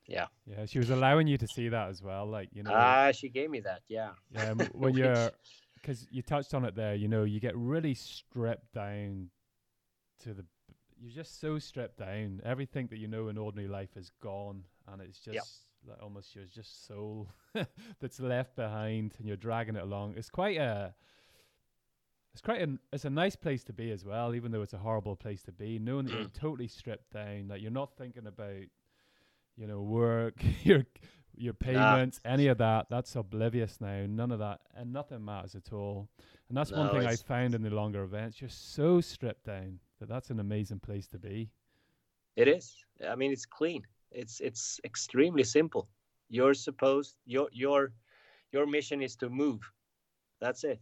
yeah 0.07 0.25
yeah 0.45 0.65
she 0.65 0.79
was 0.79 0.89
allowing 0.89 1.27
you 1.27 1.37
to 1.37 1.47
see 1.47 1.69
that 1.69 1.87
as 1.87 2.01
well 2.03 2.25
like 2.25 2.49
you 2.51 2.61
know 2.61 2.71
ah 2.73 3.11
she 3.11 3.29
gave 3.29 3.49
me 3.49 3.61
that 3.61 3.81
yeah 3.87 4.09
yeah 4.31 4.53
when 4.73 4.93
you're 4.93 5.31
because 5.83 6.07
you 6.11 6.21
touched 6.21 6.53
on 6.53 6.65
it 6.65 6.75
there. 6.75 6.95
You 6.95 7.07
know, 7.07 7.23
you 7.23 7.39
get 7.39 7.55
really 7.55 7.93
stripped 7.93 8.73
down 8.73 9.29
to 10.21 10.33
the. 10.33 10.45
You're 10.99 11.11
just 11.11 11.39
so 11.39 11.59
stripped 11.59 11.99
down. 11.99 12.41
Everything 12.45 12.87
that 12.87 12.97
you 12.97 13.07
know 13.07 13.27
in 13.27 13.37
ordinary 13.37 13.67
life 13.67 13.95
is 13.95 14.11
gone, 14.21 14.63
and 14.91 15.01
it's 15.01 15.19
just 15.19 15.35
yep. 15.35 15.43
like 15.87 16.01
almost 16.01 16.33
your 16.35 16.45
just 16.45 16.87
soul 16.87 17.27
that's 17.99 18.19
left 18.19 18.55
behind, 18.55 19.13
and 19.19 19.27
you're 19.27 19.37
dragging 19.37 19.75
it 19.75 19.83
along. 19.83 20.15
It's 20.17 20.29
quite 20.29 20.57
a. 20.57 20.93
It's 22.33 22.41
quite 22.41 22.61
an. 22.61 22.79
It's 22.91 23.05
a 23.05 23.11
nice 23.11 23.35
place 23.35 23.63
to 23.65 23.73
be 23.73 23.91
as 23.91 24.05
well, 24.05 24.33
even 24.33 24.51
though 24.51 24.63
it's 24.63 24.73
a 24.73 24.77
horrible 24.77 25.15
place 25.15 25.43
to 25.43 25.51
be. 25.51 25.77
Knowing 25.77 26.05
that 26.05 26.13
you're 26.13 26.27
totally 26.29 26.67
stripped 26.67 27.11
down, 27.11 27.49
that 27.49 27.61
you're 27.61 27.69
not 27.69 27.95
thinking 27.97 28.25
about, 28.25 28.63
you 29.57 29.67
know, 29.67 29.81
work. 29.81 30.35
you're 30.63 30.85
your 31.35 31.53
payments, 31.53 32.19
nah. 32.23 32.31
any 32.31 32.47
of 32.47 32.59
that, 32.59 32.87
that's 32.89 33.15
oblivious 33.15 33.79
now. 33.81 34.05
None 34.07 34.31
of 34.31 34.39
that, 34.39 34.61
and 34.75 34.93
nothing 34.93 35.23
matters 35.25 35.55
at 35.55 35.73
all. 35.73 36.07
And 36.47 36.57
that's 36.57 36.71
no, 36.71 36.79
one 36.79 36.91
thing 36.91 37.07
I 37.07 37.15
found 37.15 37.55
in 37.55 37.63
the 37.63 37.69
longer 37.69 38.03
events. 38.03 38.39
You're 38.39 38.49
so 38.49 39.01
stripped 39.01 39.45
down 39.45 39.79
that 39.99 40.09
that's 40.09 40.29
an 40.29 40.39
amazing 40.39 40.79
place 40.79 41.07
to 41.07 41.17
be. 41.17 41.49
It 42.35 42.47
is. 42.47 42.75
I 43.07 43.15
mean, 43.15 43.31
it's 43.31 43.45
clean. 43.45 43.83
It's 44.11 44.39
it's 44.41 44.79
extremely 44.83 45.43
simple. 45.43 45.87
You're 46.29 46.53
supposed 46.53 47.15
your 47.25 47.49
your 47.51 47.91
your 48.51 48.67
mission 48.67 49.01
is 49.01 49.15
to 49.17 49.29
move. 49.29 49.61
That's 50.39 50.63
it. 50.63 50.79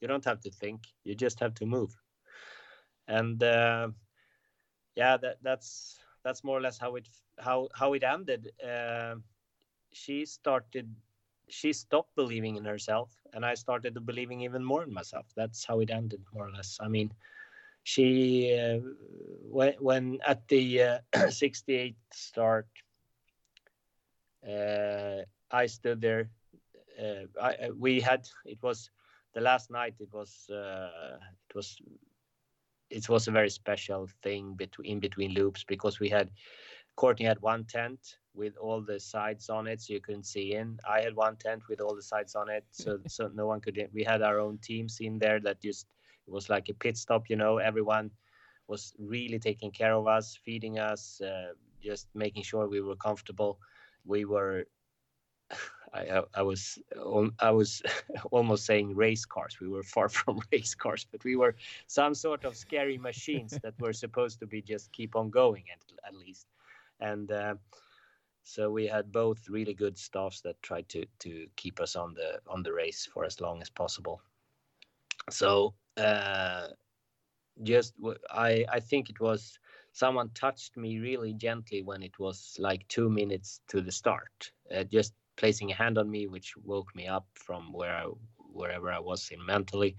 You 0.00 0.08
don't 0.08 0.24
have 0.24 0.40
to 0.40 0.50
think. 0.50 0.82
You 1.04 1.14
just 1.14 1.40
have 1.40 1.54
to 1.54 1.66
move. 1.66 1.94
And 3.08 3.42
uh, 3.42 3.88
yeah, 4.94 5.16
that 5.16 5.38
that's 5.42 5.98
that's 6.24 6.44
more 6.44 6.58
or 6.58 6.60
less 6.60 6.78
how 6.78 6.96
it 6.96 7.08
how 7.40 7.68
how 7.74 7.94
it 7.94 8.02
ended. 8.02 8.52
Uh, 8.62 9.16
she 9.92 10.24
started 10.24 10.94
she 11.48 11.72
stopped 11.72 12.14
believing 12.14 12.56
in 12.56 12.64
herself 12.64 13.10
and 13.32 13.44
i 13.44 13.54
started 13.54 13.94
believing 14.04 14.42
even 14.42 14.62
more 14.62 14.82
in 14.82 14.92
myself 14.92 15.26
that's 15.34 15.64
how 15.64 15.80
it 15.80 15.90
ended 15.90 16.20
more 16.34 16.46
or 16.46 16.50
less 16.52 16.78
i 16.80 16.88
mean 16.88 17.10
she 17.84 18.54
uh, 18.58 18.78
when, 19.50 19.72
when 19.80 20.18
at 20.26 20.46
the 20.48 20.82
uh, 20.82 20.98
68 21.30 21.96
start 22.12 22.66
uh, 24.46 25.22
i 25.50 25.66
stood 25.66 26.00
there 26.00 26.30
uh, 27.00 27.24
I, 27.40 27.70
we 27.76 28.00
had 28.00 28.28
it 28.44 28.62
was 28.62 28.90
the 29.34 29.40
last 29.40 29.70
night 29.70 29.94
it 30.00 30.12
was 30.12 30.48
uh, 30.50 31.18
it 31.48 31.54
was 31.54 31.80
it 32.90 33.08
was 33.08 33.28
a 33.28 33.30
very 33.30 33.50
special 33.50 34.08
thing 34.22 34.54
between 34.54 34.92
in 34.92 35.00
between 35.00 35.32
loops 35.32 35.64
because 35.64 36.00
we 36.00 36.08
had 36.08 36.30
Courtney 36.98 37.26
had 37.26 37.40
one 37.42 37.62
tent 37.62 38.16
with 38.34 38.56
all 38.56 38.80
the 38.80 38.98
sides 38.98 39.48
on 39.48 39.68
it, 39.68 39.80
so 39.80 39.92
you 39.92 40.00
couldn't 40.00 40.26
see 40.26 40.54
in. 40.54 40.80
I 40.84 41.00
had 41.00 41.14
one 41.14 41.36
tent 41.36 41.62
with 41.68 41.80
all 41.80 41.94
the 41.94 42.02
sides 42.02 42.34
on 42.34 42.50
it, 42.50 42.64
so 42.72 42.98
so 43.06 43.30
no 43.32 43.46
one 43.46 43.60
could. 43.60 43.78
We 43.92 44.02
had 44.02 44.20
our 44.20 44.40
own 44.40 44.58
teams 44.58 44.98
in 44.98 45.16
there 45.20 45.38
that 45.46 45.62
just 45.62 45.86
it 46.26 46.32
was 46.32 46.50
like 46.50 46.68
a 46.68 46.74
pit 46.74 46.96
stop. 46.96 47.30
You 47.30 47.36
know, 47.36 47.58
everyone 47.58 48.10
was 48.66 48.94
really 48.98 49.38
taking 49.38 49.70
care 49.70 49.94
of 49.94 50.08
us, 50.08 50.36
feeding 50.44 50.80
us, 50.80 51.20
uh, 51.20 51.52
just 51.80 52.08
making 52.14 52.42
sure 52.42 52.66
we 52.66 52.80
were 52.80 52.96
comfortable. 52.96 53.60
We 54.04 54.24
were. 54.24 54.64
I, 55.94 56.22
I 56.34 56.42
was 56.42 56.78
I 57.38 57.52
was 57.52 57.80
almost 58.32 58.66
saying 58.66 58.96
race 58.96 59.24
cars. 59.24 59.56
We 59.60 59.68
were 59.68 59.84
far 59.84 60.08
from 60.18 60.40
race 60.52 60.74
cars, 60.74 61.06
but 61.12 61.22
we 61.22 61.36
were 61.36 61.54
some 61.86 62.14
sort 62.14 62.44
of 62.44 62.56
scary 62.56 62.98
machines 62.98 63.56
that 63.62 63.74
were 63.78 63.92
supposed 63.92 64.40
to 64.40 64.46
be 64.46 64.60
just 64.60 64.90
keep 64.92 65.14
on 65.14 65.30
going 65.30 65.64
at, 65.72 65.80
at 66.08 66.16
least 66.16 66.46
and 67.00 67.30
uh, 67.30 67.54
so 68.42 68.70
we 68.70 68.86
had 68.86 69.12
both 69.12 69.48
really 69.48 69.74
good 69.74 69.98
staffs 69.98 70.40
that 70.42 70.60
tried 70.62 70.88
to 70.90 71.04
to 71.20 71.46
keep 71.56 71.80
us 71.80 71.96
on 71.96 72.14
the 72.14 72.40
on 72.46 72.62
the 72.62 72.72
race 72.72 73.06
for 73.12 73.24
as 73.24 73.40
long 73.40 73.60
as 73.60 73.70
possible. 73.70 74.20
So 75.30 75.74
uh, 75.96 76.68
just 77.62 77.94
I 78.30 78.64
I 78.72 78.80
think 78.80 79.10
it 79.10 79.20
was 79.20 79.58
someone 79.92 80.30
touched 80.34 80.76
me 80.76 80.98
really 80.98 81.34
gently 81.34 81.82
when 81.82 82.02
it 82.02 82.18
was 82.18 82.56
like 82.58 82.86
two 82.88 83.08
minutes 83.10 83.60
to 83.68 83.80
the 83.80 83.92
start, 83.92 84.52
uh, 84.74 84.84
just 84.84 85.14
placing 85.36 85.70
a 85.70 85.74
hand 85.74 85.98
on 85.98 86.10
me, 86.10 86.26
which 86.26 86.56
woke 86.56 86.94
me 86.94 87.06
up 87.06 87.26
from 87.34 87.72
where 87.72 87.94
I, 87.94 88.04
wherever 88.52 88.92
I 88.92 88.98
was 88.98 89.30
in 89.30 89.44
mentally. 89.44 89.96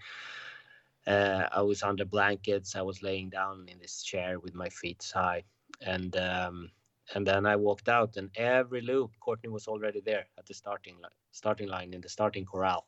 Uh, 1.07 1.47
I 1.51 1.61
was 1.61 1.81
under 1.83 2.05
blankets. 2.05 2.75
I 2.75 2.81
was 2.81 3.01
laying 3.01 3.29
down 3.29 3.67
in 3.67 3.79
this 3.79 4.03
chair 4.03 4.39
with 4.39 4.53
my 4.53 4.69
feet 4.69 5.09
high, 5.13 5.43
and 5.81 6.15
um, 6.17 6.71
and 7.15 7.25
then 7.25 7.45
I 7.45 7.55
walked 7.55 7.89
out, 7.89 8.17
and 8.17 8.29
every 8.35 8.81
loop, 8.81 9.11
Courtney 9.19 9.49
was 9.49 9.67
already 9.67 10.01
there 10.01 10.27
at 10.37 10.45
the 10.45 10.53
starting 10.53 10.95
line, 11.01 11.17
starting 11.31 11.67
line 11.67 11.93
in 11.93 12.01
the 12.01 12.09
starting 12.09 12.45
corral, 12.45 12.87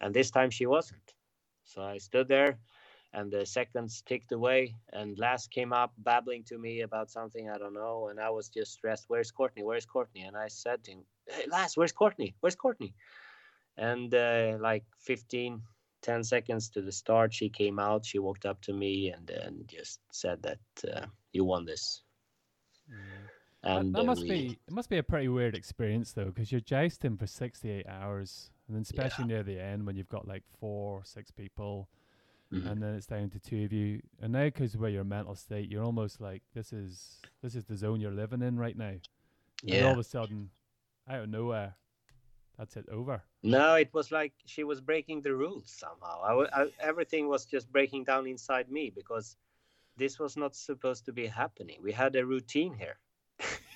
and 0.00 0.14
this 0.14 0.30
time 0.30 0.50
she 0.50 0.66
wasn't. 0.66 1.14
So 1.64 1.82
I 1.82 1.98
stood 1.98 2.28
there, 2.28 2.58
and 3.12 3.30
the 3.30 3.46
seconds 3.46 4.02
ticked 4.02 4.32
away, 4.32 4.74
and 4.92 5.18
Laz 5.18 5.46
came 5.46 5.72
up 5.72 5.92
babbling 5.98 6.44
to 6.44 6.58
me 6.58 6.82
about 6.82 7.10
something 7.10 7.48
I 7.50 7.58
don't 7.58 7.74
know, 7.74 8.08
and 8.08 8.20
I 8.20 8.30
was 8.30 8.48
just 8.48 8.72
stressed. 8.72 9.04
Where's 9.08 9.30
Courtney? 9.30 9.62
Where's 9.62 9.86
Courtney? 9.86 10.22
And 10.22 10.36
I 10.36 10.48
said 10.48 10.84
to 10.84 10.92
him, 10.92 11.04
"Hey, 11.26 11.46
Laz, 11.50 11.76
where's 11.76 11.92
Courtney? 11.92 12.34
Where's 12.40 12.56
Courtney?" 12.56 12.94
And 13.76 14.14
uh, 14.14 14.58
like 14.60 14.84
15, 14.98 15.62
10 16.02 16.24
seconds 16.24 16.68
to 16.70 16.82
the 16.82 16.92
start, 16.92 17.32
she 17.34 17.48
came 17.48 17.78
out. 17.78 18.04
She 18.04 18.18
walked 18.18 18.46
up 18.46 18.60
to 18.62 18.72
me 18.72 19.10
and 19.10 19.30
and 19.30 19.68
just 19.68 20.00
said 20.12 20.42
that 20.42 20.60
uh, 20.92 21.06
you 21.32 21.44
won 21.44 21.64
this. 21.64 22.02
Mm. 22.90 23.28
And 23.62 23.94
that, 23.94 24.00
that 24.00 24.06
must 24.06 24.22
be 24.22 24.58
it 24.66 24.72
must 24.72 24.88
be 24.88 24.98
a 24.98 25.02
pretty 25.02 25.28
weird 25.28 25.56
experience 25.56 26.12
though, 26.12 26.26
because 26.26 26.52
you're 26.52 26.60
jousting 26.60 27.16
for 27.16 27.26
sixty 27.26 27.70
eight 27.70 27.86
hours, 27.88 28.50
and 28.66 28.76
then 28.76 28.82
especially 28.82 29.24
yeah. 29.24 29.34
near 29.34 29.42
the 29.42 29.60
end 29.60 29.84
when 29.84 29.96
you've 29.96 30.08
got 30.08 30.28
like 30.28 30.44
four, 30.60 31.02
six 31.04 31.32
people, 31.32 31.88
mm-hmm. 32.52 32.68
and 32.68 32.80
then 32.80 32.94
it's 32.94 33.06
down 33.06 33.30
to 33.30 33.40
two 33.40 33.64
of 33.64 33.72
you. 33.72 34.00
And 34.22 34.32
now, 34.32 34.44
because 34.44 34.76
where 34.76 34.90
your 34.90 35.04
mental 35.04 35.34
state, 35.34 35.68
you're 35.68 35.82
almost 35.82 36.20
like 36.20 36.42
this 36.54 36.72
is 36.72 37.18
this 37.42 37.56
is 37.56 37.64
the 37.64 37.76
zone 37.76 38.00
you're 38.00 38.12
living 38.12 38.42
in 38.42 38.58
right 38.58 38.76
now. 38.76 38.94
Yeah. 39.64 39.76
And 39.78 39.86
all 39.86 39.92
of 39.94 39.98
a 39.98 40.04
sudden, 40.04 40.50
out 41.10 41.22
of 41.22 41.28
nowhere, 41.28 41.74
that's 42.56 42.76
it 42.76 42.86
over. 42.92 43.24
No, 43.42 43.74
it 43.74 43.92
was 43.92 44.12
like 44.12 44.34
she 44.46 44.62
was 44.62 44.80
breaking 44.80 45.22
the 45.22 45.34
rules 45.34 45.68
somehow. 45.68 46.22
I, 46.22 46.62
I, 46.62 46.66
everything 46.80 47.28
was 47.28 47.44
just 47.44 47.72
breaking 47.72 48.04
down 48.04 48.28
inside 48.28 48.70
me 48.70 48.92
because 48.94 49.36
this 49.96 50.20
was 50.20 50.36
not 50.36 50.54
supposed 50.54 51.04
to 51.06 51.12
be 51.12 51.26
happening. 51.26 51.80
We 51.82 51.90
had 51.90 52.14
a 52.14 52.24
routine 52.24 52.72
here 52.72 52.98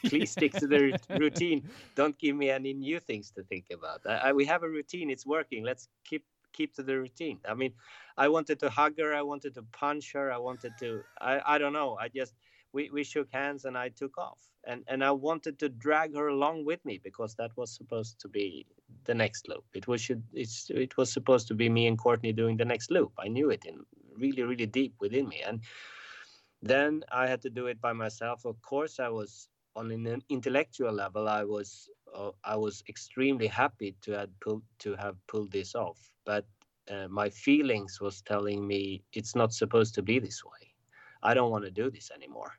please 0.04 0.30
stick 0.30 0.52
to 0.54 0.66
the 0.66 0.98
routine. 1.18 1.68
Don't 1.94 2.18
give 2.18 2.36
me 2.36 2.50
any 2.50 2.72
new 2.74 3.00
things 3.00 3.30
to 3.32 3.42
think 3.44 3.66
about. 3.72 4.00
I, 4.06 4.28
I, 4.28 4.32
we 4.32 4.44
have 4.46 4.62
a 4.62 4.68
routine; 4.68 5.10
it's 5.10 5.26
working. 5.26 5.64
Let's 5.64 5.88
keep 6.04 6.24
keep 6.52 6.74
to 6.74 6.82
the 6.82 6.98
routine. 6.98 7.38
I 7.48 7.54
mean, 7.54 7.72
I 8.16 8.28
wanted 8.28 8.60
to 8.60 8.70
hug 8.70 8.98
her. 8.98 9.14
I 9.14 9.22
wanted 9.22 9.54
to 9.54 9.62
punch 9.72 10.12
her. 10.12 10.32
I 10.32 10.38
wanted 10.38 10.72
to. 10.80 11.02
I 11.20 11.40
I 11.54 11.58
don't 11.58 11.72
know. 11.72 11.96
I 12.00 12.08
just 12.08 12.34
we, 12.72 12.90
we 12.90 13.04
shook 13.04 13.28
hands 13.32 13.64
and 13.64 13.76
I 13.76 13.88
took 13.90 14.16
off. 14.18 14.38
And 14.66 14.84
and 14.88 15.04
I 15.04 15.10
wanted 15.10 15.58
to 15.60 15.68
drag 15.68 16.14
her 16.14 16.28
along 16.28 16.64
with 16.64 16.84
me 16.84 17.00
because 17.02 17.34
that 17.36 17.50
was 17.56 17.74
supposed 17.74 18.20
to 18.20 18.28
be 18.28 18.66
the 19.04 19.14
next 19.14 19.48
loop. 19.48 19.64
It 19.74 19.86
was 19.88 20.00
should 20.00 20.22
it's 20.32 20.70
it 20.70 20.96
was 20.96 21.12
supposed 21.12 21.48
to 21.48 21.54
be 21.54 21.68
me 21.68 21.86
and 21.86 21.98
Courtney 21.98 22.32
doing 22.32 22.56
the 22.56 22.64
next 22.64 22.90
loop. 22.90 23.12
I 23.18 23.28
knew 23.28 23.50
it 23.50 23.64
in 23.64 23.80
really 24.16 24.42
really 24.42 24.66
deep 24.66 24.94
within 25.00 25.28
me. 25.28 25.42
And 25.42 25.60
then 26.62 27.02
I 27.10 27.26
had 27.26 27.42
to 27.42 27.50
do 27.50 27.66
it 27.66 27.80
by 27.80 27.92
myself. 27.92 28.44
Of 28.44 28.62
course, 28.62 29.00
I 29.00 29.08
was 29.08 29.48
on 29.76 29.90
an 29.90 30.22
intellectual 30.28 30.92
level. 30.92 31.28
I 31.28 31.44
was 31.44 31.88
uh, 32.14 32.30
I 32.44 32.56
was 32.56 32.82
extremely 32.88 33.46
happy 33.46 33.96
to 34.02 34.12
have 34.12 34.30
pulled 34.40 34.62
to 34.80 34.94
have 34.96 35.16
pulled 35.26 35.52
this 35.52 35.74
off, 35.74 36.10
but 36.24 36.46
uh, 36.90 37.08
my 37.08 37.30
feelings 37.30 38.00
was 38.00 38.22
telling 38.22 38.66
me 38.66 39.02
it's 39.12 39.34
not 39.34 39.52
supposed 39.52 39.94
to 39.94 40.02
be 40.02 40.18
this 40.18 40.44
way. 40.44 40.74
I 41.22 41.34
don't 41.34 41.50
want 41.50 41.64
to 41.64 41.70
do 41.70 41.90
this 41.90 42.10
anymore. 42.10 42.52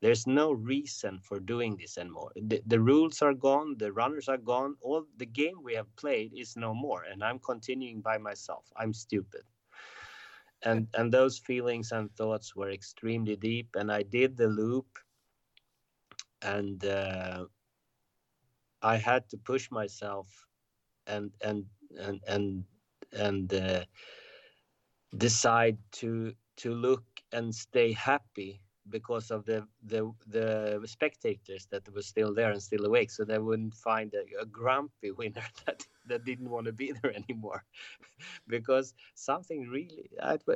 There's 0.00 0.26
no 0.26 0.52
reason 0.52 1.18
for 1.22 1.40
doing 1.40 1.76
this 1.76 1.98
anymore. 1.98 2.30
The, 2.36 2.62
the 2.66 2.78
rules 2.80 3.20
are 3.20 3.34
gone, 3.34 3.76
the 3.78 3.92
runners 3.92 4.28
are 4.28 4.38
gone, 4.38 4.76
all 4.80 5.04
the 5.16 5.26
game 5.26 5.56
we 5.62 5.74
have 5.74 5.94
played 5.96 6.32
is 6.36 6.56
no 6.56 6.72
more, 6.72 7.02
and 7.10 7.22
I'm 7.24 7.40
continuing 7.40 8.00
by 8.00 8.18
myself. 8.18 8.64
I'm 8.76 8.92
stupid. 8.92 9.42
And 10.62 10.88
and 10.94 11.12
those 11.12 11.38
feelings 11.38 11.92
and 11.92 12.14
thoughts 12.16 12.54
were 12.56 12.70
extremely 12.70 13.36
deep. 13.36 13.76
And 13.76 13.90
I 13.92 14.02
did 14.02 14.36
the 14.36 14.48
loop, 14.48 14.98
and 16.42 16.84
uh, 16.84 17.44
I 18.82 18.96
had 18.96 19.28
to 19.30 19.36
push 19.38 19.70
myself, 19.70 20.46
and 21.06 21.32
and 21.40 21.66
and 21.98 22.20
and 22.26 22.64
and 23.12 23.52
uh, 23.54 23.84
decide 25.16 25.78
to 25.92 26.34
to 26.56 26.74
look 26.74 27.04
and 27.32 27.54
stay 27.54 27.92
happy 27.92 28.60
because 28.90 29.30
of 29.30 29.44
the 29.44 29.66
the 29.84 30.12
the 30.26 30.80
spectators 30.86 31.66
that 31.66 31.82
were 31.94 32.02
still 32.02 32.34
there 32.34 32.50
and 32.50 32.62
still 32.62 32.84
awake 32.84 33.10
so 33.10 33.24
they 33.24 33.38
wouldn't 33.38 33.74
find 33.74 34.14
a, 34.14 34.42
a 34.42 34.46
grumpy 34.46 35.10
winner 35.10 35.44
that 35.66 35.86
that 36.06 36.24
didn't 36.24 36.50
want 36.50 36.66
to 36.66 36.72
be 36.72 36.92
there 36.92 37.14
anymore. 37.14 37.64
Because 38.48 38.94
something 39.14 39.68
really 39.68 40.10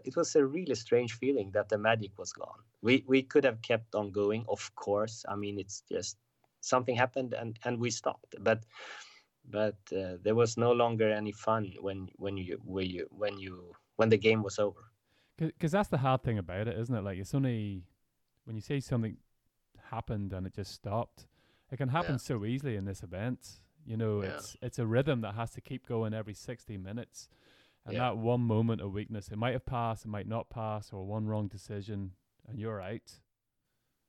it 0.04 0.16
was 0.16 0.34
a 0.34 0.44
really 0.44 0.74
strange 0.74 1.12
feeling 1.14 1.50
that 1.52 1.68
the 1.68 1.78
magic 1.78 2.18
was 2.18 2.32
gone. 2.32 2.60
We 2.82 3.04
we 3.06 3.22
could 3.22 3.44
have 3.44 3.62
kept 3.62 3.94
on 3.94 4.10
going 4.10 4.44
of 4.48 4.74
course. 4.74 5.24
I 5.28 5.36
mean 5.36 5.58
it's 5.58 5.82
just 5.90 6.16
something 6.60 6.96
happened 6.96 7.34
and 7.34 7.58
and 7.64 7.78
we 7.78 7.90
stopped. 7.90 8.34
But 8.40 8.64
but 9.50 9.76
uh, 9.96 10.16
there 10.22 10.34
was 10.34 10.56
no 10.56 10.72
longer 10.72 11.10
any 11.10 11.32
fun 11.32 11.72
when 11.80 12.08
when 12.16 12.36
you 12.36 12.60
when 12.64 12.86
you 12.86 13.06
when 13.10 13.38
you 13.38 13.72
when 13.96 14.08
the 14.08 14.18
game 14.18 14.42
was 14.42 14.58
over. 14.58 14.80
Because 15.36 15.72
that's 15.72 15.88
the 15.88 15.98
hard 15.98 16.22
thing 16.22 16.38
about 16.38 16.68
it, 16.68 16.78
isn't 16.78 16.94
it? 16.94 17.02
Like 17.02 17.18
it's 17.18 17.34
only 17.34 17.82
when 18.44 18.56
you 18.56 18.62
say 18.62 18.80
something 18.80 19.16
happened 19.90 20.32
and 20.32 20.46
it 20.46 20.54
just 20.54 20.72
stopped. 20.72 21.26
It 21.70 21.76
can 21.76 21.88
happen 21.88 22.12
yeah. 22.12 22.18
so 22.18 22.44
easily 22.44 22.76
in 22.76 22.84
this 22.84 23.02
event. 23.02 23.60
You 23.84 23.96
know, 23.96 24.22
yeah. 24.22 24.30
it's 24.30 24.56
it's 24.62 24.78
a 24.78 24.86
rhythm 24.86 25.22
that 25.22 25.34
has 25.34 25.50
to 25.52 25.60
keep 25.60 25.86
going 25.86 26.14
every 26.14 26.34
sixty 26.34 26.76
minutes. 26.76 27.28
And 27.84 27.94
yeah. 27.94 28.00
that 28.00 28.18
one 28.18 28.42
moment 28.42 28.80
of 28.80 28.92
weakness, 28.92 29.28
it 29.28 29.38
might 29.38 29.54
have 29.54 29.66
passed, 29.66 30.04
it 30.04 30.08
might 30.08 30.28
not 30.28 30.50
pass, 30.50 30.92
or 30.92 31.04
one 31.04 31.26
wrong 31.26 31.48
decision, 31.48 32.12
and 32.48 32.58
you're 32.58 32.80
out. 32.80 33.20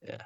Yeah, 0.05 0.21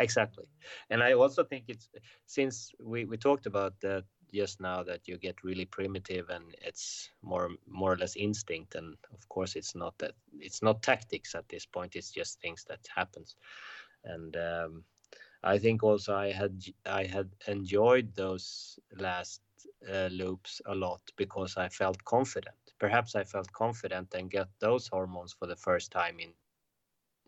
exactly. 0.00 0.46
And 0.90 1.02
I 1.02 1.12
also 1.14 1.44
think 1.44 1.64
it's 1.68 1.88
since 2.26 2.72
we, 2.82 3.04
we 3.04 3.16
talked 3.18 3.46
about 3.46 3.80
that 3.80 4.04
just 4.32 4.60
now 4.60 4.82
that 4.84 5.08
you 5.08 5.18
get 5.18 5.42
really 5.44 5.66
primitive 5.66 6.30
and 6.30 6.44
it's 6.62 7.10
more 7.22 7.50
more 7.68 7.92
or 7.94 7.96
less 7.96 8.16
instinct 8.16 8.74
and 8.76 8.96
of 9.12 9.28
course 9.28 9.56
it's 9.56 9.74
not 9.74 9.98
that 9.98 10.12
it's 10.38 10.62
not 10.62 10.82
tactics 10.82 11.34
at 11.34 11.48
this 11.48 11.66
point 11.66 11.96
it's 11.96 12.10
just 12.12 12.40
things 12.40 12.64
that 12.68 12.80
happens. 12.94 13.36
And 14.04 14.36
um, 14.36 14.84
i 15.44 15.58
think 15.58 15.82
also 15.82 16.14
i 16.14 16.32
had 16.32 16.62
i 16.86 17.04
had 17.04 17.28
enjoyed 17.48 18.14
those 18.14 18.78
last 18.98 19.42
uh, 19.92 20.08
loops 20.12 20.60
a 20.66 20.74
lot 20.74 21.00
because 21.16 21.56
i 21.56 21.68
felt 21.68 22.04
confident. 22.04 22.56
Perhaps 22.78 23.14
i 23.16 23.24
felt 23.24 23.52
confident 23.52 24.14
and 24.14 24.30
get 24.30 24.48
those 24.60 24.88
hormones 24.88 25.32
for 25.32 25.46
the 25.46 25.56
first 25.56 25.92
time 25.92 26.18
in 26.20 26.30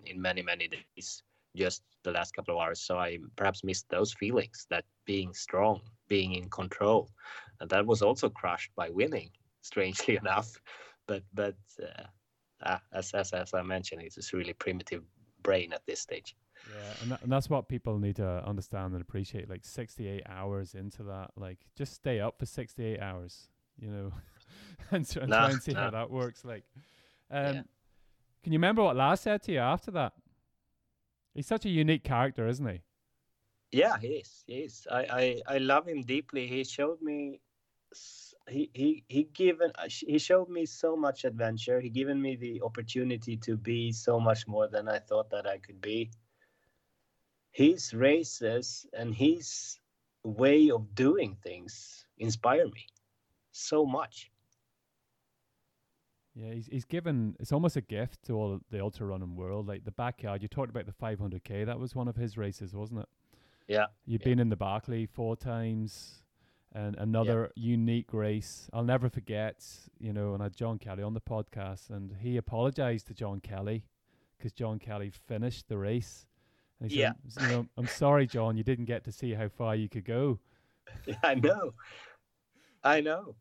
in 0.05 0.20
many 0.20 0.43
many 0.43 0.68
days 0.68 1.23
just 1.57 1.82
the 2.03 2.11
last 2.11 2.34
couple 2.34 2.55
of 2.55 2.61
hours. 2.61 2.80
So 2.80 2.98
I 2.98 3.18
perhaps 3.36 3.64
missed 3.64 3.88
those 3.88 4.12
feelings 4.14 4.66
that 4.70 4.84
being 5.05 5.32
strong, 5.34 5.80
being 6.09 6.34
in 6.34 6.48
control, 6.50 7.11
and 7.61 7.70
that 7.70 7.86
was 7.86 8.03
also 8.03 8.28
crushed 8.28 8.70
by 8.76 8.90
winning. 8.90 9.30
Strangely 9.64 10.16
enough, 10.22 10.61
but 11.07 11.22
but 11.32 11.55
uh, 11.80 12.03
uh, 12.64 12.78
as, 12.92 13.12
as 13.12 13.32
as 13.32 13.55
I 13.55 13.62
mentioned, 13.62 14.03
it's 14.03 14.32
a 14.32 14.36
really 14.36 14.55
primitive 14.55 15.05
brain 15.44 15.72
at 15.72 15.82
this 15.86 16.00
stage. 16.00 16.34
Yeah, 16.68 16.92
and, 17.03 17.11
that, 17.12 17.22
and 17.22 17.32
that's 17.32 17.50
what 17.50 17.68
people 17.68 17.98
need 17.98 18.16
to 18.16 18.44
understand 18.44 18.92
and 18.92 19.03
appreciate. 19.03 19.48
Like 19.48 19.64
68 19.64 20.22
hours 20.28 20.74
into 20.74 21.05
that, 21.05 21.30
like 21.36 21.59
just 21.76 21.94
stay 21.94 22.20
up 22.20 22.38
for 22.38 22.46
68 22.46 23.00
hours, 23.00 23.48
you 23.78 23.90
know, 23.90 24.12
and, 24.90 25.16
and 25.16 25.30
nah, 25.30 25.38
try 25.38 25.50
and 25.50 25.62
see 25.62 25.72
nah. 25.72 25.84
how 25.84 25.90
that 25.90 26.11
works. 26.11 26.44
Like, 26.44 26.64
um, 27.30 27.55
yeah. 27.55 27.62
can 28.42 28.53
you 28.53 28.59
remember 28.59 28.82
what 28.82 28.96
Laz 28.96 29.20
said 29.20 29.42
to 29.44 29.53
you 29.53 29.59
after 29.59 29.90
that? 29.92 30.12
He's 31.35 31.47
such 31.47 31.64
a 31.64 31.70
unique 31.70 32.05
character, 32.05 32.47
isn't 32.47 32.66
he? 32.66 32.83
Yeah, 33.72 33.99
he 33.99 34.09
is. 34.09 34.45
He 34.47 34.55
is. 34.61 34.87
I, 34.91 35.43
I, 35.47 35.55
I 35.55 35.59
love 35.59 35.89
him 35.89 36.03
deeply. 36.03 36.47
He 36.47 36.64
showed 36.64 37.01
me 37.01 37.41
he 38.49 38.70
he 38.74 39.05
he 39.09 39.24
given 39.24 39.70
uh, 39.76 39.89
he 39.89 40.18
showed 40.18 40.49
me 40.49 40.66
so 40.66 40.97
much 40.97 41.24
adventure. 41.24 41.80
He 41.80 41.91
given 41.91 42.20
me 42.20 42.37
the 42.37 42.62
opportunity 42.62 43.37
to 43.39 43.57
be 43.57 43.93
so 43.93 44.18
much 44.18 44.47
more 44.47 44.68
than 44.68 44.89
I 44.89 44.99
thought 44.99 45.30
that 45.30 45.47
I 45.47 45.59
could 45.59 45.80
be. 45.80 46.11
His 47.51 47.93
races 47.95 48.87
and 48.93 49.14
his 49.14 49.78
way 50.24 50.70
of 50.70 50.95
doing 50.95 51.37
things 51.43 52.07
inspire 52.18 52.66
me 52.66 52.87
so 53.53 53.85
much. 53.85 54.30
Yeah, 56.35 56.53
he's 56.53 56.66
he's 56.66 56.85
given 56.85 57.37
it's 57.41 57.53
almost 57.53 57.76
a 57.76 57.80
gift 57.80 58.24
to 58.24 58.35
all 58.35 58.61
the 58.70 58.80
ultra 58.80 59.07
running 59.07 59.37
world. 59.37 59.68
Like 59.68 59.85
the 59.85 59.91
backyard, 59.91 60.43
you 60.43 60.49
talked 60.49 60.70
about 60.70 60.87
the 60.87 60.93
500k. 60.93 61.66
That 61.66 61.78
was 61.78 61.95
one 61.95 62.09
of 62.09 62.16
his 62.16 62.39
races, 62.39 62.74
wasn't 62.74 63.01
it? 63.01 63.09
Yeah. 63.68 63.87
You've 64.07 64.22
yeah. 64.22 64.28
been 64.28 64.39
in 64.39 64.49
the 64.49 64.57
Barkley 64.57 65.07
four 65.07 65.37
times, 65.37 66.22
and 66.74 66.97
another 66.97 67.51
yeah. 67.55 67.70
unique 67.72 68.14
race. 68.14 68.70
I'll 68.72 68.85
never 68.85 69.11
forget. 69.11 69.62
You 69.99 70.12
know, 70.12 70.33
and 70.33 70.43
I 70.43 70.47
had 70.47 70.57
John 70.57 70.78
Kelly 70.78 71.03
on 71.03 71.12
the 71.12 71.20
podcast, 71.20 71.91
and 71.91 72.16
he 72.20 72.39
apologized 72.39 73.09
to 73.09 73.14
John 73.14 73.41
Kelly 73.41 73.85
because 74.39 74.53
John 74.53 74.78
Kelly 74.78 75.12
finished 75.28 75.68
the 75.68 75.76
race. 75.76 76.26
And 76.80 76.91
he 76.91 77.01
yeah. 77.01 77.12
Said, 77.28 77.43
you 77.43 77.49
know, 77.51 77.66
I'm 77.76 77.87
sorry, 77.87 78.26
John, 78.26 78.57
you 78.57 78.64
didn't 78.64 78.87
get 78.87 79.05
to 79.05 79.12
see 79.12 79.35
how 79.35 79.49
far 79.49 79.76
you 79.76 79.89
could 79.89 80.05
go. 80.05 80.41
I 81.22 81.35
know. 81.35 81.74
I 82.83 83.01
know 83.01 83.37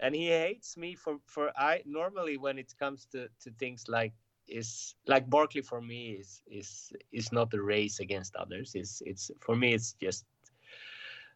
and 0.00 0.14
he 0.14 0.28
hates 0.28 0.76
me 0.76 0.94
for 0.94 1.18
for 1.26 1.52
I 1.56 1.82
normally 1.84 2.36
when 2.38 2.58
it 2.58 2.74
comes 2.78 3.06
to 3.12 3.28
to 3.42 3.50
things 3.58 3.84
like 3.88 4.12
is 4.48 4.94
like 5.06 5.30
Barkley 5.30 5.62
for 5.62 5.80
me 5.80 6.12
is 6.20 6.42
is 6.50 6.92
is 7.12 7.32
not 7.32 7.54
a 7.54 7.62
race 7.62 8.00
against 8.00 8.34
others. 8.36 8.72
It's 8.74 9.02
it's 9.06 9.30
for 9.40 9.54
me 9.54 9.74
it's 9.74 9.92
just 10.00 10.24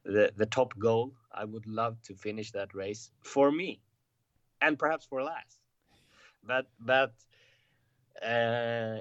the 0.05 0.33
the 0.37 0.47
top 0.47 0.77
goal. 0.79 1.13
I 1.33 1.45
would 1.45 1.67
love 1.67 2.01
to 2.03 2.15
finish 2.15 2.51
that 2.53 2.75
race 2.75 3.11
for 3.23 3.53
me, 3.53 3.81
and 4.61 4.79
perhaps 4.79 5.07
for 5.07 5.23
Laz. 5.23 5.59
But 6.43 6.67
but 6.81 7.13
uh, 8.23 9.01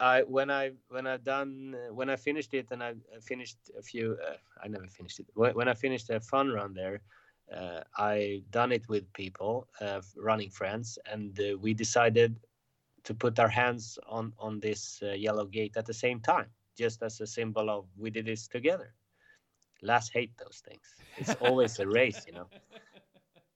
I 0.00 0.22
when 0.22 0.50
I 0.50 0.72
when 0.88 1.06
I 1.06 1.16
done 1.18 1.76
when 1.92 2.10
I 2.10 2.16
finished 2.16 2.54
it 2.54 2.66
and 2.70 2.82
I 2.82 2.94
finished 3.20 3.58
a 3.78 3.82
few. 3.82 4.16
Uh, 4.26 4.36
I 4.62 4.68
never 4.68 4.88
finished 4.88 5.20
it. 5.20 5.26
When, 5.34 5.68
I 5.68 5.74
finished 5.74 6.08
a 6.08 6.18
fun 6.18 6.48
run 6.48 6.72
there, 6.72 7.02
uh, 7.54 7.80
I 7.96 8.42
done 8.50 8.72
it 8.72 8.88
with 8.88 9.12
people, 9.12 9.68
uh, 9.80 10.00
running 10.16 10.50
friends, 10.50 10.98
and 11.10 11.38
uh, 11.38 11.56
we 11.58 11.74
decided 11.74 12.36
to 13.04 13.14
put 13.14 13.38
our 13.38 13.48
hands 13.48 13.98
on 14.08 14.32
on 14.38 14.58
this 14.60 15.00
uh, 15.02 15.12
yellow 15.12 15.44
gate 15.44 15.76
at 15.76 15.86
the 15.86 15.94
same 15.94 16.20
time, 16.20 16.48
just 16.76 17.02
as 17.02 17.20
a 17.20 17.26
symbol 17.26 17.70
of 17.70 17.86
we 17.96 18.10
did 18.10 18.26
this 18.26 18.48
together. 18.48 18.92
Laz 19.82 20.08
hate 20.08 20.36
those 20.38 20.62
things. 20.66 20.94
It's 21.18 21.34
always 21.40 21.78
a 21.78 21.86
race, 21.86 22.24
you 22.26 22.32
know. 22.32 22.48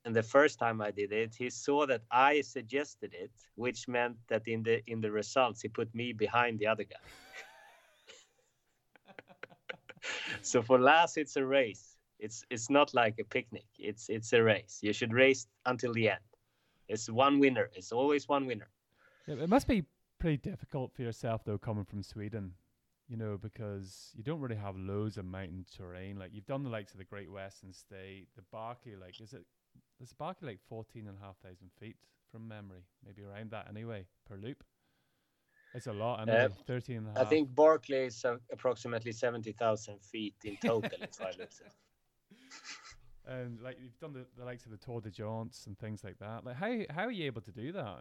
And 0.07 0.17
the 0.17 0.23
first 0.23 0.59
time 0.59 0.81
I 0.81 0.91
did 0.91 1.12
it, 1.12 1.35
he 1.37 1.51
saw 1.51 1.85
that 1.87 2.01
I 2.11 2.41
suggested 2.41 3.12
it, 3.12 3.31
which 3.57 3.87
meant 3.87 4.17
that 4.29 4.49
in 4.49 4.62
the 4.62 4.83
in 4.87 5.01
the 5.03 5.11
results 5.11 5.61
he 5.61 5.69
put 5.69 5.95
me 5.95 6.15
behind 6.15 6.59
the 6.59 6.67
other 6.67 6.85
guy. 6.85 7.07
so 10.43 10.62
for 10.62 10.79
Laz, 10.79 11.19
it's 11.19 11.37
a 11.37 11.45
race 11.45 11.90
it's 12.21 12.45
it's 12.51 12.71
not 12.71 12.95
like 12.95 13.19
a 13.19 13.25
picnic. 13.25 13.67
It's 13.79 14.09
it's 14.09 14.33
a 14.33 14.43
race. 14.43 14.79
You 14.83 14.93
should 14.93 15.13
race 15.13 15.47
until 15.67 15.93
the 15.93 16.11
end. 16.11 16.21
It's 16.89 17.09
one 17.09 17.39
winner. 17.39 17.71
It's 17.75 17.93
always 17.93 18.29
one 18.29 18.47
winner. 18.47 18.69
Yeah, 19.27 19.37
it 19.37 19.49
must 19.49 19.67
be 19.67 19.85
pretty 20.19 20.37
difficult 20.37 20.93
for 20.93 21.03
yourself 21.03 21.43
though, 21.45 21.59
coming 21.59 21.85
from 21.85 22.03
Sweden. 22.03 22.53
You 23.09 23.17
know, 23.17 23.39
because 23.41 24.13
you 24.15 24.23
don't 24.23 24.41
really 24.41 24.57
have 24.57 24.77
loads 24.77 25.19
of 25.19 25.25
mountain 25.25 25.67
terrain. 25.77 26.17
Like 26.17 26.31
you've 26.33 26.47
done 26.47 26.63
the 26.63 26.71
likes 26.71 26.93
of 26.93 26.99
the 26.99 27.05
Great 27.05 27.31
Western 27.31 27.73
State, 27.73 28.29
the 28.37 28.43
Barkley. 28.53 28.95
Like, 28.95 29.21
is 29.21 29.33
it? 29.33 29.45
Is 30.01 30.13
Barkley 30.13 30.49
like 30.49 30.61
fourteen 30.69 31.09
and 31.09 31.17
a 31.21 31.25
half 31.25 31.37
thousand 31.39 31.71
feet 31.81 31.97
from 32.31 32.47
memory? 32.47 32.85
Maybe 33.05 33.23
around 33.23 33.51
that 33.51 33.67
anyway 33.69 34.05
per 34.29 34.37
loop. 34.37 34.63
It's 35.73 35.87
a 35.87 35.93
lot. 35.93 36.29
I 36.29 36.33
uh, 36.33 36.49
13 36.67 36.97
and 36.97 37.07
a 37.07 37.11
half. 37.11 37.19
I 37.21 37.25
think 37.25 37.55
Barkley 37.55 37.99
is 37.99 38.25
uh, 38.25 38.39
approximately 38.51 39.13
70,000 39.13 40.03
feet 40.03 40.35
in 40.45 40.57
total, 40.57 40.83
if 41.01 41.21
I 41.21 41.31
look 41.39 41.53
And 43.27 43.61
like 43.61 43.78
you've 43.81 43.98
done 44.01 44.12
the, 44.12 44.27
the 44.36 44.44
likes 44.44 44.65
of 44.65 44.73
the 44.73 44.78
Tor 44.78 45.01
des 45.01 45.11
Géants 45.11 45.66
and 45.66 45.78
things 45.78 46.02
like 46.02 46.19
that. 46.19 46.44
Like 46.44 46.57
how 46.57 46.78
how 46.90 47.05
are 47.05 47.11
you 47.11 47.27
able 47.27 47.43
to 47.43 47.52
do 47.52 47.73
that? 47.73 48.01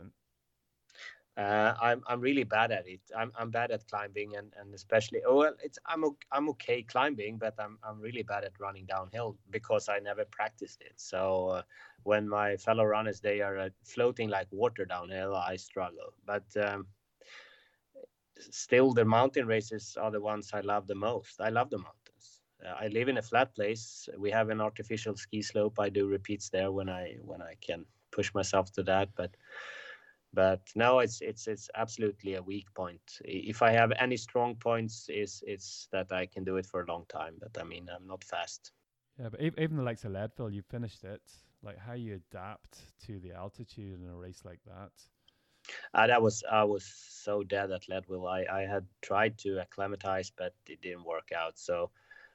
Uh, 1.37 1.73
I'm 1.81 2.03
I'm 2.07 2.19
really 2.19 2.43
bad 2.43 2.71
at 2.71 2.87
it. 2.87 2.99
I'm 3.15 3.31
I'm 3.37 3.49
bad 3.49 3.71
at 3.71 3.87
climbing 3.87 4.35
and, 4.35 4.53
and 4.59 4.73
especially 4.73 5.21
oh 5.25 5.37
well 5.37 5.55
it's 5.63 5.79
I'm 5.85 6.03
I'm 6.31 6.49
okay 6.49 6.83
climbing, 6.83 7.37
but 7.37 7.55
I'm 7.59 7.77
I'm 7.83 8.01
really 8.01 8.23
bad 8.23 8.43
at 8.43 8.59
running 8.59 8.85
downhill 8.85 9.37
because 9.49 9.87
I 9.87 9.99
never 9.99 10.25
practiced 10.25 10.81
it. 10.81 10.93
So 10.97 11.47
uh, 11.49 11.61
when 12.03 12.27
my 12.27 12.57
fellow 12.57 12.83
runners 12.83 13.21
they 13.21 13.39
are 13.41 13.57
uh, 13.57 13.69
floating 13.83 14.29
like 14.29 14.47
water 14.51 14.85
downhill, 14.85 15.35
I 15.35 15.55
struggle. 15.55 16.13
But 16.25 16.45
um, 16.57 16.87
still, 18.39 18.93
the 18.93 19.05
mountain 19.05 19.47
races 19.47 19.97
are 20.01 20.11
the 20.11 20.21
ones 20.21 20.51
I 20.53 20.61
love 20.61 20.87
the 20.87 20.95
most. 20.95 21.39
I 21.39 21.49
love 21.49 21.69
the 21.69 21.77
mountains. 21.77 21.98
I 22.65 22.87
live 22.87 23.07
in 23.07 23.17
a 23.17 23.21
flat 23.21 23.55
place. 23.55 24.09
We 24.17 24.31
have 24.31 24.49
an 24.49 24.61
artificial 24.61 25.15
ski 25.15 25.41
slope. 25.41 25.79
I 25.79 25.89
do 25.89 26.07
repeats 26.07 26.49
there 26.49 26.71
when 26.71 26.89
I 26.89 27.17
when 27.21 27.41
I 27.41 27.55
can 27.61 27.85
push 28.11 28.33
myself 28.33 28.71
to 28.73 28.83
that, 28.83 29.09
but 29.15 29.35
but 30.33 30.61
now 30.75 30.99
it's 30.99 31.21
it's 31.21 31.47
it's 31.47 31.69
absolutely 31.75 32.35
a 32.35 32.41
weak 32.41 32.71
point. 32.73 33.01
If 33.25 33.61
i 33.61 33.71
have 33.71 33.91
any 33.99 34.17
strong 34.17 34.55
points 34.55 35.09
is 35.09 35.43
it's 35.47 35.87
that 35.91 36.11
i 36.11 36.25
can 36.25 36.43
do 36.43 36.57
it 36.57 36.65
for 36.65 36.81
a 36.81 36.85
long 36.85 37.05
time 37.09 37.35
but 37.39 37.59
i 37.59 37.63
mean 37.63 37.89
i'm 37.93 38.05
not 38.07 38.23
fast. 38.23 38.71
Yeah 39.19 39.29
but 39.29 39.41
even 39.41 39.77
the 39.77 39.83
likes 39.83 40.05
of 40.05 40.11
leadville 40.11 40.51
you 40.51 40.61
finished 40.61 41.03
it. 41.03 41.21
Like 41.63 41.77
how 41.77 41.93
you 41.93 42.21
adapt 42.31 42.79
to 43.07 43.19
the 43.19 43.33
altitude 43.33 43.99
in 44.01 44.07
a 44.07 44.15
race 44.15 44.43
like 44.45 44.61
that. 44.65 44.91
Uh, 45.93 46.07
that 46.07 46.21
was 46.21 46.43
i 46.51 46.63
was 46.63 46.85
so 46.85 47.43
dead 47.43 47.71
at 47.71 47.89
leadville. 47.89 48.27
I 48.27 48.45
i 48.51 48.61
had 48.61 48.85
tried 49.01 49.37
to 49.39 49.59
acclimatize 49.59 50.31
but 50.37 50.53
it 50.67 50.81
didn't 50.81 51.05
work 51.05 51.31
out. 51.35 51.57
So 51.57 51.89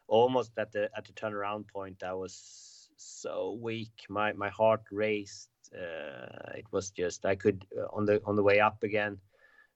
almost 0.06 0.52
at 0.59 0.72
the 0.72 0.90
at 0.97 1.05
the 1.05 1.12
turnaround 1.12 1.66
point 1.68 2.02
i 2.02 2.12
was 2.12 2.90
so 2.97 3.59
weak 3.60 3.93
my 4.09 4.32
my 4.32 4.48
heart 4.48 4.82
raced 4.90 5.48
uh, 5.74 6.52
it 6.55 6.66
was 6.70 6.90
just 6.90 7.24
I 7.24 7.35
could 7.35 7.66
uh, 7.76 7.86
on 7.93 8.05
the 8.05 8.20
on 8.24 8.36
the 8.36 8.43
way 8.43 8.60
up 8.60 8.82
again 8.82 9.18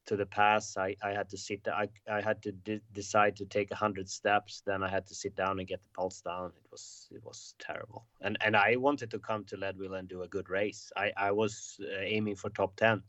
to 0.06 0.16
the 0.16 0.26
pass. 0.26 0.76
I, 0.76 0.96
I 1.02 1.10
had 1.12 1.28
to 1.30 1.36
sit. 1.36 1.66
I 1.68 1.88
I 2.10 2.20
had 2.20 2.42
to 2.42 2.52
de- 2.52 2.80
decide 2.92 3.36
to 3.36 3.46
take 3.46 3.70
a 3.70 3.76
hundred 3.76 4.09
steps. 4.09 4.62
Then 4.64 4.82
I 4.82 4.88
had 4.88 5.06
to 5.06 5.14
sit 5.14 5.34
down 5.34 5.59
and 5.59 5.68
get 5.68 5.82
the 5.82 5.88
pulse 5.94 6.20
down. 6.20 6.52
It 6.56 6.70
was 6.70 7.09
it 7.10 7.24
was 7.24 7.55
terrible. 7.59 8.06
And 8.20 8.38
and 8.40 8.56
I 8.56 8.76
wanted 8.76 9.10
to 9.10 9.18
come 9.18 9.44
to 9.46 9.56
Leadville 9.56 9.94
and 9.94 10.09
do 10.09 10.22
a 10.22 10.28
good 10.28 10.50
race. 10.50 10.92
I 10.96 11.12
I 11.16 11.32
was 11.32 11.80
uh, 11.82 12.00
aiming 12.00 12.36
for 12.36 12.50
top 12.50 12.76
ten, 12.76 13.02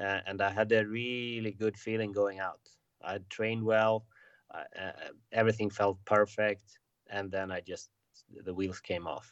uh, 0.00 0.20
and 0.26 0.40
I 0.42 0.50
had 0.50 0.72
a 0.72 0.86
really 0.86 1.52
good 1.52 1.76
feeling 1.76 2.12
going 2.12 2.38
out. 2.40 2.60
I 3.02 3.18
trained 3.28 3.64
well. 3.64 4.06
Uh, 4.54 4.92
everything 5.32 5.70
felt 5.70 5.98
perfect, 6.04 6.78
and 7.10 7.30
then 7.30 7.50
I 7.50 7.60
just 7.60 7.90
the 8.44 8.54
wheels 8.54 8.80
came 8.80 9.06
off 9.06 9.30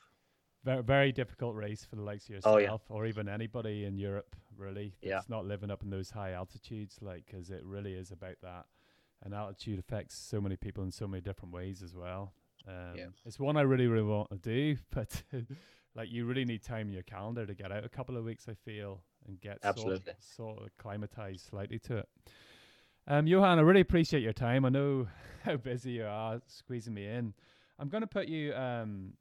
very, 0.64 0.82
very 0.82 1.12
difficult 1.12 1.54
race 1.54 1.84
for 1.84 1.96
the 1.96 2.02
likes 2.02 2.24
of 2.26 2.30
yourself 2.36 2.54
oh, 2.54 2.58
yeah. 2.58 2.76
or 2.88 3.06
even 3.06 3.28
anybody 3.28 3.84
in 3.84 3.98
Europe, 3.98 4.36
really. 4.56 4.94
It's 5.02 5.10
yeah. 5.10 5.20
not 5.28 5.44
living 5.44 5.70
up 5.70 5.82
in 5.82 5.90
those 5.90 6.10
high 6.10 6.32
altitudes, 6.32 6.98
like, 7.00 7.26
because 7.26 7.50
it 7.50 7.64
really 7.64 7.94
is 7.94 8.10
about 8.12 8.36
that. 8.42 8.66
And 9.24 9.34
altitude 9.34 9.78
affects 9.78 10.16
so 10.16 10.40
many 10.40 10.56
people 10.56 10.82
in 10.84 10.90
so 10.90 11.06
many 11.06 11.20
different 11.20 11.54
ways 11.54 11.82
as 11.82 11.94
well. 11.94 12.32
Um, 12.66 12.96
yeah. 12.96 13.06
It's 13.24 13.38
one 13.38 13.56
I 13.56 13.62
really, 13.62 13.86
really 13.86 14.06
want 14.06 14.30
to 14.30 14.36
do, 14.36 14.76
but 14.90 15.22
like, 15.94 16.10
you 16.10 16.26
really 16.26 16.44
need 16.44 16.62
time 16.62 16.88
in 16.88 16.92
your 16.92 17.02
calendar 17.02 17.46
to 17.46 17.54
get 17.54 17.72
out 17.72 17.84
a 17.84 17.88
couple 17.88 18.16
of 18.16 18.24
weeks, 18.24 18.46
I 18.48 18.54
feel, 18.54 19.02
and 19.26 19.40
get 19.40 19.58
Absolutely. 19.64 20.12
sort, 20.20 20.56
sort 20.56 20.58
of 20.58 20.66
acclimatized 20.66 21.48
slightly 21.48 21.78
to 21.80 21.98
it. 21.98 22.08
Um, 23.08 23.26
Johan, 23.26 23.58
I 23.58 23.62
really 23.62 23.80
appreciate 23.80 24.22
your 24.22 24.32
time. 24.32 24.64
I 24.64 24.68
know 24.68 25.08
how 25.44 25.56
busy 25.56 25.92
you 25.92 26.04
are 26.04 26.40
squeezing 26.46 26.94
me 26.94 27.06
in. 27.06 27.34
I'm 27.78 27.88
going 27.88 28.02
to 28.02 28.06
put 28.06 28.28
you 28.28 28.54
um, 28.54 29.14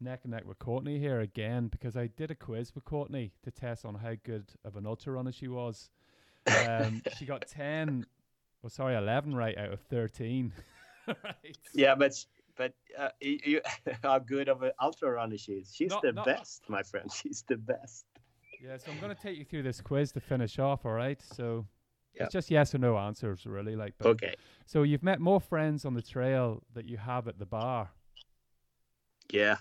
neck 0.00 0.20
and 0.24 0.32
neck 0.32 0.44
with 0.46 0.58
Courtney 0.58 0.98
here 0.98 1.20
again 1.20 1.68
because 1.68 1.96
I 1.96 2.08
did 2.08 2.30
a 2.30 2.34
quiz 2.34 2.74
with 2.74 2.84
Courtney 2.84 3.32
to 3.44 3.50
test 3.50 3.84
on 3.86 3.94
how 3.94 4.12
good 4.24 4.52
of 4.64 4.76
an 4.76 4.86
ultra 4.86 5.12
runner 5.12 5.32
she 5.32 5.48
was. 5.48 5.88
Um, 6.68 7.02
she 7.18 7.24
got 7.24 7.46
10, 7.46 8.04
well, 8.62 8.70
sorry, 8.70 8.94
11 8.94 9.34
right 9.34 9.56
out 9.56 9.72
of 9.72 9.80
13. 9.80 10.52
right. 11.06 11.58
Yeah, 11.72 11.94
but 11.94 12.12
but 12.56 12.72
uh, 12.98 13.10
you, 13.20 13.60
how 14.02 14.18
good 14.18 14.48
of 14.48 14.62
an 14.62 14.72
ultra 14.80 15.10
runner 15.10 15.36
she 15.36 15.52
is. 15.52 15.74
She's 15.74 15.90
not, 15.90 16.02
the 16.02 16.12
not, 16.12 16.24
best, 16.24 16.62
my 16.68 16.82
friend. 16.82 17.10
She's 17.12 17.44
the 17.46 17.56
best. 17.56 18.06
Yeah, 18.62 18.78
so 18.78 18.90
I'm 18.90 18.98
going 18.98 19.14
to 19.14 19.22
take 19.22 19.36
you 19.36 19.44
through 19.44 19.62
this 19.62 19.82
quiz 19.82 20.12
to 20.12 20.20
finish 20.20 20.58
off, 20.58 20.86
all 20.86 20.92
right? 20.92 21.20
So 21.20 21.66
it's 22.24 22.32
just 22.32 22.50
yes 22.50 22.74
or 22.74 22.78
no 22.78 22.96
answers, 22.96 23.46
really. 23.46 23.76
Like, 23.76 23.94
but, 23.98 24.08
okay. 24.08 24.34
So 24.66 24.82
you've 24.82 25.02
met 25.02 25.20
more 25.20 25.40
friends 25.40 25.84
on 25.84 25.94
the 25.94 26.02
trail 26.02 26.62
that 26.74 26.86
you 26.86 26.96
have 26.96 27.28
at 27.28 27.38
the 27.38 27.46
bar. 27.46 27.90
Yeah, 29.32 29.56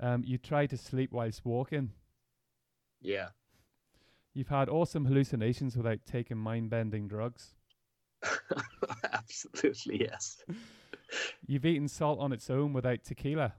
um, 0.00 0.22
you 0.26 0.38
try 0.38 0.66
to 0.66 0.76
sleep 0.76 1.12
whilst 1.12 1.44
walking. 1.44 1.92
Yeah. 3.00 3.28
You've 4.34 4.48
had 4.48 4.68
awesome 4.68 5.06
hallucinations 5.06 5.76
without 5.76 6.00
taking 6.06 6.36
mind 6.36 6.68
bending 6.68 7.08
drugs. 7.08 7.54
Absolutely, 9.12 10.00
yes. 10.00 10.42
You've 11.46 11.64
eaten 11.64 11.88
salt 11.88 12.18
on 12.20 12.32
its 12.32 12.50
own 12.50 12.72
without 12.72 13.04
tequila. 13.04 13.54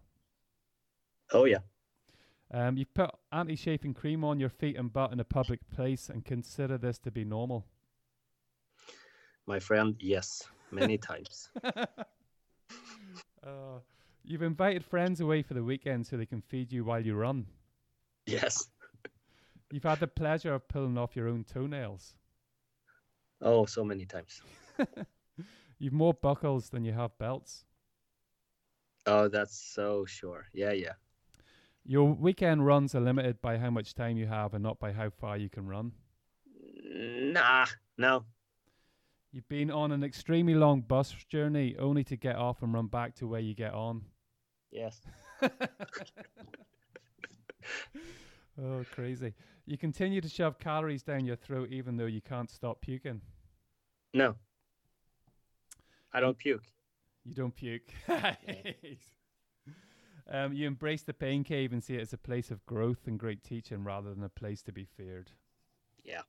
Oh, 1.32 1.46
yeah. 1.46 1.60
Um, 2.54 2.78
you've 2.78 2.94
put 2.94 3.10
anti 3.32 3.56
chafing 3.56 3.94
cream 3.94 4.24
on 4.24 4.40
your 4.40 4.50
feet 4.50 4.78
and 4.78 4.94
butt 4.94 5.12
in 5.12 5.20
a 5.20 5.26
public 5.26 5.60
place 5.70 6.10
and 6.10 6.24
consider 6.24 6.78
this 6.78 7.00
to 7.00 7.12
be 7.12 7.26
normal. 7.26 7.66
My 9.48 9.60
friend, 9.60 9.96
yes, 10.00 10.44
many 10.72 10.98
times. 11.10 11.50
uh, 11.66 11.86
You've 14.26 14.42
invited 14.42 14.84
friends 14.84 15.22
away 15.22 15.42
for 15.42 15.54
the 15.54 15.64
weekend 15.64 16.06
so 16.06 16.18
they 16.18 16.26
can 16.26 16.42
feed 16.42 16.74
you 16.74 16.84
while 16.84 17.00
you 17.00 17.16
run. 17.16 17.46
Yes. 18.26 18.68
You've 19.72 19.84
had 19.84 20.02
the 20.02 20.08
pleasure 20.08 20.54
of 20.54 20.68
pulling 20.68 20.98
off 20.98 21.16
your 21.16 21.30
own 21.30 21.46
toenails. 21.46 22.16
Oh, 23.42 23.66
so 23.66 23.84
many 23.86 24.06
times. 24.06 24.42
You've 25.80 25.94
more 25.94 26.14
buckles 26.14 26.70
than 26.70 26.84
you 26.84 26.92
have 26.92 27.18
belts. 27.18 27.64
Oh, 29.06 29.30
that's 29.30 29.58
so 29.58 30.06
sure. 30.06 30.48
Yeah, 30.54 30.72
yeah. 30.72 30.94
Your 31.86 32.14
weekend 32.14 32.66
runs 32.66 32.96
are 32.96 33.00
limited 33.00 33.42
by 33.42 33.58
how 33.58 33.70
much 33.70 33.94
time 33.94 34.18
you 34.18 34.28
have 34.28 34.54
and 34.54 34.64
not 34.64 34.80
by 34.80 34.92
how 34.92 35.10
far 35.10 35.38
you 35.38 35.50
can 35.50 35.68
run. 35.68 35.94
Nah, 36.84 37.68
no. 37.98 38.26
You've 39.32 39.50
been 39.50 39.70
on 39.70 39.92
an 39.92 40.04
extremely 40.04 40.56
long 40.56 40.82
bus 40.82 41.12
journey 41.30 41.76
only 41.78 42.04
to 42.06 42.16
get 42.16 42.38
off 42.38 42.62
and 42.62 42.74
run 42.74 42.88
back 42.88 43.16
to 43.16 43.28
where 43.28 43.42
you 43.42 43.54
get 43.54 43.74
on. 43.74 44.04
Yes. 44.72 45.02
oh, 48.62 48.86
crazy. 48.92 49.34
You 49.66 49.78
continue 49.78 50.22
to 50.22 50.30
shove 50.30 50.60
calories 50.60 51.04
down 51.04 51.26
your 51.26 51.36
throat 51.36 51.70
even 51.72 51.98
though 51.98 52.06
you 52.06 52.22
can't 52.22 52.50
stop 52.50 52.82
puking. 52.82 53.22
No. 54.14 54.36
I 56.14 56.22
don't 56.22 56.38
puke. 56.38 56.64
You 57.26 57.36
don't 57.36 57.54
puke. 57.54 57.92
um, 60.32 60.54
you 60.54 60.66
embrace 60.68 61.04
the 61.04 61.14
pain 61.14 61.44
cave 61.44 61.74
and 61.74 61.84
see 61.84 61.96
it 61.96 62.02
as 62.02 62.14
a 62.14 62.18
place 62.18 62.50
of 62.50 62.66
growth 62.66 63.08
and 63.08 63.20
great 63.20 63.44
teaching 63.44 63.84
rather 63.84 64.14
than 64.14 64.24
a 64.24 64.30
place 64.30 64.62
to 64.64 64.72
be 64.72 64.86
feared. 64.86 65.32
Yeah. 66.04 66.22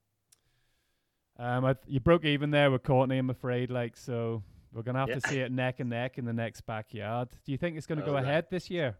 Um, 1.38 1.64
I, 1.64 1.76
you 1.86 2.00
broke 2.00 2.24
even 2.24 2.50
there 2.50 2.70
with 2.70 2.82
Courtney, 2.82 3.18
I'm 3.18 3.30
afraid. 3.30 3.70
Like, 3.70 3.96
so 3.96 4.42
we're 4.72 4.82
gonna 4.82 4.98
have 4.98 5.08
yeah. 5.08 5.14
to 5.16 5.28
see 5.28 5.40
it 5.40 5.52
neck 5.52 5.80
and 5.80 5.90
neck 5.90 6.18
in 6.18 6.24
the 6.24 6.32
next 6.32 6.62
backyard. 6.62 7.28
Do 7.44 7.52
you 7.52 7.58
think 7.58 7.76
it's 7.76 7.86
gonna 7.86 8.02
oh, 8.02 8.06
go 8.06 8.16
ahead 8.16 8.46
this 8.50 8.68
year? 8.70 8.96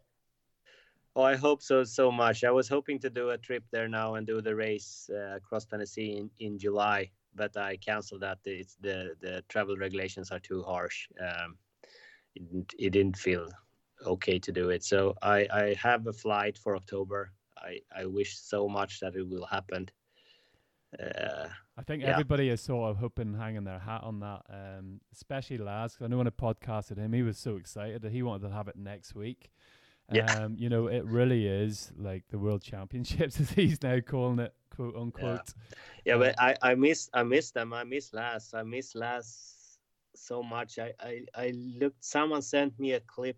Oh, 1.17 1.23
I 1.23 1.35
hope 1.35 1.63
so 1.63 1.83
so 1.83 2.13
much. 2.13 2.45
I 2.45 2.51
was 2.51 2.69
hoping 2.69 3.01
to 3.01 3.11
do 3.11 3.31
a 3.31 3.39
trip 3.39 3.65
there 3.73 3.89
now 3.89 4.15
and 4.15 4.27
do 4.27 4.41
the 4.41 4.55
race 4.55 5.11
uh, 5.13 5.37
across 5.37 5.65
Tennessee 5.65 6.17
in, 6.17 6.31
in 6.39 6.59
July, 6.59 7.11
but 7.35 7.57
I 7.57 7.77
canceled 7.77 8.21
that. 8.21 8.39
It's 8.45 8.77
the 8.81 9.17
the 9.21 9.43
travel 9.49 9.77
regulations 9.77 10.31
are 10.31 10.39
too 10.39 10.63
harsh. 10.63 11.09
Um, 11.21 11.57
it, 12.37 12.45
didn't, 12.45 12.75
it 12.79 12.91
didn't 12.91 13.17
feel 13.17 13.49
okay 14.07 14.39
to 14.39 14.53
do 14.53 14.71
it. 14.71 14.85
So 14.85 15.17
I 15.21 15.49
I 15.53 15.75
have 15.83 16.07
a 16.07 16.13
flight 16.13 16.57
for 16.57 16.77
October. 16.77 17.33
I 17.57 17.81
I 17.93 18.07
wish 18.07 18.39
so 18.39 18.69
much 18.69 19.01
that 19.01 19.17
it 19.17 19.29
will 19.29 19.47
happen. 19.47 19.89
Uh, 20.99 21.49
I 21.77 21.83
think 21.83 22.03
yeah. 22.03 22.11
everybody 22.11 22.49
is 22.49 22.61
sort 22.61 22.91
of 22.91 22.97
hoping, 22.97 23.35
hanging 23.35 23.65
their 23.65 23.79
hat 23.79 24.03
on 24.03 24.21
that, 24.21 24.43
um, 24.51 25.01
especially 25.13 25.59
Laz. 25.59 25.97
I 26.01 26.07
know 26.07 26.19
when 26.19 26.27
I 26.27 26.31
podcasted 26.31 26.97
him, 26.97 27.13
he 27.13 27.23
was 27.23 27.39
so 27.39 27.57
excited 27.57 28.03
that 28.03 28.13
he 28.13 28.23
wanted 28.23 28.49
to 28.49 28.55
have 28.55 28.69
it 28.69 28.77
next 28.77 29.15
week. 29.15 29.51
Yeah. 30.11 30.25
Um, 30.33 30.57
you 30.59 30.71
know, 30.71 30.87
it 30.87 31.05
really 31.05 31.47
is 31.47 31.93
like 31.99 32.25
the 32.31 32.39
World 32.39 32.63
Championships, 32.63 33.39
as 33.41 33.51
he's 33.51 33.83
now 33.83 34.01
calling 34.01 34.39
it, 34.39 34.55
quote 34.75 34.97
unquote. 34.97 35.53
Yeah, 36.05 36.15
yeah 36.15 36.19
but 36.19 36.41
I, 36.41 36.57
I 36.63 36.75
miss 36.75 37.11
I 37.13 37.23
miss 37.23 37.51
them. 37.51 37.75
I 37.75 37.85
miss 37.85 38.15
Laz. 38.15 38.55
I 38.55 38.63
miss 38.63 38.95
Laz 38.95 39.79
so 40.15 40.43
much. 40.43 40.79
I, 40.79 40.93
I, 41.01 41.21
I 41.35 41.53
looked. 41.79 42.03
Someone 42.03 42.41
sent 42.41 42.79
me 42.81 42.93
a 42.93 43.01
clip 43.01 43.37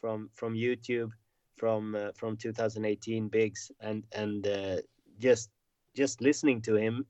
from 0.00 0.30
from 0.32 0.54
YouTube 0.54 1.10
from 1.56 1.94
uh, 1.94 2.12
from 2.14 2.36
2018 2.36 3.28
Big's, 3.28 3.70
and 3.80 4.04
and 4.12 4.46
uh, 4.46 4.76
just 5.18 5.50
just 5.94 6.20
listening 6.20 6.60
to 6.62 6.76
him 6.76 7.06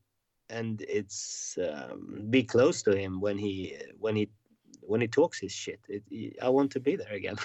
and 0.50 0.84
it's 0.88 1.58
um, 1.58 2.26
be 2.30 2.42
close 2.42 2.82
to 2.82 2.96
him 2.96 3.20
when 3.20 3.38
he 3.38 3.76
when 3.98 4.14
he 4.14 4.30
when 4.80 5.00
he 5.00 5.08
talks 5.08 5.40
his 5.40 5.52
shit. 5.52 5.80
It, 5.88 6.36
I 6.42 6.48
want 6.48 6.70
to 6.72 6.80
be 6.80 6.96
there 6.96 7.12
again. 7.12 7.36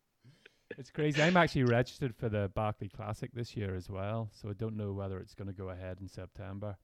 it's 0.78 0.90
crazy. 0.90 1.22
I'm 1.22 1.36
actually 1.36 1.64
registered 1.64 2.14
for 2.14 2.28
the 2.28 2.50
Barkley 2.54 2.88
Classic 2.88 3.30
this 3.34 3.56
year 3.56 3.74
as 3.74 3.90
well, 3.90 4.30
so 4.32 4.48
I 4.48 4.52
don't 4.52 4.76
know 4.76 4.92
whether 4.92 5.18
it's 5.18 5.34
going 5.34 5.48
to 5.48 5.54
go 5.54 5.70
ahead 5.70 5.98
in 6.00 6.08
September. 6.08 6.76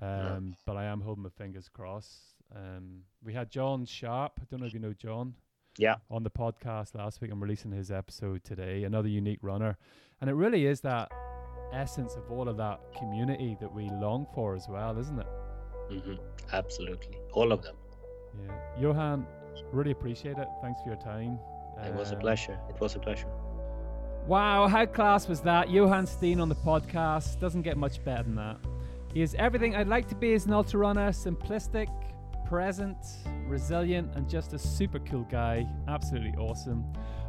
Um, 0.00 0.56
But 0.64 0.76
I 0.76 0.84
am 0.84 1.00
holding 1.00 1.24
my 1.24 1.30
fingers 1.30 1.68
crossed. 1.68 2.36
Um, 2.54 3.02
we 3.22 3.34
had 3.34 3.50
John 3.50 3.84
Sharp. 3.84 4.32
I 4.40 4.44
don't 4.50 4.60
know 4.60 4.66
if 4.66 4.72
you 4.72 4.80
know 4.80 4.94
John. 4.94 5.34
Yeah. 5.76 5.96
On 6.10 6.22
the 6.22 6.30
podcast 6.30 6.94
last 6.94 7.20
week, 7.20 7.30
I'm 7.30 7.40
releasing 7.40 7.72
his 7.72 7.90
episode 7.90 8.42
today. 8.42 8.84
Another 8.84 9.08
unique 9.08 9.40
runner, 9.42 9.76
and 10.20 10.30
it 10.30 10.34
really 10.34 10.66
is 10.66 10.80
that 10.80 11.12
essence 11.72 12.14
of 12.16 12.30
all 12.30 12.48
of 12.48 12.56
that 12.56 12.80
community 12.98 13.56
that 13.60 13.72
we 13.72 13.90
long 13.90 14.26
for 14.34 14.54
as 14.54 14.68
well, 14.68 14.98
isn't 14.98 15.18
it? 15.18 15.26
Mm-hmm. 15.90 16.14
Absolutely, 16.52 17.18
all 17.32 17.52
of 17.52 17.62
them. 17.62 17.76
Yeah, 18.46 18.80
Johan, 18.80 19.26
really 19.72 19.90
appreciate 19.90 20.38
it. 20.38 20.48
Thanks 20.62 20.80
for 20.82 20.88
your 20.88 21.00
time. 21.00 21.38
It 21.84 21.94
was 21.94 22.10
a 22.10 22.14
um, 22.14 22.20
pleasure. 22.20 22.58
It 22.68 22.80
was 22.80 22.96
a 22.96 22.98
pleasure. 22.98 23.28
Wow, 24.26 24.68
how 24.68 24.84
class 24.84 25.26
was 25.26 25.40
that? 25.42 25.70
Johan 25.70 26.06
Steene 26.06 26.40
on 26.40 26.48
the 26.48 26.54
podcast. 26.56 27.40
Doesn't 27.40 27.62
get 27.62 27.76
much 27.76 28.04
better 28.04 28.24
than 28.24 28.34
that. 28.34 28.58
He 29.14 29.22
is 29.22 29.34
everything 29.38 29.74
I'd 29.74 29.88
like 29.88 30.06
to 30.08 30.14
be 30.14 30.34
as 30.34 30.44
an 30.44 30.52
ultra 30.52 30.80
runner 30.80 31.10
simplistic, 31.10 31.88
present, 32.46 32.98
resilient, 33.46 34.14
and 34.16 34.28
just 34.28 34.52
a 34.52 34.58
super 34.58 34.98
cool 34.98 35.26
guy. 35.30 35.66
Absolutely 35.88 36.34
awesome. 36.38 36.84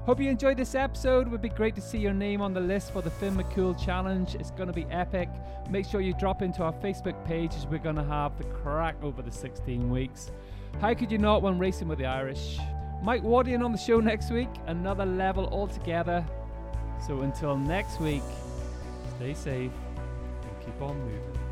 Hope 0.09 0.19
you 0.19 0.27
enjoyed 0.27 0.57
this 0.57 0.73
episode. 0.73 1.27
It 1.27 1.29
would 1.29 1.39
be 1.43 1.49
great 1.49 1.75
to 1.75 1.81
see 1.81 1.99
your 1.99 2.15
name 2.15 2.41
on 2.41 2.51
the 2.51 2.59
list 2.59 2.93
for 2.93 3.03
the 3.03 3.11
Finn 3.11 3.35
McCool 3.35 3.79
Challenge. 3.79 4.33
It's 4.33 4.49
going 4.49 4.65
to 4.65 4.73
be 4.73 4.87
epic. 4.89 5.29
Make 5.69 5.85
sure 5.85 6.01
you 6.01 6.15
drop 6.15 6.41
into 6.41 6.63
our 6.63 6.73
Facebook 6.73 7.23
page 7.27 7.53
as 7.53 7.67
we're 7.67 7.77
going 7.77 7.95
to 7.95 8.03
have 8.03 8.35
the 8.39 8.43
craic 8.45 8.95
over 9.03 9.21
the 9.21 9.31
16 9.31 9.87
weeks. 9.87 10.31
How 10.81 10.95
could 10.95 11.11
you 11.11 11.19
not 11.19 11.43
when 11.43 11.59
racing 11.59 11.87
with 11.87 11.99
the 11.99 12.07
Irish? 12.07 12.57
Mike 13.03 13.21
Wardian 13.21 13.63
on 13.63 13.71
the 13.71 13.77
show 13.77 13.99
next 13.99 14.31
week. 14.31 14.49
Another 14.65 15.05
level 15.05 15.47
altogether. 15.49 16.25
So 17.05 17.21
until 17.21 17.55
next 17.55 17.99
week, 17.99 18.23
stay 19.17 19.35
safe 19.35 19.71
and 20.41 20.65
keep 20.65 20.81
on 20.81 20.99
moving. 21.01 21.48